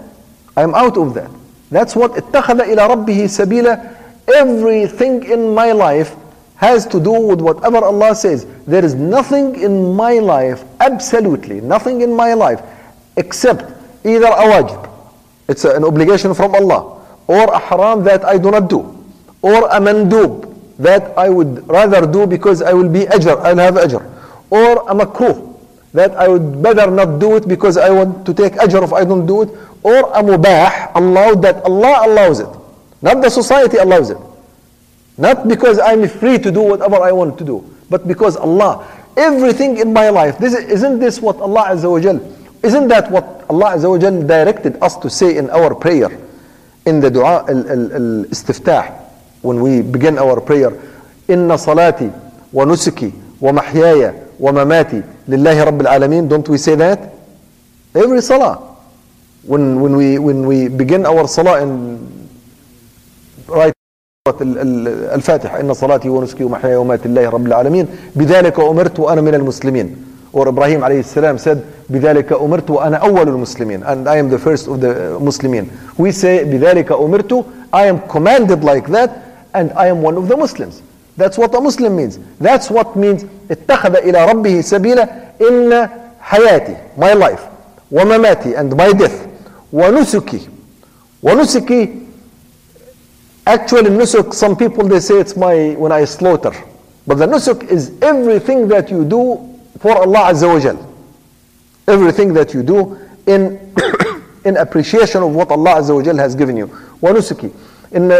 I'm 0.57 0.73
out 0.73 0.97
of 0.97 1.13
that. 1.13 1.29
That's 1.69 1.95
what 1.95 2.13
اتخذ 2.13 2.61
إلى 2.61 2.87
ربه 2.87 3.27
سبيلا. 3.27 3.93
Everything 4.35 5.23
in 5.23 5.53
my 5.53 5.71
life 5.71 6.15
has 6.58 6.86
to 6.86 6.98
do 6.98 7.12
with 7.12 7.40
whatever 7.40 7.78
Allah 7.78 8.14
says. 8.14 8.44
There 8.66 8.84
is 8.84 8.94
nothing 8.94 9.54
in 9.62 9.94
my 9.94 10.18
life, 10.18 10.64
absolutely 10.80 11.60
nothing 11.60 12.02
in 12.02 12.12
my 12.12 12.34
life, 12.34 12.60
except 13.16 13.62
either 14.04 14.26
a 14.26 14.46
wajib, 14.50 14.90
it's 15.46 15.64
an 15.64 15.84
obligation 15.84 16.34
from 16.34 16.54
Allah, 16.54 16.98
or 17.28 17.46
a 17.54 17.58
haram 17.58 18.02
that 18.04 18.24
I 18.24 18.38
do 18.38 18.50
not 18.50 18.68
do, 18.68 18.80
or 19.40 19.70
a 19.70 19.78
mandub 19.78 20.50
that 20.78 21.16
I 21.16 21.28
would 21.28 21.66
rather 21.68 22.06
do 22.10 22.26
because 22.26 22.60
I 22.60 22.72
will 22.72 22.88
be 22.88 23.06
ajr, 23.06 23.38
I'll 23.38 23.56
have 23.58 23.74
ajr, 23.74 24.02
or 24.50 24.82
a 24.90 24.94
makruh, 24.94 25.38
that 25.94 26.10
I 26.16 26.26
would 26.26 26.60
better 26.60 26.90
not 26.90 27.20
do 27.20 27.36
it 27.36 27.46
because 27.46 27.76
I 27.78 27.90
want 27.90 28.26
to 28.26 28.34
take 28.34 28.54
ajr 28.54 28.82
if 28.82 28.92
I 28.92 29.04
don't 29.04 29.26
do 29.26 29.42
it, 29.42 29.50
or 29.84 30.10
a 30.10 30.22
mubah 30.26 30.90
allowed 30.96 31.40
that 31.42 31.62
Allah 31.62 32.02
allows 32.06 32.40
it, 32.40 32.50
not 33.00 33.22
the 33.22 33.30
society 33.30 33.76
allows 33.76 34.10
it. 34.10 34.18
Not 35.17 35.47
because 35.47 35.79
I'm 35.79 36.07
free 36.07 36.37
to 36.39 36.51
do 36.51 36.61
whatever 36.61 36.95
I 36.97 37.11
want 37.11 37.37
to 37.37 37.43
do, 37.45 37.63
but 37.89 38.07
because 38.07 38.35
Allah, 38.35 38.87
everything 39.15 39.77
in 39.77 39.93
my 39.93 40.09
life, 40.09 40.37
this, 40.37 40.53
isn't 40.55 40.99
this 40.99 41.21
what 41.21 41.37
Allah 41.37 41.65
Azza 41.69 41.89
wa 41.91 41.99
Jal, 41.99 42.19
isn't 42.63 42.87
that 42.87 43.11
what 43.11 43.45
Allah 43.49 43.75
Azza 43.77 43.89
wa 43.89 43.97
Jal 43.97 44.25
directed 44.25 44.81
us 44.81 44.97
to 44.97 45.09
say 45.09 45.37
in 45.37 45.49
our 45.51 45.75
prayer, 45.75 46.09
in 46.85 46.99
the 46.99 47.11
dua 47.11 47.45
al-istiftah, 47.47 48.89
when 49.41 49.61
we 49.61 49.81
begin 49.81 50.17
our 50.17 50.41
prayer, 50.41 50.71
إن 51.29 51.57
صلاتي 51.57 52.11
ونسكي 52.53 53.11
ومحياي 53.41 54.13
ومماتي 54.39 55.01
لله 55.27 55.63
رب 55.63 55.81
العالمين 55.81 56.27
don't 56.29 56.47
we 56.49 56.57
say 56.57 56.75
that 56.75 56.99
every 57.95 58.21
salah 58.21 58.59
when 59.47 59.79
when 59.79 59.95
we 59.95 60.19
when 60.19 60.45
we 60.45 60.67
begin 60.67 61.05
our 61.05 61.27
salah 61.27 61.61
in 61.63 61.71
right 61.71 62.26
الفاتحة 65.14 65.60
إن 65.60 65.74
صلاتي 65.74 66.08
ونسكي 66.08 66.44
ومحياي 66.44 66.76
ومماتي 66.76 67.08
لله 67.08 67.28
رب 67.28 67.46
العالمين. 67.46 67.86
بذلك 68.16 68.60
أمرت 68.60 69.00
وأنا 69.00 69.20
من 69.20 69.34
المسلمين. 69.34 69.96
Ibrahim 70.34 70.82
عليه 70.82 71.00
السلام 71.00 71.38
said 71.38 71.58
بذلك 71.90 72.32
أمرت 72.32 72.70
وأنا 72.70 72.96
أول 72.96 73.28
المسلمين. 73.28 73.82
And 73.82 74.08
I 74.08 74.16
am 74.16 74.28
the 74.28 74.38
first 74.38 74.68
of 74.68 74.80
the 74.80 75.18
مسلمين. 75.20 75.70
We 75.96 76.12
say 76.12 76.44
بذلك 76.44 76.92
أمرت. 76.92 77.44
I 77.72 77.86
am 77.86 78.00
commanded 78.08 78.62
like 78.62 78.86
that 78.88 79.10
and 79.54 79.72
I 79.72 79.86
am 79.86 80.02
one 80.02 80.16
of 80.16 80.28
the 80.28 80.36
Muslims. 80.36 80.82
That's 81.16 81.36
what 81.38 81.54
a 81.54 81.60
Muslim 81.60 81.96
means. 81.96 82.18
That's 82.40 82.70
what 82.70 82.94
means 82.96 83.24
اتخذ 83.50 83.96
إلى 83.96 84.26
ربه 84.26 84.60
سبيلا. 84.60 85.08
إن 85.40 85.88
حياتي 86.20 86.76
my 86.98 87.14
life 87.14 87.40
ومماتي 87.90 88.56
and 88.56 88.76
my 88.76 88.92
death 88.92 89.26
ونسكي. 89.72 90.40
ونسكي 91.22 91.88
actually 93.47 93.89
nusuk 93.89 94.33
some 94.33 94.55
people 94.55 94.87
they 94.87 94.99
say 94.99 95.15
it's 95.19 95.35
my 95.35 95.75
when 95.75 95.91
I 95.91 96.05
slaughter 96.05 96.53
but 97.07 97.15
the 97.15 97.25
nusuk 97.27 97.63
is 97.69 97.91
everything 98.01 98.67
that 98.69 98.89
you 98.89 99.03
do 99.05 99.49
for 99.79 99.97
Allah 99.97 100.31
Azza 100.31 100.47
wa 100.47 100.59
Jal 100.59 100.79
everything 101.87 102.33
that 102.33 102.53
you 102.53 102.63
do 102.63 102.97
in 103.27 103.59
in 104.45 104.57
appreciation 104.57 105.23
of 105.23 105.33
what 105.35 105.51
Allah 105.51 105.75
Azza 105.81 105.95
wa 105.95 106.01
Jal 106.01 106.17
has 106.17 106.35
given 106.35 106.57
you 106.57 106.69
ونسكي 107.03 107.49
إن 107.95 108.11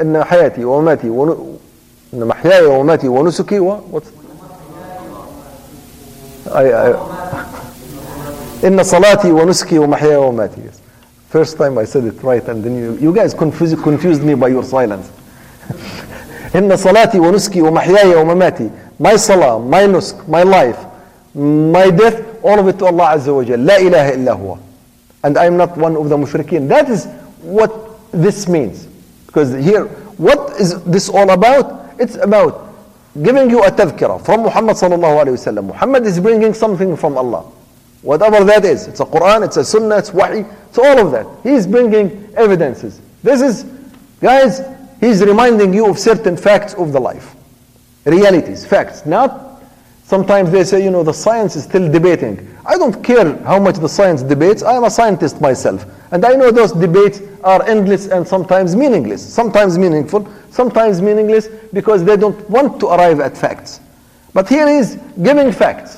إن 0.00 0.24
حياتي 0.24 0.64
ومماتي 0.64 1.06
إن 2.14 2.24
محياي 2.24 2.64
ومماتي 2.66 3.08
ونسكي 3.08 3.58
و 3.60 3.80
I, 6.46 6.72
I, 6.72 6.94
إن 8.64 8.82
صلاتي 8.82 9.32
ونسكي 9.32 9.78
ومحياي 9.78 10.16
ومماتي 10.16 10.60
yes. 10.60 10.79
First 11.30 11.58
time 11.58 11.78
I 11.78 11.84
said 11.84 12.04
it 12.04 12.22
right 12.22 12.46
and 12.48 12.62
then 12.64 12.76
you, 12.76 12.96
you 12.96 13.14
guys 13.14 13.34
confused, 13.34 13.82
confused 13.82 14.22
me 14.22 14.34
by 14.34 14.48
your 14.48 14.64
silence 14.64 15.10
إن 16.54 16.76
صلاتي 16.76 17.20
ونسكي 17.20 17.62
ومحياي 17.62 18.14
ومماتي 18.14 18.70
my 18.98 19.16
salah, 19.16 19.58
my 19.58 19.84
nusk, 19.86 20.26
my 20.26 20.42
life, 20.42 20.78
my 21.34 21.90
death, 21.90 22.22
all 22.42 22.58
of 22.58 22.66
it 22.68 22.78
to 22.78 22.86
Allah 22.86 23.14
Azza 23.16 23.34
wa 23.34 23.44
Jal. 23.44 23.58
لا 23.58 23.76
إله 23.78 24.14
إلا 24.14 24.32
هو. 24.32 24.58
And 25.22 25.36
I'm 25.36 25.56
not 25.56 25.76
one 25.76 25.96
of 25.96 26.08
the 26.08 26.16
mushrikeen. 26.16 26.68
That 26.68 26.88
is 26.88 27.06
what 27.42 27.72
this 28.12 28.48
means. 28.48 28.86
Because 29.26 29.52
here, 29.62 29.84
what 30.16 30.58
is 30.58 30.82
this 30.84 31.08
all 31.08 31.30
about? 31.30 31.90
It's 31.98 32.16
about 32.16 32.74
giving 33.22 33.50
you 33.50 33.62
a 33.64 33.70
tadhkirah 33.70 34.24
from 34.24 34.44
Muhammad 34.44 34.76
sallallahu 34.76 35.24
alayhi 35.24 35.36
wasallam. 35.36 35.64
Muhammad 35.66 36.06
is 36.06 36.18
bringing 36.20 36.54
something 36.54 36.96
from 36.96 37.18
Allah. 37.18 37.42
Whatever 38.02 38.44
that 38.44 38.64
is. 38.64 38.86
It's 38.86 39.00
a 39.00 39.04
Quran, 39.04 39.44
it's 39.44 39.56
a 39.56 39.64
Sunnah, 39.64 39.98
it's 39.98 40.10
Wahi, 40.10 40.44
it's 40.71 40.77
all 40.77 41.05
of 41.05 41.11
that. 41.11 41.27
He's 41.43 41.67
bringing 41.67 42.33
evidences. 42.37 43.01
This 43.23 43.41
is, 43.41 43.65
guys, 44.21 44.61
he's 45.01 45.21
reminding 45.21 45.73
you 45.73 45.85
of 45.85 45.99
certain 45.99 46.37
facts 46.37 46.73
of 46.75 46.93
the 46.93 46.99
life. 46.99 47.35
Realities, 48.05 48.65
facts. 48.65 49.05
Not, 49.05 49.61
sometimes 50.05 50.49
they 50.49 50.63
say, 50.63 50.81
you 50.81 50.89
know, 50.89 51.03
the 51.03 51.11
science 51.13 51.57
is 51.57 51.65
still 51.65 51.91
debating. 51.91 52.57
I 52.65 52.77
don't 52.77 53.03
care 53.03 53.35
how 53.39 53.59
much 53.59 53.79
the 53.79 53.89
science 53.89 54.23
debates. 54.23 54.63
I 54.63 54.75
am 54.75 54.85
a 54.85 54.89
scientist 54.89 55.41
myself. 55.41 55.85
And 56.13 56.23
I 56.23 56.35
know 56.35 56.51
those 56.51 56.71
debates 56.71 57.19
are 57.43 57.61
endless 57.67 58.07
and 58.07 58.25
sometimes 58.25 58.73
meaningless. 58.73 59.21
Sometimes 59.21 59.77
meaningful, 59.77 60.25
sometimes 60.51 61.01
meaningless 61.01 61.49
because 61.73 62.05
they 62.05 62.15
don't 62.15 62.49
want 62.49 62.79
to 62.79 62.87
arrive 62.87 63.19
at 63.19 63.37
facts. 63.37 63.81
But 64.33 64.47
here 64.47 64.69
is 64.69 64.97
giving 65.21 65.51
facts 65.51 65.97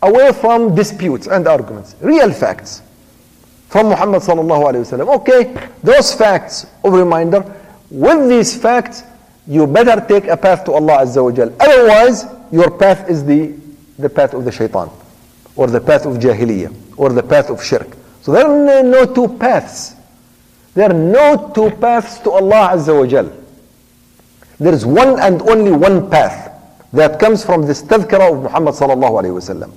away 0.00 0.32
from 0.32 0.74
disputes 0.74 1.26
and 1.26 1.46
arguments, 1.46 1.94
real 2.00 2.32
facts 2.32 2.80
from 3.74 3.88
Muhammad 3.90 4.22
sallallahu 4.22 4.70
alaihi 4.70 4.86
wasallam. 4.86 5.08
Okay, 5.18 5.50
those 5.82 6.14
facts 6.14 6.64
of 6.84 6.92
reminder. 6.92 7.42
With 7.90 8.28
these 8.28 8.54
facts, 8.56 9.02
you 9.48 9.66
better 9.66 9.98
take 10.06 10.28
a 10.30 10.36
path 10.36 10.62
to 10.66 10.72
Allah 10.78 11.02
azza 11.02 11.18
wa 11.24 11.32
jal. 11.32 11.50
Otherwise, 11.58 12.24
your 12.52 12.70
path 12.70 13.10
is 13.10 13.24
the 13.24 13.58
the 13.98 14.08
path 14.08 14.32
of 14.32 14.44
the 14.44 14.52
shaitan, 14.52 14.90
or 15.56 15.66
the 15.66 15.80
path 15.80 16.06
of 16.06 16.18
jahiliyyah, 16.22 16.70
or 16.96 17.10
the 17.10 17.22
path 17.22 17.50
of 17.50 17.58
shirk. 17.64 17.96
So 18.22 18.30
there 18.30 18.46
are 18.46 18.82
no 18.84 19.12
two 19.12 19.26
paths. 19.42 19.96
There 20.74 20.88
are 20.88 20.94
no 20.94 21.50
two 21.52 21.70
paths 21.82 22.20
to 22.20 22.30
Allah 22.30 22.78
azza 22.78 22.94
wa 22.96 23.06
jal. 23.10 23.26
There 24.60 24.72
is 24.72 24.86
one 24.86 25.18
and 25.18 25.42
only 25.50 25.72
one 25.72 26.08
path 26.10 26.54
that 26.92 27.18
comes 27.18 27.44
from 27.44 27.66
this 27.66 27.82
tadhkirah 27.82 28.38
of 28.38 28.42
Muhammad 28.44 28.74
sallallahu 28.74 29.18
alayhi 29.18 29.34
wasallam. 29.34 29.72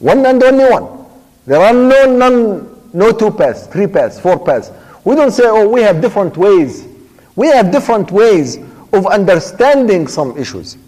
One 0.00 0.26
and 0.26 0.42
only 0.42 0.64
one. 0.66 1.06
There 1.46 1.60
are 1.60 1.72
no 1.72 2.06
none, 2.10 2.73
no 2.94 3.12
two 3.12 3.30
paths, 3.30 3.66
three 3.66 3.88
paths, 3.88 4.18
four 4.18 4.42
paths. 4.42 4.70
We 5.04 5.16
don't 5.16 5.32
say, 5.32 5.42
oh, 5.46 5.68
we 5.68 5.82
have 5.82 6.00
different 6.00 6.36
ways. 6.36 6.86
We 7.36 7.48
have 7.48 7.70
different 7.72 8.10
ways 8.10 8.56
of 8.92 9.06
understanding 9.06 10.06
some 10.06 10.38
issues. 10.38 10.78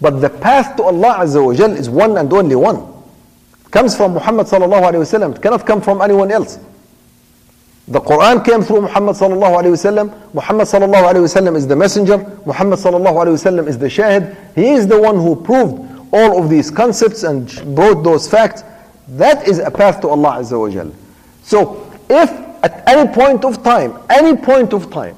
But 0.00 0.20
the 0.20 0.30
path 0.30 0.76
to 0.76 0.84
Allah 0.84 1.16
Azza 1.20 1.44
wa 1.44 1.54
Jal 1.54 1.72
is 1.72 1.88
one 1.90 2.16
and 2.16 2.32
only 2.32 2.56
one. 2.56 2.76
It 3.64 3.70
comes 3.70 3.94
from 3.96 4.14
Muhammad 4.14 4.46
sallallahu 4.46 4.82
alayhi 4.90 5.04
wasallam. 5.04 5.36
It 5.36 5.42
cannot 5.42 5.66
come 5.66 5.82
from 5.82 6.00
anyone 6.00 6.30
else. 6.32 6.58
The 7.86 8.00
Quran 8.00 8.42
came 8.42 8.62
through 8.62 8.80
Muhammad 8.82 9.14
sallallahu 9.14 9.62
alayhi 9.62 9.76
wasallam. 9.76 10.34
Muhammad 10.34 10.66
sallallahu 10.66 11.12
alayhi 11.12 11.28
wasallam 11.28 11.56
is 11.56 11.66
the 11.66 11.76
messenger. 11.76 12.16
Muhammad 12.46 12.78
sallallahu 12.78 13.26
alayhi 13.26 13.36
wasallam 13.36 13.68
is 13.68 13.76
the 13.76 13.86
shahid. 13.86 14.34
He 14.54 14.70
is 14.70 14.86
the 14.86 14.98
one 14.98 15.16
who 15.16 15.36
proved 15.36 15.90
all 16.12 16.42
of 16.42 16.48
these 16.48 16.70
concepts 16.70 17.22
and 17.22 17.46
brought 17.74 18.02
those 18.02 18.26
facts. 18.28 18.64
That 19.08 19.46
is 19.46 19.58
a 19.58 19.70
path 19.70 20.00
to 20.00 20.08
Allah 20.08 20.38
Azza 20.40 20.58
wa 20.58 20.70
Jal. 20.70 20.90
So 21.44 21.90
if 22.08 22.30
at 22.64 22.82
any 22.88 23.12
point 23.12 23.44
of 23.44 23.62
time, 23.62 23.98
any 24.10 24.36
point 24.36 24.72
of 24.72 24.90
time, 24.90 25.16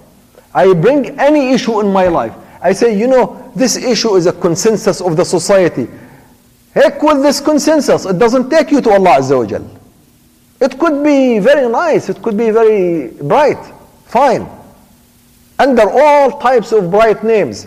I 0.53 0.73
bring 0.75 1.19
any 1.21 1.53
issue 1.53 1.81
in 1.81 1.93
my 1.93 2.09
life, 2.09 2.35
I 2.61 2.73
say, 2.73 2.99
you 2.99 3.07
know, 3.07 3.53
this 3.55 3.77
issue 3.77 4.17
is 4.17 4.27
a 4.27 4.33
consensus 4.33 5.01
of 5.01 5.17
the 5.17 5.25
society. 5.25 5.87
Heck 6.75 7.01
with 7.03 7.23
this 7.23 7.41
consensus. 7.41 8.05
It 8.05 8.19
doesn't 8.19 8.51
take 8.51 8.71
you 8.71 8.81
to 8.81 8.91
Allah 8.91 9.19
Azza 9.19 9.37
wa. 9.39 9.67
It 10.61 10.79
could 10.79 11.05
be 11.05 11.39
very 11.39 11.69
nice, 11.69 12.09
it 12.09 12.23
could 12.23 12.37
be 12.37 12.51
very 12.51 13.09
bright, 13.23 13.63
fine, 14.07 14.49
under 15.59 15.89
all 15.89 16.41
types 16.41 16.73
of 16.73 16.91
bright 16.91 17.23
names. 17.23 17.67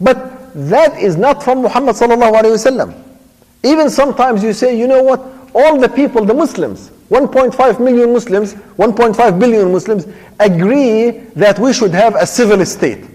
But 0.00 0.52
that 0.70 0.98
is 0.98 1.16
not 1.16 1.42
from 1.42 1.62
Muhammad. 1.62 1.96
Even 3.62 3.90
sometimes 3.90 4.42
you 4.42 4.52
say, 4.54 4.76
you 4.78 4.86
know 4.86 5.02
what, 5.02 5.20
all 5.54 5.78
the 5.78 5.88
people, 5.88 6.24
the 6.24 6.34
Muslims, 6.34 6.90
1.5 7.09 7.79
million 7.79 8.13
Muslims, 8.13 8.53
1.5 8.53 9.39
billion 9.39 9.71
Muslims 9.71 10.07
agree 10.39 11.11
that 11.35 11.59
we 11.59 11.71
should 11.73 11.91
have 11.91 12.15
a 12.15 12.25
civil 12.25 12.65
state. 12.65 13.05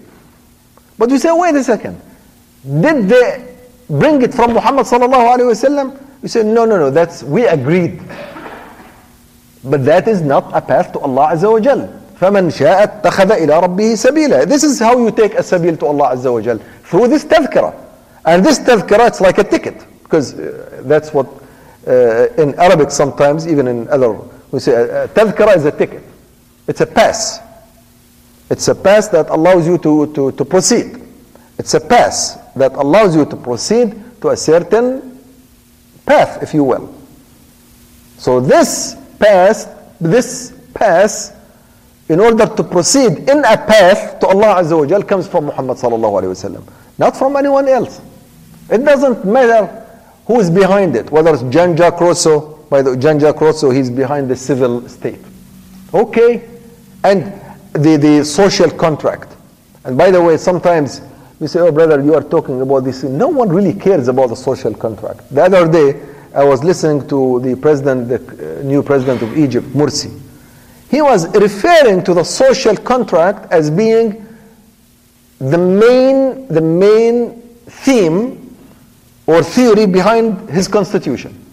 But 0.97 1.09
you 1.09 1.17
say, 1.17 1.31
wait 1.31 1.55
a 1.55 1.63
second, 1.63 1.99
did 2.63 3.09
they 3.09 3.55
bring 3.89 4.21
it 4.21 4.33
from 4.33 4.53
Muhammad 4.53 4.85
sallallahu 4.85 5.35
alayhi 5.35 5.51
wasallam? 5.51 6.01
You 6.21 6.27
say, 6.29 6.43
no, 6.43 6.65
no, 6.65 6.77
no, 6.77 6.89
that's, 6.89 7.23
we 7.23 7.45
agreed. 7.45 7.99
But 9.63 9.85
that 9.85 10.07
is 10.07 10.21
not 10.21 10.55
a 10.55 10.61
path 10.61 10.93
to 10.93 10.99
Allah 10.99 11.31
Azza 11.33 11.51
wa 11.51 11.59
Jal. 11.59 12.01
فَمَنْ 12.19 12.51
شَاءَ 12.53 13.01
اتَّخَذَ 13.01 13.31
إِلَىٰ 13.31 13.63
رَبِّهِ 13.63 13.93
سَبِيلًا 13.97 14.47
This 14.47 14.63
is 14.63 14.79
how 14.79 14.97
you 14.99 15.09
take 15.11 15.33
a 15.33 15.37
sabil 15.43 15.77
to 15.79 15.87
Allah 15.87 16.15
Azza 16.15 16.31
wa 16.31 16.39
Jal. 16.39 16.59
Through 16.83 17.07
this 17.07 17.25
tadhkirah. 17.25 17.75
And 18.25 18.45
this 18.45 18.59
tadhkirah, 18.59 19.07
it's 19.07 19.21
like 19.21 19.39
a 19.39 19.43
ticket. 19.43 19.83
Because 20.03 20.37
uh, 20.37 20.81
that's 20.85 21.13
what, 21.13 21.27
uh, 21.86 22.26
in 22.38 22.54
Arabic 22.58 22.90
sometimes, 22.90 23.46
even 23.46 23.68
in 23.68 23.88
other, 23.88 24.12
we 24.50 24.58
say, 24.60 24.74
uh, 24.74 25.06
tadhkirah 25.08 25.56
is 25.56 25.64
a 25.64 25.72
ticket. 25.72 26.02
It's 26.66 26.80
a 26.80 26.86
pass. 26.86 27.40
It's 28.50 28.68
a 28.68 28.74
pass 28.74 29.08
that 29.08 29.30
allows 29.30 29.66
you 29.66 29.78
to, 29.78 30.12
to, 30.14 30.32
to 30.32 30.44
proceed. 30.44 31.00
It's 31.58 31.74
a 31.74 31.80
pass 31.80 32.38
that 32.56 32.72
allows 32.74 33.14
you 33.14 33.24
to 33.24 33.36
proceed 33.36 33.94
to 34.20 34.30
a 34.30 34.36
certain 34.36 35.18
path, 36.04 36.42
if 36.42 36.54
you 36.54 36.64
will. 36.64 36.92
So 38.18 38.40
this 38.40 38.96
pass, 39.18 39.68
this 40.00 40.52
pass, 40.74 41.32
in 42.08 42.20
order 42.20 42.46
to 42.46 42.62
proceed 42.62 43.28
in 43.28 43.38
a 43.44 43.56
path 43.56 44.20
to 44.20 44.26
Allah 44.28 44.62
Azza 44.62 44.78
wa 44.78 45.02
comes 45.02 45.26
from 45.26 45.46
Muhammad 45.46 45.76
sallallahu 45.76 46.22
alayhi 46.22 46.34
wasallam, 46.34 46.64
not 46.98 47.16
from 47.16 47.36
anyone 47.36 47.68
else. 47.68 48.00
It 48.70 48.78
doesn't 48.78 49.24
matter 49.24 49.85
who 50.26 50.40
is 50.40 50.50
behind 50.50 50.96
it? 50.96 51.10
Whether 51.10 51.32
it's 51.32 51.42
Jean-Jacques 51.44 52.00
Rousseau, 52.00 52.64
by 52.68 52.82
the 52.82 52.96
Jean-Jacques 52.96 53.40
Rousseau, 53.40 53.70
he's 53.70 53.90
behind 53.90 54.28
the 54.28 54.36
civil 54.36 54.88
state. 54.88 55.20
Okay, 55.94 56.48
and 57.04 57.32
the, 57.72 57.96
the 57.96 58.24
social 58.24 58.70
contract. 58.70 59.34
And 59.84 59.96
by 59.96 60.10
the 60.10 60.20
way, 60.20 60.36
sometimes 60.36 61.00
you 61.40 61.46
say, 61.46 61.60
oh 61.60 61.70
brother, 61.70 62.02
you 62.02 62.14
are 62.14 62.24
talking 62.24 62.60
about 62.60 62.80
this. 62.80 63.04
No 63.04 63.28
one 63.28 63.48
really 63.50 63.72
cares 63.72 64.08
about 64.08 64.30
the 64.30 64.36
social 64.36 64.74
contract. 64.74 65.32
The 65.32 65.44
other 65.44 65.70
day, 65.70 66.02
I 66.34 66.44
was 66.44 66.64
listening 66.64 67.06
to 67.08 67.40
the 67.40 67.54
president, 67.56 68.08
the 68.08 68.60
uh, 68.60 68.62
new 68.62 68.82
president 68.82 69.22
of 69.22 69.38
Egypt, 69.38 69.66
Morsi. 69.68 70.20
He 70.90 71.02
was 71.02 71.28
referring 71.36 72.02
to 72.04 72.14
the 72.14 72.24
social 72.24 72.76
contract 72.76 73.52
as 73.52 73.70
being 73.70 74.26
the 75.38 75.58
main, 75.58 76.48
the 76.48 76.60
main 76.60 77.40
theme 77.66 78.45
or 79.26 79.42
theory 79.42 79.86
behind 79.86 80.48
his 80.50 80.68
constitution. 80.68 81.44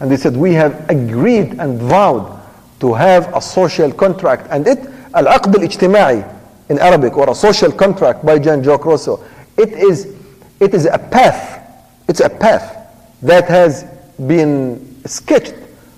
And 0.00 0.10
he 0.10 0.16
said, 0.16 0.36
we 0.36 0.52
have 0.54 0.88
agreed 0.90 1.58
and 1.58 1.80
vowed 1.80 2.40
to 2.80 2.94
have 2.94 3.34
a 3.34 3.40
social 3.40 3.92
contract. 3.92 4.46
And 4.50 4.66
it, 4.66 4.78
al-aqd 5.14 5.54
al-ijtima'i 5.54 6.34
in 6.68 6.78
Arabic, 6.78 7.16
or 7.16 7.30
a 7.30 7.34
social 7.34 7.72
contract 7.72 8.24
by 8.24 8.38
Jean-Jacques 8.38 8.84
Rousseau, 8.84 9.24
it 9.56 9.70
is, 9.72 10.14
it 10.60 10.74
is 10.74 10.86
a 10.86 10.98
path. 10.98 11.62
It's 12.08 12.20
a 12.20 12.28
path 12.28 12.76
that 13.22 13.48
has 13.48 13.84
been 14.26 15.02
sketched 15.06 15.54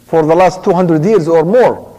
for 0.07 0.25
the 0.25 0.35
last 0.35 0.63
200 0.65 1.05
years 1.05 1.27
or 1.29 1.45
more, 1.45 1.99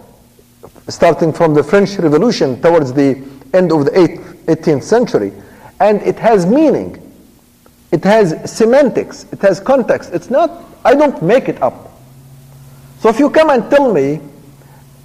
starting 0.88 1.34
from 1.34 1.53
the 1.53 1.64
French 1.64 1.97
Revolution 1.97 2.62
towards 2.62 2.93
the 2.93 3.24
end 3.53 3.72
of 3.72 3.86
the 3.86 3.91
18th 3.91 4.84
century. 4.84 5.34
And 5.80 6.01
it 6.01 6.18
has 6.20 6.45
meaning. 6.45 7.09
It 7.91 8.03
has 8.03 8.49
semantics. 8.51 9.25
It 9.31 9.41
has 9.41 9.59
context. 9.59 10.11
It's 10.13 10.29
not, 10.29 10.65
I 10.85 10.95
don't 10.95 11.21
make 11.21 11.49
it 11.49 11.61
up. 11.61 11.91
So 12.99 13.09
if 13.09 13.19
you 13.19 13.29
come 13.29 13.49
and 13.49 13.69
tell 13.69 13.93
me 13.93 14.21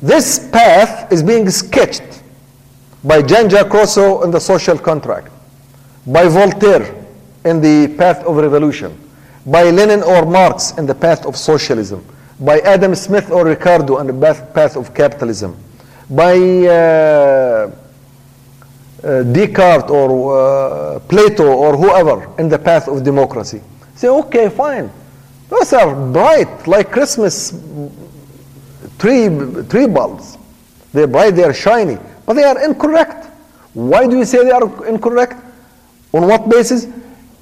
this 0.02 0.48
path 0.50 1.10
is 1.12 1.22
being 1.22 1.48
sketched 1.48 2.22
by 3.04 3.22
Jean-Jacques 3.22 3.72
Rousseau 3.72 4.22
in 4.22 4.30
the 4.30 4.40
social 4.40 4.78
contract, 4.78 5.28
by 6.06 6.26
Voltaire 6.28 7.06
in 7.44 7.60
the 7.60 7.94
path 7.96 8.24
of 8.24 8.36
revolution, 8.36 8.98
by 9.46 9.70
Lenin 9.70 10.02
or 10.02 10.26
Marx 10.26 10.72
in 10.78 10.86
the 10.86 10.94
path 10.94 11.24
of 11.26 11.36
socialism, 11.36 12.04
by 12.40 12.60
Adam 12.60 12.94
Smith 12.94 13.30
or 13.30 13.44
Ricardo 13.44 13.98
in 13.98 14.06
the 14.06 14.34
path 14.54 14.76
of 14.76 14.94
capitalism, 14.94 15.56
by 16.10 16.36
uh, 16.66 17.70
Descartes 19.04 19.90
or 19.90 20.08
uh, 20.38 20.98
Plato 21.00 21.44
or 21.44 21.76
whoever 21.76 22.30
in 22.38 22.48
the 22.48 22.58
path 22.58 22.88
of 22.88 23.04
democracy. 23.04 23.60
Say, 23.94 24.08
okay, 24.08 24.48
fine. 24.48 24.90
Those 25.50 25.72
are 25.74 25.94
bright, 26.12 26.66
like 26.66 26.90
Christmas 26.90 27.50
tree, 28.98 29.28
tree 29.68 29.86
bulbs. 29.86 30.38
They're 30.92 31.06
bright, 31.06 31.32
they're 31.32 31.52
shiny, 31.52 31.98
but 32.24 32.34
they 32.34 32.44
are 32.44 32.64
incorrect. 32.64 33.26
Why 33.74 34.06
do 34.06 34.16
you 34.16 34.24
say 34.24 34.44
they 34.44 34.52
are 34.52 34.86
incorrect? 34.86 35.34
On 36.12 36.26
what 36.26 36.48
basis? 36.48 36.86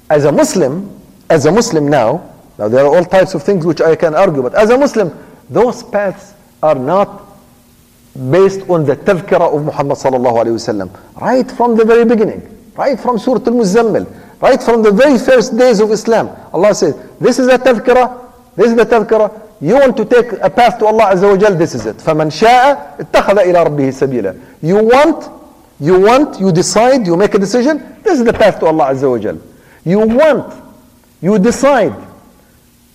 As 0.09 0.25
a 0.25 0.31
Muslim, 0.31 0.99
as 1.29 1.45
a 1.45 1.51
Muslim 1.51 1.87
now, 1.87 2.29
now 2.57 2.67
there 2.67 2.85
are 2.85 2.93
all 2.93 3.05
types 3.05 3.33
of 3.35 3.43
things 3.43 3.65
which 3.65 3.81
I 3.81 3.95
can 3.95 4.15
argue, 4.15 4.41
but 4.41 4.53
as 4.53 4.69
a 4.69 4.77
Muslim, 4.77 5.17
those 5.49 5.83
paths 5.83 6.33
are 6.61 6.75
not 6.75 7.22
based 8.31 8.69
on 8.69 8.85
the 8.85 8.95
tadhkira 8.95 9.53
of 9.55 9.65
Muhammad 9.65 9.97
sallallahu 9.97 10.45
alayhi 10.45 10.57
wasallam, 10.59 10.89
right 11.21 11.49
from 11.51 11.75
the 11.75 11.85
very 11.85 12.05
beginning, 12.05 12.41
right 12.75 12.99
from 12.99 13.17
Surah 13.17 13.41
Al-Muzammil, 13.45 14.05
right 14.41 14.61
from 14.61 14.83
the 14.83 14.91
very 14.91 15.17
first 15.17 15.57
days 15.57 15.79
of 15.79 15.91
Islam. 15.91 16.29
Allah 16.53 16.75
says, 16.75 16.95
this 17.19 17.39
is 17.39 17.47
a 17.47 17.57
tadhkira 17.57 18.23
this 18.55 18.67
is 18.67 18.75
the 18.75 18.85
tadhkira 18.85 19.41
you 19.61 19.75
want 19.75 19.95
to 19.97 20.05
take 20.05 20.31
a 20.41 20.49
path 20.49 20.77
to 20.79 20.85
Allah 20.85 21.11
Azza 21.13 21.29
wa 21.31 21.37
Jal, 21.37 21.55
this 21.55 21.73
is 21.73 21.85
it. 21.85 21.95
فَمَنْ 21.97 22.27
اتَّخَذَ 22.27 23.37
إِلَىٰ 23.37 23.65
رَبِّهِ 23.65 23.87
سَبِيلًا 23.93 24.39
You 24.61 24.83
want, 24.83 25.29
you 25.79 25.99
want, 26.01 26.37
you 26.39 26.51
decide, 26.51 27.07
you 27.07 27.15
make 27.15 27.33
a 27.33 27.39
decision, 27.39 27.77
this 28.03 28.19
is 28.19 28.25
the 28.25 28.33
path 28.33 28.59
to 28.59 28.65
Allah 28.65 28.87
Azza 28.91 29.09
wa 29.09 29.17
Jal. 29.17 29.39
You 29.85 29.99
want, 29.99 30.53
you 31.21 31.39
decide, 31.39 31.95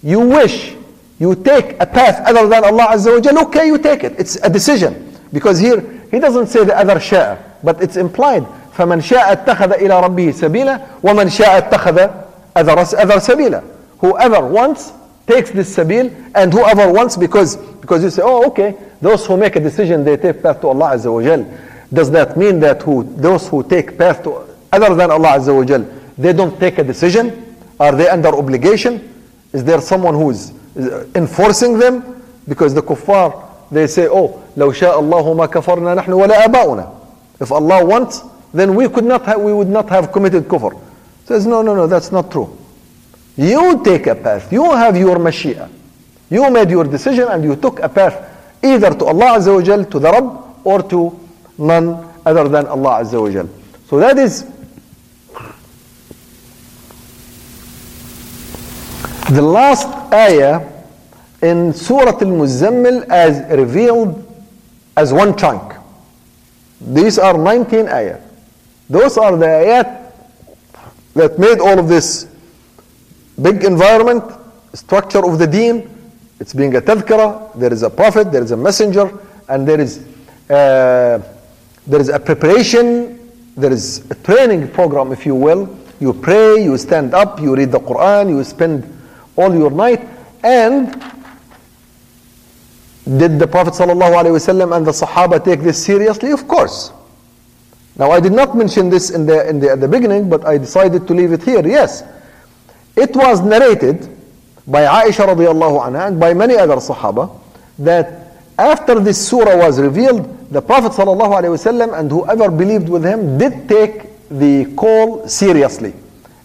you 0.02 0.20
wish, 0.20 0.74
you 1.18 1.34
take 1.36 1.80
a 1.80 1.86
path 1.86 2.20
other 2.28 2.46
than 2.46 2.62
Allah 2.64 2.88
Azza 2.90 3.14
wa 3.14 3.20
Jal, 3.20 3.38
okay, 3.46 3.66
you 3.66 3.78
take 3.78 4.04
it. 4.04 4.16
It's 4.18 4.36
a 4.36 4.50
decision. 4.50 5.07
Because 5.31 5.59
here, 5.59 5.81
he 6.11 6.19
doesn't 6.19 6.47
say 6.47 6.63
the 6.63 6.77
other 6.77 6.95
شاء, 6.95 7.37
but 7.63 7.81
it's 7.81 7.97
implied. 7.97 8.45
فَمَنْ 8.75 9.01
شَاءَ 9.01 9.45
اتَّخَذَ 9.45 9.73
إِلَى 9.79 10.03
رَبِّهِ 10.03 10.33
سَبِيلًا 10.33 11.01
وَمَنْ 11.01 11.29
شَاءَ 11.29 11.69
اتَّخَذَ 11.69 12.25
other, 12.55 12.71
other 12.71 13.19
سَبِيلًا 13.19 13.63
Whoever 13.99 14.45
wants 14.47 14.91
takes 15.27 15.51
this 15.51 15.75
sabil 15.75 16.11
and 16.35 16.51
whoever 16.53 16.91
wants 16.91 17.15
because 17.15 17.55
because 17.79 18.03
you 18.03 18.09
say 18.09 18.21
oh 18.23 18.45
okay 18.47 18.75
those 19.01 19.25
who 19.25 19.37
make 19.37 19.55
a 19.55 19.59
decision 19.59 20.03
they 20.03 20.17
take 20.17 20.43
path 20.43 20.59
to 20.61 20.67
Allah 20.67 20.91
Azza 20.95 21.13
wa 21.13 21.21
Jal 21.23 21.45
does 21.93 22.11
that 22.11 22.35
mean 22.35 22.59
that 22.59 22.81
who 22.81 23.03
those 23.15 23.47
who 23.47 23.63
take 23.63 23.97
path 23.97 24.23
to 24.23 24.45
other 24.71 24.93
than 24.95 25.11
Allah 25.11 25.37
Azza 25.39 25.55
wa 25.55 25.63
Jal 25.63 25.85
they 26.17 26.33
don't 26.33 26.59
take 26.59 26.77
a 26.77 26.83
decision 26.83 27.55
are 27.79 27.95
they 27.95 28.09
under 28.09 28.29
obligation 28.29 29.09
is 29.53 29.63
there 29.63 29.79
someone 29.79 30.13
who 30.13 30.31
is 30.31 30.51
enforcing 31.15 31.79
them 31.79 32.21
because 32.47 32.73
the 32.73 32.81
kuffar 32.81 33.46
they 33.72 33.86
say 33.86 34.06
oh 34.08 34.30
لو 34.56 34.72
شاء 34.72 35.00
الله 35.00 35.34
ما 35.34 35.46
كفرنا 35.46 35.94
نحن 35.94 36.12
ولا 36.12 36.44
آباؤنا 36.44 36.88
if 37.40 37.52
Allah 37.52 37.84
wants 37.84 38.22
then 38.54 38.74
we 38.74 38.88
could 38.88 39.04
not 39.04 39.24
have, 39.26 39.40
we 39.40 39.52
would 39.52 39.68
not 39.68 39.88
have 39.90 40.10
committed 40.12 40.48
kufr 40.48 40.76
says 41.26 41.46
no 41.46 41.62
no 41.62 41.74
no 41.74 41.86
that's 41.86 42.10
not 42.12 42.30
true 42.30 42.58
you 43.38 43.80
take 43.84 44.08
a 44.08 44.16
path. 44.16 44.52
You 44.52 44.72
have 44.74 44.96
your 44.96 45.16
mashia. 45.16 45.70
You 46.28 46.50
made 46.50 46.70
your 46.70 46.82
decision 46.84 47.28
and 47.30 47.44
you 47.44 47.54
took 47.54 47.78
a 47.78 47.88
path 47.88 48.18
either 48.64 48.90
to 48.94 49.04
Allah 49.06 49.38
Azza 49.38 49.54
wa 49.54 49.62
Jal, 49.62 49.84
to 49.84 49.98
the 50.00 50.10
Rabb, 50.10 50.56
or 50.64 50.82
to 50.82 51.18
none 51.56 52.04
other 52.26 52.48
than 52.48 52.66
Allah 52.66 52.98
Azza 53.04 53.22
wa 53.22 53.30
Jal. 53.30 53.48
So 53.88 53.98
that 54.00 54.18
is 54.18 54.44
the 59.30 59.40
last 59.40 59.86
ayah 60.12 60.58
in 61.42 61.72
Surah 61.72 62.18
Al-Muzammil 62.18 63.08
as 63.08 63.56
revealed 63.56 64.24
as 64.96 65.12
one 65.12 65.36
chunk. 65.36 65.74
These 66.80 67.18
are 67.18 67.36
19 67.36 67.88
ayah. 67.88 68.20
Those 68.88 69.18
are 69.18 69.36
the 69.36 69.46
ayat 69.46 70.12
that 71.14 71.38
made 71.38 71.58
all 71.60 71.78
of 71.78 71.88
this 71.88 72.28
big 73.40 73.64
environment, 73.64 74.24
structure 74.74 75.24
of 75.24 75.38
the 75.38 75.46
deen. 75.46 75.88
It's 76.40 76.54
being 76.54 76.74
a 76.76 76.80
tadhkira. 76.80 77.58
There 77.58 77.72
is 77.72 77.82
a 77.82 77.90
prophet, 77.90 78.30
there 78.32 78.42
is 78.42 78.52
a 78.52 78.56
messenger, 78.56 79.12
and 79.48 79.66
there 79.66 79.80
is 79.80 79.98
uh, 80.48 81.20
there 81.86 82.00
is 82.00 82.08
a 82.08 82.18
preparation. 82.18 83.18
There 83.56 83.72
is 83.72 84.08
a 84.10 84.14
training 84.14 84.68
program, 84.68 85.10
if 85.10 85.26
you 85.26 85.34
will. 85.34 85.76
You 86.00 86.12
pray, 86.12 86.62
you 86.62 86.78
stand 86.78 87.12
up, 87.12 87.40
you 87.40 87.56
read 87.56 87.72
the 87.72 87.80
Quran, 87.80 88.30
you 88.30 88.44
spend 88.44 88.86
all 89.36 89.52
your 89.52 89.70
night. 89.70 90.06
And 90.44 91.02
did 93.16 93.38
the 93.38 93.46
Prophet 93.46 93.72
ﷺ 93.72 94.76
and 94.76 94.86
the 94.86 94.90
Sahaba 94.90 95.42
take 95.42 95.60
this 95.60 95.82
seriously? 95.82 96.30
Of 96.30 96.46
course. 96.46 96.92
Now 97.96 98.10
I 98.10 98.20
did 98.20 98.32
not 98.32 98.56
mention 98.56 98.90
this 98.90 99.10
in 99.10 99.24
the, 99.24 99.48
in 99.48 99.60
the, 99.60 99.70
at 99.72 99.80
the 99.80 99.88
beginning, 99.88 100.28
but 100.28 100.46
I 100.46 100.58
decided 100.58 101.06
to 101.08 101.14
leave 101.14 101.32
it 101.32 101.42
here. 101.42 101.66
Yes, 101.66 102.02
it 102.96 103.16
was 103.16 103.40
narrated 103.40 104.08
by 104.66 104.82
Aisha 104.82 105.26
radiallahu 105.26 105.86
anha 105.86 106.08
and 106.08 106.20
by 106.20 106.34
many 106.34 106.56
other 106.56 106.76
Sahaba 106.76 107.30
that 107.78 108.34
after 108.58 109.00
this 109.00 109.28
surah 109.28 109.56
was 109.56 109.80
revealed, 109.80 110.50
the 110.50 110.60
Prophet 110.60 110.92
sallallahu 110.92 111.40
alaihi 111.40 111.56
wasallam 111.56 111.98
and 111.98 112.10
whoever 112.10 112.50
believed 112.50 112.88
with 112.88 113.04
him 113.04 113.38
did 113.38 113.68
take 113.68 114.28
the 114.28 114.66
call 114.76 115.26
seriously. 115.26 115.94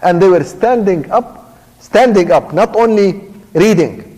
And 0.02 0.22
they 0.22 0.28
were 0.30 0.44
standing 0.44 1.10
up, 1.12 1.60
standing 1.80 2.32
up, 2.32 2.54
not 2.54 2.76
only 2.76 3.22
reading, 3.54 4.13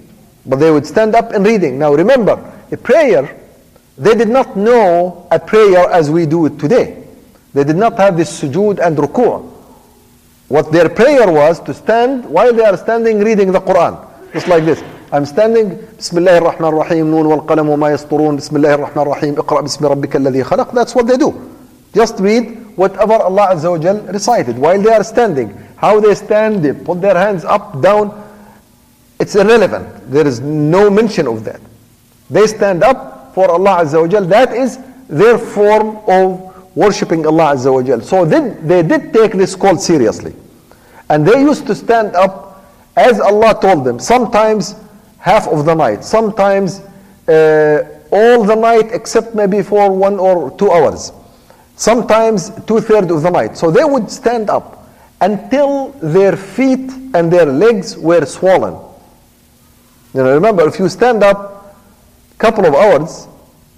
but 0.46 0.58
they 0.58 0.72
would 0.72 0.86
stand 0.86 1.16
up 1.16 1.32
and 1.32 1.46
reading. 1.46 1.80
Now 1.80 1.94
remember, 1.94 2.40
a 2.72 2.78
prayer, 2.78 3.36
they 3.98 4.16
did 4.16 4.30
not 4.30 4.56
know 4.56 5.28
a 5.32 5.40
prayer 5.40 5.90
as 5.90 6.12
we 6.12 6.26
do 6.26 6.46
it 6.46 6.60
today. 6.60 7.04
They 7.54 7.64
did 7.64 7.78
not 7.78 7.98
have 7.98 8.18
this 8.18 8.42
sujood 8.42 8.80
and 8.80 8.98
ruku'. 8.98 9.52
What 10.48 10.72
their 10.72 10.90
prayer 10.90 11.32
was 11.32 11.60
to 11.62 11.74
stand 11.74 12.26
while 12.26 12.54
they 12.54 12.64
are 12.64 12.78
standing 12.78 13.20
reading 13.20 13.52
the 13.52 13.62
Quran. 13.62 13.98
Just 14.34 14.48
like 14.48 14.66
this. 14.66 14.84
I'm 15.12 15.26
standing, 15.26 15.78
Bismillah 15.96 16.42
ar-Rahman 16.42 16.74
ar-Rahim, 16.74 17.10
Noon 17.10 17.30
wal 17.30 17.42
qalam 17.42 17.68
wa 17.68 17.76
ma 17.78 17.88
yasturun, 17.88 18.36
Bismillah 18.36 18.72
ar-Rahman 18.72 19.08
ar-Rahim, 19.08 19.36
Iqra 19.36 19.64
bismi 19.64 19.90
rabbika 19.90 20.20
alladhi 20.20 20.44
khalaq. 20.44 20.74
That's 20.74 20.94
what 20.94 21.08
they 21.08 21.16
do. 21.16 21.34
Just 21.94 22.20
read 22.20 22.76
whatever 22.76 23.14
Allah 23.14 23.56
Azza 23.56 23.72
wa 23.72 23.78
Jal 23.78 24.02
recited 24.02 24.58
while 24.58 24.82
they 24.82 24.92
are 24.92 25.04
standing. 25.04 25.56
How 25.78 26.00
they 26.00 26.14
stand, 26.16 26.64
they 26.66 26.74
put 26.74 27.02
their 27.02 27.16
hands 27.18 27.46
up, 27.46 27.82
down. 27.82 28.12
It's 29.20 29.36
irrelevant. 29.36 30.12
There 30.12 30.28
is 30.28 30.40
no 30.42 30.90
mention 30.90 31.28
of 31.28 31.44
that. 31.46 31.62
They 32.30 32.48
stand 32.48 32.84
up 32.84 33.34
for 33.34 33.50
Allah 33.50 33.84
Azza 33.84 34.02
wa 34.02 34.08
Jal. 34.08 34.26
That 34.26 34.54
is 34.54 34.80
their 35.08 35.38
form 35.38 35.98
of 36.08 36.76
worshipping 36.76 37.26
Allah 37.26 37.56
Azza 37.56 37.72
wa 37.72 37.82
Jal. 37.82 38.02
So 38.02 38.26
they, 38.26 38.50
they 38.62 38.84
did 38.84 39.14
take 39.14 39.34
this 39.34 39.56
call 39.56 39.78
seriously. 39.78 40.36
And 41.10 41.26
they 41.26 41.40
used 41.40 41.68
to 41.68 41.76
stand 41.76 42.16
up 42.16 42.46
as 42.96 43.20
Allah 43.20 43.58
told 43.62 43.84
them, 43.84 44.00
sometimes 44.00 44.76
half 45.20 45.48
of 45.48 45.66
the 45.66 45.76
night, 45.76 46.04
sometimes 46.04 46.80
uh, 47.28 47.84
all 48.12 48.44
the 48.44 48.56
night 48.56 48.90
except 48.92 49.36
maybe 49.36 49.62
for 49.62 49.92
one 49.92 50.18
or 50.18 50.56
two 50.58 50.72
hours, 50.72 51.12
sometimes 51.76 52.52
two 52.66 52.80
thirds 52.80 53.12
of 53.12 53.22
the 53.22 53.30
night. 53.30 53.58
So 53.58 53.70
they 53.70 53.84
would 53.84 54.10
stand 54.10 54.50
up 54.50 54.88
until 55.22 55.90
their 56.02 56.38
feet 56.38 56.90
and 57.14 57.32
their 57.32 57.46
legs 57.46 57.98
were 57.98 58.26
swollen. 58.26 58.76
You 60.16 60.24
know, 60.24 60.34
remember, 60.34 60.66
if 60.66 60.80
you 60.80 60.88
stand 60.88 61.24
up 61.24 61.76
a 62.32 62.38
couple 62.38 62.66
of 62.66 62.74
hours, 62.74 63.28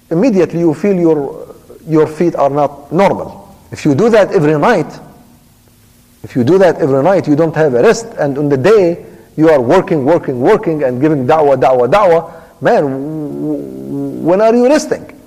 immediately 0.08 0.60
you 0.60 0.72
feel 0.72 0.94
your, 0.94 1.52
your 1.84 2.06
feet 2.06 2.36
are 2.36 2.48
not 2.48 2.92
normal. 2.92 3.56
If 3.72 3.84
you 3.84 3.96
do 3.96 4.08
that 4.10 4.30
every 4.30 4.56
night, 4.56 4.86
if 6.22 6.36
you 6.36 6.44
do 6.44 6.56
that 6.58 6.76
every 6.76 7.02
night, 7.02 7.26
you 7.26 7.34
don't 7.34 7.56
have 7.56 7.74
a 7.74 7.82
rest, 7.82 8.06
and 8.20 8.38
on 8.38 8.48
the 8.48 8.56
day 8.56 9.04
you 9.36 9.48
are 9.48 9.60
working, 9.60 10.04
working, 10.04 10.40
working, 10.40 10.84
and 10.84 11.00
giving 11.00 11.26
da'wah, 11.26 11.56
da'wah, 11.56 11.90
da'wah, 11.90 12.62
man, 12.62 14.22
when 14.22 14.40
are 14.40 14.54
you 14.54 14.68
resting? 14.68 15.20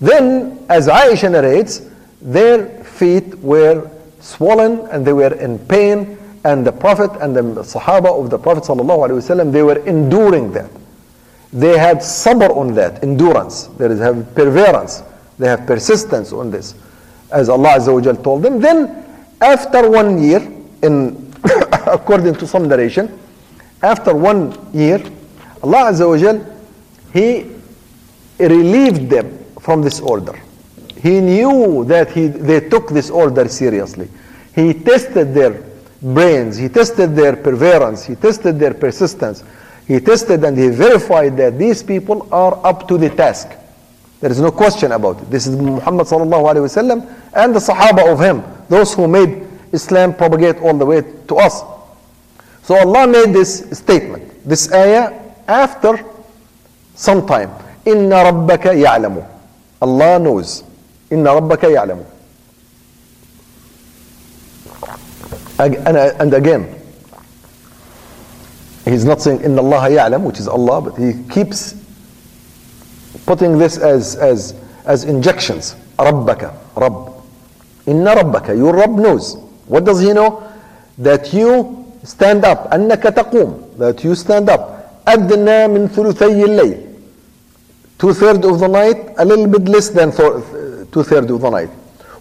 Then, 0.00 0.64
as 0.68 0.86
Aisha 0.86 1.28
narrates, 1.28 1.82
their 2.22 2.84
feet 2.84 3.36
were 3.40 3.90
swollen 4.20 4.86
and 4.92 5.04
they 5.04 5.12
were 5.12 5.34
in 5.34 5.58
pain, 5.58 6.16
and 6.44 6.66
the 6.66 6.72
Prophet 6.72 7.10
and 7.20 7.36
the 7.36 7.42
Sahaba 7.42 8.18
of 8.22 8.30
the 8.30 8.38
Prophet 8.38 8.64
ﷺ, 8.64 9.52
they 9.52 9.62
were 9.62 9.78
enduring 9.86 10.52
that. 10.52 10.70
They 11.52 11.76
had 11.76 11.98
sabr 11.98 12.56
on 12.56 12.74
that, 12.74 13.02
endurance. 13.02 13.66
They 13.78 13.88
have 13.96 14.34
perseverance. 14.34 15.02
They 15.38 15.48
have 15.48 15.66
persistence 15.66 16.32
on 16.32 16.50
this. 16.50 16.74
As 17.32 17.48
Allah 17.48 17.70
Azza 17.76 18.22
told 18.22 18.42
them. 18.42 18.60
Then, 18.60 19.04
after 19.40 19.90
one 19.90 20.22
year, 20.22 20.40
in 20.82 21.32
according 21.86 22.34
to 22.36 22.46
some 22.46 22.68
narration, 22.68 23.18
after 23.82 24.14
one 24.14 24.52
year, 24.72 24.98
Allah 25.62 25.90
Azza 25.92 26.56
He 27.12 27.50
relieved 28.38 29.10
them 29.10 29.44
from 29.60 29.82
this 29.82 30.00
order. 30.00 30.40
He 31.02 31.20
knew 31.20 31.84
that 31.86 32.10
he, 32.10 32.26
they 32.28 32.60
took 32.68 32.90
this 32.90 33.10
order 33.10 33.48
seriously. 33.48 34.08
He 34.54 34.74
tested 34.74 35.34
their 35.34 35.69
brains, 36.02 36.56
he 36.56 36.68
tested 36.68 37.14
their 37.14 37.36
perseverance, 37.36 38.04
he 38.04 38.14
tested 38.14 38.58
their 38.58 38.74
persistence. 38.74 39.44
He 39.90 39.98
tested 39.98 40.44
and 40.44 40.56
he 40.56 40.68
verified 40.68 41.36
that 41.38 41.58
these 41.58 41.82
people 41.82 42.28
are 42.30 42.64
up 42.64 42.86
to 42.86 42.96
the 42.96 43.10
task. 43.10 43.48
There 44.20 44.30
is 44.30 44.38
no 44.38 44.52
question 44.52 44.92
about 44.92 45.20
it. 45.20 45.30
This 45.30 45.48
is 45.48 45.56
Muhammad 45.56 46.06
sallallahu 46.06 46.46
alaihi 46.46 46.68
wasallam 46.68 47.12
and 47.34 47.52
the 47.52 47.58
Sahaba 47.58 48.12
of 48.12 48.20
him, 48.20 48.44
those 48.68 48.94
who 48.94 49.08
made 49.08 49.44
Islam 49.72 50.14
propagate 50.14 50.58
all 50.58 50.78
the 50.78 50.86
way 50.86 51.02
to 51.26 51.36
us. 51.36 51.62
So 52.62 52.76
Allah 52.76 53.08
made 53.08 53.34
this 53.34 53.66
statement, 53.76 54.46
this 54.46 54.72
ayah 54.72 55.12
after 55.48 56.04
some 56.94 57.26
time. 57.26 57.50
Inna 57.84 58.30
rabbaka 58.30 58.70
ya'lamu. 58.76 59.26
Allah 59.82 60.18
knows. 60.20 60.62
Inna 61.10 61.30
rabbaka 61.30 61.66
ya'lamu. 61.66 62.04
And 65.59 66.33
again, 66.33 66.81
he's 68.85 69.05
not 69.05 69.21
saying 69.21 69.41
Inna 69.41 69.61
Allah 69.61 69.89
ya'lam, 69.89 70.23
which 70.23 70.39
is 70.39 70.47
Allah, 70.47 70.81
but 70.81 70.95
he 70.95 71.23
keeps 71.29 71.75
putting 73.25 73.57
this 73.57 73.77
as, 73.77 74.15
as, 74.15 74.53
as 74.85 75.03
injections. 75.03 75.75
Rabbaka, 75.97 76.53
Rabb. 76.75 77.13
Inna 77.87 78.15
rabbaka, 78.15 78.57
your 78.57 78.75
Rabb 78.75 78.91
knows. 78.91 79.35
What 79.67 79.85
does 79.85 79.99
he 80.01 80.13
know? 80.13 80.43
That 80.97 81.33
you 81.33 81.93
stand 82.03 82.45
up. 82.45 82.69
أنك 82.71 83.01
تقوم. 83.01 83.77
That 83.77 84.03
you 84.03 84.15
stand 84.15 84.49
up. 84.49 85.01
أدنى 85.07 85.67
من 85.67 85.87
ثلثي 85.87 86.43
الليل. 86.43 86.81
Two 87.97 88.13
thirds 88.13 88.45
of 88.45 88.59
the 88.59 88.67
night, 88.67 89.13
a 89.17 89.25
little 89.25 89.47
bit 89.47 89.65
less 89.69 89.89
than 89.89 90.11
two 90.11 91.03
thirds 91.03 91.31
of 91.31 91.41
the 91.41 91.49
night. 91.49 91.69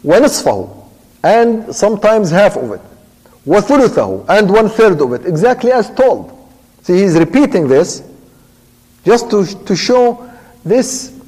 ونصفه. 0.04 0.68
And 1.24 1.74
sometimes 1.74 2.30
half 2.30 2.56
of 2.56 2.72
it. 2.72 2.80
وثلثه. 3.46 4.24
And 4.28 4.50
one 4.50 4.68
third 4.68 5.00
of 5.00 5.12
it. 5.12 5.26
Exactly 5.26 5.72
as 5.72 5.90
told. 5.90 6.30
See, 6.82 6.98
he's 6.98 7.18
repeating 7.18 7.68
this 7.68 8.02
just 9.04 9.30
to, 9.30 9.44
to 9.64 9.76
show 9.76 10.30
this 10.64 11.18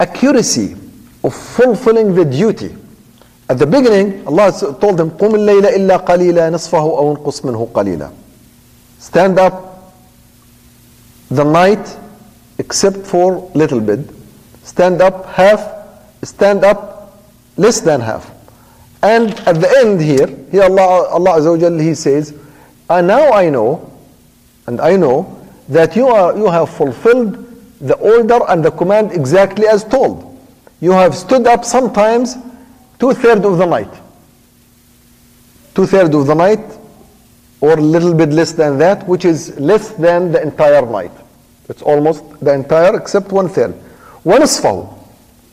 accuracy 0.00 0.76
of 1.22 1.34
fulfilling 1.34 2.14
the 2.14 2.24
duty. 2.24 2.76
At 3.48 3.58
the 3.58 3.66
beginning, 3.66 4.26
Allah 4.26 4.52
told 4.80 4.96
them, 4.96 5.10
قُمِ 5.10 5.34
اللَّيْلَ 5.34 5.62
إِلَّا 5.62 6.06
قَلِيلًا 6.06 6.50
نِصْفَهُ 6.50 6.98
أَوْ 6.98 7.16
انْقُصْ 7.16 7.40
مِنْهُ 7.44 7.72
قَلِيلًا 7.72 8.12
Stand 8.98 9.38
up 9.38 9.92
the 11.30 11.44
night 11.44 11.96
except 12.58 13.06
for 13.06 13.50
little 13.54 13.80
bit. 13.80 14.00
Stand 14.62 15.02
up 15.02 15.26
half, 15.26 15.60
stand 16.22 16.64
up 16.64 17.18
less 17.56 17.80
than 17.80 18.00
half. 18.00 18.30
And 19.01 19.31
at 19.47 19.61
the 19.61 19.73
end 19.79 20.01
here, 20.01 20.27
here 20.51 20.63
Allah, 20.63 21.07
Allah 21.09 21.31
Azza 21.39 21.51
wa 21.51 21.69
Jalla, 21.69 21.81
He 21.81 21.95
says, 21.95 22.37
And 22.89 23.07
now 23.07 23.31
I 23.31 23.49
know, 23.49 23.91
and 24.67 24.81
I 24.81 24.95
know, 24.95 25.35
that 25.69 25.95
you, 25.95 26.07
are, 26.07 26.35
you 26.35 26.47
have 26.49 26.69
fulfilled 26.69 27.45
the 27.79 27.95
order 27.95 28.39
and 28.49 28.63
the 28.63 28.71
command 28.71 29.11
exactly 29.13 29.67
as 29.67 29.83
told. 29.83 30.37
You 30.81 30.91
have 30.91 31.15
stood 31.15 31.47
up 31.47 31.63
sometimes 31.63 32.35
two-thirds 32.99 33.45
of 33.45 33.57
the 33.57 33.65
night. 33.65 33.93
Two-thirds 35.75 36.13
of 36.13 36.27
the 36.27 36.33
night, 36.33 36.59
or 37.61 37.73
a 37.77 37.81
little 37.81 38.13
bit 38.13 38.29
less 38.29 38.51
than 38.51 38.77
that, 38.79 39.07
which 39.07 39.25
is 39.25 39.57
less 39.59 39.91
than 39.91 40.31
the 40.31 40.41
entire 40.41 40.85
night. 40.85 41.11
It's 41.69 41.81
almost 41.81 42.23
the 42.39 42.53
entire 42.53 42.97
except 42.97 43.31
one 43.31 43.47
third. 43.47 43.73
One 44.23 44.41
is 44.41 44.59
full, 44.59 45.07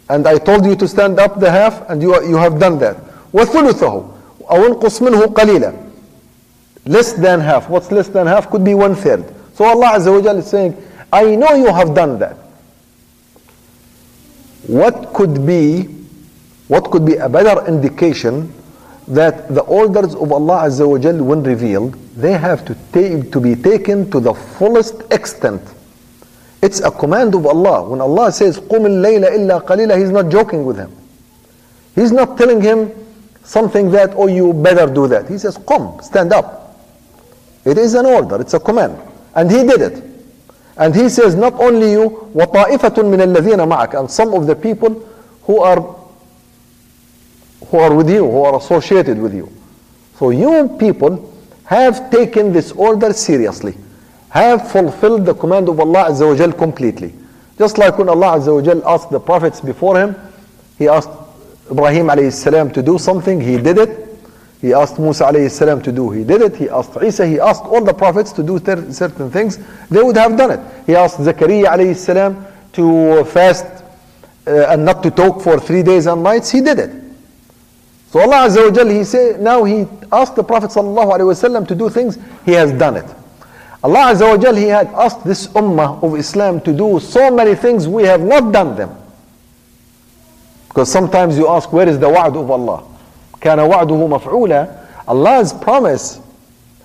And 0.08 0.26
I 0.26 0.38
told 0.38 0.64
you 0.64 0.74
to 0.76 0.88
stand 0.88 1.18
up 1.20 1.38
the 1.38 1.50
half, 1.50 1.88
and 1.90 2.00
you, 2.02 2.14
you 2.26 2.36
have 2.36 2.58
done 2.58 2.78
that. 2.78 2.96
وثلثه 3.35 4.03
أو 4.51 4.65
انقص 4.65 5.01
منه 5.01 5.25
قليلا 5.25 5.73
less 6.85 7.13
than 7.13 7.39
half. 7.39 7.69
What's 7.69 7.91
less 7.91 8.07
than 8.07 8.27
half 8.27 8.49
could 8.49 8.63
be 8.63 8.73
one 8.73 8.95
third. 8.95 9.25
So 9.53 9.65
Allah 9.65 9.93
Azza 9.97 10.11
wa 10.11 10.21
Jal 10.21 10.37
is 10.37 10.47
saying, 10.47 10.75
I 11.13 11.35
know 11.35 11.53
you 11.53 11.67
have 11.73 11.93
done 11.93 12.19
that. 12.19 12.37
What 14.67 15.13
could 15.13 15.45
be, 15.45 15.83
what 16.67 16.89
could 16.91 17.05
be 17.05 17.15
a 17.15 17.27
better 17.29 17.65
indication 17.67 18.53
that 19.07 19.53
the 19.53 19.61
orders 19.61 20.15
of 20.15 20.31
Allah 20.31 20.63
Azza 20.67 20.87
wa 20.87 20.97
Jal 20.97 21.21
when 21.23 21.43
revealed, 21.43 21.93
they 22.15 22.33
have 22.33 22.65
to, 22.65 22.75
take, 22.91 23.31
to 23.31 23.39
be 23.39 23.55
taken 23.55 24.09
to 24.11 24.19
the 24.19 24.33
fullest 24.33 25.01
extent. 25.11 25.61
It's 26.61 26.79
a 26.79 26.91
command 26.91 27.33
of 27.35 27.45
Allah. 27.45 27.89
When 27.89 28.01
Allah 28.01 28.31
says, 28.31 28.59
قُمِ 28.59 28.85
اللَّيْلَ 28.85 29.27
إِلَّا 29.29 29.65
قَلِيلًا 29.65 29.97
He's 29.97 30.11
not 30.11 30.29
joking 30.31 30.63
with 30.63 30.77
him. 30.77 30.91
He's 31.95 32.11
not 32.11 32.37
telling 32.37 32.61
him 32.61 32.91
something 33.45 33.91
that, 33.91 34.13
oh, 34.15 34.27
you 34.27 34.53
better 34.53 34.91
do 34.91 35.07
that. 35.07 35.27
He 35.29 35.37
says, 35.37 35.57
Qum, 35.57 36.01
stand 36.03 36.33
up. 36.33 36.77
It 37.65 37.77
is 37.77 37.93
an 37.93 38.05
order, 38.05 38.41
it's 38.41 38.53
a 38.53 38.59
command. 38.59 38.97
And 39.35 39.49
he 39.51 39.63
did 39.63 39.81
it. 39.81 40.03
And 40.77 40.95
he 40.95 41.09
says, 41.09 41.35
not 41.35 41.53
only 41.55 41.91
you, 41.91 42.31
وَطَائِفَةٌ 42.33 42.95
مِّنَ 42.95 43.35
الَّذِينَ 43.35 43.59
مَعَكَ 43.71 43.99
And 43.99 44.09
some 44.09 44.33
of 44.33 44.47
the 44.47 44.55
people 44.55 45.07
who 45.43 45.59
are 45.59 45.97
who 47.67 47.77
are 47.77 47.93
with 47.93 48.09
you, 48.09 48.29
who 48.29 48.43
are 48.43 48.57
associated 48.57 49.17
with 49.17 49.33
you. 49.33 49.49
So 50.17 50.31
you 50.31 50.75
people 50.79 51.33
have 51.65 52.11
taken 52.11 52.51
this 52.51 52.71
order 52.73 53.13
seriously, 53.13 53.77
have 54.29 54.71
fulfilled 54.71 55.25
the 55.25 55.33
command 55.33 55.69
of 55.69 55.79
Allah 55.79 56.09
Azza 56.09 56.27
wa 56.27 56.35
Jal 56.35 56.51
completely. 56.51 57.13
Just 57.57 57.77
like 57.77 57.97
when 57.97 58.09
Allah 58.09 58.37
Azza 58.39 58.53
wa 58.53 58.61
Jal 58.61 58.85
asked 58.87 59.09
the 59.09 59.19
prophets 59.19 59.61
before 59.61 59.97
him, 59.97 60.15
he 60.77 60.87
asked 60.87 61.09
Ibrahim 61.70 62.06
alayhi 62.06 62.32
salam 62.32 62.70
to 62.72 62.82
do 62.82 62.98
something, 62.98 63.40
he 63.40 63.56
did 63.58 63.78
it. 63.78 64.02
He 64.60 64.72
asked 64.72 64.98
Musa 64.98 65.24
alayhi 65.24 65.50
salam 65.50 65.82
to 65.82 65.92
do, 65.92 66.10
he 66.10 66.24
did 66.24 66.40
it. 66.42 66.56
He 66.56 66.68
asked 66.68 66.96
Isa, 67.02 67.26
he 67.26 67.38
asked 67.38 67.64
all 67.64 67.84
the 67.84 67.92
prophets 67.94 68.32
to 68.32 68.42
do 68.42 68.58
certain 68.58 69.30
things, 69.30 69.58
they 69.90 70.02
would 70.02 70.16
have 70.16 70.36
done 70.36 70.52
it. 70.52 70.60
He 70.86 70.94
asked 70.94 71.18
Zakaria 71.18 71.66
alayhi 71.66 71.96
salam 71.96 72.46
to 72.72 73.24
fast 73.24 73.64
uh, 74.46 74.66
and 74.68 74.84
not 74.84 75.02
to 75.02 75.10
talk 75.10 75.42
for 75.42 75.58
three 75.58 75.82
days 75.82 76.06
and 76.06 76.22
nights, 76.22 76.50
he 76.50 76.60
did 76.60 76.78
it. 76.78 76.90
So 78.10 78.20
Allah 78.20 78.48
Azza 78.48 78.64
wa 78.64 78.70
Jal, 78.70 78.86
he 78.88 79.04
said, 79.04 79.40
now 79.40 79.64
he 79.64 79.86
asked 80.12 80.36
the 80.36 80.44
Prophet 80.44 80.70
sallallahu 80.70 81.18
alayhi 81.18 81.34
wasallam 81.34 81.66
to 81.68 81.74
do 81.74 81.90
things, 81.90 82.18
he 82.44 82.52
has 82.52 82.72
done 82.72 82.96
it. 82.96 83.04
Allah 83.82 84.12
Azza 84.14 84.28
wa 84.28 84.36
Jal, 84.36 84.54
he 84.54 84.64
had 84.68 84.86
asked 84.94 85.24
this 85.24 85.48
ummah 85.48 86.02
of 86.02 86.14
Islam 86.16 86.60
to 86.62 86.72
do 86.72 87.00
so 87.00 87.30
many 87.30 87.54
things, 87.54 87.88
we 87.88 88.04
have 88.04 88.20
not 88.22 88.52
done 88.52 88.76
them. 88.76 88.96
Because 90.75 90.91
sometimes 90.91 91.37
you 91.37 91.47
ask, 91.49 91.71
where 91.73 91.87
is 91.87 91.99
the 91.99 92.09
wa'd 92.09 92.35
of 92.35 92.49
Allah? 92.49 92.83
كان 93.41 93.59
وعده 93.59 94.07
مفعولا 94.07 94.67
Allah's 95.07 95.51
promise 95.53 96.19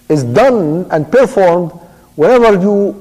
is 0.09 0.25
done 0.25 0.87
and 0.91 1.11
performed 1.13 1.71
whenever 2.17 2.59
you 2.61 2.95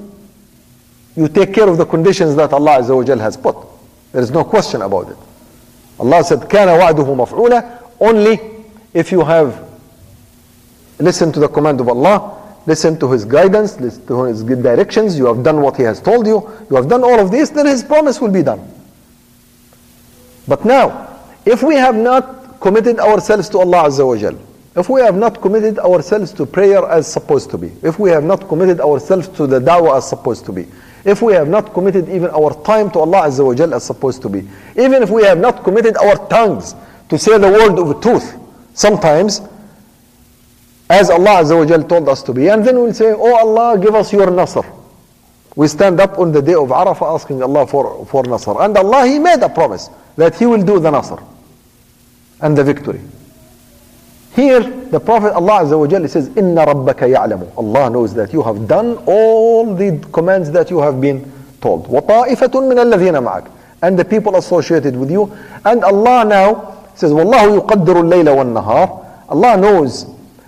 you 1.16 1.28
take 1.30 1.54
care 1.54 1.68
of 1.70 1.78
the 1.78 1.86
conditions 1.86 2.36
that 2.36 2.52
Allah 2.52 2.80
Azza 2.80 2.96
wa 2.96 3.04
Jal 3.04 3.20
has 3.20 3.38
put. 3.38 3.56
There 4.12 4.22
is 4.22 4.32
no 4.32 4.44
question 4.44 4.82
about 4.82 5.10
it. 5.10 5.18
Allah 6.00 6.24
said, 6.24 6.40
كان 6.42 6.68
وعده 6.68 7.16
مفعولا 7.16 7.80
only 8.02 8.40
if 8.94 9.12
you 9.12 9.24
have 9.24 9.64
listened 11.00 11.34
to 11.34 11.40
the 11.40 11.48
command 11.48 11.80
of 11.80 11.88
Allah 11.90 12.36
listen 12.66 13.00
to 13.00 13.12
his 13.12 13.26
guidance, 13.26 13.80
listen 13.80 14.06
to 14.08 14.24
his 14.24 14.44
good 14.44 14.64
directions, 14.64 15.18
you 15.18 15.26
have 15.26 15.44
done 15.44 15.62
what 15.62 15.78
he 15.78 15.84
has 15.84 16.02
told 16.02 16.26
you, 16.28 16.50
you 16.70 16.76
have 16.76 16.90
done 16.90 17.04
all 17.04 17.20
of 17.20 17.32
this, 17.32 17.50
then 17.50 17.66
his 17.66 17.84
promise 17.84 18.20
will 18.20 18.32
be 18.32 18.44
done. 18.44 18.60
But 20.49 20.65
now, 20.65 21.19
if 21.45 21.63
we 21.63 21.75
have 21.77 21.95
not 21.95 22.61
committed 22.61 22.99
ourselves 22.99 23.49
to 23.51 23.59
Allah 23.59 23.85
Azza 23.89 24.07
wa 24.07 24.17
Jal, 24.17 24.39
if 24.77 24.89
we 24.89 25.01
have 25.01 25.17
not 25.17 25.41
committed 25.41 25.79
ourselves 25.79 26.33
to 26.35 26.47
prayer 26.47 26.85
as 26.89 27.11
supposed 27.11 27.51
to 27.51 27.59
be, 27.59 27.73
if 27.83 27.99
we 27.99 28.11
have 28.11 28.25
not 28.25 28.49
committed 28.49 28.81
ourselves 28.81 29.29
to 29.29 29.47
the 29.47 29.59
da'wah 29.59 29.99
as 29.99 30.09
supposed 30.09 30.45
to 30.47 30.53
be, 30.53 30.67
if 31.05 31.23
we 31.23 31.33
have 31.33 31.49
not 31.49 31.73
committed 31.73 32.09
even 32.09 32.31
our 32.31 32.53
time 32.63 32.91
to 32.93 32.99
Allah 33.01 33.23
Azza 33.29 33.45
wa 33.45 33.55
Jal 33.55 33.75
as 33.75 33.85
supposed 33.85 34.23
to 34.23 34.29
be, 34.29 34.41
even 34.77 35.03
if 35.03 35.11
we 35.11 35.25
have 35.25 35.39
not 35.39 35.65
committed 35.65 35.97
our 35.97 36.17
tongues 36.29 36.75
to 37.09 37.19
say 37.19 37.37
the 37.39 37.49
word 37.51 37.79
of 37.79 38.01
truth, 38.01 38.37
sometimes, 38.75 39.41
as 40.89 41.11
Allah 41.11 41.43
Azza 41.43 41.57
wa 41.59 41.65
Jal 41.65 41.83
told 41.85 42.09
us 42.09 42.23
to 42.23 42.33
be, 42.33 42.49
and 42.49 42.65
then 42.65 42.77
we'll 42.77 42.95
say, 42.95 43.13
Oh 43.13 43.35
Allah, 43.35 43.79
give 43.79 43.95
us 43.95 44.13
your 44.13 44.31
nasr. 44.31 44.63
We 45.56 45.68
stand 45.68 46.00
up 46.02 46.20
on 46.20 46.32
the 46.32 46.42
day 46.42 46.54
of 46.54 46.70
Arafah 46.70 47.16
asking 47.16 47.42
Allah 47.42 47.66
for, 47.66 48.06
for 48.08 48.24
nasr. 48.24 48.60
And 48.62 48.78
Allah, 48.78 49.08
He 49.08 49.20
made 49.20 49.42
a 49.42 49.50
promise 49.50 49.90
that 50.18 50.36
He 50.36 50.46
will 50.46 50.62
do 50.64 50.80
the 50.80 50.92
nasr 50.92 51.22
and 52.42 52.58
the 52.58 52.64
victory. 52.64 53.00
Here, 54.36 54.60
the 54.60 55.00
Prophet 55.00 55.32
Allah 55.34 55.64
Azza 55.64 55.80
wa 55.80 55.88
Jalla 55.88 56.10
says, 56.10 56.28
Inna 56.36 56.66
rabbaka 56.66 57.08
ya'lamu. 57.08 57.54
Allah 57.58 57.90
knows 57.90 58.14
that 58.16 58.34
you 58.34 58.44
have 58.44 58.68
done 58.68 58.98
all 59.06 59.74
the 59.74 59.98
commands 60.12 60.52
that 60.52 60.70
you 60.70 60.80
have 60.82 61.00
been 61.00 61.32
told. 61.62 61.88
وَطَائِفَةٌ 61.88 62.52
مِّنَ 62.52 62.92
الَّذِينَ 62.94 63.24
مَعَكَ 63.24 63.50
And 63.82 63.98
the 63.98 64.04
people 64.04 64.36
associated 64.36 64.98
with 64.98 65.10
you. 65.10 65.32
And 65.64 65.86
Allah 65.86 66.26
now 66.26 66.90
says, 66.96 67.12
وَاللَّهُ 67.12 67.62
يُقَدِّرُ 67.62 67.96
اللَّيْلَ 67.96 68.26
وَالنَّهَارِ 68.26 69.30
Allah 69.30 69.58
knows 69.58 70.06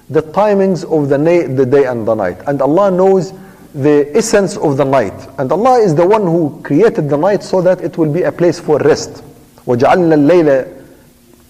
the 0.09 0.22
timings 0.22 0.84
of 0.84 1.07
the, 1.07 1.18
na- 1.18 1.55
the 1.55 1.65
day 1.65 1.86
and 1.86 2.05
the 2.05 2.13
night. 2.13 2.38
And 2.45 2.61
Allah 2.61 2.91
knows 2.91 3.32
the 3.74 4.15
essence 4.18 4.57
of 4.57 4.78
the 4.78 4.86
night. 4.86 5.13
And 5.38 5.51
Allah 5.51 5.80
is 5.80 5.93
the 5.93 6.05
one 6.05 6.24
who 6.24 6.59
created 6.63 7.09
the 7.09 7.18
night 7.18 7.43
so 7.43 7.61
that 7.61 7.82
it 7.82 7.97
will 7.97 8.11
be 8.11 8.24
a 8.24 8.32
place 8.32 8.59
for 8.59 8.80
rest. 8.80 9.24
وَجَعَلْنَا 9.65 10.15
اللَّيْلَ 10.15 10.74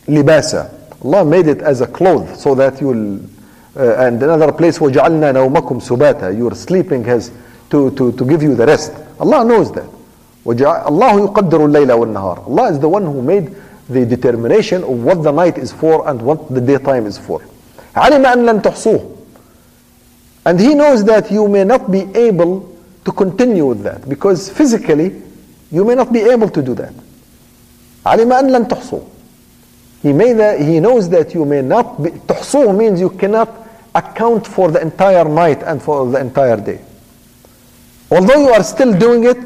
لِبَاسًا 0.08 0.70
Allah 1.06 1.24
made 1.26 1.48
it 1.48 1.62
as 1.62 1.82
a 1.82 1.88
cloth 1.88 2.40
so 2.40 2.56
that 2.56 2.82
you'll, 2.82 3.18
uh, 3.76 3.96
and 4.06 4.22
another 4.24 4.52
place, 4.52 4.80
وَجَعَلْنَا 4.80 5.34
نَوْمَكُمْ 5.34 5.82
سُبَاتًا 5.82 6.36
Your 6.38 6.56
sleeping 6.56 7.04
has 7.04 7.32
to, 7.70 7.92
to, 7.92 8.12
to 8.14 8.26
give 8.26 8.42
you 8.42 8.56
the 8.56 8.66
rest. 8.66 8.94
Allah 9.20 9.46
knows 9.46 9.72
that. 9.74 9.86
وَجَعَ- 10.46 10.86
Allah 10.86 11.14
يُقَدِّرُ 11.28 11.52
اللَّيْلَ 11.52 11.88
وَالنَّهَارِ 11.92 12.48
Allah 12.48 12.72
is 12.72 12.80
the 12.80 12.90
one 12.90 13.04
who 13.06 13.22
made 13.22 13.56
the 13.90 14.06
determination 14.06 14.84
of 14.84 15.04
what 15.04 15.22
the 15.24 15.32
night 15.32 15.58
is 15.58 15.72
for 15.72 16.10
and 16.10 16.22
what 16.22 16.50
the 16.54 16.60
daytime 16.60 17.06
is 17.06 17.18
for. 17.18 17.40
عَلِمَ 17.96 18.26
أَن 18.26 18.46
لَن 18.46 18.62
تُحْصُوهُ 18.62 19.11
And 20.46 20.60
He 20.60 20.74
knows 20.76 21.04
that 21.06 21.32
you 21.32 21.48
may 21.48 21.64
not 21.64 21.92
be 21.92 22.02
able 22.16 22.76
to 23.06 23.12
continue 23.12 23.66
with 23.66 23.84
that 23.84 24.08
because 24.08 24.50
physically 24.50 25.22
you 25.72 25.84
may 25.86 25.96
not 25.96 26.12
be 26.14 26.22
able 26.22 26.50
to 26.50 26.62
do 26.62 26.74
that. 26.76 26.94
علم 28.06 28.32
أن 28.34 28.52
لن 28.52 28.68
تحصوا 28.68 29.02
he, 30.04 30.14
may 30.14 30.34
that, 30.34 30.60
he 30.62 30.80
knows 30.80 31.10
that 31.10 31.34
you 31.34 31.44
may 31.46 31.62
not 31.62 32.02
be, 32.02 32.12
تحصوه 32.12 32.78
means 32.78 33.00
you 33.00 33.10
cannot 33.10 33.50
account 33.96 34.46
for 34.46 34.70
the 34.72 34.80
entire 34.82 35.26
night 35.26 35.64
and 35.64 35.82
for 35.82 36.10
the 36.10 36.20
entire 36.20 36.58
day. 36.58 36.80
Although 38.12 38.40
you 38.42 38.50
are 38.50 38.64
still 38.64 38.98
doing 38.98 39.24
it 39.24 39.38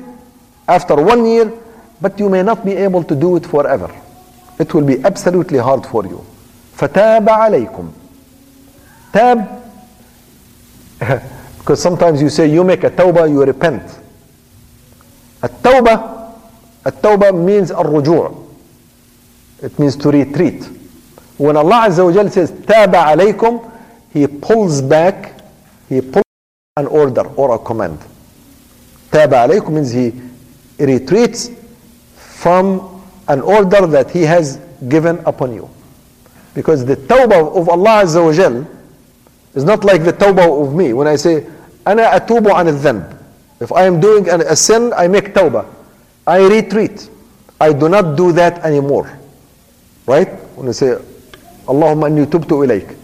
after 0.68 0.96
one 0.96 1.26
year, 1.26 1.52
but 2.02 2.20
you 2.20 2.30
may 2.30 2.44
not 2.44 2.66
be 2.66 2.74
able 2.74 3.04
to 3.04 3.16
do 3.16 3.38
it 3.38 3.46
forever. 3.46 3.90
It 4.60 4.74
will 4.74 4.86
be 4.86 5.02
absolutely 5.04 5.58
hard 5.58 5.86
for 5.86 6.06
you. 6.06 6.24
فَتَابَ 6.76 7.26
عَلَيْكُمْ 7.26 7.92
Tab, 9.14 9.64
because 11.59 11.83
sometimes 11.83 12.23
you 12.23 12.29
say 12.29 12.47
you 12.51 12.65
make 12.65 12.85
a 12.85 12.91
tawbah, 12.91 13.29
you 13.29 13.45
repent. 13.45 13.83
A 15.43 15.49
tawbah, 15.49 16.33
a 16.85 16.93
tawbah 16.93 17.33
means 17.45 17.71
a 17.71 17.75
rujur. 17.77 18.45
It 19.63 19.79
means 19.79 19.97
to 19.97 20.11
retreat. 20.11 20.65
When 21.37 21.57
Allah 21.57 21.89
Azza 21.89 22.05
wa 22.05 22.13
Jal 22.13 22.31
says 22.31 22.51
taba 22.51 23.15
alaykum, 23.15 23.73
He 24.13 24.27
pulls 24.27 24.81
back, 24.81 25.35
He 25.89 26.01
pulls 26.01 26.25
an 26.77 26.87
order 26.87 27.23
or 27.37 27.55
a 27.55 27.59
command. 27.59 27.99
Taba 29.11 29.47
alaykum 29.49 29.71
means 29.75 29.93
He 29.93 30.13
retreats 30.83 31.51
from 32.17 33.03
an 33.29 33.41
order 33.43 33.87
that 33.87 34.11
He 34.11 34.23
has 34.23 34.57
given 34.89 35.19
upon 35.27 35.53
you. 35.55 35.69
Because 36.55 36.85
the 36.87 36.97
tawbah 36.97 37.55
of 37.55 37.69
Allah 37.69 38.03
Azza 38.05 38.25
wa 38.25 38.33
Jal 38.33 38.67
is 39.56 39.64
not 39.64 39.84
like 39.84 40.04
the 40.04 40.14
tawbah 40.14 40.66
of 40.68 40.74
me. 40.74 40.94
When 40.94 41.08
I 41.08 41.16
say, 41.16 41.46
أنا 41.86 42.16
أتوب 42.16 42.48
عن 42.50 42.68
الذنب. 42.68 43.18
If 43.60 43.72
I 43.72 43.84
am 43.86 44.00
doing 44.00 44.28
a 44.30 44.56
sin, 44.56 44.92
I 44.96 45.08
make 45.08 45.34
tawbah. 45.34 45.66
I 46.26 46.48
retreat. 46.48 47.10
I 47.60 47.74
do 47.74 47.90
not 47.90 48.16
do 48.18 48.32
that 48.34 48.64
anymore. 48.66 49.20
Right? 50.08 50.30
When 50.56 50.68
you 50.68 50.74
say, 50.74 50.98
Allahumma 51.68 52.06
anni 52.08 52.26
tubtu 52.26 52.66
ilayk. 52.66 52.98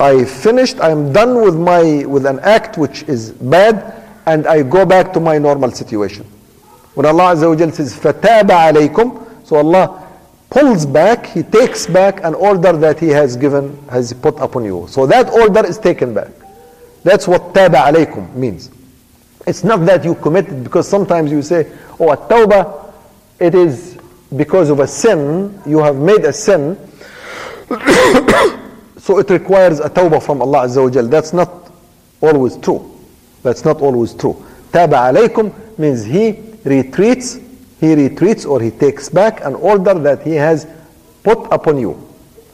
I 0.00 0.24
finished, 0.24 0.80
I 0.80 0.90
am 0.90 1.12
done 1.12 1.42
with 1.42 1.54
my 1.56 2.04
with 2.06 2.26
an 2.26 2.40
act 2.40 2.76
which 2.78 3.02
is 3.04 3.30
bad, 3.32 4.02
and 4.26 4.46
I 4.46 4.62
go 4.62 4.84
back 4.86 5.12
to 5.12 5.20
my 5.20 5.38
normal 5.38 5.70
situation. 5.70 6.24
When 6.94 7.06
Allah 7.06 7.34
Azza 7.34 7.48
wa 7.48 7.54
Jal 7.56 7.72
says, 7.72 7.94
فَتَابَ 7.94 8.48
عَلَيْكُمْ 8.48 9.46
So 9.46 9.56
Allah 9.56 10.05
pulls 10.49 10.85
back, 10.85 11.25
he 11.25 11.43
takes 11.43 11.87
back 11.87 12.23
an 12.23 12.33
order 12.33 12.73
that 12.73 12.99
he 12.99 13.09
has 13.09 13.35
given, 13.35 13.77
has 13.89 14.13
put 14.13 14.37
upon 14.39 14.65
you. 14.65 14.85
So 14.87 15.05
that 15.07 15.29
order 15.29 15.65
is 15.65 15.77
taken 15.77 16.13
back. 16.13 16.29
That's 17.03 17.27
what 17.27 17.53
taba 17.53 17.85
alaykum 17.91 18.33
means. 18.35 18.71
It's 19.45 19.63
not 19.63 19.85
that 19.85 20.03
you 20.03 20.15
committed 20.15 20.63
because 20.63 20.87
sometimes 20.87 21.31
you 21.31 21.41
say, 21.41 21.71
oh, 21.99 22.11
at 22.11 22.19
tawbah, 22.27 22.93
it 23.39 23.55
is 23.55 23.97
because 24.35 24.69
of 24.69 24.79
a 24.79 24.87
sin, 24.87 25.61
you 25.65 25.79
have 25.79 25.95
made 25.95 26.25
a 26.25 26.33
sin. 26.33 26.75
so 28.97 29.19
it 29.19 29.29
requires 29.29 29.79
a 29.79 29.89
tawbah 29.89 30.21
from 30.21 30.41
Allah 30.41 30.65
Azza 30.67 30.83
wa 30.83 30.89
Jal. 30.89 31.07
That's 31.07 31.33
not 31.33 31.71
always 32.19 32.57
true. 32.57 32.93
That's 33.43 33.63
not 33.63 33.81
always 33.81 34.13
true. 34.13 34.45
Taba 34.71 35.13
alaykum 35.13 35.53
means 35.77 36.03
he 36.03 36.41
retreats 36.65 37.39
he 37.79 37.93
retreats 37.93 38.45
or 38.45 38.61
he 38.61 38.71
takes 38.71 39.09
back 39.09 39.43
an 39.43 39.55
order 39.55 39.93
that 39.93 40.23
he 40.23 40.33
has 40.33 40.67
put 41.23 41.39
upon 41.51 41.79
you. 41.79 42.03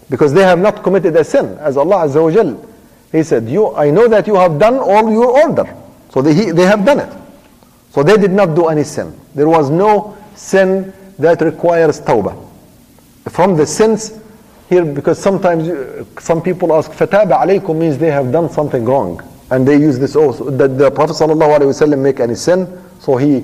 Because 0.10 0.34
they 0.34 0.44
have 0.44 0.60
not 0.60 0.84
committed 0.84 1.16
a 1.16 1.24
sin, 1.24 1.58
as 1.60 1.78
Allah 1.78 2.08
Azza 2.08 2.22
wa 2.22 2.32
Jal. 2.32 2.70
He 3.12 3.24
said, 3.24 3.48
you, 3.48 3.74
I 3.76 3.90
know 3.90 4.08
that 4.08 4.28
you 4.28 4.36
have 4.36 4.60
done 4.60 4.76
all 4.76 5.12
your 5.12 5.30
order. 5.48 5.76
So 6.10 6.22
they, 6.22 6.34
he, 6.34 6.52
they 6.52 6.64
have 6.64 6.84
done 6.86 7.00
it. 7.00 7.14
So 7.92 8.04
they 8.04 8.18
did 8.18 8.32
not 8.32 8.56
do 8.56 8.68
any 8.68 8.84
sin. 8.84 9.18
There 9.36 9.48
was 9.48 9.70
no 9.70 10.18
sin 10.36 10.94
that 11.20 11.42
requires 11.42 12.02
tawbah. 12.02 12.50
From 13.30 13.56
the 13.56 13.66
sins 13.66 14.20
here, 14.68 14.84
because 14.84 15.20
sometimes 15.20 15.70
some 16.20 16.42
people 16.42 16.74
ask, 16.74 16.92
fataba 16.92 17.40
alaykum 17.40 17.78
means 17.78 17.98
they 17.98 18.12
have 18.12 18.32
done 18.32 18.50
something 18.50 18.84
wrong. 18.84 19.22
And 19.52 19.68
they 19.68 19.78
use 19.78 20.00
this 20.00 20.16
also, 20.16 20.50
that 20.50 20.78
the 20.78 20.90
Prophet 20.90 21.14
wasallam 21.14 22.00
make 22.00 22.20
any 22.20 22.36
sin, 22.36 22.68
so 23.00 23.18
he, 23.18 23.42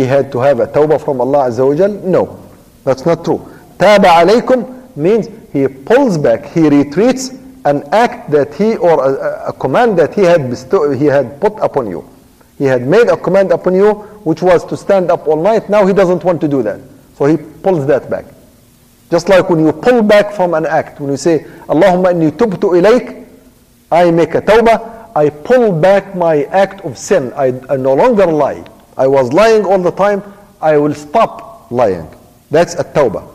he 0.00 0.06
had 0.06 0.32
to 0.32 0.38
have 0.38 0.60
a 0.60 0.66
tawbah 0.66 0.98
from 1.04 1.20
Allah 1.20 1.50
Azza 1.50 1.66
wa 1.66 1.74
Jal. 1.74 1.92
No, 2.16 2.22
that's 2.84 3.04
not 3.04 3.22
true. 3.22 3.38
Taba 3.76 4.24
alaykum 4.24 4.96
means 4.96 5.28
he 5.52 5.68
pulls 5.68 6.16
back, 6.16 6.46
he 6.46 6.68
retreats 6.68 7.28
an 7.66 7.84
act 7.92 8.30
that 8.30 8.54
he, 8.54 8.76
or 8.76 8.94
a, 9.04 9.48
a 9.48 9.52
command 9.52 9.98
that 9.98 10.14
he 10.14 10.22
had, 10.22 10.40
he 10.96 11.04
had 11.04 11.38
put 11.38 11.52
upon 11.60 11.90
you. 11.90 12.08
He 12.56 12.64
had 12.64 12.86
made 12.86 13.08
a 13.08 13.16
command 13.16 13.52
upon 13.52 13.74
you, 13.74 13.92
which 14.24 14.40
was 14.40 14.64
to 14.66 14.76
stand 14.76 15.10
up 15.10 15.28
all 15.28 15.42
night. 15.42 15.68
Now 15.68 15.86
he 15.86 15.92
doesn't 15.92 16.24
want 16.24 16.40
to 16.40 16.48
do 16.48 16.62
that. 16.62 16.80
So 17.16 17.26
he 17.26 17.36
pulls 17.36 17.86
that 17.86 18.08
back. 18.08 18.24
Just 19.10 19.28
like 19.28 19.50
when 19.50 19.60
you 19.64 19.72
pull 19.72 20.02
back 20.02 20.32
from 20.32 20.54
an 20.54 20.64
act, 20.64 21.00
when 21.00 21.10
you 21.10 21.18
say, 21.18 21.40
Allahumma 21.68 22.14
inni 22.14 22.30
tubtu 22.30 22.72
ilayk, 22.80 23.26
I 23.92 24.10
make 24.10 24.34
a 24.34 24.40
tawbah, 24.40 25.10
I 25.14 25.28
pull 25.28 25.72
back 25.72 26.14
my 26.16 26.44
act 26.44 26.80
of 26.86 26.96
sin. 26.96 27.32
I, 27.34 27.48
I 27.68 27.76
no 27.76 27.92
longer 27.94 28.24
lie. 28.26 28.64
I 28.96 29.06
was 29.06 29.32
lying 29.32 29.64
all 29.64 29.78
the 29.78 29.90
time. 29.90 30.22
I 30.60 30.76
will 30.76 30.94
stop 30.94 31.70
lying. 31.70 32.08
That's 32.50 32.74
a 32.74 32.84
tawbah. 32.84 33.28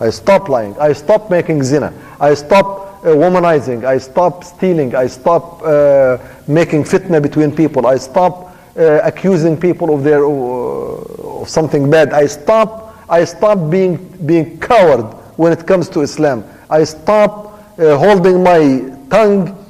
I 0.00 0.10
stop 0.10 0.48
lying. 0.48 0.76
I 0.78 0.92
stop 0.92 1.30
making 1.30 1.62
zina. 1.62 1.92
I 2.20 2.34
stop 2.34 3.04
uh, 3.04 3.08
womanizing. 3.08 3.84
I 3.84 3.98
stop 3.98 4.44
stealing. 4.44 4.94
I 4.94 5.06
stop 5.06 5.62
uh, 5.62 6.18
making 6.46 6.84
fitna 6.84 7.22
between 7.22 7.54
people. 7.54 7.86
I 7.86 7.96
stop 7.96 8.54
uh, 8.76 9.00
accusing 9.04 9.58
people 9.58 9.94
of 9.94 10.02
their 10.04 10.24
uh, 10.24 11.40
of 11.40 11.48
something 11.48 11.90
bad. 11.90 12.12
I 12.12 12.26
stop. 12.26 12.96
I 13.08 13.24
stop 13.24 13.70
being 13.70 13.96
being 14.26 14.58
coward 14.58 15.04
when 15.36 15.52
it 15.52 15.66
comes 15.66 15.88
to 15.90 16.00
Islam. 16.00 16.44
I 16.70 16.84
stop 16.84 17.78
uh, 17.78 17.96
holding 17.96 18.42
my 18.42 18.90
tongue 19.10 19.63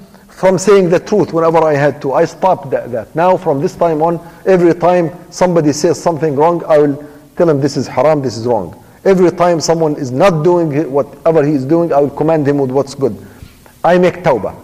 from 0.44 0.58
saying 0.58 0.90
the 0.90 1.00
truth 1.00 1.34
whenever 1.34 1.58
I 1.60 1.74
had 1.74 2.02
to. 2.02 2.14
I 2.14 2.26
stopped 2.26 2.70
that, 2.72 2.92
that. 2.92 3.14
Now 3.16 3.38
from 3.38 3.60
this 3.60 3.76
time 3.76 4.02
on, 4.02 4.20
every 4.46 4.74
time 4.74 5.12
somebody 5.32 5.74
says 5.74 6.02
something 6.02 6.36
wrong, 6.36 6.64
I 6.66 6.78
will 6.78 7.08
tell 7.36 7.50
him 7.50 7.60
this 7.60 7.78
is 7.78 7.88
haram, 7.88 8.22
this 8.22 8.38
is 8.38 8.46
wrong. 8.46 8.82
Every 9.06 9.32
time 9.32 9.62
someone 9.62 9.96
is 9.96 10.12
not 10.12 10.44
doing 10.44 10.92
whatever 10.92 11.46
he 11.46 11.54
is 11.54 11.66
doing, 11.66 11.94
I 11.94 12.00
will 12.00 12.10
command 12.10 12.48
him 12.48 12.58
with 12.58 12.72
what's 12.72 12.96
good. 12.96 13.18
I 13.84 13.98
make 13.98 14.16
tawbah. 14.24 14.56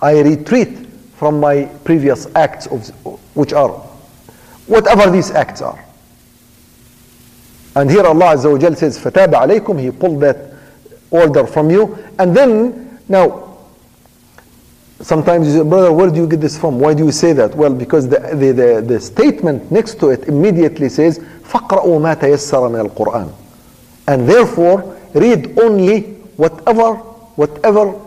I 0.00 0.20
retreat 0.20 0.86
from 1.16 1.40
my 1.40 1.64
previous 1.84 2.26
acts, 2.36 2.66
of, 2.66 2.88
which 3.34 3.52
are 3.52 3.70
whatever 4.66 5.10
these 5.10 5.30
acts 5.30 5.62
are. 5.62 5.82
And 7.74 7.90
here 7.90 8.02
Allah 8.04 8.36
Azza 8.36 8.50
wa 8.50 8.58
Jal 8.58 8.74
says, 8.76 8.98
فَتَابَ 8.98 9.32
عَلَيْكُمْ 9.32 9.80
He 9.80 9.90
pulled 9.90 10.20
that 10.20 10.52
order 11.10 11.46
from 11.46 11.70
you. 11.70 11.98
And 12.18 12.36
then, 12.36 12.98
now, 13.08 13.51
sometimes 15.02 15.46
you 15.46 15.52
say, 15.62 15.68
brother, 15.68 15.92
where 15.92 16.10
do 16.10 16.16
you 16.16 16.26
get 16.26 16.40
this 16.40 16.58
from? 16.58 16.80
Why 16.80 16.94
do 16.94 17.04
you 17.04 17.12
say 17.12 17.32
that? 17.34 17.54
Well, 17.54 17.74
because 17.74 18.08
the, 18.08 18.18
the, 18.34 18.52
the, 18.52 18.84
the 18.86 19.00
statement 19.00 19.70
next 19.70 20.00
to 20.00 20.10
it 20.10 20.24
immediately 20.28 20.88
says, 20.88 21.18
فَقْرَأُوا 21.18 22.00
مَا 22.00 22.14
تَيَسَّرَ 22.14 22.70
مِنَ 22.70 22.90
الْقُرْآنِ 22.90 23.32
And 24.08 24.28
therefore, 24.28 24.96
read 25.14 25.58
only 25.58 26.00
whatever, 26.36 26.94
whatever 27.36 27.98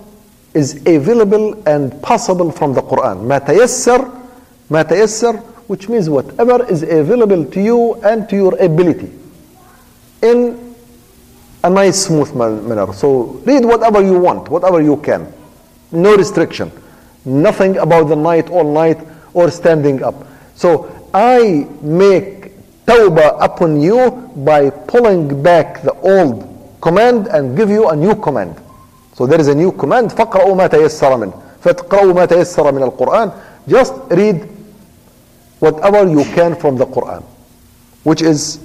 is 0.53 0.81
available 0.85 1.61
and 1.67 2.01
possible 2.01 2.51
from 2.51 2.73
the 2.73 2.81
Quran. 2.81 3.23
ما 3.25 3.39
تيسر, 3.39 4.11
ما 4.69 4.83
تيسر, 4.83 5.41
which 5.67 5.87
means 5.87 6.09
whatever 6.09 6.65
is 6.69 6.83
available 6.83 7.45
to 7.45 7.61
you 7.61 7.93
and 8.03 8.27
to 8.29 8.35
your 8.35 8.55
ability 8.61 9.09
in 10.21 10.75
a 11.63 11.69
nice, 11.69 12.05
smooth 12.05 12.33
manner. 12.35 12.91
So 12.93 13.41
read 13.45 13.63
whatever 13.63 14.01
you 14.01 14.19
want, 14.19 14.49
whatever 14.49 14.81
you 14.81 14.97
can. 14.97 15.31
No 15.91 16.15
restriction. 16.15 16.71
Nothing 17.25 17.77
about 17.77 18.05
the 18.09 18.15
night, 18.15 18.49
all 18.49 18.71
night, 18.71 18.97
or 19.33 19.51
standing 19.51 20.03
up. 20.03 20.15
So 20.55 20.89
I 21.13 21.67
make 21.81 22.51
tawbah 22.85 23.37
upon 23.43 23.79
you 23.81 24.11
by 24.37 24.69
pulling 24.69 25.41
back 25.43 25.81
the 25.83 25.93
old 26.01 26.47
command 26.81 27.27
and 27.27 27.55
give 27.55 27.69
you 27.69 27.89
a 27.89 27.95
new 27.95 28.15
command. 28.15 28.55
So 29.13 29.25
there 29.27 29.39
is 29.39 29.47
a 29.47 29.55
new 29.55 29.71
command. 29.71 30.11
فَقْرَأُوا 30.11 30.55
مَا 30.55 30.67
تَيَسَّرَ 30.67 31.11
مِنْ 31.19 31.31
فَتْقْرَأُوا 31.63 32.13
مَا 32.13 32.25
تَيَسَّرَ 32.25 32.71
مِنَ 32.71 32.91
الْقُرْآنِ 32.91 33.33
Just 33.67 33.93
read 34.09 34.49
whatever 35.59 36.09
you 36.09 36.23
can 36.33 36.55
from 36.55 36.75
the 36.77 36.85
Quran. 36.85 37.23
Which 38.03 38.21
is, 38.23 38.57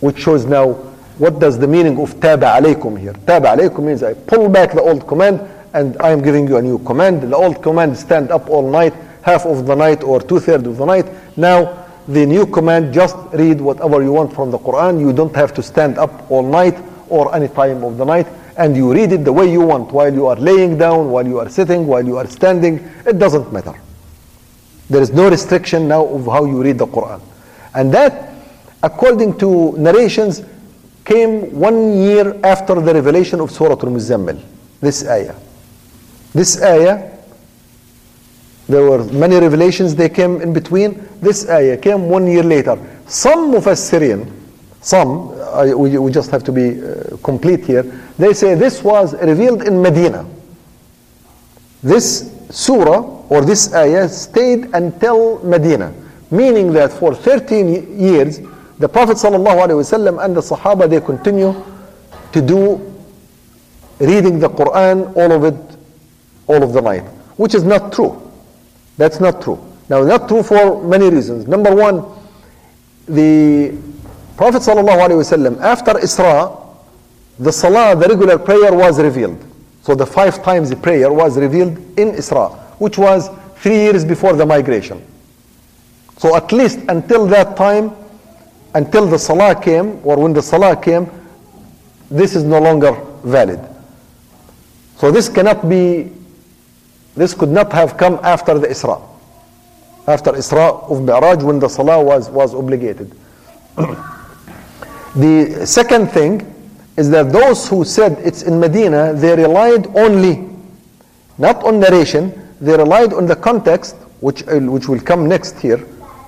which 0.00 0.18
shows 0.18 0.44
now 0.44 0.72
what 1.16 1.40
does 1.40 1.58
the 1.58 1.66
meaning 1.66 1.98
of 1.98 2.14
taba 2.20 2.60
alaykum 2.60 2.98
here. 3.00 3.12
Taba 3.14 3.56
alaykum 3.56 3.84
means 3.84 4.02
I 4.02 4.14
pull 4.14 4.48
back 4.48 4.72
the 4.72 4.82
old 4.82 5.06
command 5.06 5.40
and 5.73 5.97
I 5.99 6.11
am 6.11 6.21
giving 6.21 6.47
you 6.47 6.57
a 6.57 6.61
new 6.61 6.79
command. 6.79 7.21
The 7.23 7.35
old 7.35 7.61
command 7.61 7.97
stand 7.97 8.31
up 8.31 8.49
all 8.49 8.69
night, 8.69 8.93
half 9.21 9.45
of 9.45 9.65
the 9.65 9.75
night 9.75 10.03
or 10.03 10.21
two 10.21 10.39
thirds 10.39 10.67
of 10.67 10.77
the 10.77 10.85
night. 10.85 11.05
Now 11.37 11.85
the 12.07 12.25
new 12.25 12.45
command 12.45 12.93
just 12.93 13.15
read 13.33 13.59
whatever 13.61 14.01
you 14.03 14.11
want 14.11 14.33
from 14.33 14.51
the 14.51 14.59
Quran. 14.59 14.99
You 14.99 15.13
don't 15.13 15.35
have 15.35 15.53
to 15.55 15.63
stand 15.63 15.97
up 15.97 16.29
all 16.29 16.43
night 16.43 16.77
or 17.09 17.33
any 17.35 17.47
time 17.47 17.83
of 17.83 17.97
the 17.97 18.05
night 18.05 18.27
and 18.57 18.75
you 18.75 18.93
read 18.93 19.11
it 19.11 19.23
the 19.23 19.33
way 19.33 19.51
you 19.51 19.61
want 19.61 19.91
while 19.91 20.13
you 20.13 20.27
are 20.27 20.35
laying 20.35 20.77
down, 20.77 21.09
while 21.09 21.25
you 21.25 21.39
are 21.39 21.49
sitting, 21.49 21.87
while 21.87 22.05
you 22.05 22.17
are 22.17 22.27
standing. 22.27 22.75
It 23.05 23.17
doesn't 23.17 23.51
matter. 23.51 23.73
There 24.89 25.01
is 25.01 25.11
no 25.11 25.29
restriction 25.29 25.87
now 25.87 26.05
of 26.05 26.25
how 26.25 26.45
you 26.45 26.61
read 26.61 26.77
the 26.77 26.85
Quran. 26.85 27.21
And 27.73 27.91
that, 27.93 28.33
according 28.83 29.39
to 29.39 29.71
narrations, 29.77 30.43
came 31.03 31.57
one 31.59 31.97
year 31.97 32.39
after 32.43 32.75
the 32.79 32.93
revelation 32.93 33.39
of 33.39 33.49
Surah 33.49 33.71
Al-Muzammil. 33.71 34.39
This 34.79 35.07
ayah. 35.07 35.35
This 36.33 36.61
ayah, 36.61 37.11
there 38.67 38.83
were 38.83 39.03
many 39.05 39.35
revelations, 39.35 39.95
they 39.95 40.09
came 40.09 40.41
in 40.41 40.53
between. 40.53 41.07
This 41.21 41.49
ayah 41.49 41.77
came 41.77 42.09
one 42.09 42.27
year 42.27 42.43
later. 42.43 42.77
Some 43.07 43.51
Mufassirin, 43.53 44.31
some, 44.81 45.29
uh, 45.39 45.65
we, 45.75 45.97
we 45.97 46.11
just 46.11 46.31
have 46.31 46.43
to 46.45 46.51
be 46.51 46.81
uh, 46.83 47.17
complete 47.23 47.65
here, 47.65 47.83
they 48.17 48.33
say 48.33 48.55
this 48.55 48.83
was 48.83 49.13
revealed 49.21 49.63
in 49.63 49.81
Medina. 49.81 50.25
This 51.81 52.31
surah 52.49 53.23
or 53.29 53.41
this 53.41 53.73
ayah 53.73 54.07
stayed 54.09 54.73
until 54.73 55.43
Medina, 55.43 55.93
meaning 56.31 56.71
that 56.73 56.91
for 56.91 57.13
13 57.13 57.99
years, 57.99 58.39
the 58.79 58.89
Prophet 58.89 59.17
ﷺ 59.17 60.23
and 60.23 60.35
the 60.35 60.41
Sahaba, 60.41 60.89
they 60.89 60.99
continue 60.99 61.53
to 62.31 62.41
do 62.41 62.93
reading 63.99 64.39
the 64.39 64.49
Quran, 64.49 65.15
all 65.15 65.31
of 65.31 65.43
it, 65.45 65.72
all 66.47 66.61
of 66.63 66.73
the 66.73 66.81
night, 66.81 67.03
which 67.37 67.55
is 67.55 67.63
not 67.63 67.91
true. 67.93 68.31
That's 68.97 69.19
not 69.19 69.41
true. 69.41 69.63
Now, 69.89 70.03
not 70.03 70.27
true 70.27 70.43
for 70.43 70.81
many 70.83 71.09
reasons. 71.09 71.47
Number 71.47 71.73
one, 71.75 72.03
the 73.07 73.77
Prophet 74.37 74.61
ﷺ, 74.61 75.59
after 75.61 75.93
Isra, 75.93 76.59
the 77.39 77.51
Salah, 77.51 77.95
the 77.95 78.07
regular 78.07 78.37
prayer 78.37 78.73
was 78.73 78.99
revealed. 79.01 79.43
So 79.81 79.95
the 79.95 80.05
five 80.05 80.41
times 80.43 80.69
the 80.69 80.75
prayer 80.75 81.11
was 81.11 81.37
revealed 81.37 81.77
in 81.99 82.11
Isra, 82.11 82.55
which 82.79 82.97
was 82.97 83.29
three 83.57 83.75
years 83.75 84.05
before 84.05 84.33
the 84.33 84.45
migration. 84.45 85.05
So 86.17 86.35
at 86.35 86.51
least 86.51 86.79
until 86.87 87.25
that 87.27 87.57
time, 87.57 87.91
until 88.73 89.07
the 89.07 89.19
Salah 89.19 89.61
came, 89.61 89.99
or 90.05 90.17
when 90.17 90.33
the 90.33 90.41
Salah 90.41 90.75
came, 90.81 91.09
this 92.09 92.35
is 92.35 92.43
no 92.43 92.59
longer 92.59 92.93
valid. 93.23 93.59
So 94.97 95.11
this 95.11 95.27
cannot 95.27 95.67
be, 95.67 96.11
this 97.16 97.34
could 97.34 97.50
not 97.50 97.72
have 97.72 97.96
come 97.96 98.20
after 98.22 98.58
the 98.58 98.68
Isra. 98.68 99.02
After 100.06 100.32
Isra 100.32 100.88
of 100.90 101.02
Mi'raj 101.02 101.42
when 101.42 101.58
the 101.58 101.68
Salah 101.68 102.02
was, 102.02 102.30
was 102.30 102.54
obligated. 102.54 103.10
the 105.16 105.66
second 105.66 106.08
thing 106.08 106.54
is 106.96 107.10
that 107.10 107.32
those 107.32 107.68
who 107.68 107.84
said 107.84 108.18
it's 108.24 108.42
in 108.42 108.58
Medina, 108.60 109.12
they 109.14 109.34
relied 109.36 109.86
only, 109.96 110.48
not 111.38 111.62
on 111.64 111.80
narration, 111.80 112.32
they 112.60 112.76
relied 112.76 113.12
on 113.12 113.26
the 113.26 113.36
context, 113.36 113.96
which, 114.20 114.46
uh, 114.48 114.58
which 114.60 114.88
will 114.88 115.00
come 115.00 115.28
next 115.28 115.58
here, 115.60 115.78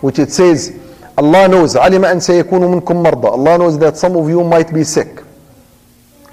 which 0.01 0.19
it 0.19 0.31
says, 0.31 0.79
Allah 1.19 1.49
knows, 1.49 1.75
علم 1.77 2.05
أن 2.05 2.21
سيكون 2.21 2.61
منكم 2.81 3.03
مرضى. 3.03 3.29
Allah 3.29 3.59
knows 3.59 3.79
that 3.79 3.97
some 3.97 4.17
of 4.17 4.29
you 4.29 4.43
might 4.45 4.73
be 4.73 4.85
sick. 4.85 5.23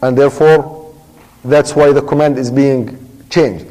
And 0.01 0.17
therefore, 0.17 0.93
that's 1.43 1.75
why 1.75 1.91
the 1.91 2.01
command 2.01 2.37
is 2.37 2.51
being 2.51 2.97
changed. 3.29 3.65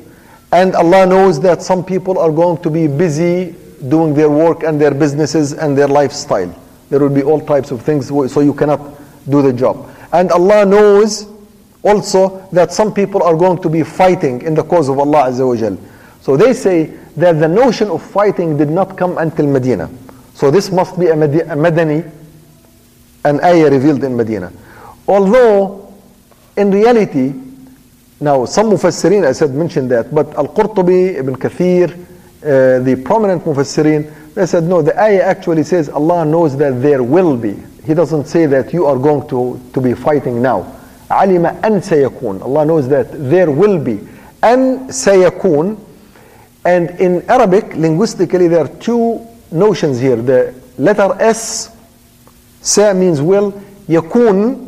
And 0.52 0.76
Allah 0.76 1.06
knows 1.06 1.40
that 1.42 1.62
some 1.62 1.84
people 1.84 2.20
are 2.20 2.32
going 2.32 2.62
to 2.64 2.70
be 2.70 2.88
busy 2.88 3.56
doing 3.88 4.14
their 4.14 4.30
work 4.30 4.64
and 4.64 4.80
their 4.80 4.94
businesses 4.94 5.54
and 5.54 5.78
their 5.78 5.88
lifestyle. 5.88 6.54
There 6.90 7.00
will 7.00 7.10
be 7.10 7.24
all 7.24 7.40
types 7.40 7.72
of 7.72 7.82
things, 7.82 8.08
so 8.08 8.40
you 8.42 8.54
cannot 8.54 8.82
do 9.30 9.42
the 9.42 9.54
job. 9.54 9.90
And 10.12 10.30
Allah 10.32 10.66
knows 10.66 11.28
also 11.84 12.48
that 12.52 12.72
some 12.74 12.94
people 12.94 13.24
are 13.24 13.36
going 13.36 13.62
to 13.62 13.70
be 13.70 13.84
fighting 13.84 14.42
in 14.42 14.54
the 14.54 14.64
cause 14.64 14.90
of 14.90 15.00
Allah 15.00 15.30
Azza 15.32 15.48
wa. 15.48 15.78
So 16.22 16.38
they 16.38 16.54
say 16.54 16.98
that 17.18 17.40
the 17.40 17.48
notion 17.48 17.90
of 17.90 18.04
fighting 18.04 18.58
did 18.58 18.70
not 18.70 18.98
come 18.98 19.18
until 19.18 19.48
Medina. 19.48 19.90
So 20.34 20.52
this 20.52 20.72
must 20.72 21.00
be 21.00 21.08
a, 21.08 21.16
Madani, 21.16 22.10
an 23.24 23.44
ayah 23.44 23.70
revealed 23.70 24.04
in 24.04 24.16
Medina. 24.16 24.52
Although, 25.08 25.94
in 26.58 26.72
reality, 26.72 27.34
now 28.21 28.45
some 28.47 28.71
Mufassirin, 28.71 29.27
I 29.27 29.33
said, 29.33 29.51
mentioned 29.51 29.91
that, 29.91 30.15
but 30.15 30.35
Al-Qurtubi, 30.37 31.17
Ibn 31.17 31.37
Kathir, 31.37 31.93
uh, 31.93 32.83
the 32.83 33.03
prominent 33.05 33.45
Mufassirin, 33.45 34.35
they 34.35 34.47
said, 34.47 34.65
no, 34.65 34.83
the 34.83 34.99
ayah 35.01 35.23
actually 35.23 35.65
says 35.65 35.89
Allah 35.89 36.25
knows 36.25 36.57
that 36.59 36.83
there 36.83 37.03
will 37.03 37.37
be. 37.37 37.57
He 37.85 37.95
doesn't 37.95 38.27
say 38.27 38.47
that 38.47 38.73
you 38.73 38.85
are 38.87 38.99
going 38.99 39.29
to, 39.29 39.61
to 39.73 39.81
be 39.81 39.95
fighting 39.95 40.43
now. 40.43 40.73
علم 41.11 41.47
أن 41.65 41.81
سيكون. 41.81 42.43
Allah 42.43 42.65
knows 42.65 42.89
that 42.89 43.07
there 43.31 43.51
will 43.51 43.79
be. 43.79 44.01
أن 44.43 44.89
سيكون. 44.91 45.79
And 46.65 46.91
in 47.01 47.23
Arabic, 47.31 47.77
linguistically, 47.77 48.49
there 48.49 48.65
are 48.65 48.69
two 48.81 49.25
notions 49.53 50.01
here. 50.01 50.17
The 50.17 50.53
letter 50.79 51.17
S, 51.21 51.75
sa 52.61 52.93
means 52.93 53.23
will. 53.23 53.53
يكون, 53.89 54.67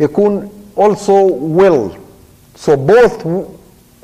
يكون 0.00 0.50
also 0.74 1.26
will. 1.34 1.97
So 2.58 2.76
both 2.76 3.24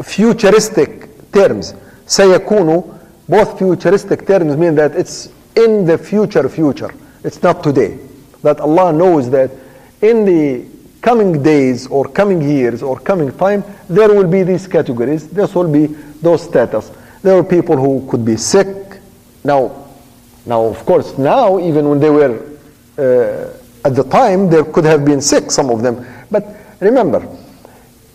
futuristic 0.02 1.09
terms. 1.32 1.74
سيكون 2.07 2.97
both 3.28 3.59
futuristic 3.59 4.27
terms 4.27 4.57
mean 4.57 4.74
that 4.74 4.97
it's 4.97 5.28
in 5.57 5.85
the 5.85 5.97
future 5.97 6.48
future. 6.48 6.93
It's 7.23 7.43
not 7.43 7.62
today. 7.62 7.98
That 8.43 8.61
Allah 8.61 8.93
knows 8.93 9.31
that 9.31 9.51
in 10.02 10.24
the 10.24 10.66
coming 11.01 11.43
days 11.43 11.86
or 11.86 12.07
coming 12.09 12.43
years 12.43 12.82
or 12.82 12.98
coming 12.98 13.31
time, 13.36 13.62
there 13.89 14.09
will 14.09 14.27
be 14.27 14.43
these 14.43 14.66
categories. 14.66 15.28
This 15.28 15.55
will 15.55 15.70
be 15.70 15.86
those 16.23 16.43
status. 16.43 16.90
There 17.23 17.36
are 17.36 17.44
people 17.44 17.77
who 17.77 18.07
could 18.11 18.24
be 18.24 18.36
sick. 18.36 18.66
Now, 19.44 19.86
now 20.47 20.65
of 20.65 20.85
course, 20.85 21.16
now 21.19 21.59
even 21.59 21.89
when 21.89 22.01
they 22.01 22.11
were 22.11 22.35
uh, 22.98 23.57
at 23.85 23.94
the 23.94 24.05
time, 24.05 24.51
there 24.51 24.65
could 24.65 24.85
have 24.85 25.05
been 25.05 25.20
sick, 25.20 25.51
some 25.51 25.70
of 25.70 25.82
them. 25.82 26.07
But 26.31 26.47
remember, 26.81 27.27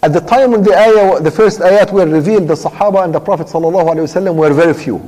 at 0.02 0.12
the 0.12 0.20
time 0.20 0.52
when 0.52 0.62
the 0.62 0.74
ayah, 0.74 1.20
the 1.20 1.30
first 1.30 1.60
ayat 1.60 1.92
were 1.92 2.06
revealed, 2.06 2.48
the 2.48 2.54
Sahaba 2.54 3.04
and 3.04 3.14
the 3.14 3.20
Prophet 3.20 3.46
ﷺ 3.46 4.34
were 4.34 4.52
very 4.52 4.74
few. 4.74 4.98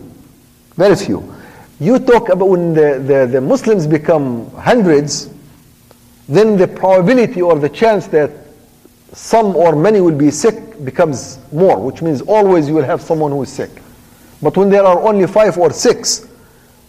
Very 0.76 0.96
few. 0.96 1.34
You 1.80 1.98
talk 1.98 2.28
about 2.28 2.48
when 2.48 2.74
the, 2.74 3.02
the, 3.06 3.26
the 3.26 3.40
Muslims 3.40 3.86
become 3.86 4.50
hundreds, 4.52 5.30
then 6.28 6.56
the 6.56 6.68
probability 6.68 7.42
or 7.42 7.58
the 7.58 7.68
chance 7.68 8.06
that 8.08 8.30
some 9.12 9.56
or 9.56 9.76
many 9.76 10.00
will 10.00 10.16
be 10.16 10.30
sick 10.30 10.84
becomes 10.84 11.38
more, 11.52 11.78
which 11.78 12.00
means 12.02 12.22
always 12.22 12.68
you 12.68 12.74
will 12.74 12.84
have 12.84 13.02
someone 13.02 13.30
who 13.32 13.42
is 13.42 13.52
sick. 13.52 13.70
But 14.40 14.56
when 14.56 14.70
there 14.70 14.84
are 14.84 15.00
only 15.00 15.26
five 15.26 15.58
or 15.58 15.72
six, 15.72 16.26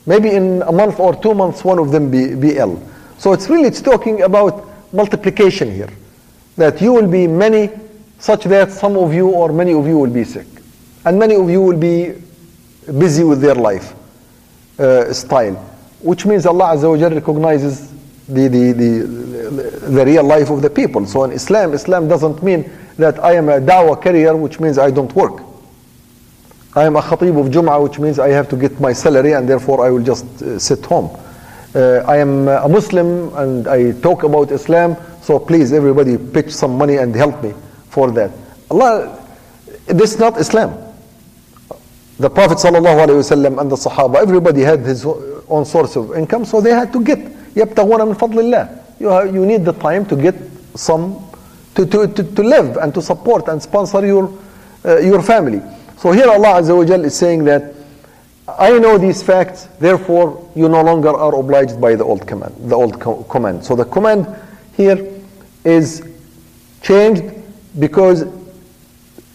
maybe 0.05 0.31
in 0.31 0.61
a 0.63 0.71
month 0.71 0.99
or 0.99 1.15
two 1.15 1.33
months, 1.33 1.63
one 1.63 1.79
of 1.79 1.91
them 1.91 2.09
be, 2.09 2.35
be 2.35 2.57
ill. 2.57 2.81
So 3.17 3.33
it's 3.33 3.49
really 3.49 3.67
it's 3.67 3.81
talking 3.81 4.21
about 4.23 4.67
multiplication 4.93 5.71
here. 5.73 5.89
That 6.55 6.81
you 6.81 6.93
will 6.93 7.07
be 7.07 7.27
many, 7.27 7.69
such 8.23 8.45
that 8.45 8.71
some 8.71 8.95
of 8.95 9.13
you 9.13 9.27
or 9.27 9.51
many 9.51 9.73
of 9.73 9.85
you 9.85 9.97
will 9.97 10.09
be 10.09 10.23
sick. 10.23 10.47
And 11.03 11.19
many 11.19 11.35
of 11.35 11.49
you 11.49 11.61
will 11.61 11.75
be 11.75 12.13
busy 12.97 13.25
with 13.25 13.41
their 13.41 13.53
life 13.53 13.93
uh, 14.79 15.11
style. 15.11 15.55
Which 15.99 16.25
means 16.25 16.45
Allah 16.45 16.67
Azza 16.73 16.87
wa 16.87 17.07
recognizes 17.13 17.91
the, 18.29 18.47
the, 18.47 18.71
the, 18.71 19.89
the 19.89 20.05
real 20.05 20.23
life 20.23 20.49
of 20.49 20.61
the 20.61 20.69
people. 20.69 21.05
So 21.05 21.25
in 21.25 21.33
Islam, 21.33 21.73
Islam 21.73 22.07
doesn't 22.07 22.41
mean 22.41 22.71
that 22.97 23.21
I 23.21 23.33
am 23.33 23.49
a 23.49 23.59
dawah 23.59 24.01
carrier, 24.01 24.37
which 24.37 24.57
means 24.57 24.77
I 24.77 24.89
don't 24.89 25.13
work. 25.13 25.43
I 26.75 26.85
am 26.85 26.95
a 26.95 27.01
khatib 27.01 27.37
of 27.37 27.51
Jum'ah, 27.51 27.83
which 27.83 27.99
means 27.99 28.19
I 28.19 28.29
have 28.29 28.47
to 28.51 28.55
get 28.55 28.79
my 28.79 28.93
salary 28.93 29.33
and 29.33 29.49
therefore 29.49 29.85
I 29.85 29.89
will 29.89 30.01
just 30.01 30.41
uh, 30.41 30.57
sit 30.59 30.85
home. 30.85 31.09
Uh, 31.75 32.05
I 32.07 32.19
am 32.19 32.47
a 32.47 32.69
Muslim 32.69 33.35
and 33.35 33.67
I 33.67 33.91
talk 33.99 34.23
about 34.23 34.49
Islam, 34.49 34.95
so 35.21 35.39
please 35.39 35.73
everybody 35.73 36.17
pitch 36.17 36.51
some 36.53 36.77
money 36.77 36.95
and 36.95 37.13
help 37.13 37.43
me 37.43 37.53
for 37.92 38.10
that. 38.12 38.30
Allah, 38.70 39.18
this 39.86 40.14
is 40.14 40.18
not 40.18 40.38
Islam. 40.38 40.74
The 42.18 42.28
Prophet 42.28 42.58
ﷺ 42.58 43.60
and 43.60 43.70
the 43.70 43.76
Sahaba, 43.76 44.16
everybody 44.16 44.62
had 44.62 44.80
his 44.80 45.06
own 45.06 45.64
source 45.64 45.96
of 45.96 46.16
income, 46.16 46.44
so 46.44 46.60
they 46.60 46.70
had 46.70 46.92
to 46.92 47.02
get. 47.02 47.18
يبتغون 47.56 48.02
من 48.08 48.14
فضل 48.14 48.38
الله. 48.38 48.68
You, 49.00 49.08
have, 49.08 49.34
you 49.34 49.46
need 49.46 49.64
the 49.64 49.72
time 49.72 50.04
to 50.06 50.16
get 50.16 50.34
some, 50.74 51.24
to, 51.74 51.86
to, 51.86 52.06
to, 52.08 52.22
to 52.22 52.42
live 52.42 52.76
and 52.76 52.92
to 52.94 53.00
support 53.02 53.48
and 53.48 53.62
sponsor 53.62 54.04
your, 54.04 54.36
uh, 54.84 54.98
your 54.98 55.22
family. 55.22 55.62
So 55.98 56.12
here 56.12 56.28
Allah 56.28 56.60
Azza 56.60 56.76
wa 56.76 56.84
Jal 56.84 57.04
is 57.04 57.14
saying 57.16 57.44
that 57.44 57.74
I 58.58 58.78
know 58.78 58.98
these 58.98 59.22
facts, 59.22 59.64
therefore 59.78 60.50
you 60.54 60.68
no 60.68 60.82
longer 60.82 61.10
are 61.10 61.34
obliged 61.34 61.80
by 61.80 61.94
the 61.94 62.04
old 62.04 62.26
command. 62.26 62.54
The 62.58 62.74
old 62.74 63.00
co- 63.00 63.22
command. 63.24 63.64
So 63.64 63.76
the 63.76 63.84
command 63.84 64.26
here 64.76 65.06
is 65.64 66.02
changed 66.82 67.24
because 67.78 68.22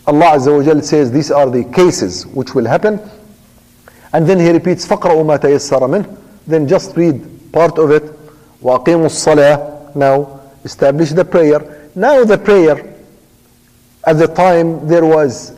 Allah 0.05 0.35
Azza 0.35 0.55
wa 0.55 0.64
Jal 0.64 0.81
says 0.81 1.11
these 1.11 1.31
are 1.31 1.49
the 1.49 1.64
cases 1.65 2.26
which 2.27 2.53
will 2.53 2.65
happen. 2.65 2.99
And 4.11 4.27
then 4.27 4.39
he 4.39 4.49
repeats 4.51 4.85
فَقْرَأُوا 4.85 5.26
مَا 5.26 5.38
تَيَسَّرَ 5.39 5.80
مِنْهُ 5.80 6.18
Then 6.45 6.68
just 6.68 6.95
read 6.97 7.51
part 7.51 7.77
of 7.80 7.91
it. 7.91 8.03
وَأَقِيمُوا 8.61 9.05
الصَّلَاةِ 9.05 9.95
Now 9.95 10.41
establish 10.64 11.11
the 11.11 11.26
prayer. 11.26 11.89
Now 11.95 12.23
the 12.23 12.38
prayer, 12.38 12.95
at 14.05 14.14
the 14.18 14.27
time 14.27 14.88
there 14.88 15.05
was, 15.05 15.51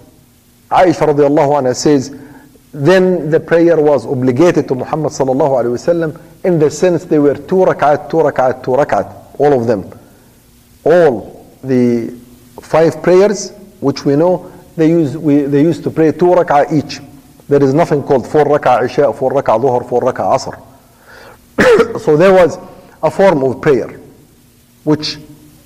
Aisha 0.70 1.08
radiallahu 1.08 1.62
anha 1.62 1.76
says, 1.76 2.16
then 2.74 3.30
the 3.30 3.40
prayer 3.40 3.82
was 3.82 4.06
obligated 4.06 4.68
to 4.68 4.76
Muhammad 4.76 5.12
sallallahu 5.14 5.64
alayhi 5.64 5.78
wasallam 5.78 6.22
in 6.44 6.60
the 6.60 6.70
sense 6.70 7.06
they 7.06 7.20
were 7.20 7.36
two 7.36 7.64
rak'at, 7.64 8.10
two 8.10 8.18
rak'at, 8.18 8.64
two 8.64 8.72
rak'at, 8.72 9.40
all 9.40 9.60
of 9.60 9.66
them. 9.66 9.90
All 10.84 11.48
the 11.64 12.14
five 12.61 13.03
prayers 13.03 13.53
which 13.81 14.05
we 14.05 14.17
know 14.17 14.51
they 14.77 14.89
use 14.89 15.17
we, 15.17 15.43
they 15.43 15.63
used 15.63 15.83
to 15.85 15.91
pray 15.91 16.13
two 16.13 16.27
rak'ah 16.27 16.73
each. 16.73 17.01
There 17.49 17.63
is 17.63 17.75
nothing 17.75 18.03
called 18.03 18.27
four 18.27 18.45
rak'ah 18.45 18.85
isha, 18.85 19.13
four 19.13 19.33
rak'ah 19.33 19.61
dhuhr, 19.61 19.89
four 19.89 20.01
rak'ah 20.03 20.37
asr. 20.37 22.01
so 22.01 22.17
there 22.17 22.33
was 22.33 22.59
a 23.03 23.11
form 23.11 23.43
of 23.43 23.61
prayer 23.61 24.01
which 24.85 25.17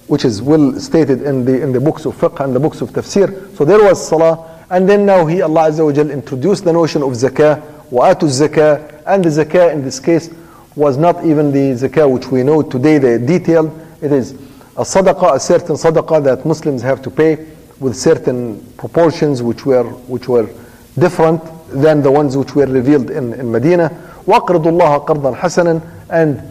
which 0.07 0.25
is 0.25 0.43
well 0.43 0.79
stated 0.79 1.23
in 1.23 1.45
the 1.45 1.63
in 1.63 1.73
the 1.73 1.81
books 1.81 2.05
of 2.05 2.15
fiqh 2.17 2.45
and 2.45 2.55
the 2.55 2.61
books 2.61 2.81
of 2.81 2.91
tafsir. 2.91 3.57
So 3.57 3.65
there 3.65 3.83
was 3.83 4.09
salah 4.09 4.55
and 4.71 4.89
then 4.89 5.05
now 5.05 5.27
he, 5.27 5.43
Allah 5.43 5.71
Azza 5.71 5.85
wa 5.85 5.93
Jal, 5.93 6.11
introduced 6.11 6.65
the 6.65 6.73
notion 6.73 7.03
of 7.03 7.11
zakah, 7.11 7.61
wa'atu 7.91 8.27
zakah, 8.29 9.03
and 9.07 9.25
the 9.25 9.29
zakah 9.29 9.73
in 9.73 9.85
this 9.85 10.01
case 10.01 10.31
was 10.75 10.97
not 10.97 11.25
even 11.25 11.53
the 11.53 11.73
zakah 11.73 12.11
which 12.11 12.27
we 12.29 12.43
know 12.43 12.63
today, 12.63 12.99
the 12.99 13.19
detailed. 13.19 13.71
It 14.01 14.11
is 14.13 14.33
a 14.78 14.82
sadaqah, 14.84 15.36
a 15.36 15.40
certain 15.40 15.76
sadaqah 15.76 16.24
that 16.24 16.46
Muslims 16.46 16.82
have 16.82 17.02
to 17.02 17.10
pay 17.10 17.48
with 17.80 17.96
certain 17.96 18.60
proportions 18.78 19.42
which 19.42 19.66
were, 19.66 19.84
which 19.84 20.28
were 20.28 20.50
different 20.98 21.42
than 21.70 22.02
the 22.02 22.12
ones 22.12 22.36
which 22.36 22.56
were 22.56 22.66
revealed 22.66 23.10
in, 23.12 23.34
in 23.34 23.52
Medina. 23.52 23.90
وَأَقْرِضُ 24.26 24.64
اللَّهَ 24.64 25.06
قَرْضًا 25.06 25.36
حَسَنًا 25.38 25.82
And 26.10 26.42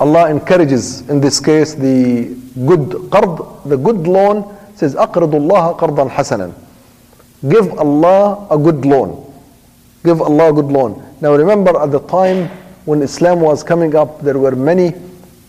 Allah 0.00 0.28
encourages 0.30 1.08
in 1.08 1.20
this 1.20 1.38
case 1.38 1.74
the 1.74 2.34
good 2.66 2.88
qard, 3.14 3.68
the 3.68 3.76
good 3.76 4.06
loan 4.06 4.56
says 4.74 4.94
أقرض 4.94 5.34
الله 5.34 5.78
قرضا 5.78 6.08
حسنا 6.10 6.52
give 7.48 7.70
Allah 7.78 8.46
a 8.50 8.58
good 8.58 8.84
loan 8.84 9.32
give 10.04 10.20
Allah 10.20 10.50
a 10.50 10.52
good 10.52 10.66
loan 10.66 11.00
now 11.20 11.32
remember 11.34 11.78
at 11.80 11.92
the 11.92 12.00
time 12.00 12.48
when 12.86 13.02
Islam 13.02 13.40
was 13.40 13.62
coming 13.62 13.94
up 13.94 14.20
there 14.20 14.38
were 14.38 14.56
many 14.56 14.94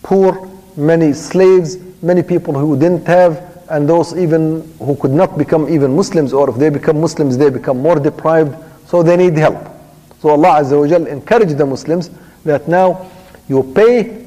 poor 0.02 0.48
many 0.77 1.13
slaves 1.13 1.77
many 2.01 2.23
people 2.23 2.53
who 2.53 2.77
didn't 2.77 3.05
have 3.05 3.47
and 3.69 3.87
those 3.87 4.17
even 4.17 4.61
who 4.79 4.95
could 4.97 5.11
not 5.11 5.37
become 5.37 5.69
even 5.69 5.95
Muslims 5.95 6.33
or 6.33 6.49
if 6.49 6.55
they 6.57 6.69
become 6.69 6.99
Muslims 6.99 7.37
they 7.37 7.49
become 7.49 7.77
more 7.79 7.99
deprived 7.99 8.55
so 8.87 9.01
they 9.03 9.15
need 9.17 9.37
help 9.37 9.57
so 10.21 10.29
Allah 10.29 10.61
Azza 10.61 10.79
wa 10.79 10.87
Jal 10.87 11.07
encouraged 11.07 11.57
the 11.57 11.65
Muslims 11.65 12.09
that 12.43 12.67
now 12.67 13.09
you 13.47 13.63
pay 13.75 14.25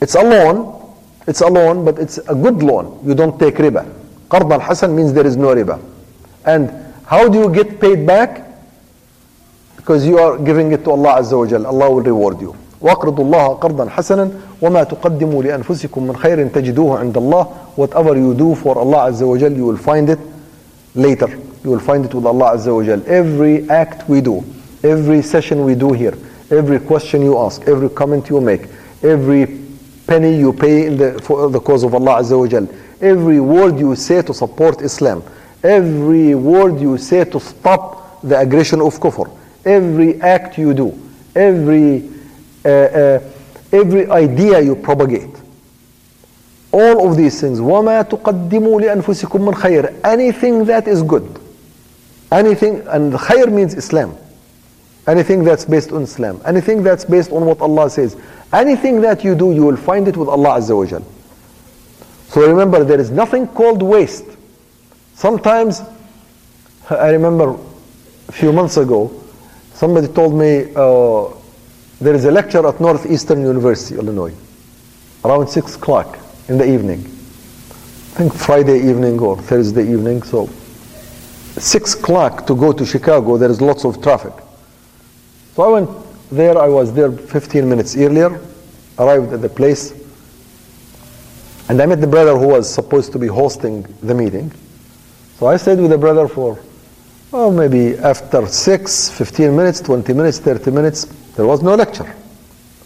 it's 0.00 0.14
a 0.14 0.22
loan 0.22 0.78
it's 1.26 1.40
a 1.40 1.46
loan 1.48 1.84
but 1.84 1.98
it's 1.98 2.18
a 2.18 2.34
good 2.34 2.62
loan 2.62 2.98
you 3.04 3.14
don't 3.14 3.38
take 3.38 3.56
riba 3.56 3.84
Qard 4.32 4.50
al-Hasan 4.50 4.96
means 4.96 5.12
there 5.12 5.26
is 5.26 5.36
no 5.36 5.48
riba. 5.54 5.78
And 6.46 6.70
how 7.04 7.28
do 7.28 7.38
you 7.38 7.52
get 7.52 7.78
paid 7.78 8.06
back? 8.06 8.46
Because 9.76 10.06
you 10.06 10.18
are 10.18 10.38
giving 10.38 10.72
it 10.72 10.84
to 10.84 10.90
Allah 10.92 11.20
Azza 11.20 11.36
wa 11.36 11.46
Jal. 11.46 11.66
Allah 11.66 11.90
will 11.90 12.02
reward 12.02 12.40
you. 12.40 12.56
وَاقْرِضُوا 12.82 13.24
اللَّهَ 13.24 13.48
قَرْضًا 13.48 13.88
حَسَنًا 13.88 14.30
وَمَا 14.62 14.82
تُقَدِّمُوا 14.84 15.42
لِأَنفُسِكُم 15.42 16.06
مِّنْ 16.06 16.16
خَيْرٍ 16.16 16.48
تَجِدُوهُ 16.48 16.98
عِندَ 16.98 17.16
اللَّهِ 17.16 17.46
Whatever 17.76 18.16
you 18.16 18.34
do 18.34 18.54
for 18.54 18.78
Allah 18.78 19.10
wa 19.12 19.36
Jal, 19.38 19.52
you 19.52 19.64
will 19.64 19.76
find 19.76 20.10
it 20.10 20.18
later. 20.94 21.28
You 21.64 21.70
will 21.70 21.80
find 21.80 22.04
it 22.04 22.12
with 22.14 22.26
Allah 22.26 22.56
wa 22.56 22.82
Jal. 22.82 23.02
Every 23.06 23.68
act 23.70 24.08
we 24.08 24.20
do, 24.20 24.44
every 24.82 25.22
session 25.22 25.64
we 25.64 25.74
do 25.74 25.92
here, 25.92 26.14
every 26.50 26.80
question 26.80 27.22
you 27.22 27.38
ask, 27.38 27.62
every 27.68 27.88
comment 27.88 28.28
you 28.28 28.40
make, 28.40 28.62
every 29.02 29.62
penny 30.06 30.36
you 30.38 30.52
pay 30.52 30.86
in 30.86 30.96
the, 30.98 31.20
for 31.22 31.48
the 31.50 31.60
cause 31.60 31.84
of 31.84 31.94
Allah 31.94 32.20
Azza 32.20 32.36
wa 32.38 32.66
every 33.00 33.40
word 33.40 33.78
you 33.78 33.94
say 33.96 34.22
to 34.22 34.34
support 34.34 34.80
Islam, 34.82 35.22
every 35.62 36.34
word 36.34 36.80
you 36.80 36.98
say 36.98 37.24
to 37.24 37.40
stop 37.40 38.20
the 38.22 38.38
aggression 38.38 38.80
of 38.80 38.98
kufr, 39.00 39.30
every 39.64 40.20
act 40.20 40.58
you 40.58 40.74
do, 40.74 40.92
every, 41.34 41.96
uh, 41.96 42.06
uh, 42.06 42.11
every 42.65 44.09
idea 44.09 44.59
you 44.59 44.75
propagate. 44.75 45.29
All 46.71 47.09
of 47.09 47.17
these 47.17 47.39
things, 47.39 47.59
وَمَا 47.59 48.03
تُقَدِّمُوا 48.09 48.81
لِأَنفُسِكُم 48.81 49.39
مِّنْ 49.39 49.53
خَيْرٍ 49.53 49.99
Anything 50.03 50.65
that 50.65 50.87
is 50.87 51.01
good. 51.01 51.39
Anything, 52.31 52.85
and 52.87 53.13
khayr 53.13 53.51
means 53.51 53.73
Islam. 53.73 54.15
Anything 55.07 55.45
that's 55.45 55.63
based 55.63 55.93
on 55.93 56.03
Islam. 56.03 56.41
Anything 56.45 56.83
that's 56.83 57.05
based 57.05 57.31
on 57.31 57.45
what 57.45 57.61
Allah 57.61 57.89
says. 57.89 58.17
Anything 58.51 58.99
that 59.01 59.23
you 59.23 59.33
do, 59.35 59.53
you 59.53 59.63
will 59.63 59.77
find 59.77 60.07
it 60.07 60.17
with 60.17 60.27
Allah 60.27 60.59
Azza 60.59 60.75
wa 60.75 60.85
Jal. 60.85 61.03
So 62.27 62.45
remember, 62.45 62.83
there 62.83 62.99
is 62.99 63.09
nothing 63.11 63.47
called 63.47 63.81
waste. 63.81 64.25
Sometimes, 65.15 65.81
I 66.89 67.09
remember 67.11 67.57
a 68.27 68.31
few 68.31 68.51
months 68.51 68.75
ago, 68.75 69.11
somebody 69.73 70.07
told 70.09 70.33
me 70.33 70.73
uh, 70.75 71.29
there 72.02 72.14
is 72.14 72.24
a 72.24 72.32
lecture 72.32 72.66
at 72.66 72.80
Northeastern 72.80 73.42
University, 73.42 73.94
Illinois, 73.94 74.34
around 75.24 75.46
6 75.46 75.76
o'clock 75.76 76.18
in 76.48 76.58
the 76.58 76.68
evening. 76.68 76.98
I 76.98 78.14
think 78.18 78.34
Friday 78.34 78.78
evening 78.90 79.20
or 79.20 79.36
Thursday 79.36 79.90
evening. 79.90 80.22
So, 80.24 80.46
6 80.46 81.94
o'clock 81.94 82.44
to 82.48 82.56
go 82.56 82.72
to 82.72 82.84
Chicago, 82.84 83.36
there 83.36 83.50
is 83.50 83.60
lots 83.60 83.84
of 83.84 84.02
traffic. 84.02 84.32
So 85.54 85.62
I 85.62 85.68
went 85.68 85.90
there, 86.30 86.58
I 86.58 86.66
was 86.66 86.92
there 86.92 87.12
15 87.12 87.68
minutes 87.68 87.96
earlier, 87.96 88.40
arrived 88.98 89.32
at 89.32 89.40
the 89.40 89.48
place, 89.48 89.92
and 91.68 91.80
I 91.80 91.86
met 91.86 92.00
the 92.00 92.06
brother 92.08 92.36
who 92.36 92.48
was 92.48 92.72
supposed 92.72 93.12
to 93.12 93.18
be 93.18 93.28
hosting 93.28 93.82
the 94.02 94.14
meeting. 94.14 94.50
So 95.38 95.46
I 95.46 95.56
stayed 95.56 95.78
with 95.78 95.90
the 95.90 95.98
brother 95.98 96.26
for, 96.26 96.58
oh, 97.32 97.52
maybe 97.52 97.96
after 97.98 98.46
6, 98.46 99.10
15 99.10 99.54
minutes, 99.54 99.80
20 99.80 100.12
minutes, 100.14 100.40
30 100.40 100.70
minutes, 100.72 101.21
there 101.36 101.46
was 101.46 101.62
no 101.62 101.74
lecture. 101.74 102.14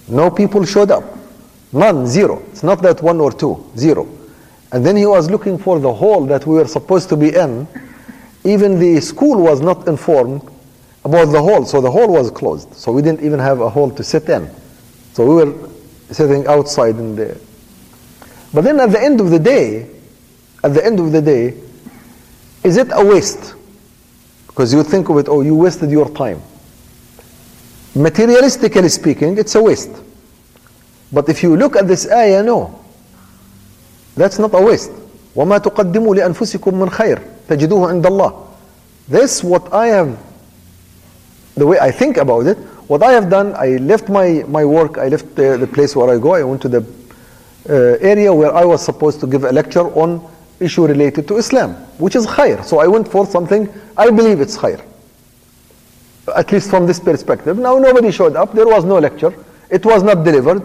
No 0.09 0.31
people 0.31 0.65
showed 0.65 0.91
up. 0.91 1.05
None, 1.73 2.07
zero. 2.07 2.43
It's 2.53 2.63
not 2.63 2.81
that 2.83 3.03
one 3.03 3.21
or 3.21 3.33
two, 3.33 3.71
zero. 3.77 4.09
And 4.73 4.85
then 4.85 4.97
he 4.97 5.07
was 5.07 5.31
looking 5.31 5.59
for 5.59 5.79
the 5.79 5.93
hall 5.93 6.27
that 6.27 6.47
we 6.47 6.55
were 6.55 6.67
supposed 6.67 7.09
to 7.11 7.17
be 7.17 7.35
in. 7.35 7.67
Even 8.45 8.79
the 8.79 9.01
school 9.01 9.43
was 9.43 9.61
not 9.61 9.89
informed 9.89 10.43
about 11.05 11.27
the 11.27 11.41
hall, 11.41 11.65
so 11.65 11.81
the 11.81 11.91
hall 11.91 12.09
was 12.09 12.31
closed. 12.31 12.73
So 12.75 12.93
we 12.93 13.03
didn't 13.03 13.25
even 13.25 13.39
have 13.39 13.61
a 13.61 13.69
hall 13.69 13.91
to 13.91 14.03
sit 14.03 14.29
in. 14.29 14.49
So 15.13 15.27
we 15.27 15.45
were 15.45 15.69
sitting 16.11 16.47
outside 16.47 16.97
in 16.97 17.17
the. 17.17 17.41
But 18.53 18.63
then 18.63 18.79
at 18.81 18.91
the 18.91 19.03
end 19.03 19.21
of 19.21 19.31
the 19.31 19.39
day, 19.39 19.89
at 20.63 20.75
the 20.75 20.85
end 20.85 21.01
of 21.01 21.13
the 21.13 21.23
day, 21.23 21.55
is 22.65 22.77
it 22.77 22.89
a 22.93 23.05
waste? 23.05 23.55
Because 24.47 24.73
you 24.73 24.83
think 24.83 25.09
of 25.09 25.19
it, 25.19 25.29
oh, 25.29 25.43
you 25.43 25.55
wasted 25.55 25.91
your 25.91 26.09
time 26.11 26.43
Materialistically 27.96 28.90
speaking, 28.90 29.38
it's 29.38 29.56
a 29.56 29.62
waste. 29.62 29.92
But 31.12 31.28
if 31.28 31.44
you 31.44 31.58
look 31.58 31.76
at 31.76 31.88
this 31.88 32.10
ayah, 32.10 32.42
no. 32.44 32.80
That's 34.16 34.40
not 34.40 34.54
a 34.54 34.62
waste. 34.62 34.92
وَمَا 35.36 35.60
تُقَدِّمُوا 35.60 36.16
لِأَنفُسِكُم 36.16 36.74
مِّنْ 36.74 36.90
خَيْرٍ 36.90 37.22
تَجِدُوهُ 37.48 38.02
عِندَ 38.02 38.04
اللَّهِ 38.04 38.48
This 39.08 39.44
what 39.44 39.74
I 39.74 39.88
have, 39.88 40.18
the 41.56 41.66
way 41.68 41.80
I 41.80 41.92
think 41.92 42.18
about 42.18 42.48
it, 42.48 42.58
what 42.88 43.04
I 43.04 43.12
have 43.14 43.30
done, 43.30 43.54
I 43.56 43.78
left 43.78 44.10
my, 44.10 44.44
my 44.48 44.66
work, 44.66 44.98
I 44.98 45.08
left 45.08 45.36
the, 45.36 45.58
the 45.58 45.68
place 45.68 45.96
where 45.96 46.14
I 46.14 46.20
go, 46.20 46.34
I 46.34 46.44
went 46.44 46.62
to 46.64 46.70
the 46.70 46.86
uh, 47.70 47.98
area 48.02 48.34
where 48.34 48.54
I 48.54 48.66
was 48.66 48.84
supposed 48.84 49.20
to 49.22 49.28
give 49.28 49.44
a 49.44 49.52
lecture 49.52 49.88
on 49.96 50.30
issue 50.60 50.86
related 50.86 51.28
to 51.30 51.38
Islam, 51.38 51.74
which 51.98 52.16
is 52.16 52.26
khair. 52.26 52.64
So 52.64 52.80
I 52.80 52.88
went 52.88 53.08
for 53.08 53.26
something, 53.26 53.70
I 53.98 54.10
believe 54.10 54.42
it's 54.42 54.58
khair. 54.58 54.84
At 56.36 56.52
least 56.52 56.70
from 56.70 56.86
this 56.86 57.00
perspective. 57.00 57.58
Now 57.58 57.78
nobody 57.78 58.12
showed 58.12 58.36
up, 58.36 58.54
there 58.54 58.68
was 58.68 58.86
no 58.86 59.00
lecture, 59.00 59.34
it 59.70 59.86
was 59.86 60.04
not 60.04 60.24
delivered. 60.24 60.62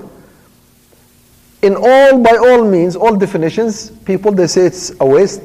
In 1.62 1.74
all, 1.74 2.19
by 2.23 2.37
all 2.37 2.65
means, 2.65 2.95
all 2.95 3.16
definitions, 3.16 3.91
people 4.05 4.33
they 4.33 4.47
say 4.47 4.66
it's 4.66 4.93
a 5.01 5.07
waste 5.07 5.43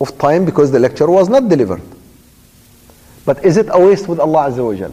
of 0.00 0.16
time 0.18 0.44
because 0.44 0.70
the 0.70 0.78
lecture 0.78 1.10
was 1.10 1.28
not 1.28 1.48
delivered. 1.48 1.82
But 3.24 3.44
is 3.44 3.56
it 3.56 3.68
a 3.70 3.78
waste 3.78 4.08
with 4.08 4.20
Allah 4.20 4.50
Azza 4.50 4.64
wa 4.64 4.74
Jal? 4.74 4.92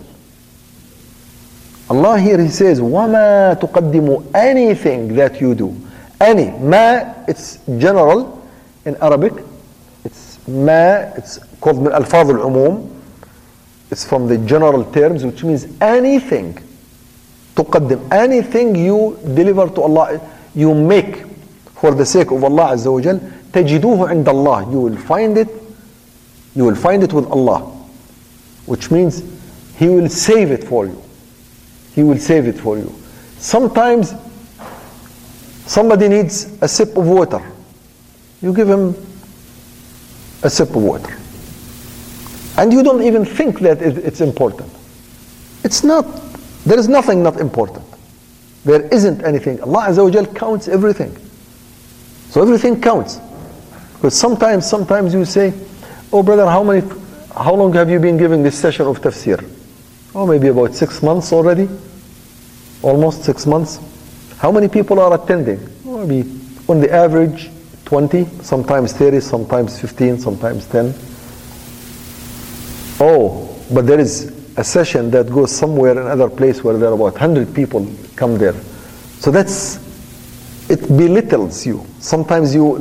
Allah 1.90 2.20
here 2.20 2.40
He 2.42 2.50
says, 2.50 2.80
وَمَا 2.80 3.60
تُقَدِّمُ 3.60 4.32
Anything 4.36 5.16
that 5.16 5.42
you 5.42 5.56
do. 5.56 5.76
Any. 6.22 6.52
Ma, 6.60 7.14
it's 7.28 7.58
general 7.78 8.48
in 8.86 8.96
Arabic. 9.02 9.34
It's 10.06 10.38
ma, 10.48 11.12
it's 11.18 11.40
called 11.60 11.78
من 11.78 11.92
ألفاظ 11.92 12.30
العموم. 12.30 12.93
It's 13.92 14.06
from 14.06 14.28
the 14.28 14.38
general 14.38 14.84
terms, 14.92 15.26
which 15.26 15.44
means 15.44 15.68
anything. 15.82 16.58
تقدم 17.56 18.12
anything 18.12 18.76
you 18.76 19.18
deliver 19.34 19.68
to 19.70 19.82
Allah, 19.82 20.22
you 20.56 20.74
make 20.74 21.26
for 21.76 21.94
the 21.94 22.06
sake 22.06 22.32
of 22.32 22.44
Allah 22.44 22.74
Azza 22.74 22.92
wa 22.92 23.02
Jal, 23.02 23.20
تجدوه 23.52 24.10
عند 24.10 24.26
الله. 24.30 24.72
You 24.72 24.80
will 24.80 24.98
find 24.98 25.38
it, 25.38 25.50
you 26.56 26.66
will 26.66 26.76
find 26.76 27.04
it 27.04 27.14
with 27.14 27.26
Allah. 27.32 27.60
Which 28.66 28.92
means 28.92 29.24
He 29.78 29.88
will 29.88 30.10
save 30.10 30.52
it 30.52 30.64
for 30.64 30.86
you. 30.86 31.02
He 31.96 32.04
will 32.04 32.18
save 32.18 32.48
it 32.48 32.60
for 32.60 32.78
you. 32.78 32.94
Sometimes 33.40 34.14
somebody 35.66 36.10
needs 36.10 36.46
a 36.62 36.68
sip 36.68 36.96
of 36.98 37.08
water. 37.08 37.42
You 38.42 38.54
give 38.54 38.70
him 38.70 38.96
a 40.44 40.50
sip 40.50 40.70
of 40.70 40.84
water. 40.84 41.18
And 42.57 42.73
you 42.73 42.83
don't 42.83 43.03
even 43.03 43.25
think 43.25 43.61
that 43.61 43.83
it's 43.83 44.21
important. 44.21 44.71
It's 45.65 45.83
not. 45.83 46.05
There 46.65 46.79
is 46.79 46.89
nothing 46.89 47.23
not 47.23 47.41
important. 47.41 47.85
There 48.65 48.83
isn't 48.89 49.25
anything. 49.25 49.61
Allah 49.63 49.87
Azza 49.89 50.05
wa 50.05 50.33
counts 50.33 50.69
everything. 50.69 51.15
So 52.31 52.41
everything 52.43 52.81
counts. 52.81 53.21
Because 53.95 54.19
sometimes, 54.19 54.69
sometimes 54.69 55.15
you 55.15 55.25
say, 55.25 55.53
oh 56.13 56.23
brother, 56.23 56.47
how 56.47 56.63
many, 56.63 56.87
how 57.35 57.55
long 57.55 57.73
have 57.75 57.91
you 57.91 57.99
been 57.99 58.17
giving 58.17 58.43
this 58.43 58.59
session 58.59 58.87
of 58.87 59.01
tafsir? 59.01 59.43
Oh, 60.15 60.27
maybe 60.27 60.49
about 60.49 60.75
six 60.75 61.03
months 61.03 61.33
already. 61.33 61.69
Almost 62.83 63.25
six 63.25 63.47
months. 63.47 63.81
How 64.39 64.53
many 64.53 64.69
people 64.69 65.01
are 65.01 65.13
attending? 65.15 65.59
Maybe 65.85 66.31
on 66.69 66.81
the 66.81 66.93
average 66.93 67.51
20, 67.85 68.25
sometimes 68.43 68.93
30, 68.93 69.21
sometimes 69.21 69.81
15, 69.81 70.19
sometimes 70.19 70.67
10. 70.67 70.95
Oh, 73.04 73.56
but 73.72 73.88
there 73.88 74.00
is 74.00 74.36
a 74.58 74.64
session 74.64 75.10
that 75.12 75.30
goes 75.30 75.52
somewhere 75.56 75.94
in 75.94 76.00
another 76.00 76.30
place 76.30 76.64
where 76.64 76.78
there 76.78 76.90
are 76.90 76.94
about 76.94 77.14
100 77.14 77.54
people 77.56 77.88
come 78.16 78.38
there. 78.38 78.54
So 79.20 79.32
that's, 79.32 79.78
it 80.70 80.82
belittles 80.88 81.66
you. 81.66 81.86
Sometimes 82.00 82.54
you, 82.54 82.78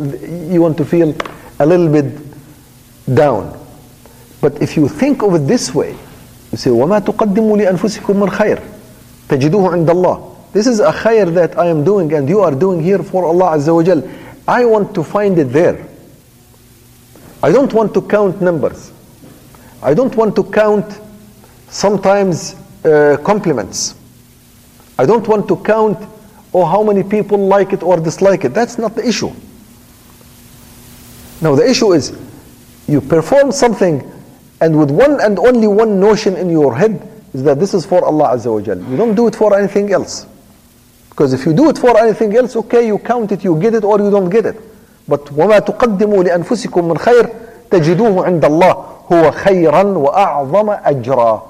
you 0.51 0.61
want 0.61 0.77
to 0.79 0.85
feel 0.85 1.15
a 1.61 1.67
little 1.67 1.89
bit 1.89 2.21
down. 3.15 3.59
But 4.41 4.61
if 4.63 4.77
you 4.77 4.89
think 4.89 5.23
of 5.23 5.35
it 5.35 5.47
this 5.47 5.75
way, 5.75 5.93
you 6.53 6.59
say, 6.59 6.71
وَمَا 6.71 7.01
تُقَدِّمُوا 7.01 7.59
لِأَنفُسِكُم 7.59 8.15
مِّنْ 8.17 8.31
خَيْرٍ 8.31 8.63
تَجِدُوهُ 9.29 9.71
عِندَ 9.71 9.87
اللَّهِ 9.87 10.53
This 10.53 10.67
is 10.67 10.81
a 10.81 10.93
khair 10.93 11.33
that 11.35 11.59
I 11.59 11.67
am 11.67 11.85
doing 11.85 12.13
and 12.15 12.29
you 12.29 12.41
are 12.41 12.55
doing 12.55 12.83
here 12.83 13.03
for 13.03 13.25
Allah 13.25 13.57
Azza 13.57 13.75
wa 13.75 13.83
Jal. 13.83 14.03
I 14.47 14.65
want 14.65 14.95
to 14.95 15.05
find 15.05 15.39
it 15.39 15.53
there. 15.53 15.87
I 17.43 17.53
don't 17.53 17.73
want 17.73 17.95
to 17.95 18.03
count 18.03 18.41
numbers. 18.41 18.92
I 19.83 19.95
don't 19.95 20.15
want 20.17 20.35
to 20.37 20.45
count 20.45 21.01
sometimes 21.69 22.55
uh, 22.85 23.17
compliments. 23.25 23.95
I 24.99 25.07
don't 25.07 25.27
want 25.29 25.47
to 25.49 25.57
count 25.57 25.99
oh 26.55 26.65
how 26.65 26.83
many 26.83 27.03
people 27.03 27.39
like 27.39 27.73
it 27.73 27.83
or 27.83 27.99
dislike 27.99 28.45
it. 28.45 28.55
That's 28.55 28.79
not 28.79 28.95
the 28.95 29.07
issue. 29.07 29.31
No, 31.41 31.55
the 31.55 31.69
issue 31.69 31.93
is 31.93 32.19
you 32.89 33.01
perform 33.01 33.53
something 33.53 34.03
and 34.61 34.77
with 34.79 34.91
one 34.91 35.21
and 35.21 35.39
only 35.39 35.69
one 35.69 36.01
notion 36.01 36.35
in 36.37 36.51
your 36.51 36.75
head 36.75 37.01
is 37.33 37.43
that 37.45 37.61
this 37.61 37.75
is 37.75 37.87
for 37.87 38.05
Allah 38.05 38.31
Azza 38.35 38.53
wa 38.53 38.61
Jal. 38.61 38.79
You 38.91 38.97
don't 38.97 39.15
do 39.15 39.29
it 39.29 39.37
for 39.37 39.57
anything 39.57 39.93
else. 39.93 40.27
Because 41.11 41.33
if 41.33 41.45
you 41.47 41.53
do 41.53 41.69
it 41.69 41.79
for 41.79 41.97
anything 41.99 42.37
else, 42.37 42.57
okay, 42.57 42.87
you 42.87 42.99
count 42.99 43.31
it, 43.33 43.45
you 43.45 43.59
get 43.61 43.75
it 43.75 43.85
or 43.85 43.99
you 43.99 44.11
don't 44.11 44.31
get 44.31 44.47
it. 44.47 44.57
But 45.07 45.25
وَمَا 45.27 45.59
تُقَدِّمُوا 45.61 46.25
لِأَنفُسِكُم 46.25 46.93
مِّنْ 46.93 46.99
خَيْرٍ 46.99 47.42
تَجِدُوهُ 47.73 48.25
عِندَ 48.25 48.45
اللَّهِ 48.45 48.85
هُوَ 49.11 49.31
خَيْرًا 49.31 49.83
وَأَعْظَمَ 49.83 50.83
أَجْرًا 50.85 51.43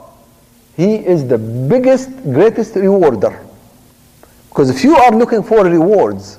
He 0.76 0.94
is 0.96 1.26
the 1.26 1.38
biggest, 1.38 2.10
greatest 2.24 2.74
rewarder. 2.76 3.40
Because 4.48 4.70
if 4.70 4.84
you 4.84 4.96
are 4.96 5.12
looking 5.12 5.42
for 5.42 5.64
rewards, 5.64 6.38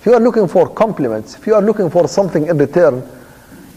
if 0.00 0.06
you 0.06 0.14
are 0.14 0.20
looking 0.20 0.48
for 0.48 0.68
compliments, 0.68 1.36
if 1.36 1.46
you 1.46 1.54
are 1.54 1.62
looking 1.62 1.90
for 1.90 2.08
something 2.08 2.46
in 2.46 2.56
return, 2.58 3.00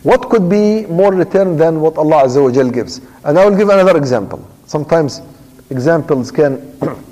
what 0.04 0.30
could 0.30 0.50
be 0.50 0.86
more 0.88 1.14
return 1.14 1.58
than 1.58 1.80
what 1.80 1.98
Allah 1.98 2.24
Azza 2.24 2.44
wa 2.44 2.52
Jal 2.52 2.70
gives? 2.70 3.02
And 3.24 3.38
I 3.40 3.48
will 3.48 3.58
give 3.58 3.70
another 3.70 3.98
example. 3.98 4.46
Sometimes 4.66 5.22
examples 5.70 6.32
can 6.32 6.74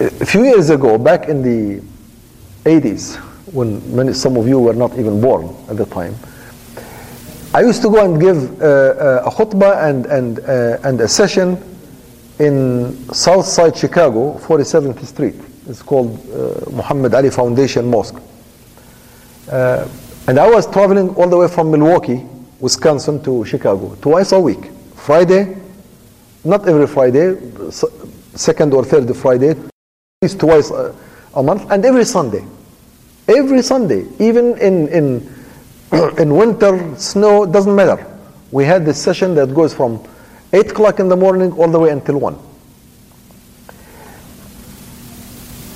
a 0.00 0.26
few 0.26 0.44
years 0.44 0.70
ago, 0.70 0.98
back 0.98 1.28
in 1.28 1.42
the 1.42 1.82
80s, 2.64 3.20
when 3.53 3.95
many, 3.95 4.13
some 4.13 4.37
of 4.37 4.47
you 4.47 4.59
were 4.59 4.73
not 4.73 4.97
even 4.97 5.21
born 5.21 5.55
at 5.69 5.77
the 5.77 5.85
time, 5.85 6.15
I 7.53 7.61
used 7.61 7.81
to 7.81 7.89
go 7.89 8.03
and 8.05 8.21
give 8.21 8.61
uh, 8.61 8.65
uh, 8.65 9.23
a 9.25 9.31
khutbah 9.31 9.83
and, 9.89 10.05
and, 10.05 10.39
uh, 10.39 10.77
and 10.83 11.01
a 11.01 11.07
session 11.07 11.57
in 12.39 12.95
South 13.13 13.45
Side 13.45 13.75
Chicago, 13.75 14.37
47th 14.37 15.03
Street. 15.05 15.35
It's 15.67 15.81
called 15.81 16.17
uh, 16.31 16.69
Muhammad 16.71 17.13
Ali 17.13 17.29
Foundation 17.29 17.89
Mosque. 17.89 18.21
Uh, 19.51 19.87
and 20.27 20.39
I 20.39 20.47
was 20.47 20.71
traveling 20.71 21.09
all 21.15 21.27
the 21.27 21.37
way 21.37 21.47
from 21.47 21.71
Milwaukee, 21.71 22.23
Wisconsin 22.59 23.21
to 23.23 23.43
Chicago, 23.45 23.95
twice 24.01 24.31
a 24.31 24.39
week. 24.39 24.69
Friday, 24.95 25.57
not 26.43 26.67
every 26.67 26.87
Friday, 26.87 27.35
second 28.35 28.73
or 28.73 28.85
third 28.85 29.15
Friday, 29.15 29.51
at 29.51 29.57
least 30.21 30.39
twice 30.39 30.69
a, 30.69 30.95
a, 31.35 31.41
month, 31.41 31.69
and 31.71 31.83
every 31.83 32.05
Sunday. 32.05 32.45
Every 33.29 33.61
Sunday, 33.61 34.07
even 34.17 34.57
in, 34.57 34.87
in, 34.87 35.35
in 36.17 36.35
winter, 36.35 36.95
snow, 36.97 37.45
doesn't 37.45 37.75
matter. 37.75 38.03
We 38.49 38.65
had 38.65 38.85
this 38.85 38.99
session 39.01 39.35
that 39.35 39.53
goes 39.53 39.71
from 39.71 40.03
8 40.51 40.71
o'clock 40.71 40.99
in 40.99 41.09
the 41.09 41.15
morning 41.15 41.51
all 41.51 41.67
the 41.67 41.77
way 41.77 41.91
until 41.91 42.17
1. 42.17 42.39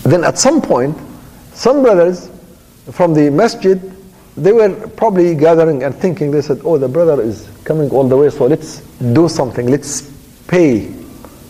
Then 0.02 0.24
at 0.24 0.40
some 0.40 0.62
point, 0.62 0.98
some 1.54 1.84
brothers 1.84 2.32
from 2.92 3.14
the 3.14 3.30
masjid, 3.30 3.80
they 4.36 4.52
were 4.52 4.88
probably 4.98 5.36
gathering 5.36 5.84
and 5.84 5.94
thinking, 5.94 6.32
they 6.32 6.42
said, 6.42 6.60
oh, 6.64 6.80
the 6.80 6.88
brother 6.88 7.22
is 7.22 7.48
coming 7.66 7.90
all 7.92 8.08
the 8.08 8.18
way, 8.18 8.32
so 8.32 8.48
let's 8.48 8.80
do 9.14 9.30
something. 9.30 9.68
Let's 9.68 10.12
pay 10.48 10.92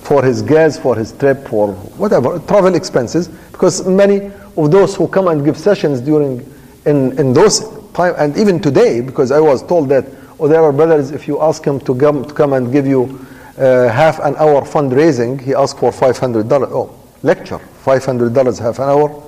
for 0.03 0.23
his 0.23 0.41
gas, 0.41 0.77
for 0.77 0.95
his 0.95 1.13
trip, 1.13 1.47
for 1.47 1.71
whatever, 1.97 2.37
travel 2.39 2.75
expenses, 2.75 3.29
because 3.51 3.87
many 3.87 4.31
of 4.57 4.69
those 4.69 4.95
who 4.95 5.07
come 5.07 5.29
and 5.29 5.45
give 5.45 5.57
sessions 5.57 6.01
during, 6.01 6.39
in, 6.85 7.17
in 7.17 7.31
those 7.31 7.61
time, 7.93 8.13
and 8.17 8.35
even 8.37 8.59
today, 8.59 8.99
because 8.99 9.31
I 9.31 9.39
was 9.39 9.63
told 9.63 9.87
that, 9.89 10.05
oh, 10.39 10.47
there 10.49 10.61
are 10.61 10.73
brothers, 10.73 11.11
if 11.11 11.27
you 11.27 11.41
ask 11.41 11.63
him 11.63 11.79
to 11.81 11.95
come, 11.95 12.25
to 12.25 12.33
come 12.33 12.51
and 12.51 12.71
give 12.71 12.85
you 12.85 13.25
uh, 13.57 13.87
half 13.87 14.19
an 14.19 14.35
hour 14.35 14.61
fundraising, 14.63 15.39
he 15.39 15.55
asked 15.55 15.79
for 15.79 15.91
$500, 15.91 16.51
oh, 16.69 16.93
lecture, 17.23 17.59
$500 17.85 18.59
half 18.59 18.79
an 18.79 18.89
hour, 18.89 19.23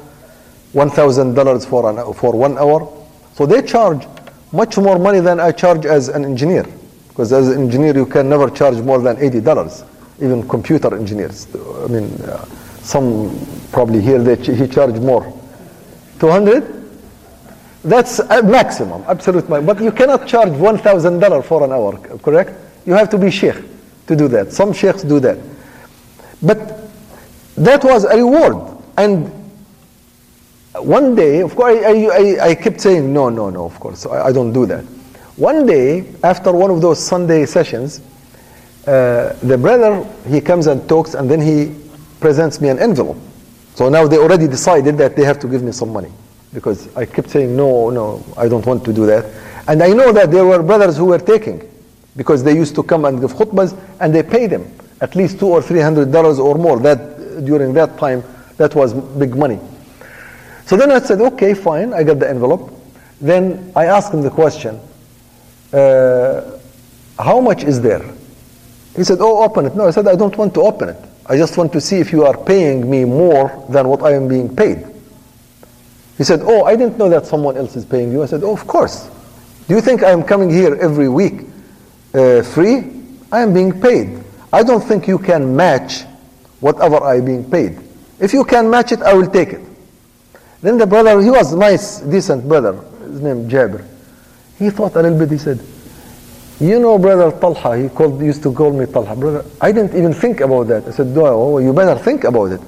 $1,000 0.73 1.65
for, 1.67 1.89
an, 1.89 2.13
for 2.13 2.33
one 2.33 2.57
hour. 2.57 2.91
So 3.33 3.45
they 3.45 3.61
charge 3.61 4.05
much 4.51 4.77
more 4.77 4.99
money 4.99 5.21
than 5.21 5.39
I 5.39 5.53
charge 5.53 5.85
as 5.85 6.09
an 6.09 6.25
engineer, 6.25 6.65
because 7.07 7.31
as 7.31 7.47
an 7.47 7.61
engineer 7.61 7.95
you 7.95 8.05
can 8.05 8.27
never 8.27 8.49
charge 8.49 8.75
more 8.77 8.99
than 8.99 9.15
$80 9.15 9.85
even 10.21 10.47
computer 10.47 10.95
engineers. 10.95 11.47
I 11.55 11.87
mean, 11.87 12.09
uh, 12.21 12.45
some 12.81 13.37
probably 13.71 14.01
here 14.01 14.21
they 14.21 14.35
ch 14.35 14.47
he 14.47 14.67
charged 14.67 15.01
more. 15.01 15.23
200? 16.19 16.75
That's 17.83 18.19
a 18.19 18.41
maximum, 18.41 19.03
absolute 19.07 19.47
maximum. 19.49 19.65
But 19.65 19.81
you 19.81 19.91
cannot 19.91 20.27
charge 20.27 20.49
$1,000 20.49 21.43
for 21.43 21.63
an 21.63 21.71
hour, 21.71 21.97
correct? 22.19 22.53
You 22.85 22.93
have 22.93 23.09
to 23.09 23.17
be 23.17 23.29
sheikh 23.29 23.55
to 24.07 24.15
do 24.15 24.27
that. 24.29 24.51
Some 24.51 24.73
sheikhs 24.73 25.03
do 25.03 25.19
that. 25.19 25.37
But 26.41 26.89
that 27.55 27.83
was 27.83 28.05
a 28.05 28.15
reward. 28.15 28.77
And 28.97 29.31
one 30.73 31.15
day, 31.15 31.41
of 31.41 31.55
course, 31.55 31.83
I, 31.85 32.07
I, 32.07 32.49
I 32.49 32.55
kept 32.55 32.81
saying, 32.81 33.11
no, 33.13 33.29
no, 33.29 33.49
no, 33.49 33.65
of 33.65 33.79
course, 33.79 34.05
I, 34.05 34.27
I, 34.27 34.31
don't 34.31 34.51
do 34.51 34.65
that. 34.65 34.83
One 35.37 35.65
day, 35.65 36.05
after 36.23 36.51
one 36.51 36.71
of 36.71 36.81
those 36.81 36.99
Sunday 37.03 37.45
sessions, 37.45 38.01
uh, 38.87 39.33
the 39.41 39.57
brother, 39.57 40.07
he 40.27 40.41
comes 40.41 40.67
and 40.67 40.87
talks, 40.87 41.13
and 41.13 41.29
then 41.29 41.41
he 41.41 41.75
presents 42.19 42.61
me 42.61 42.69
an 42.69 42.79
envelope. 42.79 43.17
So 43.75 43.89
now 43.89 44.07
they 44.07 44.17
already 44.17 44.47
decided 44.47 44.97
that 44.97 45.15
they 45.15 45.23
have 45.23 45.39
to 45.39 45.47
give 45.47 45.61
me 45.61 45.71
some 45.71 45.91
money 45.91 46.11
because 46.53 46.95
I 46.95 47.05
kept 47.05 47.29
saying, 47.29 47.55
no, 47.55 47.89
no, 47.89 48.23
I 48.37 48.47
don't 48.47 48.65
want 48.65 48.85
to 48.85 48.93
do 48.93 49.05
that. 49.05 49.25
And 49.67 49.83
I 49.83 49.89
know 49.89 50.13
that 50.13 50.31
there 50.31 50.45
were 50.45 50.63
brothers 50.63 50.95
who 50.95 51.05
were 51.05 51.19
taking 51.19 51.61
because 52.15 52.43
they 52.43 52.55
used 52.55 52.75
to 52.75 52.83
come 52.83 53.03
and 53.05 53.19
give 53.19 53.33
khutbas 53.33 53.77
and 53.99 54.15
they 54.15 54.23
paid 54.23 54.51
them 54.51 54.71
at 55.01 55.15
least 55.15 55.39
two 55.39 55.47
or 55.47 55.61
three 55.61 55.81
hundred 55.81 56.11
dollars 56.11 56.39
or 56.39 56.55
more. 56.55 56.79
That 56.79 57.43
during 57.43 57.73
that 57.73 57.97
time, 57.97 58.23
that 58.57 58.73
was 58.73 58.93
big 58.93 59.35
money. 59.35 59.59
So 60.65 60.77
then 60.77 60.91
I 60.91 60.99
said, 60.99 61.19
okay, 61.19 61.53
fine. 61.53 61.93
I 61.93 62.03
got 62.03 62.19
the 62.19 62.29
envelope. 62.29 62.71
Then 63.19 63.71
I 63.75 63.85
asked 63.85 64.13
him 64.13 64.21
the 64.21 64.29
question, 64.29 64.79
uh, 65.73 66.57
how 67.19 67.39
much 67.41 67.63
is 67.63 67.81
there? 67.81 68.05
He 68.95 69.03
said, 69.03 69.17
oh, 69.19 69.43
open 69.43 69.65
it. 69.65 69.75
No, 69.75 69.87
I 69.87 69.91
said, 69.91 70.07
I 70.07 70.15
don't 70.15 70.35
want 70.37 70.53
to 70.53 70.61
open 70.61 70.89
it. 70.89 70.97
I 71.27 71.37
just 71.37 71.57
want 71.57 71.73
to 71.73 71.81
see 71.81 71.97
if 71.97 72.11
you 72.11 72.23
are 72.23 72.37
paying 72.37 72.89
me 72.89 73.03
more 73.03 73.65
than 73.69 73.87
what 73.87 74.03
I 74.03 74.13
am 74.13 74.27
being 74.27 74.55
paid. 74.55 74.85
He 76.17 76.23
said, 76.23 76.41
oh, 76.43 76.63
I 76.63 76.75
didn't 76.75 76.97
know 76.97 77.09
that 77.09 77.25
someone 77.25 77.57
else 77.57 77.75
is 77.75 77.83
paying 77.83 78.11
you. 78.11 78.23
I 78.23 78.25
said, 78.27 78.43
oh, 78.43 78.53
of 78.53 78.65
course. 78.67 79.09
Do 79.67 79.75
you 79.75 79.81
think 79.81 80.03
I 80.03 80.11
am 80.11 80.23
coming 80.23 80.49
here 80.49 80.75
every 80.75 81.09
week 81.09 81.41
uh, 82.13 82.41
free? 82.41 82.91
I 83.31 83.41
am 83.41 83.53
being 83.53 83.81
paid. 83.81 84.23
I 84.53 84.63
don't 84.63 84.81
think 84.81 85.07
you 85.07 85.17
can 85.17 85.55
match 85.55 86.03
whatever 86.61 87.03
I 87.03 87.15
am 87.15 87.25
being 87.25 87.49
paid. 87.49 87.79
If 88.19 88.31
you 88.31 88.45
can 88.45 88.69
match 88.69 88.91
it, 88.91 89.01
I 89.01 89.13
will 89.13 89.29
take 89.29 89.49
it. 89.49 89.61
Then 90.61 90.77
the 90.77 90.87
brother, 90.87 91.19
he 91.21 91.29
was 91.29 91.53
nice, 91.53 91.99
decent 91.99 92.47
brother, 92.47 92.73
his 93.01 93.21
name 93.21 93.49
Jabir. 93.49 93.85
He 94.57 94.69
thought 94.69 94.95
a 94.95 95.01
little 95.01 95.19
bit, 95.19 95.31
he 95.31 95.37
said, 95.37 95.59
you 96.60 96.78
know 96.78 96.98
brother 96.98 97.30
Talha, 97.38 97.78
he 97.78 97.88
called, 97.88 98.20
used 98.20 98.42
to 98.42 98.52
call 98.52 98.72
me 98.72 98.86
Talha. 98.86 99.16
Brother, 99.16 99.44
I 99.60 99.72
didn't 99.72 99.96
even 99.96 100.12
think 100.12 100.40
about 100.40 100.68
that. 100.68 100.86
I 100.86 100.90
said, 100.90 101.08
no, 101.08 101.26
oh, 101.26 101.58
you 101.58 101.72
better 101.72 101.98
think 101.98 102.24
about 102.24 102.52
it. 102.52 102.60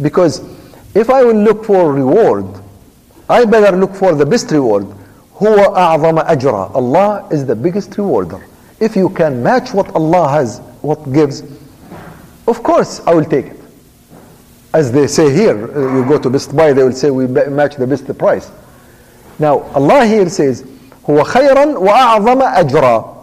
Because 0.00 0.42
if 0.94 1.10
I 1.10 1.22
will 1.24 1.36
look 1.36 1.64
for 1.64 1.92
reward, 1.92 2.46
I 3.28 3.44
better 3.44 3.76
look 3.76 3.94
for 3.94 4.14
the 4.14 4.26
best 4.26 4.50
reward. 4.50 4.86
هو 5.42 5.74
أعظم 5.74 6.18
أجرا. 6.18 6.74
Allah 6.74 7.26
is 7.30 7.44
the 7.44 7.56
biggest 7.56 7.96
rewarder. 7.98 8.40
If 8.80 8.96
you 8.96 9.08
can 9.08 9.42
match 9.42 9.74
what 9.74 9.94
Allah 9.94 10.28
has, 10.28 10.60
what 10.82 11.12
gives, 11.12 11.42
of 12.46 12.62
course 12.62 13.00
I 13.06 13.14
will 13.14 13.24
take 13.24 13.46
it. 13.46 13.60
As 14.72 14.90
they 14.90 15.06
say 15.06 15.32
here, 15.32 15.56
uh, 15.76 15.96
you 15.96 16.04
go 16.04 16.18
to 16.18 16.30
Best 16.30 16.54
Buy, 16.54 16.72
they 16.72 16.82
will 16.82 16.92
say 16.92 17.10
we 17.10 17.26
match 17.26 17.76
the 17.76 17.86
best 17.86 18.06
price. 18.18 18.50
Now 19.38 19.60
Allah 19.74 20.06
here 20.06 20.28
says, 20.28 20.64
هو 21.08 21.22
خيرا 21.24 21.78
وأعظم 21.78 22.42
أجرا. 22.42 23.14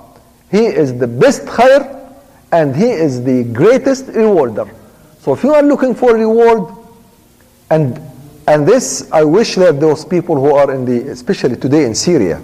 He 0.51 0.65
is 0.67 0.97
the 0.99 1.07
best 1.07 1.43
khair 1.43 2.13
and 2.53 2.75
he 2.75 2.91
is 2.91 3.23
the 3.23 3.45
greatest 3.45 4.07
rewarder. 4.09 4.67
So 5.21 5.33
if 5.33 5.43
you 5.43 5.53
are 5.53 5.63
looking 5.63 5.95
for 5.95 6.15
reward, 6.15 6.73
and 7.71 8.01
and 8.47 8.67
this 8.67 9.11
I 9.11 9.25
wish 9.25 9.57
that 9.57 9.81
those 9.81 10.05
people 10.05 10.37
who 10.37 10.55
are 10.55 10.73
in 10.73 10.85
the, 10.85 11.11
especially 11.11 11.57
today 11.57 11.85
in 11.85 11.95
Syria, 11.95 12.41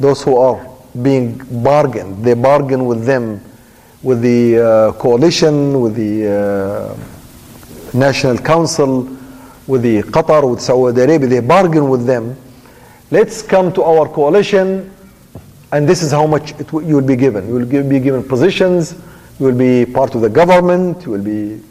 those 0.00 0.22
who 0.22 0.36
are 0.36 0.68
being 1.00 1.38
bargained, 1.62 2.24
they 2.24 2.34
bargain 2.34 2.86
with 2.86 3.04
them, 3.04 3.40
with 4.02 4.20
the 4.20 4.58
uh, 4.58 4.92
coalition, 4.94 5.80
with 5.80 5.94
the 5.94 6.26
uh, 6.28 7.96
National 7.96 8.36
Council, 8.36 9.08
with 9.68 9.82
the 9.82 10.02
Qatar, 10.02 10.50
with 10.50 10.60
Saudi 10.60 11.00
Arabia, 11.00 11.28
they 11.28 11.40
bargain 11.40 11.88
with 11.88 12.04
them. 12.04 12.36
Let's 13.12 13.42
come 13.42 13.72
to 13.74 13.82
our 13.84 14.08
coalition 14.08 14.92
and 15.71 15.87
this 15.87 16.01
is 16.01 16.11
how 16.11 16.25
much 16.25 16.51
it 16.59 16.71
you 16.71 16.95
will 16.95 17.05
be 17.05 17.15
given. 17.15 17.47
You 17.47 17.55
will 17.55 17.65
give, 17.65 17.89
be 17.89 17.99
given 17.99 18.23
positions, 18.23 18.95
you 19.39 19.47
will 19.47 19.57
be 19.57 19.85
part 19.85 20.15
of 20.15 20.21
the 20.21 20.29
government, 20.29 21.05
you 21.05 21.11
will 21.11 21.23
be 21.23 21.61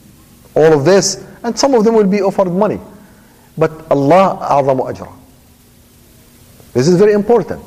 all 0.54 0.72
of 0.72 0.84
this, 0.84 1.26
and 1.42 1.58
some 1.58 1.74
of 1.74 1.84
them 1.84 1.94
will 1.94 2.06
be 2.06 2.20
offered 2.22 2.50
money. 2.50 2.80
But 3.56 3.90
Allah 3.90 4.38
أعظم 4.42 4.80
أجرا. 4.80 5.12
This 6.74 6.88
is 6.88 6.98
very 6.98 7.12
important. 7.12 7.62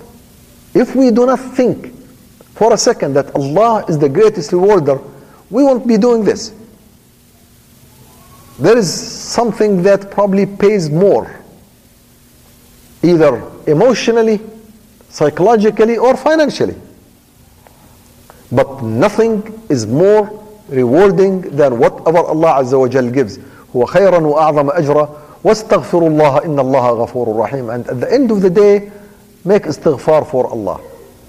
If 0.74 0.96
we 0.96 1.10
do 1.10 1.26
not 1.26 1.40
think 1.40 1.94
for 2.54 2.74
a 2.74 2.78
second 2.78 3.14
that 3.14 3.34
Allah 3.36 3.86
is 3.90 3.98
the 3.98 4.10
greatest 4.10 4.52
rewarder, 4.52 5.00
we 5.50 5.64
won't 5.64 5.88
be 5.88 5.98
doing 5.98 6.24
this. 6.24 6.54
There 8.60 8.78
is 8.78 8.94
something 8.94 9.82
that 9.84 10.12
probably 10.12 10.46
pays 10.46 10.90
more, 10.90 11.34
either 13.02 13.41
emotionally 13.66 14.41
psychologically 15.14 15.98
or 15.98 16.16
financially. 16.18 16.76
But 18.52 18.84
nothing 18.84 19.62
is 19.70 19.86
more 19.86 20.30
rewarding 20.70 21.41
than 21.41 21.80
whatever 21.80 22.20
Allah 22.20 22.64
Azza 22.64 22.80
wa 22.80 22.88
Jal 22.88 23.10
gives. 23.10 23.40
هو 23.76 23.86
خيرا 23.86 24.20
وأعظم 24.20 24.70
أجرا 24.70 25.10
واستغفر 25.44 26.08
الله 26.08 26.46
إن 26.46 26.60
الله 26.60 26.90
غفور 26.90 27.36
رحيم. 27.36 27.70
And 27.74 27.88
at 27.88 28.00
the 28.02 28.12
end 28.12 28.32
of 28.32 28.41
the 28.41 28.50
day, 28.50 28.91
make 29.46 29.64
istighfar 29.64 30.26
for 30.28 30.48
Allah. 30.48 30.82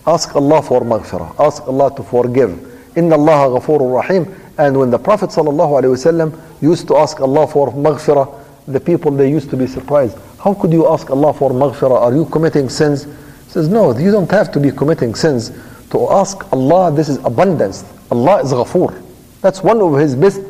Ask 0.06 0.34
Allah 0.34 0.62
for 0.62 0.80
maghfirah. 0.80 1.38
Ask 1.38 1.66
Allah 1.68 1.94
to 1.96 2.02
forgive. 2.02 2.58
إن 2.96 3.12
الله 3.12 3.58
غفور 3.58 4.02
رحيم. 4.02 4.26
And 4.58 4.78
when 4.78 4.90
the 4.90 4.98
Prophet 4.98 5.30
ﷺ 5.30 6.38
used 6.60 6.88
to 6.88 6.96
ask 6.96 7.20
Allah 7.20 7.46
for 7.46 7.70
maghfirah, 7.72 8.28
the 8.66 8.80
people 8.80 9.10
they 9.10 9.30
used 9.30 9.50
to 9.50 9.56
be 9.56 9.66
surprised. 9.66 10.16
How 10.38 10.54
could 10.54 10.72
you 10.72 10.88
ask 10.88 11.10
Allah 11.10 11.32
for 11.32 11.50
maghfirah? 11.50 12.00
Are 12.00 12.14
you 12.14 12.24
committing 12.26 12.68
sins? 12.68 13.06
Says, 13.47 13.69
no, 13.69 13.97
you 13.97 14.11
don't 14.11 14.29
have 14.31 14.51
to 14.51 14.59
be 14.59 14.71
committing 14.71 15.15
sins 15.15 15.51
to 15.91 16.09
ask 16.11 16.51
Allah, 16.51 16.91
this 16.91 17.09
is 17.09 17.17
abundance. 17.23 17.85
Allah 18.11 18.43
is 18.43 18.51
ghafoor. 18.51 19.01
That's 19.41 19.63
one 19.63 19.81
of 19.81 19.97
his 19.99 20.15
best 20.15 20.41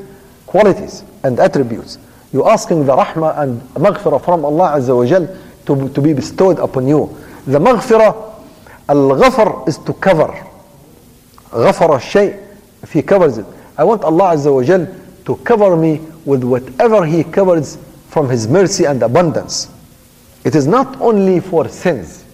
qualities 0.47 1.03
and 1.23 1.39
attributes. 1.39 1.99
You're 2.33 2.49
asking 2.49 2.85
the 2.85 2.95
rahmah 2.95 3.39
and 3.39 3.61
maghfirah 3.75 4.23
from 4.23 4.43
Allah 4.43 4.77
Azza 4.77 4.95
wa 4.95 5.05
Jal 5.05 5.27
to, 5.67 5.89
to 5.89 6.01
be 6.01 6.13
bestowed 6.13 6.59
upon 6.59 6.87
you. 6.87 7.15
The 7.45 7.59
maghfirah, 7.59 8.43
al-ghafar 8.89 9.67
is 9.67 9.77
to 9.79 9.93
cover. 9.93 10.33
Ghafar 11.51 12.01
shay 12.01 12.43
if 12.81 12.91
he 12.91 13.01
covers 13.01 13.37
it. 13.37 13.45
I 13.77 13.83
want 13.83 14.03
Allah 14.03 14.35
Azza 14.35 14.53
wa 14.53 14.63
Jal 14.63 14.87
to 15.25 15.35
cover 15.37 15.77
me 15.77 15.99
with 16.25 16.43
whatever 16.43 17.05
he 17.05 17.23
covers 17.23 17.77
from 18.09 18.29
his 18.29 18.47
mercy 18.47 18.85
and 18.85 19.01
abundance. 19.03 19.69
It 20.43 20.55
is 20.55 20.67
not 20.67 20.99
only 20.99 21.39
for 21.39 21.69
sins. 21.69 22.24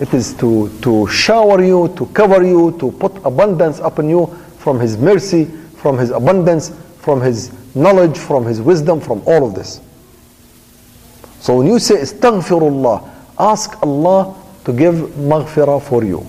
It 0.00 0.14
is 0.14 0.32
to, 0.34 0.70
to 0.80 1.06
shower 1.08 1.62
you, 1.62 1.92
to 1.96 2.06
cover 2.06 2.42
you, 2.42 2.74
to 2.80 2.90
put 2.90 3.14
abundance 3.24 3.80
upon 3.80 4.08
you 4.08 4.26
from 4.58 4.80
His 4.80 4.96
mercy, 4.96 5.44
from 5.76 5.98
His 5.98 6.08
abundance, 6.10 6.72
from 6.98 7.20
His 7.20 7.52
knowledge, 7.74 8.16
from 8.16 8.46
His 8.46 8.62
wisdom, 8.62 8.98
from 8.98 9.22
all 9.26 9.46
of 9.46 9.54
this. 9.54 9.80
So 11.40 11.58
when 11.58 11.66
you 11.66 11.78
say 11.78 11.96
astaghfirullah, 11.96 13.10
ask 13.38 13.82
Allah 13.82 14.34
to 14.64 14.72
give 14.72 14.94
maghfirah 14.94 15.82
for 15.82 16.02
you. 16.02 16.26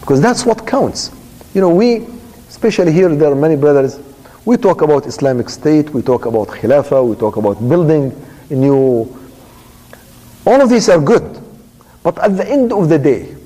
Because 0.00 0.20
that's 0.20 0.44
what 0.44 0.66
counts. 0.66 1.10
You 1.54 1.62
know, 1.62 1.70
we, 1.70 2.06
especially 2.48 2.92
here, 2.92 3.08
there 3.14 3.32
are 3.32 3.34
many 3.34 3.56
brothers, 3.56 4.00
we 4.44 4.58
talk 4.58 4.82
about 4.82 5.06
Islamic 5.06 5.48
State, 5.48 5.90
we 5.90 6.02
talk 6.02 6.26
about 6.26 6.48
Khilafah, 6.48 7.06
we 7.06 7.16
talk 7.16 7.36
about 7.36 7.56
building 7.68 8.12
a 8.50 8.54
new. 8.54 9.18
All 10.46 10.60
of 10.60 10.68
these 10.68 10.88
are 10.90 11.00
good. 11.00 11.47
But 12.08 12.16
at 12.20 12.38
the 12.38 12.48
end 12.48 12.72
of 12.72 12.88
the 12.88 12.98
day, 12.98 13.36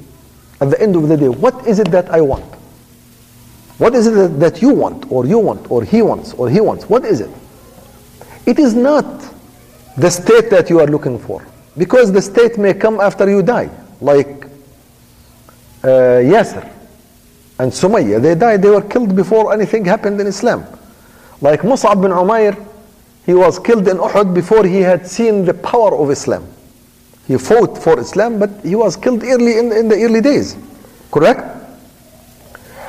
at 0.60 0.70
the 0.70 0.80
end 0.80 0.94
of 0.94 1.08
the 1.08 1.16
day, 1.16 1.28
what 1.28 1.66
is 1.66 1.80
it 1.80 1.90
that 1.90 2.08
I 2.10 2.20
want? 2.20 2.44
What 3.78 3.92
is 3.92 4.06
it 4.06 4.38
that 4.38 4.62
you 4.62 4.68
want, 4.72 5.10
or 5.10 5.26
you 5.26 5.40
want, 5.40 5.68
or 5.68 5.82
he 5.82 6.00
wants, 6.00 6.32
or 6.34 6.48
he 6.48 6.60
wants? 6.60 6.88
What 6.88 7.04
is 7.04 7.20
it? 7.20 7.30
It 8.46 8.60
is 8.60 8.72
not 8.72 9.04
the 9.96 10.08
state 10.08 10.48
that 10.50 10.70
you 10.70 10.78
are 10.78 10.86
looking 10.86 11.18
for, 11.18 11.44
because 11.76 12.12
the 12.12 12.22
state 12.22 12.56
may 12.56 12.72
come 12.72 13.00
after 13.00 13.28
you 13.28 13.42
die, 13.42 13.68
like 14.00 14.44
uh, 15.82 16.22
Yasser 16.22 16.62
and 17.58 17.72
Sumayya. 17.72 18.22
They 18.22 18.36
died, 18.36 18.62
they 18.62 18.70
were 18.70 18.82
killed 18.82 19.16
before 19.16 19.52
anything 19.52 19.84
happened 19.84 20.20
in 20.20 20.28
Islam. 20.28 20.64
Like 21.40 21.62
Mus'ab 21.62 22.00
bin 22.00 22.12
Umair, 22.12 22.54
he 23.26 23.34
was 23.34 23.58
killed 23.58 23.88
in 23.88 23.96
Uhud 23.96 24.32
before 24.32 24.64
he 24.64 24.82
had 24.82 25.04
seen 25.04 25.44
the 25.44 25.54
power 25.54 25.96
of 25.96 26.12
Islam. 26.12 26.46
He 27.26 27.38
fought 27.38 27.78
for 27.78 27.98
Islam, 27.98 28.38
but 28.38 28.50
he 28.62 28.74
was 28.74 28.96
killed 28.96 29.22
early 29.22 29.58
in, 29.58 29.72
in 29.72 29.88
the 29.88 30.02
early 30.02 30.20
days. 30.20 30.56
Correct? 31.10 31.40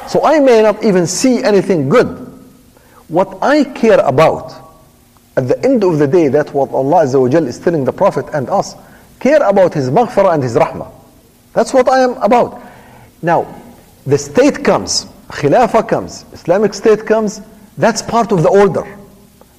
So 0.07 0.23
I 0.25 0.39
may 0.39 0.61
not 0.61 0.83
even 0.83 1.07
see 1.07 1.43
anything 1.43 1.89
good. 1.89 2.07
What 3.07 3.37
I 3.41 3.63
care 3.63 3.99
about 3.99 4.53
at 5.35 5.47
the 5.47 5.63
end 5.65 5.83
of 5.83 5.97
the 5.97 6.07
day, 6.07 6.27
that's 6.27 6.51
what 6.53 6.69
Allah 6.71 7.03
is 7.03 7.59
telling 7.59 7.85
the 7.85 7.93
Prophet 7.93 8.25
and 8.33 8.49
us. 8.49 8.75
care 9.19 9.41
about 9.41 9.73
his 9.73 9.89
maghfirah 9.89 10.33
and 10.33 10.43
his 10.43 10.55
rahmah. 10.55 10.91
That's 11.53 11.73
what 11.73 11.87
I 11.89 11.99
am 12.01 12.13
about. 12.17 12.61
Now, 13.21 13.47
the 14.05 14.17
state 14.17 14.63
comes, 14.65 15.05
khilafah 15.29 15.87
comes, 15.87 16.25
Islamic 16.33 16.73
state 16.73 17.05
comes, 17.05 17.41
that's 17.77 18.01
part 18.01 18.31
of 18.31 18.43
the 18.43 18.49
order. 18.49 18.85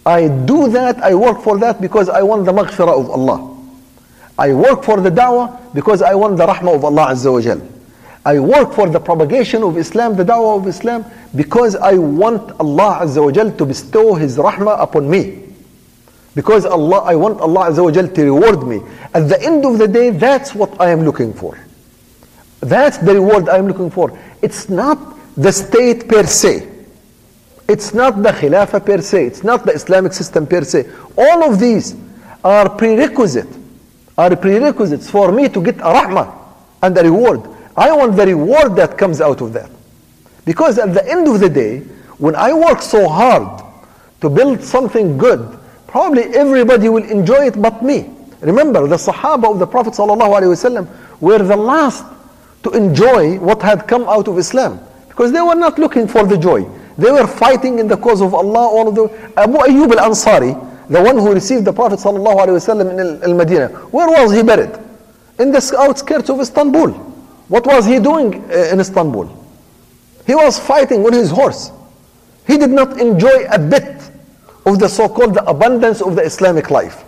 I 0.04 0.28
do 0.28 0.68
that, 0.70 1.02
I 1.02 1.14
work 1.14 1.40
for 1.40 1.58
that 1.58 1.80
because 1.80 2.08
I 2.08 2.22
want 2.22 2.44
the 2.44 2.52
maghfirah 2.52 3.00
of 3.00 3.10
Allah. 3.10 3.53
I 4.38 4.52
work 4.52 4.82
for 4.82 5.00
the 5.00 5.10
da'wah 5.10 5.74
because 5.74 6.02
I 6.02 6.14
want 6.14 6.36
the 6.36 6.46
rahmah 6.46 6.74
of 6.76 6.84
Allah 6.84 7.08
Azza 7.08 7.32
wa 7.32 7.40
Jal. 7.40 7.60
I 8.26 8.38
work 8.40 8.72
for 8.72 8.88
the 8.88 8.98
propagation 8.98 9.62
of 9.62 9.76
Islam, 9.76 10.16
the 10.16 10.24
da'wah 10.24 10.58
of 10.60 10.66
Islam, 10.66 11.04
because 11.36 11.76
I 11.76 11.94
want 11.94 12.50
Allah 12.58 13.00
Azza 13.02 13.22
wa 13.24 13.30
Jal 13.30 13.52
to 13.52 13.66
bestow 13.66 14.14
His 14.14 14.36
rahmah 14.36 14.80
upon 14.80 15.08
me. 15.08 15.42
Because 16.34 16.64
Allah, 16.66 17.02
I 17.04 17.14
want 17.14 17.40
Allah 17.40 17.70
Azza 17.70 17.84
wa 17.84 17.90
Jal 17.90 18.08
to 18.08 18.24
reward 18.24 18.66
me. 18.66 18.82
At 19.12 19.28
the 19.28 19.40
end 19.40 19.64
of 19.64 19.78
the 19.78 19.86
day, 19.86 20.10
that's 20.10 20.54
what 20.54 20.80
I 20.80 20.90
am 20.90 21.04
looking 21.04 21.32
for. 21.32 21.58
That's 22.60 22.98
the 22.98 23.14
reward 23.14 23.48
I'm 23.48 23.68
looking 23.68 23.90
for. 23.90 24.18
It's 24.42 24.68
not 24.68 24.98
the 25.36 25.52
state 25.52 26.08
per 26.08 26.24
se. 26.24 26.70
It's 27.68 27.94
not 27.94 28.22
the 28.22 28.30
Khilafah 28.30 28.84
per 28.84 29.00
se. 29.00 29.26
It's 29.26 29.44
not 29.44 29.64
the 29.64 29.72
Islamic 29.72 30.12
system 30.12 30.46
per 30.46 30.64
se. 30.64 30.90
All 31.16 31.44
of 31.44 31.60
these 31.60 31.94
are 32.42 32.68
prerequisite, 32.68 33.48
are 34.16 34.34
prerequisites 34.36 35.10
for 35.10 35.32
me 35.32 35.48
to 35.48 35.62
get 35.62 35.76
a 35.78 35.92
rahmah 35.92 36.32
and 36.82 36.96
a 36.96 37.02
reward. 37.02 37.42
I 37.76 37.92
want 37.92 38.16
the 38.16 38.26
reward 38.26 38.76
that 38.76 38.96
comes 38.96 39.20
out 39.20 39.40
of 39.40 39.52
that. 39.54 39.70
Because 40.44 40.78
at 40.78 40.94
the 40.94 41.08
end 41.10 41.26
of 41.26 41.40
the 41.40 41.48
day, 41.48 41.80
when 42.18 42.36
I 42.36 42.52
work 42.52 42.82
so 42.82 43.08
hard 43.08 43.62
to 44.20 44.28
build 44.30 44.62
something 44.62 45.18
good, 45.18 45.58
probably 45.86 46.22
everybody 46.36 46.88
will 46.88 47.04
enjoy 47.04 47.46
it 47.46 47.60
but 47.60 47.82
me. 47.82 48.10
Remember, 48.40 48.86
the 48.86 48.96
Sahaba 48.96 49.50
of 49.50 49.58
the 49.58 49.66
Prophet 49.66 49.94
ﷺ 49.94 50.88
were 51.20 51.38
the 51.38 51.56
last 51.56 52.04
to 52.62 52.70
enjoy 52.70 53.38
what 53.38 53.62
had 53.62 53.88
come 53.88 54.04
out 54.08 54.28
of 54.28 54.38
Islam. 54.38 54.80
Because 55.08 55.32
they 55.32 55.40
were 55.40 55.54
not 55.54 55.78
looking 55.78 56.06
for 56.06 56.24
the 56.26 56.36
joy. 56.36 56.68
They 56.98 57.10
were 57.10 57.26
fighting 57.26 57.78
in 57.78 57.88
the 57.88 57.96
cause 57.96 58.20
of 58.20 58.34
Allah. 58.34 58.68
All 58.68 58.88
of 58.88 58.94
the 58.94 59.04
Abu 59.36 59.54
Ayyub 59.54 59.96
al-Ansari, 59.96 60.52
the 60.88 61.02
one 61.02 61.16
who 61.18 61.32
received 61.32 61.64
the 61.64 61.72
Prophet 61.72 62.04
in 62.04 63.22
al-Medina, 63.22 63.68
where 63.68 64.08
was 64.08 64.32
he 64.32 64.42
buried? 64.42 64.78
In 65.38 65.50
the 65.50 65.76
outskirts 65.78 66.28
of 66.30 66.40
Istanbul. 66.40 66.90
What 67.48 67.66
was 67.66 67.86
he 67.86 67.98
doing 67.98 68.44
uh, 68.50 68.70
in 68.72 68.80
Istanbul? 68.80 69.28
He 70.26 70.34
was 70.34 70.58
fighting 70.58 71.02
with 71.02 71.14
his 71.14 71.30
horse. 71.30 71.70
He 72.46 72.56
did 72.56 72.70
not 72.70 72.98
enjoy 73.00 73.44
a 73.50 73.58
bit 73.58 74.10
of 74.66 74.78
the 74.78 74.88
so-called 74.88 75.36
abundance 75.46 76.00
of 76.00 76.16
the 76.16 76.22
Islamic 76.22 76.70
life. 76.70 77.04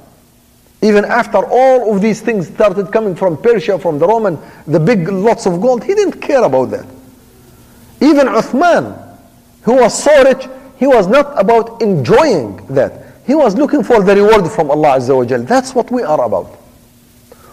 Even 0.83 1.05
after 1.05 1.39
all 1.39 1.95
of 1.95 2.03
these 2.03 2.21
things 2.21 2.49
started 2.49 2.93
coming 2.93 3.15
from 3.15 3.41
Persia, 3.41 3.79
from 3.79 3.99
the 3.99 4.07
Roman, 4.07 4.39
the 4.67 4.79
big 4.79 5.09
lots 5.09 5.47
of 5.47 5.61
gold, 5.61 5.83
he 5.83 5.95
didn't 5.95 6.21
care 6.21 6.45
about 6.45 6.67
that. 6.67 6.87
Even 8.01 8.27
Uthman, 8.27 9.19
who 9.63 9.77
was 9.77 10.03
so 10.03 10.25
rich, 10.25 10.47
he 10.77 10.87
was 10.87 11.07
not 11.07 11.33
about 11.41 11.81
enjoying 11.81 12.65
that. 12.67 13.06
He 13.26 13.36
was 13.36 13.56
looking 13.56 13.84
for 13.84 14.02
the 14.04 14.16
reward 14.16 14.50
from 14.52 14.72
Allah 14.72 14.98
Azza 14.98 15.16
wa 15.16 15.26
Jal. 15.26 15.44
That's 15.44 15.74
what 15.76 15.92
we 15.92 16.04
are 16.04 16.24
about. 16.24 16.48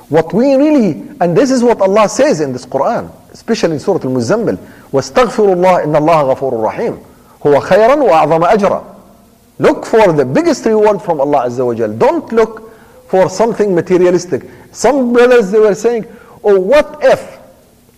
What 0.09 0.32
we 0.32 0.55
really, 0.55 1.06
and 1.20 1.36
this 1.36 1.51
is 1.51 1.62
what 1.62 1.81
Allah 1.81 2.09
says 2.09 2.40
in 2.40 2.52
this 2.52 2.65
Quran, 2.65 3.12
especially 3.31 3.74
in 3.74 3.78
Surah 3.78 4.01
Al-Muzammil, 4.02 4.56
وَاسْتَغْفِرُوا 4.93 5.55
اللَّهِ 5.55 5.85
إِنَّ 5.85 5.97
اللَّهَ 5.97 6.36
غَفُورٌ 6.36 6.73
رَحِيمٌ 6.73 7.05
هُوَ 7.43 7.60
خَيْرًا 7.60 7.97
وَأَعْظَمَ 7.97 8.44
أَجْرًا 8.44 8.94
Look 9.59 9.85
for 9.85 10.12
the 10.12 10.24
biggest 10.24 10.65
reward 10.65 11.02
from 11.02 11.20
Allah 11.20 11.47
Azza 11.47 11.66
wa 11.66 11.74
Jal. 11.74 11.93
Don't 11.93 12.32
look 12.32 12.73
for 13.09 13.28
something 13.28 13.74
materialistic. 13.74 14.48
Some 14.73 15.12
brothers, 15.12 15.51
they 15.51 15.59
were 15.59 15.74
saying, 15.74 16.06
oh, 16.44 16.59
what 16.59 16.98
if 17.02 17.39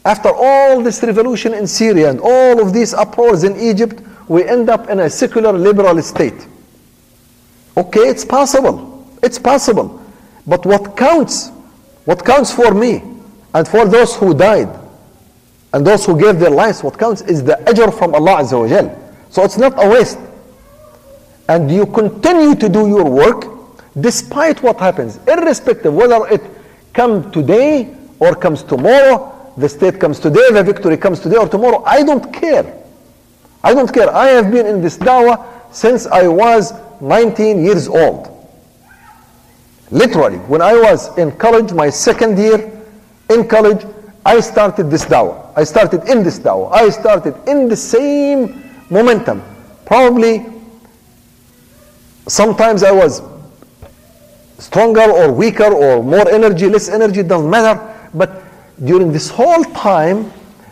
after 0.04 0.30
all 0.34 0.82
this 0.82 1.02
revolution 1.02 1.52
in 1.52 1.66
Syria 1.66 2.10
and 2.10 2.20
all 2.20 2.60
of 2.60 2.72
these 2.72 2.94
uproars 2.94 3.44
in 3.44 3.58
Egypt, 3.60 4.00
we 4.28 4.44
end 4.44 4.70
up 4.70 4.88
in 4.88 5.00
a 5.00 5.10
secular 5.10 5.52
liberal 5.52 6.00
state? 6.02 6.46
Okay, 7.77 8.01
it's 8.01 8.23
possible. 8.23 9.05
It's 9.21 9.39
possible. 9.39 10.01
But 10.47 10.65
what 10.65 10.95
counts, 10.95 11.49
what 12.05 12.23
counts 12.23 12.51
for 12.51 12.73
me 12.73 13.03
and 13.53 13.67
for 13.67 13.85
those 13.85 14.15
who 14.15 14.33
died 14.33 14.69
and 15.73 15.85
those 15.85 16.05
who 16.05 16.19
gave 16.19 16.39
their 16.39 16.51
lives, 16.51 16.83
what 16.83 16.97
counts 16.97 17.21
is 17.21 17.43
the 17.43 17.53
ajr 17.65 17.97
from 17.97 18.15
Allah 18.15 18.43
Azza 18.43 18.59
wa 18.59 18.67
Jal. 18.67 19.01
So 19.29 19.43
it's 19.43 19.57
not 19.57 19.73
a 19.83 19.89
waste. 19.89 20.19
And 21.49 21.69
you 21.69 21.85
continue 21.85 22.55
to 22.55 22.69
do 22.69 22.87
your 22.87 23.09
work 23.09 23.45
despite 23.99 24.61
what 24.61 24.79
happens, 24.79 25.19
irrespective 25.27 25.93
whether 25.93 26.27
it 26.27 26.41
comes 26.93 27.31
today 27.33 27.95
or 28.19 28.35
comes 28.35 28.63
tomorrow, 28.63 29.53
the 29.57 29.69
state 29.69 29.99
comes 29.99 30.19
today, 30.19 30.47
the 30.51 30.63
victory 30.63 30.97
comes 30.97 31.19
today 31.19 31.37
or 31.37 31.47
tomorrow. 31.47 31.83
I 31.85 32.03
don't 32.03 32.33
care. 32.33 32.81
I 33.63 33.73
don't 33.73 33.91
care. 33.93 34.13
I 34.13 34.27
have 34.27 34.51
been 34.51 34.65
in 34.65 34.81
this 34.81 34.97
dawah 34.97 35.45
since 35.73 36.07
I 36.07 36.27
was 36.27 36.73
19 37.01 37.63
years 37.63 37.87
old. 37.87 38.31
Literally, 39.91 40.37
when 40.49 40.61
I 40.61 40.73
was 40.73 41.15
in 41.17 41.31
college, 41.37 41.71
my 41.71 41.89
second 41.89 42.37
year 42.37 42.71
in 43.29 43.47
college, 43.47 43.85
I 44.25 44.39
started 44.39 44.89
this 44.89 45.05
dawah. 45.05 45.51
I 45.55 45.63
started 45.63 46.09
in 46.09 46.23
this 46.23 46.39
dawah. 46.39 46.71
I 46.71 46.89
started 46.89 47.35
in 47.47 47.69
the 47.69 47.75
same 47.75 48.63
momentum. 48.89 49.43
Probably 49.85 50.45
sometimes 52.27 52.83
I 52.83 52.91
was 52.91 53.21
stronger 54.57 55.11
or 55.11 55.31
weaker 55.31 55.71
or 55.71 56.03
more 56.03 56.27
energy, 56.29 56.67
less 56.67 56.89
energy, 56.89 57.21
doesn't 57.21 57.49
matter. 57.49 57.79
But 58.13 58.41
during 58.83 59.11
this 59.11 59.29
whole 59.29 59.63
time, 59.63 60.31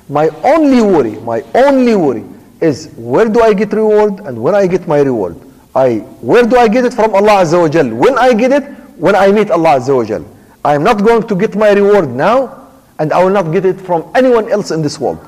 my 0.09 0.29
only 0.43 0.81
worry, 0.81 1.19
my 1.21 1.43
only 1.53 1.95
worry 1.95 2.25
is 2.59 2.91
where 2.97 3.29
do 3.29 3.41
I 3.41 3.53
get 3.53 3.71
reward 3.73 4.19
and 4.21 4.41
when 4.41 4.55
I 4.55 4.67
get 4.67 4.87
my 4.87 5.01
reward. 5.01 5.37
I 5.75 5.97
where 6.21 6.43
do 6.45 6.57
I 6.57 6.67
get 6.67 6.85
it 6.85 6.93
from 6.93 7.15
Allah 7.15 7.41
Azza 7.43 7.59
wa 7.59 7.67
Jal? 7.67 7.89
When 7.89 8.17
I 8.17 8.33
get 8.33 8.51
it, 8.51 8.63
when 8.97 9.15
I 9.15 9.31
meet 9.31 9.49
Allah 9.51 9.77
Azza 9.79 9.95
wa 9.95 10.03
Jal. 10.03 10.23
I 10.65 10.75
am 10.75 10.83
not 10.83 11.03
going 11.03 11.27
to 11.27 11.35
get 11.35 11.55
my 11.55 11.71
reward 11.71 12.09
now 12.09 12.69
and 12.99 13.11
I 13.11 13.21
will 13.23 13.31
not 13.31 13.51
get 13.51 13.65
it 13.65 13.81
from 13.81 14.09
anyone 14.15 14.49
else 14.49 14.71
in 14.71 14.81
this 14.81 14.99
world. 14.99 15.19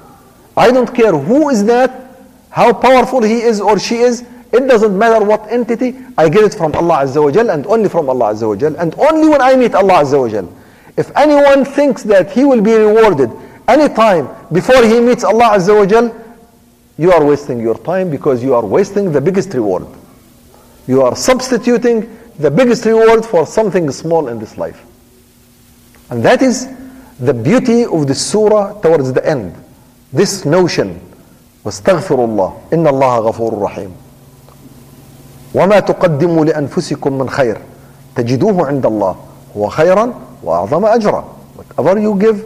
I 0.56 0.72
don't 0.72 0.94
care 0.94 1.12
who 1.12 1.50
is 1.50 1.66
that, 1.66 1.92
how 2.52 2.72
powerful 2.72 3.22
he 3.22 3.42
is 3.42 3.60
or 3.60 3.78
she 3.78 3.96
is, 3.98 4.24
it 4.54 4.68
doesn't 4.68 4.98
matter 4.98 5.24
what 5.26 5.46
entity, 5.52 5.98
I 6.18 6.30
get 6.30 6.46
it 6.46 6.54
from 6.54 6.74
Allah 6.76 7.04
Azza 7.04 7.22
wa 7.22 7.32
Jal 7.32 7.50
and 7.50 7.66
only 7.68 7.90
from 7.90 8.08
Allah 8.10 8.34
Azza 8.34 8.48
wa 8.48 8.56
Jal 8.56 8.76
and 8.78 8.96
only 8.98 9.28
when 9.28 9.42
I 9.42 9.56
meet 9.56 9.76
Allah 9.76 10.04
Azza 10.04 10.20
wa 10.20 10.30
Jal. 10.30 10.48
If 10.96 11.12
anyone 11.18 11.66
thinks 11.66 12.04
that 12.04 12.32
he 12.32 12.46
will 12.46 12.62
be 12.62 12.74
rewarded 12.74 13.30
anytime 13.68 14.30
before 14.54 14.86
he 14.86 15.02
meets 15.02 15.26
Allah 15.26 15.58
Azza 15.58 15.76
wa 15.78 15.86
Jal, 15.86 16.16
you 16.98 17.12
are 17.12 17.26
wasting 17.26 17.60
your 17.60 17.78
time 17.80 18.10
because 18.10 18.42
you 18.42 18.54
are 18.54 18.66
wasting 18.66 19.12
the 19.12 19.20
biggest 19.20 19.54
reward. 19.54 19.86
You 20.87 21.03
are 21.03 21.15
substituting 21.17 22.17
the 22.39 22.51
biggest 22.51 22.85
reward 22.85 23.25
for 23.25 23.47
something 23.47 23.91
small 23.91 24.29
in 24.29 24.39
this 24.39 24.57
life. 24.57 24.85
And 26.11 26.23
that 26.25 26.43
is 26.43 26.69
the 27.19 27.35
beauty 27.35 27.85
of 27.85 28.07
the 28.07 28.15
surah 28.15 28.81
towards 28.81 29.13
the 29.13 29.25
end. 29.27 29.55
This 30.13 30.45
notion, 30.45 31.01
واستغفر 31.65 32.25
الله 32.25 32.53
إن 32.73 32.87
الله 32.87 33.19
غفور 33.19 33.63
رحيم 33.63 33.91
وما 35.55 35.81
تقدموا 35.81 36.45
لأنفسكم 36.45 37.19
من 37.19 37.31
خير 37.31 37.59
تجدوه 38.17 38.67
عند 38.67 38.87
الله 38.87 39.17
هو 39.57 39.69
خيرا 39.69 40.15
وأعظم 40.45 40.87
أجرا 40.87 41.25
whatever 41.57 41.99
you 41.99 42.15
give 42.19 42.45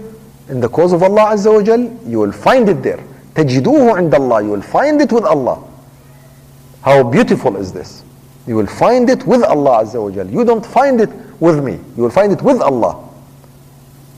in 0.51 0.61
the 0.61 0.69
cause 0.69 0.93
of 0.93 1.03
Allah 1.03 1.35
Azza 1.35 1.53
wa 1.55 1.63
Jal 1.63 1.81
you 2.07 2.19
will 2.19 2.33
find 2.33 2.69
it 2.69 2.83
there 2.83 3.01
تجدوه 3.35 3.97
عند 3.97 4.15
الله 4.15 4.43
you 4.43 4.51
will 4.51 4.63
find 4.63 5.01
it 5.01 5.13
with 5.13 5.25
Allah 5.25 5.59
how 6.83 7.03
beautiful 7.05 7.57
is 7.57 7.73
this 7.73 8.03
you 8.49 8.57
will 8.57 8.67
find 8.67 9.09
it 9.11 9.25
with 9.27 9.43
Allah 9.43 9.83
Azza 9.85 10.03
wa 10.03 10.11
Jal 10.11 10.29
you 10.29 10.45
don't 10.45 10.65
find 10.67 11.01
it 11.01 11.11
with 11.41 11.63
me 11.65 11.73
you 11.97 12.03
will 12.03 12.11
find 12.11 12.33
it 12.33 12.43
with 12.43 12.61
Allah 12.61 12.97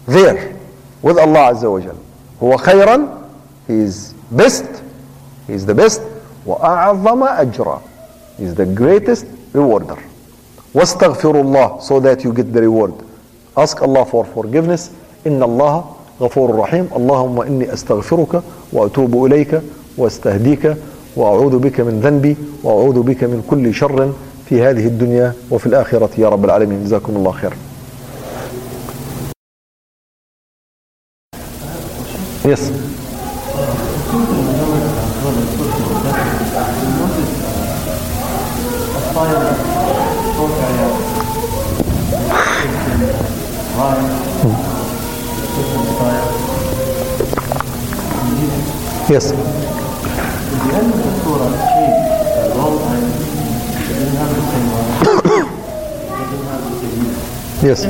there 0.07 0.57
with 1.03 1.19
Allah 1.19 1.53
Azza 1.53 1.70
wa 1.70 1.81
Jal 1.81 1.97
هو 2.43 2.57
خيرا 2.57 3.09
he 3.69 3.74
is 3.74 4.15
best 4.31 4.65
he 5.47 5.53
is 5.55 5.65
the 5.66 5.74
best 5.74 6.01
وأعظم 6.47 7.24
أجرا 7.24 7.81
he 8.39 8.44
is 8.44 8.55
the 8.55 8.66
greatest 8.66 9.27
rewarder 9.55 9.98
واستغفر 10.74 11.40
الله 11.40 11.81
so 11.82 12.01
that 12.01 12.23
you 12.24 12.32
get 12.32 12.53
the 12.53 12.61
reward 12.61 12.93
ask 13.57 13.81
Allah 13.82 14.05
for 14.05 14.24
forgiveness 14.24 14.90
إن 15.27 15.43
الله 15.43 15.85
غفور 16.20 16.55
رحيم 16.59 16.89
اللهم 16.97 17.40
إني 17.40 17.73
أستغفرك 17.73 18.43
وأتوب 18.73 19.24
إليك 19.27 19.61
واستهديك 19.98 20.77
وأعوذ 21.16 21.60
بك 21.60 21.80
من 21.82 22.00
ذنبي 22.00 22.38
وأعوذ 22.64 23.02
بك 23.02 23.24
من 23.24 23.44
كل 23.50 23.74
شر 23.74 24.14
في 24.50 24.62
هذه 24.64 24.86
الدنيا 24.88 25.34
وفي 25.52 25.66
الآخرة 25.68 26.10
يا 26.18 26.30
رب 26.30 26.46
العالمين 26.46 26.84
جزاكم 26.84 27.16
الله 27.16 27.32
خير 27.32 27.54
Yes. 32.44 32.72
Yes. 49.10 49.70
Yes. 57.61 57.84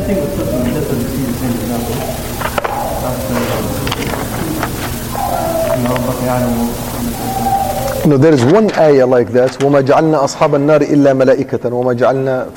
No, 8.05 8.17
there 8.17 8.33
is 8.33 8.43
one 8.45 8.73
ayah 8.81 9.05
like 9.05 9.29
that. 9.31 9.51
وَمَا 9.61 9.81
جَعَلْنَا 9.85 10.17
أَصْحَابَ 10.25 10.55
النَّارِ 10.57 10.81
إِلَّا 10.89 11.13
مَلَائِكَةً 11.13 11.69
وَمَا 11.69 11.93
جَعَلْنَا 11.93 12.49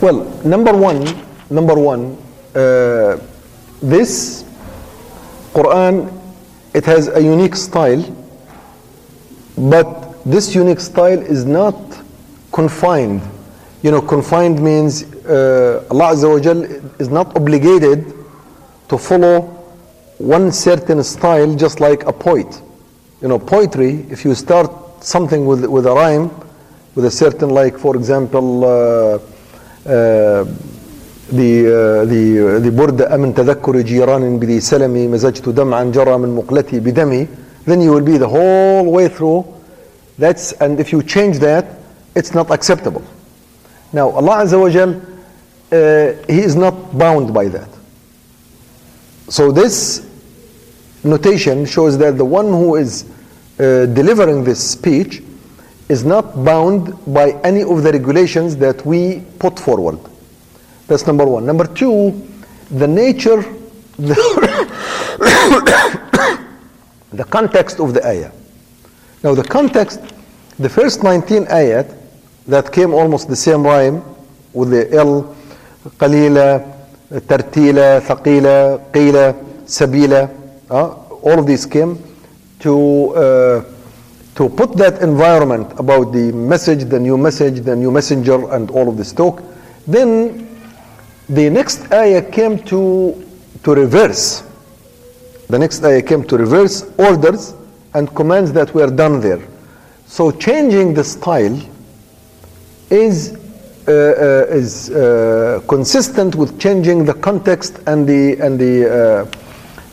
well, 0.00 0.18
number 0.44 0.72
one, 0.76 1.02
number 1.50 1.74
one, 1.74 2.16
this 3.82 4.44
Quran, 5.52 6.12
it 6.74 6.84
has 6.84 7.08
a 7.08 7.20
unique 7.20 7.56
style, 7.56 8.04
but 9.56 10.24
this 10.24 10.54
unique 10.54 10.80
style 10.80 11.20
is 11.20 11.44
not 11.44 11.76
confined. 12.52 13.22
You 13.82 13.90
know, 13.92 14.02
confined 14.02 14.62
means 14.62 15.04
uh, 15.24 15.84
Allah 15.90 16.12
Azza 16.12 16.28
wa 16.28 16.40
Jal 16.40 16.62
is 16.98 17.08
not 17.08 17.36
obligated 17.36 18.12
to 18.88 18.98
follow 18.98 19.42
one 20.18 20.50
certain 20.50 21.02
style 21.04 21.54
just 21.54 21.80
like 21.80 22.04
a 22.06 22.12
poet. 22.12 22.60
You 23.22 23.28
know, 23.28 23.38
poetry, 23.38 24.06
if 24.10 24.24
you 24.24 24.34
start 24.34 24.70
something 25.02 25.46
with, 25.46 25.64
with 25.64 25.86
a 25.86 25.92
rhyme, 25.92 26.30
with 26.94 27.04
a 27.04 27.10
certain, 27.10 27.50
like, 27.50 27.78
for 27.78 27.96
example, 27.96 28.64
uh, 28.64 29.18
uh, 29.88 30.44
the 31.31 31.51
uh, 31.67 32.05
the 32.05 32.59
the 32.59 32.69
برد 32.71 33.01
أمن 33.01 33.33
تذكر 33.33 33.81
جيران 33.81 34.39
بذي 34.39 34.59
سلمي 34.59 35.07
مزجت 35.07 35.49
دمعا 35.49 35.83
جرى 35.83 36.17
من 36.17 36.35
مقلتي 36.35 36.79
بدمي 36.79 37.27
then 37.65 37.81
you 37.81 37.91
will 37.91 38.01
be 38.05 38.17
the 38.17 38.27
whole 38.27 38.91
way 38.91 39.07
through 39.07 39.45
that's 40.19 40.51
and 40.53 40.79
if 40.79 40.91
you 40.91 41.01
change 41.01 41.39
that 41.39 41.65
it's 42.15 42.33
not 42.33 42.51
acceptable 42.51 43.03
now 43.93 44.09
Allah 44.09 44.43
Azza 44.43 44.59
wa 44.59 44.69
Jal 44.69 44.89
uh, 44.89 46.13
he 46.27 46.39
is 46.39 46.55
not 46.55 46.97
bound 46.97 47.33
by 47.33 47.47
that 47.47 47.69
so 49.29 49.51
this 49.51 50.05
notation 51.03 51.65
shows 51.65 51.97
that 51.97 52.17
the 52.17 52.25
one 52.25 52.47
who 52.47 52.75
is 52.75 53.05
uh, 53.59 53.85
delivering 53.87 54.43
this 54.43 54.71
speech 54.71 55.21
is 55.89 56.03
not 56.03 56.43
bound 56.43 56.93
by 57.13 57.31
any 57.43 57.61
of 57.61 57.83
the 57.83 57.91
regulations 57.91 58.55
that 58.57 58.85
we 58.85 59.21
put 59.39 59.59
forward. 59.59 59.99
That's 60.88 61.06
number 61.06 61.26
one. 61.26 61.44
Number 61.44 61.66
two, 61.66 62.26
the 62.70 62.88
nature, 62.88 63.42
the, 63.98 64.14
the 67.12 67.24
context 67.24 67.78
of 67.78 67.92
the 67.92 68.04
ayah. 68.06 68.32
Now, 69.22 69.34
the 69.34 69.44
context, 69.44 70.00
the 70.58 70.68
first 70.68 71.02
19 71.02 71.44
ayat 71.46 71.94
that 72.46 72.72
came 72.72 72.94
almost 72.94 73.28
the 73.28 73.36
same 73.36 73.64
rhyme 73.64 74.02
with 74.54 74.70
the 74.70 74.90
L, 74.94 75.36
qalila, 75.98 76.64
tartila, 77.10 78.00
thaqila, 78.00 78.90
qila, 78.90 79.34
sabila, 79.66 80.30
uh, 80.70 80.88
all 81.20 81.38
of 81.38 81.46
these 81.46 81.66
came 81.66 82.02
to 82.60 83.14
uh, 83.14 83.64
to 84.34 84.48
put 84.48 84.76
that 84.76 85.02
environment 85.02 85.72
about 85.78 86.12
the 86.12 86.32
message, 86.32 86.84
the 86.84 86.98
new 86.98 87.18
message, 87.18 87.60
the 87.60 87.74
new 87.74 87.90
messenger, 87.90 88.50
and 88.52 88.70
all 88.70 88.88
of 88.88 88.96
this 88.96 89.12
talk. 89.12 89.42
Then 89.86 90.47
the 91.28 91.50
next 91.50 91.92
ayah 91.92 92.22
came 92.22 92.58
to 92.64 93.24
to 93.62 93.74
reverse. 93.74 94.44
The 95.48 95.58
next 95.58 95.82
ayah 95.84 96.02
came 96.02 96.24
to 96.24 96.36
reverse 96.36 96.90
orders 96.98 97.54
and 97.94 98.14
commands 98.14 98.52
that 98.52 98.74
were 98.74 98.90
done 98.90 99.20
there. 99.20 99.42
So 100.06 100.30
changing 100.30 100.94
the 100.94 101.04
style 101.04 101.60
is 102.90 103.36
uh, 103.86 103.90
uh, 103.90 104.46
is 104.54 104.90
uh, 104.90 105.62
consistent 105.68 106.34
with 106.34 106.58
changing 106.60 107.04
the 107.04 107.14
context 107.14 107.78
and 107.86 108.06
the 108.06 108.38
and 108.40 108.58
the 108.58 109.28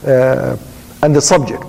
uh, 0.06 0.10
uh, 0.10 0.58
and 1.04 1.16
the 1.16 1.22
subject. 1.22 1.64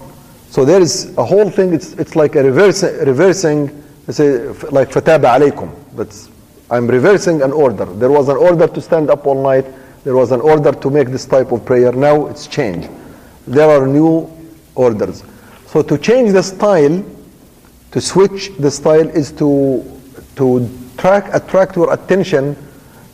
So 0.50 0.64
there 0.64 0.80
is 0.80 1.16
a 1.18 1.24
whole 1.24 1.50
thing. 1.50 1.72
It's 1.72 1.92
it's 1.94 2.16
like 2.16 2.36
a 2.36 2.42
reverse 2.42 2.82
reversing. 2.82 3.70
Say 4.10 4.48
like 4.70 4.90
fataba 4.90 5.38
alaykum. 5.38 5.70
That's 5.96 6.28
I'm 6.70 6.86
reversing 6.86 7.42
an 7.42 7.52
order. 7.52 7.84
There 7.84 8.10
was 8.10 8.28
an 8.28 8.36
order 8.36 8.66
to 8.66 8.80
stand 8.80 9.10
up 9.10 9.26
all 9.26 9.40
night. 9.42 9.66
There 10.04 10.14
was 10.16 10.32
an 10.32 10.40
order 10.40 10.72
to 10.72 10.90
make 10.90 11.08
this 11.08 11.26
type 11.26 11.52
of 11.52 11.64
prayer. 11.64 11.92
Now 11.92 12.26
it's 12.26 12.46
changed. 12.46 12.88
There 13.46 13.68
are 13.68 13.86
new 13.86 14.30
orders. 14.74 15.22
So 15.66 15.82
to 15.82 15.98
change 15.98 16.32
the 16.32 16.42
style, 16.42 17.04
to 17.92 18.00
switch 18.00 18.50
the 18.58 18.70
style 18.70 19.08
is 19.08 19.32
to 19.32 19.84
to 20.36 20.68
track 20.98 21.32
attract 21.32 21.76
your 21.76 21.92
attention 21.92 22.56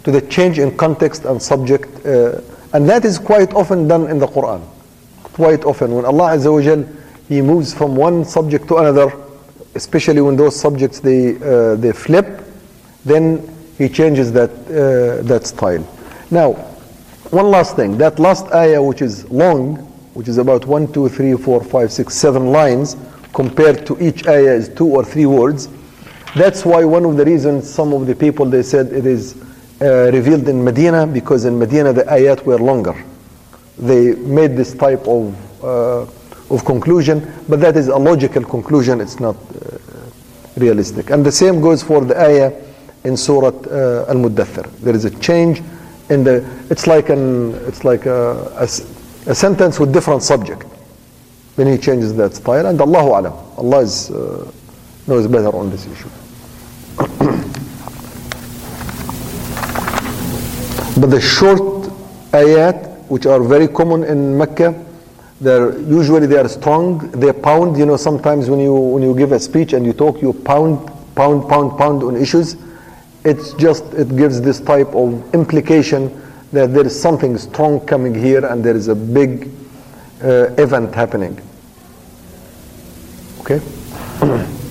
to 0.05 0.11
the 0.11 0.21
change 0.23 0.59
in 0.59 0.77
context 0.77 1.25
and 1.25 1.41
subject, 1.41 2.05
uh, 2.05 2.41
and 2.73 2.89
that 2.89 3.05
is 3.05 3.19
quite 3.19 3.53
often 3.55 3.87
done 3.87 4.11
in 4.11 4.19
the 4.19 4.27
Quran. 4.27 4.61
Quite 5.23 5.65
often, 5.65 5.95
when 5.95 6.05
Allah 6.05 6.37
Azza 6.37 6.53
wa 6.53 6.61
Jal, 6.61 6.85
He 7.29 7.41
moves 7.41 7.73
from 7.73 7.97
one 7.97 8.25
subject 8.25 8.69
to 8.69 8.77
another, 8.77 9.13
especially 9.75 10.21
when 10.21 10.37
those 10.37 10.59
subjects 10.59 11.01
they 11.01 11.37
uh, 11.37 11.77
they 11.77 11.93
flip, 11.93 12.27
then 13.05 13.49
He 13.79 13.89
changes 13.89 14.33
that 14.33 14.51
uh, 14.51 15.23
that 15.23 15.47
style. 15.47 15.87
Now, 16.31 16.53
one 17.33 17.51
last 17.51 17.77
thing. 17.77 17.97
That 17.99 18.19
last 18.19 18.47
ayah, 18.53 18.83
which 18.83 19.03
is 19.03 19.29
long, 19.31 19.77
which 20.15 20.29
is 20.29 20.39
about 20.39 20.67
one, 20.67 20.93
two, 20.93 21.09
three, 21.09 21.35
four, 21.37 21.65
five, 21.65 21.91
six, 21.91 22.15
seven 22.15 22.53
lines, 22.53 22.97
compared 23.33 23.87
to 23.87 23.99
each 24.01 24.27
ayah 24.27 24.55
is 24.55 24.69
two 24.69 24.87
or 24.87 25.05
three 25.05 25.27
words. 25.27 25.69
That's 26.35 26.65
why 26.65 26.85
one 26.85 27.05
of 27.05 27.17
the 27.17 27.25
reasons 27.25 27.69
some 27.69 27.93
of 27.93 28.07
the 28.07 28.15
people 28.15 28.47
they 28.47 28.63
said 28.63 28.93
it 28.93 29.07
is 29.07 29.37
uh, 29.81 30.11
revealed 30.13 30.49
in 30.49 30.63
Medina 30.63 31.07
because 31.07 31.45
in 31.45 31.59
Medina 31.59 31.93
the 31.93 32.05
ayat 32.05 32.45
were 32.45 32.59
longer. 32.59 32.95
They 33.79 34.15
made 34.15 34.57
this 34.57 34.75
type 34.75 35.07
of 35.07 35.35
uh, 35.65 36.07
of 36.51 36.65
conclusion, 36.65 37.33
but 37.49 37.61
that 37.61 37.77
is 37.77 37.89
a 37.89 37.97
logical 37.97 38.45
conclusion. 38.45 39.01
It's 39.01 39.21
not 39.21 39.37
uh, 39.37 39.79
realistic. 40.57 41.11
And 41.11 41.25
the 41.25 41.33
same 41.33 41.61
goes 41.61 41.83
for 41.83 42.05
the 42.05 42.19
ayah 42.21 42.53
in 43.05 43.17
Surah 43.17 43.49
uh, 43.49 44.07
Al-Muddathir. 44.09 44.71
There 44.81 44.95
is 44.95 45.05
a 45.05 45.11
change 45.19 45.63
in 46.11 46.25
the. 46.25 46.45
It's 46.71 46.87
like 46.87 47.09
an. 47.09 47.55
It's 47.67 47.85
like 47.85 48.07
a, 48.07 48.37
a, 48.59 48.65
a 48.65 49.35
sentence 49.35 49.81
with 49.81 49.93
different 49.93 50.23
subject. 50.23 50.65
Then 51.57 51.67
he 51.67 51.79
changes 51.79 52.15
that 52.17 52.35
style, 52.35 52.67
and 52.67 52.81
Allahu 52.81 53.09
alam. 53.09 53.33
Allah 53.59 53.81
is 53.81 54.11
uh, 54.11 54.51
knows 55.07 55.27
better 55.27 55.55
on 55.55 55.71
this 55.71 55.87
issue. 55.87 56.09
but 61.01 61.11
the 61.11 61.21
short 61.21 61.61
ayat, 62.33 63.05
which 63.09 63.27
are 63.27 63.43
very 63.43 63.69
common 63.69 64.05
in 64.05 64.39
Mecca, 64.39 64.75
they're 65.41 65.79
usually 65.81 66.27
they 66.27 66.39
are 66.39 66.49
strong. 66.49 67.11
They 67.11 67.33
pound. 67.33 67.77
You 67.77 67.85
know, 67.85 67.97
sometimes 67.97 68.49
when 68.49 68.61
you 68.61 68.75
when 68.75 69.03
you 69.03 69.15
give 69.15 69.33
a 69.33 69.41
speech 69.41 69.73
and 69.73 69.85
you 69.85 69.93
talk, 69.93 70.23
you 70.23 70.33
pound, 70.33 70.91
pound, 71.15 71.49
pound, 71.49 71.77
pound 71.77 72.03
on 72.03 72.17
issues. 72.17 72.57
It's 73.25 73.55
just 73.55 73.85
it 73.95 74.17
gives 74.17 74.41
this 74.41 74.61
type 74.61 74.89
of 74.95 75.35
implication 75.35 76.11
that 76.53 76.75
there 76.75 76.85
is 76.87 77.01
something 77.01 77.39
strong 77.39 77.81
coming 77.87 78.15
here 78.15 78.45
and 78.45 78.65
there 78.65 78.77
is 78.77 78.89
a 78.89 78.95
big 78.95 79.49
uh, 80.23 80.53
event 80.59 80.95
happening. 80.95 81.41
Okay. 83.41 83.61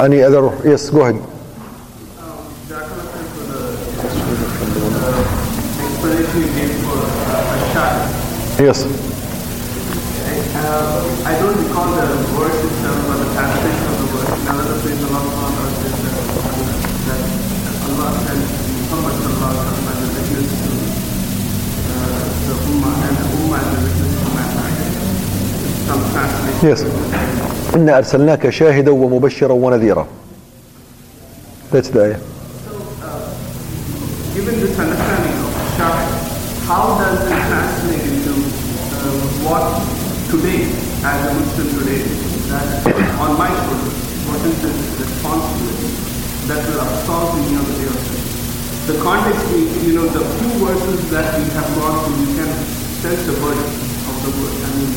Any 0.00 0.22
other? 0.22 0.56
Yes, 0.68 0.90
go 0.90 1.02
ahead. 1.02 1.38
Yes. 8.58 8.82
Uh, 10.58 10.98
I 11.24 11.38
don't 11.38 11.54
recall 11.62 11.94
the 11.94 12.02
verse 12.34 12.58
itself, 12.58 12.98
but 13.06 13.22
the 13.22 13.30
translation 13.38 13.86
of 13.86 14.02
the 14.02 14.06
verse. 14.10 14.34
In 14.34 14.50
another 14.50 14.76
place, 14.82 14.98
Allah 15.06 15.22
Subhanahu 15.22 15.62
wa 15.62 15.78
says 15.78 15.94
that, 16.02 16.18
that 17.06 17.22
Allah 17.86 18.18
sent 18.26 18.42
Muhammad 18.82 19.14
Sallallahu 19.14 19.54
Alaihi 19.54 19.78
Wasallam 19.78 19.94
as 19.94 20.02
a 20.02 20.10
witness 20.10 20.50
to 20.58 20.74
uh, 21.86 22.26
the 22.50 22.54
Ummah 22.66 22.98
and 23.06 23.14
the 23.14 23.26
Ummah 23.30 23.62
as 23.62 23.70
a 23.70 23.78
witness 23.78 24.10
to 24.10 24.26
mankind. 24.34 24.74
Some 24.74 25.14
translation. 25.14 25.76
Yes. 26.63 26.83
إنا 27.75 27.97
أرسلناك 27.97 28.49
شاهدا 28.49 28.91
ومبشرا 28.91 29.53
ونذيرا. 29.53 30.07
That's 31.71 31.89
the 31.89 32.01
ayah. 32.03 32.19
Given 34.35 34.59
this 34.59 34.77
understanding 34.77 35.35
of 35.43 35.51
Ashad, 35.63 35.97
how 36.67 36.97
does 36.97 37.19
it 37.25 37.33
translate 37.49 38.05
into 38.13 38.33
uh, 38.33 39.09
what 39.45 39.65
today, 40.29 40.69
as 41.03 41.19
a 41.25 41.33
Muslim 41.33 41.67
today, 41.79 42.01
that 42.53 42.65
on 43.19 43.37
my 43.37 43.49
shoulders, 43.49 43.97
what 44.29 44.41
is 44.45 44.55
the 44.61 44.71
responsibility 45.03 45.89
that 46.47 46.61
will 46.69 46.81
absolve 46.81 47.35
me 47.41 47.57
on 47.57 47.65
the 47.65 47.73
day 47.79 47.87
of 47.87 47.93
judgment? 47.93 48.23
the 48.85 48.99
context, 49.01 49.47
we, 49.53 49.63
you 49.87 49.93
know, 49.95 50.05
the 50.07 50.19
few 50.19 50.65
verses 50.65 51.09
that 51.09 51.39
we 51.39 51.45
have 51.55 51.69
gone 51.79 52.03
through, 52.03 52.25
you 52.25 52.35
can 52.35 52.51
sense 52.99 53.23
the 53.25 53.31
burden 53.39 53.63
of 53.63 53.86
the. 54.22 54.30
I 54.30 54.68
mean, 54.76 54.90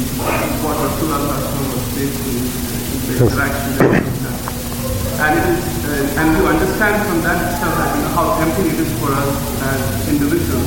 what 0.63 0.77
Rasulullah 0.77 1.37
was 1.37 1.85
basically 1.93 2.41
in 2.41 2.99
the 3.07 3.13
interaction 3.25 3.71
and. 3.85 4.11
And 5.21 5.37
it 5.37 5.45
is, 5.53 5.61
uh, 5.85 6.17
and 6.17 6.33
you 6.33 6.47
understand 6.49 6.97
from 7.05 7.21
that 7.21 7.37
itself 7.45 7.77
that 7.77 7.93
you 7.93 8.09
how 8.17 8.41
tempting 8.41 8.73
it 8.73 8.79
is 8.81 8.89
for 8.97 9.13
us 9.13 9.29
as 9.69 10.09
individuals 10.09 10.65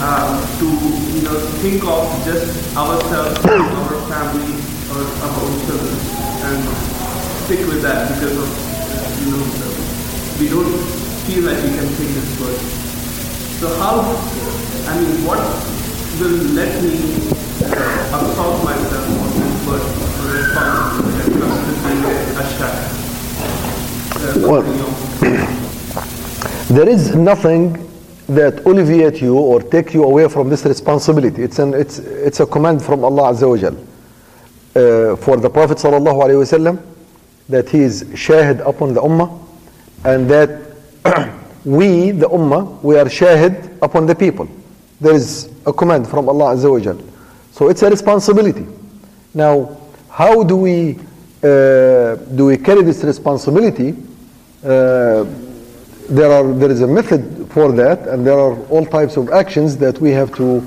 um, 0.00 0.40
to 0.56 0.66
you 1.12 1.20
know 1.20 1.36
think 1.60 1.84
of 1.84 2.08
just 2.24 2.48
ourselves, 2.72 3.36
our 3.44 3.92
family, 4.08 4.56
or 4.88 5.04
our 5.04 5.36
own 5.36 5.52
children, 5.68 5.96
and 6.48 6.64
stick 7.44 7.60
with 7.68 7.84
that 7.84 8.08
because 8.16 8.40
of 8.40 8.48
you 9.20 9.36
know 9.36 9.44
the, 9.44 9.68
we 10.40 10.48
don't 10.48 10.72
feel 11.28 11.44
like 11.44 11.60
we 11.60 11.76
can 11.76 11.88
think 12.00 12.16
this 12.16 12.40
word. 12.40 12.56
So 13.60 13.68
how? 13.76 14.00
I 14.88 14.96
mean, 14.96 15.28
what 15.28 15.44
will 16.20 16.38
let 16.54 16.82
me 16.82 16.94
uh, 17.64 18.16
absolve 18.16 18.64
myself 18.64 19.06
of 19.08 19.30
this 19.36 20.34
responsibility 20.34 21.16
there 26.68 26.88
is 26.88 27.14
nothing 27.14 27.72
that 28.28 28.64
alleviate 28.66 29.20
you 29.20 29.36
or 29.38 29.60
take 29.62 29.94
you 29.94 30.04
away 30.04 30.28
from 30.28 30.48
this 30.48 30.64
responsibility. 30.64 31.42
It's 31.42 31.58
an 31.58 31.74
it's 31.74 31.98
it's 31.98 32.40
a 32.40 32.46
command 32.46 32.82
from 32.82 33.04
Allah 33.04 33.32
Azza 33.32 33.48
wa 33.48 33.56
Jal. 33.56 33.76
Uh, 34.74 35.16
for 35.16 35.36
the 35.36 35.48
Prophet 35.48 35.78
sallallahu 35.78 36.22
alaihi 36.24 36.42
wasallam 36.44 36.82
that 37.48 37.68
he 37.68 37.78
is 37.80 38.04
shahid 38.14 38.60
upon 38.66 38.94
the 38.94 39.00
ummah 39.00 39.30
and 40.04 40.28
that 40.28 40.50
we 41.64 42.10
the 42.10 42.28
ummah 42.28 42.82
we 42.82 42.96
are 42.98 43.04
shahid 43.06 43.78
upon 43.82 44.06
the 44.06 44.14
people. 44.14 44.48
There 45.00 45.14
is 45.14 45.50
a 45.66 45.72
command 45.72 46.08
from 46.08 46.28
Allah 46.28 46.54
Azza 46.54 46.70
wa 46.70 46.78
Jal. 46.80 46.98
So 47.52 47.68
it's 47.68 47.82
a 47.82 47.90
responsibility. 47.90 48.66
Now, 49.34 49.76
how 50.08 50.42
do 50.44 50.56
we 50.56 50.98
uh, 51.42 52.16
do 52.34 52.46
we 52.46 52.56
carry 52.56 52.82
this 52.82 53.04
responsibility? 53.04 53.94
Uh, 54.64 55.24
there 56.08 56.30
are 56.32 56.52
there 56.54 56.70
is 56.70 56.80
a 56.80 56.86
method 56.86 57.48
for 57.50 57.72
that, 57.72 58.06
and 58.08 58.26
there 58.26 58.38
are 58.38 58.56
all 58.68 58.86
types 58.86 59.16
of 59.16 59.30
actions 59.30 59.76
that 59.78 60.00
we 60.00 60.10
have 60.10 60.34
to 60.36 60.58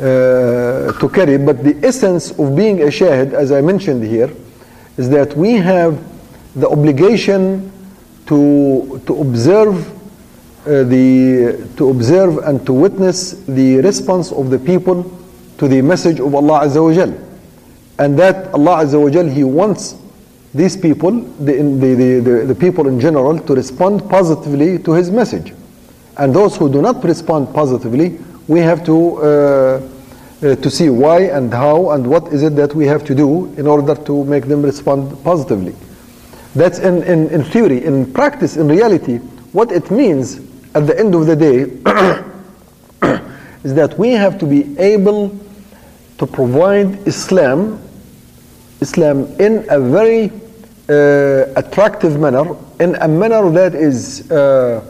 uh, 0.00 0.92
to 0.98 1.08
carry. 1.08 1.38
But 1.38 1.62
the 1.64 1.78
essence 1.82 2.32
of 2.32 2.54
being 2.56 2.82
a 2.82 2.86
shahid, 2.86 3.32
as 3.32 3.52
I 3.52 3.60
mentioned 3.60 4.04
here, 4.04 4.30
is 4.96 5.08
that 5.10 5.36
we 5.36 5.52
have 5.54 6.02
the 6.54 6.68
obligation 6.68 7.72
to 8.26 9.00
to 9.06 9.20
observe 9.20 9.95
the 10.66 11.68
to 11.76 11.90
observe 11.90 12.38
and 12.38 12.64
to 12.66 12.72
witness 12.72 13.32
the 13.46 13.76
response 13.78 14.32
of 14.32 14.50
the 14.50 14.58
people 14.58 15.04
to 15.58 15.68
the 15.68 15.80
message 15.80 16.20
of 16.20 16.34
Allah 16.34 16.60
Azza 16.66 16.82
wa 16.82 16.92
Jal. 16.92 17.14
And 17.98 18.18
that 18.18 18.52
Allah 18.52 18.84
Azza 18.84 19.00
wa 19.00 19.08
Jal, 19.08 19.26
He 19.26 19.44
wants 19.44 19.96
these 20.52 20.76
people, 20.76 21.12
the, 21.12 21.52
the, 21.52 21.94
the, 21.94 22.20
the, 22.20 22.44
the 22.46 22.54
people 22.54 22.88
in 22.88 23.00
general, 23.00 23.38
to 23.38 23.54
respond 23.54 24.08
positively 24.08 24.78
to 24.80 24.92
His 24.92 25.10
message. 25.10 25.54
And 26.18 26.34
those 26.34 26.56
who 26.56 26.70
do 26.70 26.80
not 26.82 27.02
respond 27.04 27.52
positively, 27.54 28.18
we 28.48 28.60
have 28.60 28.84
to, 28.86 29.16
uh, 29.16 29.22
uh, 30.42 30.56
to 30.56 30.70
see 30.70 30.88
why 30.88 31.22
and 31.22 31.52
how 31.52 31.90
and 31.90 32.06
what 32.06 32.32
is 32.32 32.42
it 32.42 32.56
that 32.56 32.74
we 32.74 32.86
have 32.86 33.04
to 33.04 33.14
do 33.14 33.52
in 33.56 33.66
order 33.66 33.94
to 33.94 34.24
make 34.24 34.46
them 34.46 34.62
respond 34.62 35.22
positively. 35.24 35.74
That's 36.54 36.78
in, 36.78 37.02
in, 37.02 37.28
in 37.28 37.44
theory. 37.44 37.84
In 37.84 38.10
practice, 38.12 38.56
in 38.56 38.68
reality, 38.68 39.18
what 39.52 39.72
it 39.72 39.90
means 39.90 40.40
at 40.76 40.86
the 40.86 40.98
end 40.98 41.14
of 41.14 41.24
the 41.24 41.34
day 41.34 41.62
is 43.64 43.74
that 43.74 43.98
we 43.98 44.10
have 44.10 44.38
to 44.38 44.46
be 44.46 44.78
able 44.78 45.34
to 46.18 46.26
provide 46.26 47.08
Islam, 47.08 47.80
Islam 48.82 49.24
in 49.40 49.64
a 49.70 49.80
very 49.80 50.30
uh, 50.88 51.46
attractive 51.56 52.20
manner, 52.20 52.54
in 52.78 52.94
a 52.96 53.08
manner 53.08 53.50
that 53.50 53.74
is, 53.74 54.30
uh, 54.30 54.84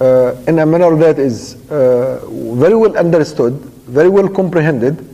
uh, 0.00 0.36
in 0.46 0.60
a 0.60 0.66
manner 0.66 0.94
that 0.94 1.18
is 1.18 1.56
uh, 1.68 2.24
very 2.54 2.76
well 2.76 2.96
understood, 2.96 3.54
very 3.98 4.08
well 4.08 4.28
comprehended, 4.28 5.04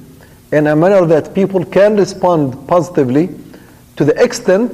in 0.53 0.67
a 0.67 0.77
manner 0.77 1.07
that 1.07 1.35
people 1.35 1.65
can 1.65 1.97
respond 1.97 2.69
positively, 2.69 3.31
to 3.97 4.05
the 4.05 4.15
extent, 4.23 4.71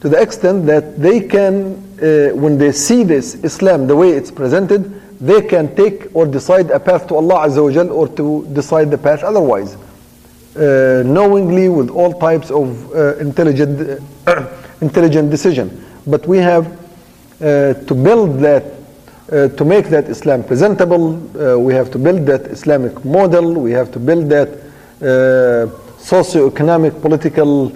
to 0.00 0.08
the 0.08 0.22
extent 0.22 0.64
that 0.66 1.00
they 1.00 1.18
can, 1.18 1.89
uh, 2.02 2.34
when 2.34 2.58
they 2.58 2.72
see 2.72 3.04
this 3.04 3.34
Islam 3.44 3.86
the 3.86 3.96
way 3.96 4.10
it's 4.10 4.30
presented, 4.30 5.00
they 5.20 5.42
can 5.42 5.74
take 5.76 6.14
or 6.14 6.26
decide 6.26 6.70
a 6.70 6.80
path 6.80 7.06
to 7.08 7.16
Allah 7.16 7.46
Azza 7.46 7.90
or 7.90 8.08
to 8.08 8.46
decide 8.52 8.90
the 8.90 8.98
path 8.98 9.22
otherwise 9.22 9.76
uh, 10.56 11.02
knowingly 11.06 11.68
with 11.68 11.90
all 11.90 12.12
types 12.12 12.50
of 12.50 12.92
uh, 12.92 13.16
intelligent, 13.18 14.02
uh, 14.26 14.46
intelligent 14.80 15.30
decision. 15.30 15.86
But 16.06 16.26
we 16.26 16.38
have 16.38 16.66
uh, 17.40 17.74
to 17.74 17.94
build 17.94 18.40
that, 18.40 18.64
uh, 19.30 19.48
to 19.48 19.64
make 19.64 19.86
that 19.86 20.08
Islam 20.08 20.42
presentable. 20.42 21.12
We 21.58 21.72
have 21.74 21.90
to 21.92 21.98
build 21.98 22.26
that 22.26 22.42
Islamic 22.46 23.04
model. 23.04 23.54
We 23.54 23.70
have 23.72 23.92
to 23.92 24.00
build 24.00 24.28
that 24.30 24.48
socio-economic, 25.98 27.00
political 27.00 27.72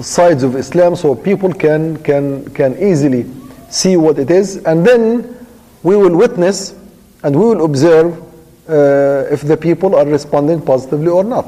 sides 0.00 0.42
of 0.42 0.56
Islam, 0.56 0.94
so 0.94 1.14
people 1.14 1.52
can 1.52 1.96
can 1.98 2.48
can 2.54 2.78
easily 2.78 3.24
see 3.72 3.96
what 3.96 4.18
it 4.18 4.30
is, 4.30 4.58
and 4.64 4.86
then 4.86 5.46
we 5.82 5.96
will 5.96 6.16
witness 6.16 6.74
and 7.24 7.34
we 7.34 7.44
will 7.44 7.64
observe 7.64 8.22
if 9.32 9.42
the 9.42 9.56
people 9.56 9.96
are 9.96 10.06
responding 10.06 10.60
positively 10.62 11.08
or 11.08 11.24
not. 11.24 11.46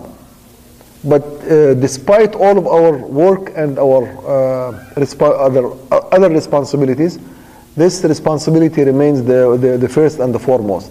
But 1.05 1.23
uh, 1.23 1.75
despite 1.75 2.35
all 2.35 2.57
of 2.57 2.67
our 2.67 2.97
work 2.97 3.53
and 3.55 3.79
our 3.79 4.09
uh, 4.25 4.73
resp- 4.97 5.21
other, 5.21 5.67
uh, 5.93 5.99
other 6.09 6.31
responsibilities, 6.31 7.19
this 7.77 8.03
responsibility 8.05 8.83
remains 8.85 9.23
the, 9.23 9.57
the, 9.61 9.77
the 9.77 9.89
first 9.89 10.19
and 10.19 10.35
the 10.35 10.39
foremost. 10.39 10.91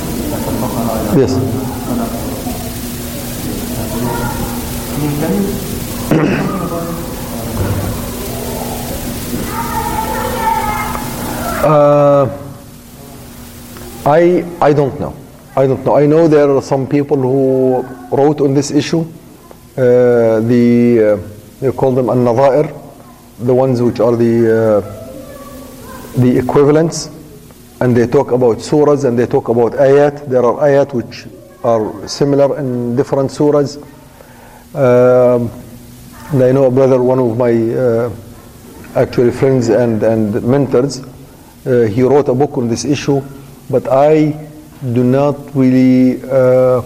you 0.61 1.27
Uh, 11.63 12.25
I 14.05 14.43
I 14.59 14.73
don't 14.73 14.99
know. 14.99 15.13
I 15.55 15.67
don't 15.67 15.85
know. 15.85 15.95
I 15.95 16.07
know 16.07 16.27
there 16.27 16.49
are 16.49 16.61
some 16.61 16.87
people 16.87 17.17
who 17.17 17.85
wrote 18.11 18.41
on 18.41 18.55
this 18.55 18.71
issue. 18.71 19.01
Uh, 19.77 20.39
the 20.41 21.19
uh, 21.21 21.27
they 21.59 21.71
call 21.71 21.91
them 21.93 22.09
an-nadha'ir, 22.09 22.65
the 23.39 23.53
ones 23.53 23.79
which 23.81 23.99
are 23.99 24.15
the 24.15 24.33
uh, 24.49 24.81
the 26.17 26.35
equivalents, 26.37 27.09
and 27.81 27.97
they 27.97 28.05
talk 28.05 28.31
about 28.31 28.57
surahs 28.57 29.05
and 29.05 29.17
they 29.17 29.25
talk 29.25 29.49
about 29.49 29.73
ayat. 29.73 30.29
There 30.29 30.45
are 30.45 30.61
ayat 30.69 30.93
which 30.93 31.25
are 31.63 32.07
similar 32.07 32.57
in 32.59 32.95
different 32.95 33.31
surahs. 33.31 33.77
Um, 34.75 35.49
and 36.31 36.43
I 36.43 36.51
know 36.51 36.65
a 36.65 36.71
brother, 36.71 37.01
one 37.01 37.17
of 37.17 37.35
my 37.37 37.51
uh, 37.51 38.13
actually 38.95 39.31
friends 39.31 39.69
and, 39.69 40.03
and 40.03 40.43
mentors, 40.43 41.01
uh, 41.65 41.87
he 41.89 42.03
wrote 42.03 42.29
a 42.29 42.35
book 42.35 42.57
on 42.57 42.67
this 42.67 42.85
issue, 42.85 43.19
but 43.69 43.87
I 43.87 44.47
do 44.93 45.03
not 45.03 45.55
really 45.55 46.21
uh, 46.29 46.83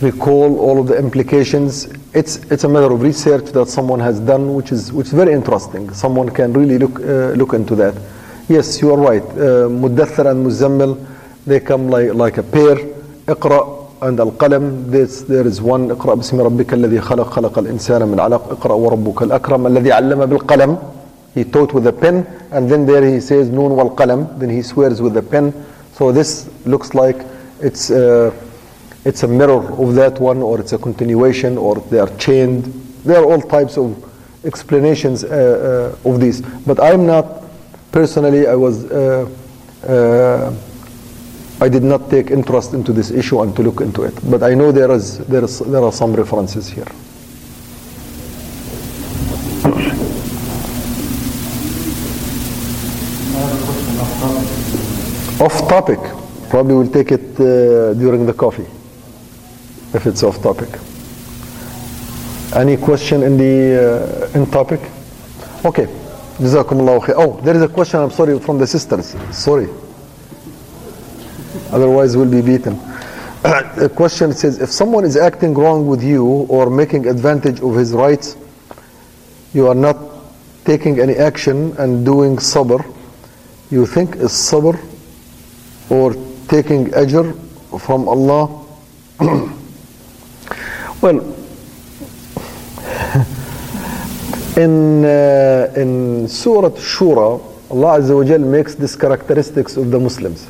recall 0.00 0.58
all 0.58 0.80
of 0.80 0.88
the 0.88 0.98
implications. 0.98 1.86
It's, 2.14 2.36
it's 2.50 2.64
a 2.64 2.68
matter 2.68 2.92
of 2.92 3.00
research 3.00 3.46
that 3.52 3.68
someone 3.68 4.00
has 4.00 4.18
done, 4.18 4.54
which 4.54 4.72
is, 4.72 4.92
which 4.92 5.06
is 5.06 5.12
very 5.12 5.32
interesting. 5.32 5.92
Someone 5.94 6.30
can 6.30 6.52
really 6.52 6.78
look, 6.78 6.98
uh, 6.98 7.30
look 7.38 7.52
into 7.54 7.76
that. 7.76 7.94
Yes, 8.48 8.80
you 8.80 8.92
are 8.92 8.98
right. 8.98 9.22
Uh, 9.22 9.66
and 9.68 10.46
Muzammil, 10.46 11.06
they 11.46 11.60
come 11.60 11.88
like, 11.88 12.12
like 12.14 12.38
a 12.38 12.42
pair. 12.42 12.76
Iqra 13.26 14.02
and 14.02 14.18
Al-Qalam, 14.18 14.90
this, 14.90 15.22
there 15.22 15.46
is 15.46 15.62
one. 15.62 15.88
Iqra 15.88 16.16
bismi 16.16 16.40
rabbika 16.40 16.76
alladhi 16.76 17.00
khalaq, 17.00 17.30
khalaq 17.30 17.56
al-insana 17.56 18.08
min 18.08 18.18
alaq. 18.18 18.56
Iqra 18.56 18.78
wa 18.78 18.90
rabbuka 18.90 19.22
al-akram, 19.22 19.62
alladhi 19.62 19.90
allama 19.90 20.28
bil-qalam. 20.28 20.78
He 21.34 21.44
taught 21.44 21.72
with 21.72 21.86
a 21.86 21.92
pen, 21.92 22.26
and 22.50 22.70
then 22.70 22.84
there 22.84 23.04
he 23.06 23.20
says 23.20 23.48
noon 23.48 23.76
wal-qalam. 23.76 24.38
Then 24.38 24.50
he 24.50 24.62
swears 24.62 25.00
with 25.00 25.16
a 25.16 25.22
pen. 25.22 25.52
So 25.92 26.12
this 26.12 26.48
looks 26.66 26.94
like 26.94 27.16
it's... 27.60 27.90
Uh, 27.90 28.32
it's 29.04 29.24
a 29.24 29.26
mirror 29.26 29.58
of 29.82 29.96
that 29.96 30.20
one 30.20 30.42
or 30.42 30.60
it's 30.60 30.72
a 30.72 30.78
continuation 30.78 31.58
or 31.58 31.80
they 31.90 31.98
are 31.98 32.16
chained. 32.18 32.66
There 33.04 33.18
are 33.18 33.24
all 33.24 33.40
types 33.40 33.76
of 33.76 34.08
explanations 34.44 35.24
uh, 35.24 35.96
uh, 36.04 36.08
of 36.08 36.20
these. 36.20 36.40
But 36.40 36.78
I'm 36.80 37.04
not 37.04 37.42
personally 37.92 38.46
I 38.46 38.54
was 38.54 38.90
uh, 38.90 39.28
uh, 39.86 40.52
I 41.60 41.68
did 41.68 41.84
not 41.84 42.10
take 42.10 42.30
interest 42.30 42.72
into 42.72 42.92
this 42.92 43.10
issue 43.10 43.40
and 43.42 43.54
to 43.54 43.62
look 43.62 43.80
into 43.80 44.02
it. 44.02 44.14
But 44.28 44.42
I 44.42 44.54
know 44.54 44.72
there 44.72 44.90
is 44.90 45.18
there 45.18 45.44
is 45.44 45.60
there 45.60 45.84
are 45.84 45.92
some 45.92 46.14
references 46.14 46.68
here. 46.68 46.88
Off 55.40 55.68
topic. 55.68 56.00
Probably 56.48 56.74
we'll 56.74 56.90
take 56.90 57.12
it 57.12 57.40
uh, 57.40 57.94
during 57.94 58.26
the 58.26 58.34
coffee 58.34 58.66
if 59.94 60.06
it's 60.06 60.22
off 60.22 60.42
topic. 60.42 60.68
Any 62.54 62.76
question 62.76 63.22
in 63.22 63.36
the 63.38 64.28
uh, 64.34 64.38
in 64.38 64.46
topic? 64.50 64.80
Okay 65.64 66.01
Oh, 66.44 67.40
there 67.42 67.54
is 67.54 67.62
a 67.62 67.68
question, 67.68 68.00
I'm 68.00 68.10
sorry, 68.10 68.38
from 68.38 68.58
the 68.58 68.66
sisters. 68.66 69.14
Sorry. 69.36 69.68
Otherwise, 71.70 72.16
we'll 72.16 72.30
be 72.30 72.42
beaten. 72.42 72.78
The 73.76 73.90
question 73.94 74.32
says 74.32 74.60
If 74.60 74.70
someone 74.70 75.04
is 75.04 75.16
acting 75.16 75.54
wrong 75.54 75.86
with 75.86 76.02
you 76.02 76.24
or 76.24 76.70
making 76.70 77.06
advantage 77.06 77.60
of 77.60 77.74
his 77.74 77.92
rights, 77.92 78.36
you 79.52 79.66
are 79.68 79.74
not 79.74 79.96
taking 80.64 81.00
any 81.00 81.14
action 81.14 81.76
and 81.78 82.04
doing 82.04 82.36
sabr, 82.36 82.84
you 83.70 83.86
think 83.86 84.16
is 84.16 84.30
sabr 84.30 84.78
or 85.90 86.14
taking 86.48 86.86
ajr 86.90 87.34
from 87.80 88.08
Allah? 88.08 88.64
well, 91.02 91.31
In, 94.56 95.02
uh, 95.04 95.72
in 95.76 96.28
Surah 96.28 96.68
Shura, 96.70 97.40
Allah 97.70 97.98
Azza 98.00 98.14
wa 98.14 98.22
Jal 98.22 98.40
makes 98.40 98.74
these 98.74 98.94
characteristics 98.94 99.78
of 99.78 99.90
the 99.90 99.98
Muslims. 99.98 100.46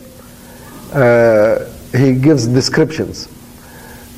Uh, 0.92 1.72
he 1.96 2.14
gives 2.14 2.48
descriptions. 2.48 3.28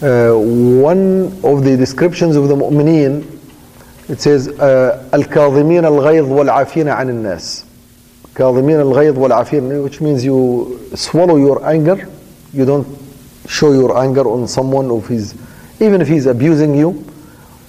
Uh, 0.00 0.32
one 0.32 1.26
of 1.44 1.64
the 1.64 1.76
descriptions 1.76 2.34
of 2.34 2.48
the 2.48 2.56
mu'mineen, 2.56 3.26
it 4.08 4.22
says, 4.22 4.48
uh, 4.48 5.06
Al-Kadhimin 5.12 5.84
al-Ghayz 5.84 6.26
wal-Afina 6.26 6.98
an 7.00 7.22
nas 7.22 7.64
al-Ghayz 8.40 9.14
wal-Afina, 9.14 9.82
which 9.84 10.00
means 10.00 10.24
you 10.24 10.80
swallow 10.94 11.36
your 11.36 11.64
anger, 11.68 12.08
you 12.54 12.64
don't 12.64 12.86
show 13.46 13.72
your 13.72 13.98
anger 13.98 14.26
on 14.28 14.48
someone, 14.48 14.90
if 14.90 15.08
he's, 15.08 15.34
even 15.80 16.00
if 16.00 16.08
he's 16.08 16.24
abusing 16.24 16.74
you. 16.74 17.04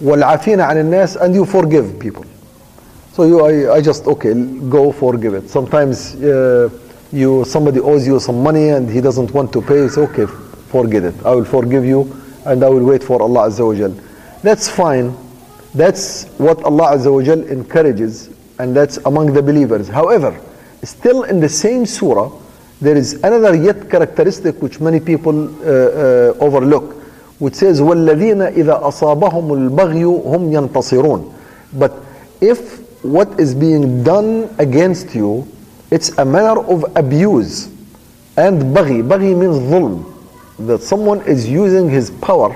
والعافين 0.02 0.60
عن 0.60 0.78
الناس 0.80 1.16
and 1.18 1.34
you 1.34 1.44
forgive 1.44 1.98
people 1.98 2.24
so 3.12 3.24
you 3.24 3.40
I, 3.44 3.76
I 3.76 3.80
just 3.80 4.06
okay 4.06 4.34
go 4.68 4.92
forgive 4.92 5.34
it 5.34 5.50
sometimes 5.50 6.14
uh, 6.16 6.68
you 7.12 7.44
somebody 7.44 7.80
owes 7.80 8.06
you 8.06 8.18
some 8.20 8.42
money 8.42 8.68
and 8.70 8.88
he 8.88 9.00
doesn't 9.00 9.30
want 9.32 9.52
to 9.52 9.60
pay 9.62 9.78
it's 9.80 9.98
okay 9.98 10.26
forget 10.68 11.04
it 11.04 11.14
I 11.24 11.34
will 11.34 11.44
forgive 11.44 11.84
you 11.84 12.00
and 12.46 12.62
I 12.64 12.68
will 12.68 12.84
wait 12.84 13.02
for 13.02 13.20
Allah 13.20 13.48
Azza 13.48 13.66
wa 13.66 13.74
Jal 13.74 13.94
that's 14.42 14.68
fine 14.68 15.14
that's 15.74 16.26
what 16.38 16.62
Allah 16.64 16.96
Azza 16.96 17.12
wa 17.12 17.22
Jal 17.22 17.42
encourages 17.48 18.30
and 18.58 18.74
that's 18.74 18.96
among 18.98 19.32
the 19.32 19.42
believers 19.42 19.88
however 19.88 20.38
still 20.82 21.24
in 21.24 21.40
the 21.40 21.48
same 21.48 21.84
surah 21.84 22.30
there 22.80 22.96
is 22.96 23.14
another 23.24 23.54
yet 23.54 23.90
characteristic 23.90 24.60
which 24.62 24.80
many 24.80 25.00
people 25.00 25.48
uh, 25.48 25.68
uh, 25.68 26.34
overlook 26.46 26.96
Which 27.39 27.55
says 27.55 27.81
وَالَّذِينَ 27.81 28.53
إِذَا 28.53 28.81
أَصَابَهُمُ 28.83 29.69
الْبَغْيُ 29.69 30.23
هُمْ 30.25 30.51
يَنْتَصِرُونَ 30.51 31.33
but 31.73 31.93
if 32.41 32.79
what 33.03 33.39
is 33.39 33.53
being 33.53 34.03
done 34.03 34.49
against 34.59 35.13
you 35.15 35.47
it's 35.91 36.17
a 36.17 36.25
manner 36.25 36.59
of 36.61 36.83
abuse 36.95 37.67
and 38.37 38.61
baghi 38.75 39.01
baghi 39.03 39.37
means 39.37 39.57
dhulm 39.71 40.11
that 40.59 40.81
someone 40.81 41.21
is 41.27 41.47
using 41.47 41.89
his 41.89 42.09
power 42.11 42.55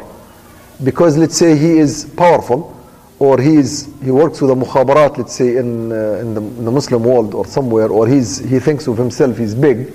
because 0.83 1.17
let's 1.17 1.35
say 1.37 1.57
he 1.57 1.77
is 1.77 2.05
powerful 2.15 2.75
or 3.19 3.39
he 3.39 3.55
is 3.57 3.93
he 4.03 4.11
works 4.11 4.39
with 4.41 4.49
the 4.49 4.55
mukhabarat 4.55 5.17
let's 5.17 5.33
say 5.33 5.57
in, 5.57 5.91
uh, 5.91 6.19
in, 6.21 6.33
the, 6.33 6.41
in 6.41 6.65
the 6.65 6.71
Muslim 6.71 7.03
world 7.03 7.33
or 7.33 7.45
somewhere 7.45 7.89
or 7.89 8.07
he's 8.07 8.39
he 8.39 8.59
thinks 8.59 8.87
of 8.87 8.97
himself 8.97 9.37
he's 9.37 9.53
big 9.53 9.91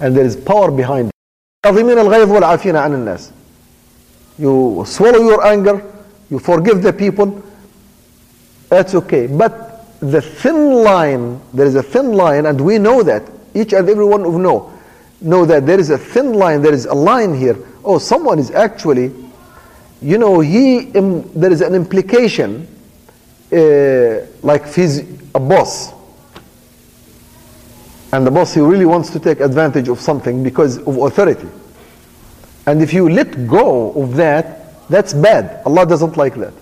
and 0.00 0.16
there 0.16 0.24
is 0.24 0.36
power 0.36 0.70
behind 0.70 1.10
عظيمين 1.66 1.98
الغيظ 1.98 2.30
والعافين 2.30 2.76
عن 2.76 2.94
الناس 2.94 3.30
you 4.38 4.84
swallow 4.86 5.20
your 5.20 5.44
anger 5.46 5.84
you 6.30 6.38
forgive 6.38 6.82
the 6.82 6.92
people 6.92 7.42
that's 8.68 8.94
okay. 8.94 9.26
But 9.26 9.98
the 10.00 10.20
thin 10.20 10.82
line 10.84 11.40
there 11.52 11.66
is 11.66 11.74
a 11.74 11.82
thin 11.82 12.12
line 12.12 12.46
and 12.46 12.60
we 12.60 12.78
know 12.78 13.02
that. 13.02 13.22
Each 13.54 13.72
and 13.72 13.88
every 13.88 14.04
one 14.04 14.24
of 14.24 14.34
know 14.34 14.72
know 15.20 15.44
that 15.46 15.66
there 15.66 15.80
is 15.80 15.90
a 15.90 15.98
thin 15.98 16.34
line 16.34 16.62
there 16.62 16.74
is 16.74 16.84
a 16.84 16.94
line 16.94 17.34
here. 17.34 17.56
Oh 17.84 17.98
someone 17.98 18.38
is 18.38 18.50
actually 18.50 19.12
you 20.00 20.18
know 20.18 20.40
he 20.40 20.90
there 20.92 21.50
is 21.50 21.60
an 21.60 21.74
implication 21.74 22.68
uh, 23.52 24.26
like 24.42 24.72
he's 24.74 25.00
a 25.34 25.40
boss. 25.40 25.94
And 28.12 28.26
the 28.26 28.30
boss 28.30 28.54
he 28.54 28.60
really 28.60 28.86
wants 28.86 29.10
to 29.10 29.18
take 29.18 29.40
advantage 29.40 29.88
of 29.88 30.00
something 30.00 30.42
because 30.42 30.78
of 30.78 30.96
authority 30.98 31.48
and 32.67 32.81
if 32.81 32.93
you 32.93 33.09
let 33.09 33.47
go 33.47 33.91
of 33.93 34.15
that 34.15 34.87
that's 34.89 35.13
bad 35.13 35.61
allah 35.65 35.85
doesn't 35.85 36.17
like 36.17 36.35
that 36.35 36.53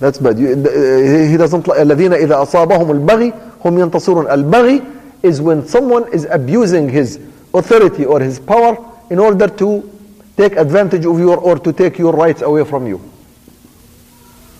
that's 0.00 0.18
bad 0.18 0.38
you, 0.38 0.52
uh, 0.52 1.30
he 1.30 1.36
doesn't 1.36 1.66
like 1.66 1.78
الذين 1.78 2.12
إذا 2.12 2.42
أصابهم 2.42 2.90
البغي 2.90 3.32
هم 3.64 3.78
ينتصرون 3.78 4.30
البغي 4.30 4.82
is 5.22 5.40
when 5.40 5.66
someone 5.66 6.10
is 6.12 6.26
abusing 6.30 6.88
his 6.88 7.18
authority 7.54 8.04
or 8.04 8.20
his 8.20 8.38
power 8.38 8.76
in 9.10 9.18
order 9.18 9.48
to 9.48 9.90
take 10.36 10.52
advantage 10.56 11.04
of 11.04 11.18
your 11.18 11.38
or 11.38 11.58
to 11.58 11.72
take 11.72 11.98
your 11.98 12.12
rights 12.12 12.42
away 12.42 12.64
from 12.64 12.86
you 12.86 13.00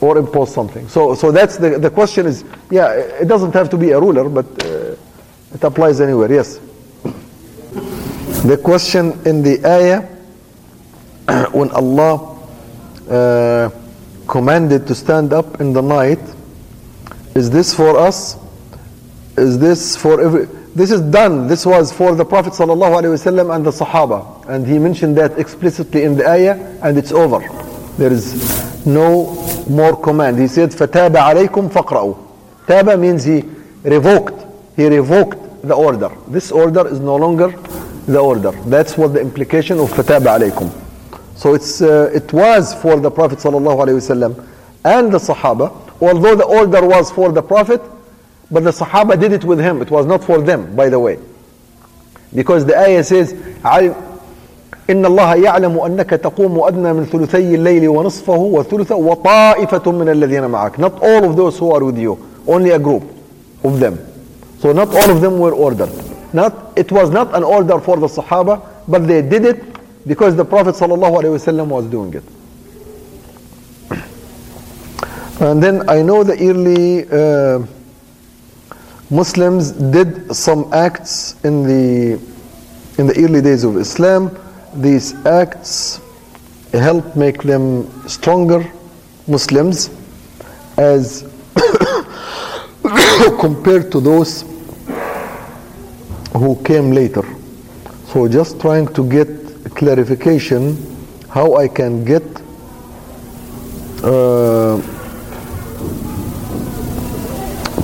or 0.01 0.19
impose 0.19 0.53
something 0.53 0.89
so 0.89 1.15
so 1.15 1.31
that's 1.31 1.57
the 1.57 1.79
the 1.79 1.91
question 1.91 2.27
is 2.27 2.45
yeah 2.71 2.93
it 2.93 3.29
doesn't 3.29 3.53
have 3.53 3.71
to 3.71 3.77
be 3.77 3.91
a 3.93 4.01
ruler 4.01 4.29
but 4.29 4.47
uh, 4.65 4.97
it 5.55 5.63
applies 5.63 6.01
anywhere 6.01 6.31
yes 6.33 6.59
the 8.45 8.57
question 8.63 9.13
in 9.25 9.43
the 9.43 9.65
ayah 9.65 10.03
when 11.52 11.70
Allah 11.72 12.38
uh, 13.10 13.70
commanded 14.28 14.88
to 14.88 14.96
stand 14.96 15.34
up 15.34 15.60
in 15.62 15.74
the 15.74 15.82
night 15.82 16.20
is 17.36 17.50
this 17.50 17.74
for 17.74 17.98
us? 17.98 18.38
Is 19.38 19.58
this 19.58 19.96
for 19.96 20.22
every 20.22 20.48
this 20.76 20.92
is 20.92 21.02
done. 21.02 21.48
This 21.48 21.66
was 21.68 21.92
for 21.92 22.16
the 22.16 22.26
prophet 22.26 22.54
wasallam 22.54 23.56
and 23.56 23.66
the 23.66 23.70
sahaba. 23.72 24.48
And 24.50 24.66
he 24.66 24.80
mentioned 24.80 25.16
that 25.18 25.38
explicitly 25.40 26.04
in 26.04 26.18
the 26.18 26.28
ayah 26.28 26.56
and 26.82 26.98
it's 26.98 27.12
over. 27.12 27.40
There 27.98 28.12
is 28.12 28.86
no 28.86 29.34
more 29.70 29.96
command. 29.96 30.40
He 30.40 30.48
said 30.48 30.72
fataba 30.72 31.32
alaykum 31.34 31.70
faqra'u. 31.70 32.18
Taba 32.66 33.00
means 33.00 33.24
he 33.24 33.44
revoked. 33.84 34.46
He 34.76 34.88
revoked 34.88 35.62
the 35.62 35.76
order. 35.76 36.12
This 36.28 36.52
order 36.52 36.88
is 36.88 37.00
no 37.00 37.16
longer 37.18 37.50
the 38.08 38.20
order. 38.20 38.52
That's 38.66 38.98
what 38.98 39.14
the 39.14 39.22
implication 39.22 39.80
of 39.80 39.92
fataba 39.92 40.40
alaykum 40.40 40.83
so 41.43 41.55
it's 41.55 41.81
uh, 41.83 42.11
it 42.15 42.33
was 42.33 42.75
for 42.75 42.99
the 43.01 43.11
prophet 43.11 43.39
sallallahu 43.39 43.79
alaihi 43.85 43.99
wasallam 44.01 44.47
and 44.85 45.13
the 45.13 45.19
sahaba 45.19 45.73
although 46.01 46.35
the 46.35 46.45
order 46.45 46.85
was 46.87 47.11
for 47.11 47.33
the 47.33 47.43
prophet 47.43 47.81
but 48.51 48.65
the 48.65 48.71
Sahaba 48.71 49.19
did 49.21 49.33
it 49.33 49.45
with 49.45 49.61
him. 49.61 49.83
It 49.83 49.91
was 49.91 50.07
not 50.07 50.25
for 50.25 50.41
them, 50.41 50.75
by 50.75 50.89
the 50.89 50.99
way. 50.99 51.19
Because 52.35 52.65
the 52.65 52.79
ayah 52.79 53.05
says, 53.05 53.33
إن 54.89 55.05
الله 55.05 55.35
يعلم 55.35 55.79
أنك 55.79 56.11
تقوم 56.11 56.59
أدنى 56.65 56.93
من 56.93 57.05
ثلثي 57.05 57.55
الليل 57.55 57.89
ونصفه 57.89 58.37
وثلثه 58.37 58.95
وطائفة 58.95 59.93
من 59.93 60.09
الذين 60.09 60.47
معك. 60.51 60.79
Not 60.79 61.03
all 61.03 61.25
of 61.25 61.37
those 61.37 61.59
who 61.59 61.71
are 61.73 61.85
with 61.85 61.99
you, 61.99 62.19
only 62.47 62.71
a 62.71 62.79
group 62.79 63.03
of 63.65 63.81
them. 63.81 63.99
So 64.61 64.73
not 64.73 64.89
all 64.95 65.11
of 65.11 65.21
them 65.21 65.39
were 65.39 65.53
ordered. 65.53 65.91
Not, 66.33 66.73
it 66.77 66.91
was 66.91 67.11
not 67.11 67.35
an 67.37 67.45
order 67.45 67.79
for 67.81 67.99
the 67.99 68.07
Sahaba, 68.07 68.63
but 68.89 69.07
they 69.07 69.21
did 69.21 69.45
it 69.45 69.63
because 70.06 70.36
the 70.36 70.46
Prophet 70.46 70.76
ﷺ 70.76 71.68
was 71.68 71.86
doing 71.88 72.14
it. 72.14 72.24
And 75.42 75.62
then 75.62 75.90
I 75.90 76.02
know 76.02 76.24
the 76.24 76.38
early 76.40 77.10
uh, 77.10 77.66
Muslims 79.10 79.72
did 79.72 80.34
some 80.36 80.72
acts 80.74 81.36
in 81.44 81.64
the 81.64 82.20
in 82.98 83.08
the 83.08 83.16
early 83.24 83.42
days 83.42 83.64
of 83.64 83.78
Islam. 83.78 84.38
These 84.76 85.14
acts 85.26 86.00
help 86.72 87.16
make 87.16 87.44
them 87.44 87.88
stronger 88.08 88.64
Muslims 89.28 89.90
as 90.78 91.24
compared 93.40 93.92
to 93.92 94.00
those 94.00 94.44
who 96.34 96.62
came 96.64 96.92
later. 96.92 97.24
So 98.08 98.28
just 98.28 98.60
trying 98.62 98.88
to 98.94 99.08
get 99.10 99.28
clarification 99.76 100.78
how 101.30 101.56
I 101.56 101.68
can 101.68 102.06
get 102.06 102.24
uh, 104.04 104.80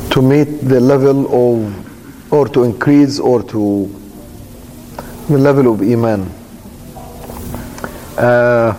to 0.09 0.21
meet 0.21 0.67
the 0.67 0.79
level 0.79 1.25
of 1.33 2.31
or 2.31 2.47
to 2.49 2.63
increase 2.63 3.19
or 3.19 3.41
to 3.43 3.87
the 5.29 5.37
level 5.37 5.73
of 5.73 5.81
iman. 5.81 6.21
Uh, 8.17 8.77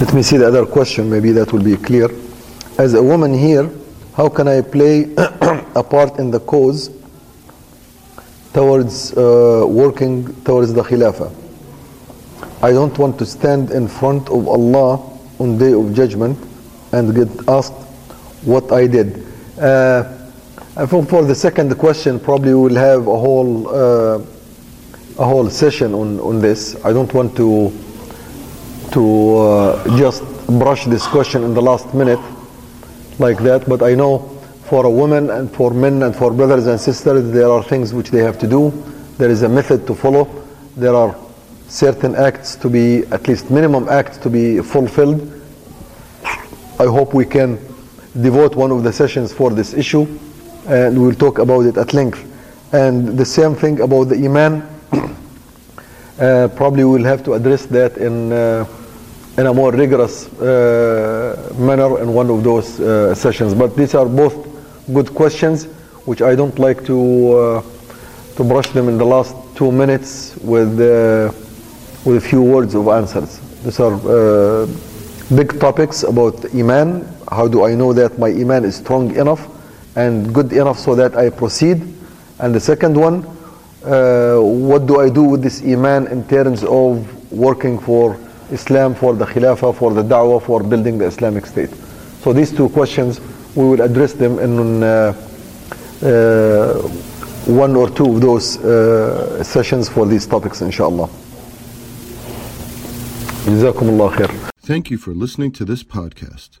let 0.00 0.14
me 0.14 0.22
see 0.22 0.36
the 0.36 0.46
other 0.48 0.66
question, 0.66 1.08
maybe 1.10 1.30
that 1.32 1.52
will 1.52 1.62
be 1.62 1.76
clear. 1.76 2.08
As 2.78 2.94
a 2.94 3.02
woman 3.02 3.34
here, 3.34 3.70
how 4.16 4.28
can 4.28 4.48
I 4.48 4.62
play 4.62 5.14
a 5.74 5.82
part 5.82 6.18
in 6.18 6.30
the 6.30 6.40
cause 6.40 6.90
towards 8.52 9.12
uh, 9.16 9.64
working 9.68 10.34
towards 10.44 10.72
the 10.72 10.82
Khilafah? 10.82 11.32
I 12.62 12.70
don't 12.72 12.96
want 12.98 13.18
to 13.18 13.26
stand 13.26 13.70
in 13.70 13.88
front 13.88 14.28
of 14.28 14.46
Allah 14.46 14.98
on 15.38 15.58
day 15.58 15.72
of 15.72 15.94
judgment 15.94 16.38
and 16.92 17.14
get 17.14 17.28
asked 17.48 17.72
what 18.44 18.70
I 18.72 18.86
did. 18.86 19.26
Uh, 19.58 20.04
for 20.86 21.24
the 21.24 21.34
second 21.34 21.76
question, 21.78 22.18
probably 22.20 22.54
we'll 22.54 22.74
have 22.76 23.06
a 23.06 23.18
whole 23.18 23.68
uh, 23.68 24.18
a 25.18 25.24
whole 25.24 25.50
session 25.50 25.94
on, 25.94 26.18
on 26.20 26.40
this. 26.40 26.76
I 26.84 26.92
don't 26.92 27.12
want 27.12 27.36
to 27.36 27.72
to 28.92 29.36
uh, 29.36 29.98
just 29.98 30.22
brush 30.46 30.84
this 30.86 31.06
question 31.06 31.44
in 31.44 31.54
the 31.54 31.62
last 31.62 31.92
minute 31.94 32.20
like 33.18 33.38
that, 33.38 33.68
but 33.68 33.82
I 33.82 33.94
know 33.94 34.28
for 34.72 34.86
a 34.86 34.90
woman 34.90 35.28
and 35.28 35.54
for 35.54 35.70
men 35.74 36.02
and 36.02 36.16
for 36.16 36.32
brothers 36.32 36.66
and 36.66 36.80
sisters, 36.80 37.30
there 37.30 37.50
are 37.50 37.62
things 37.62 37.92
which 37.92 38.10
they 38.10 38.20
have 38.20 38.38
to 38.38 38.46
do. 38.46 38.70
There 39.18 39.28
is 39.28 39.42
a 39.42 39.48
method 39.50 39.86
to 39.86 39.94
follow. 39.94 40.24
There 40.78 40.94
are 40.94 41.14
certain 41.68 42.16
acts 42.16 42.56
to 42.56 42.70
be, 42.70 43.04
at 43.12 43.28
least 43.28 43.50
minimum 43.50 43.86
acts 43.90 44.16
to 44.24 44.30
be 44.30 44.62
fulfilled. 44.62 45.20
I 46.80 46.86
hope 46.86 47.12
we 47.12 47.26
can 47.26 47.58
devote 48.18 48.56
one 48.56 48.70
of 48.70 48.82
the 48.82 48.90
sessions 48.94 49.30
for 49.30 49.50
this 49.50 49.74
issue 49.74 50.06
and 50.66 50.98
we'll 50.98 51.16
talk 51.16 51.38
about 51.38 51.66
it 51.66 51.76
at 51.76 51.92
length. 51.92 52.24
And 52.72 53.08
the 53.08 53.26
same 53.26 53.54
thing 53.54 53.82
about 53.82 54.04
the 54.04 54.16
Iman, 54.24 54.62
uh, 56.18 56.48
probably 56.56 56.84
we'll 56.84 57.04
have 57.04 57.22
to 57.24 57.34
address 57.34 57.66
that 57.66 57.98
in, 57.98 58.32
uh, 58.32 58.64
in 59.36 59.48
a 59.48 59.52
more 59.52 59.70
rigorous 59.70 60.32
uh, 60.40 61.52
manner 61.58 62.00
in 62.00 62.14
one 62.14 62.30
of 62.30 62.42
those 62.42 62.80
uh, 62.80 63.14
sessions. 63.14 63.52
But 63.52 63.76
these 63.76 63.94
are 63.94 64.06
both 64.06 64.51
good 64.92 65.14
questions, 65.14 65.64
which 66.04 66.22
I 66.22 66.34
don't 66.34 66.58
like 66.58 66.84
to, 66.86 67.32
uh, 67.32 67.62
to 68.36 68.44
brush 68.44 68.70
them 68.70 68.88
in 68.88 68.98
the 68.98 69.04
last 69.04 69.34
two 69.54 69.70
minutes 69.72 70.36
with, 70.42 70.80
uh, 70.80 71.32
with 72.04 72.16
a 72.16 72.20
few 72.20 72.42
words 72.42 72.74
of 72.74 72.88
answers. 72.88 73.38
These 73.64 73.80
are 73.80 74.66
big 75.34 75.58
topics 75.60 76.02
about 76.02 76.44
Iman. 76.54 77.08
How 77.30 77.48
do 77.48 77.64
I 77.64 77.74
know 77.74 77.92
that 77.92 78.18
my 78.18 78.28
Iman 78.28 78.64
is 78.64 78.76
strong 78.76 79.14
enough 79.16 79.48
and 79.96 80.34
good 80.34 80.52
enough 80.52 80.78
so 80.78 80.94
that 80.94 81.16
I 81.16 81.30
proceed? 81.30 81.82
And 82.38 82.54
the 82.54 82.60
second 82.60 82.96
one, 82.96 83.24
uh, 83.84 84.38
what 84.40 84.86
do 84.86 85.00
I 85.00 85.08
do 85.08 85.22
with 85.22 85.42
this 85.42 85.62
Iman 85.62 86.08
in 86.08 86.26
terms 86.28 86.64
of 86.64 87.32
working 87.32 87.78
for 87.78 88.18
Islam, 88.50 88.94
for 88.94 89.14
the 89.14 89.24
Khilafah, 89.24 89.74
for 89.74 89.94
the 89.94 90.02
Da'wah, 90.02 90.42
for 90.42 90.62
building 90.62 90.98
the 90.98 91.06
Islamic 91.06 91.46
State? 91.46 91.70
So 92.22 92.32
these 92.32 92.54
two 92.54 92.68
questions, 92.68 93.20
we 93.54 93.64
will 93.64 93.82
address 93.82 94.12
them 94.14 94.38
in 94.38 94.82
uh, 94.82 95.14
uh, 96.02 96.74
one 97.46 97.76
or 97.76 97.90
two 97.90 98.06
of 98.14 98.20
those 98.20 98.58
uh, 98.58 99.42
sessions 99.42 99.88
for 99.88 100.06
these 100.06 100.26
topics, 100.26 100.60
inshallah. 100.62 101.08
Thank 104.60 104.90
you 104.90 104.98
for 104.98 105.12
listening 105.12 105.52
to 105.52 105.64
this 105.64 105.82
podcast. 105.82 106.60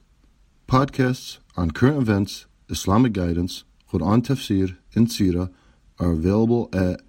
Podcasts 0.66 1.38
on 1.56 1.70
current 1.70 1.98
events, 1.98 2.46
Islamic 2.68 3.12
guidance, 3.12 3.64
Quran 3.90 4.22
tafsir, 4.22 4.76
and 4.94 5.06
seerah 5.06 5.52
are 6.00 6.12
available 6.12 6.68
at 6.72 7.00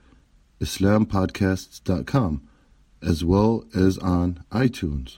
islampodcasts.com 0.61 2.47
as 3.01 3.25
well 3.25 3.65
as 3.75 3.97
on 3.97 4.43
iTunes. 4.51 5.17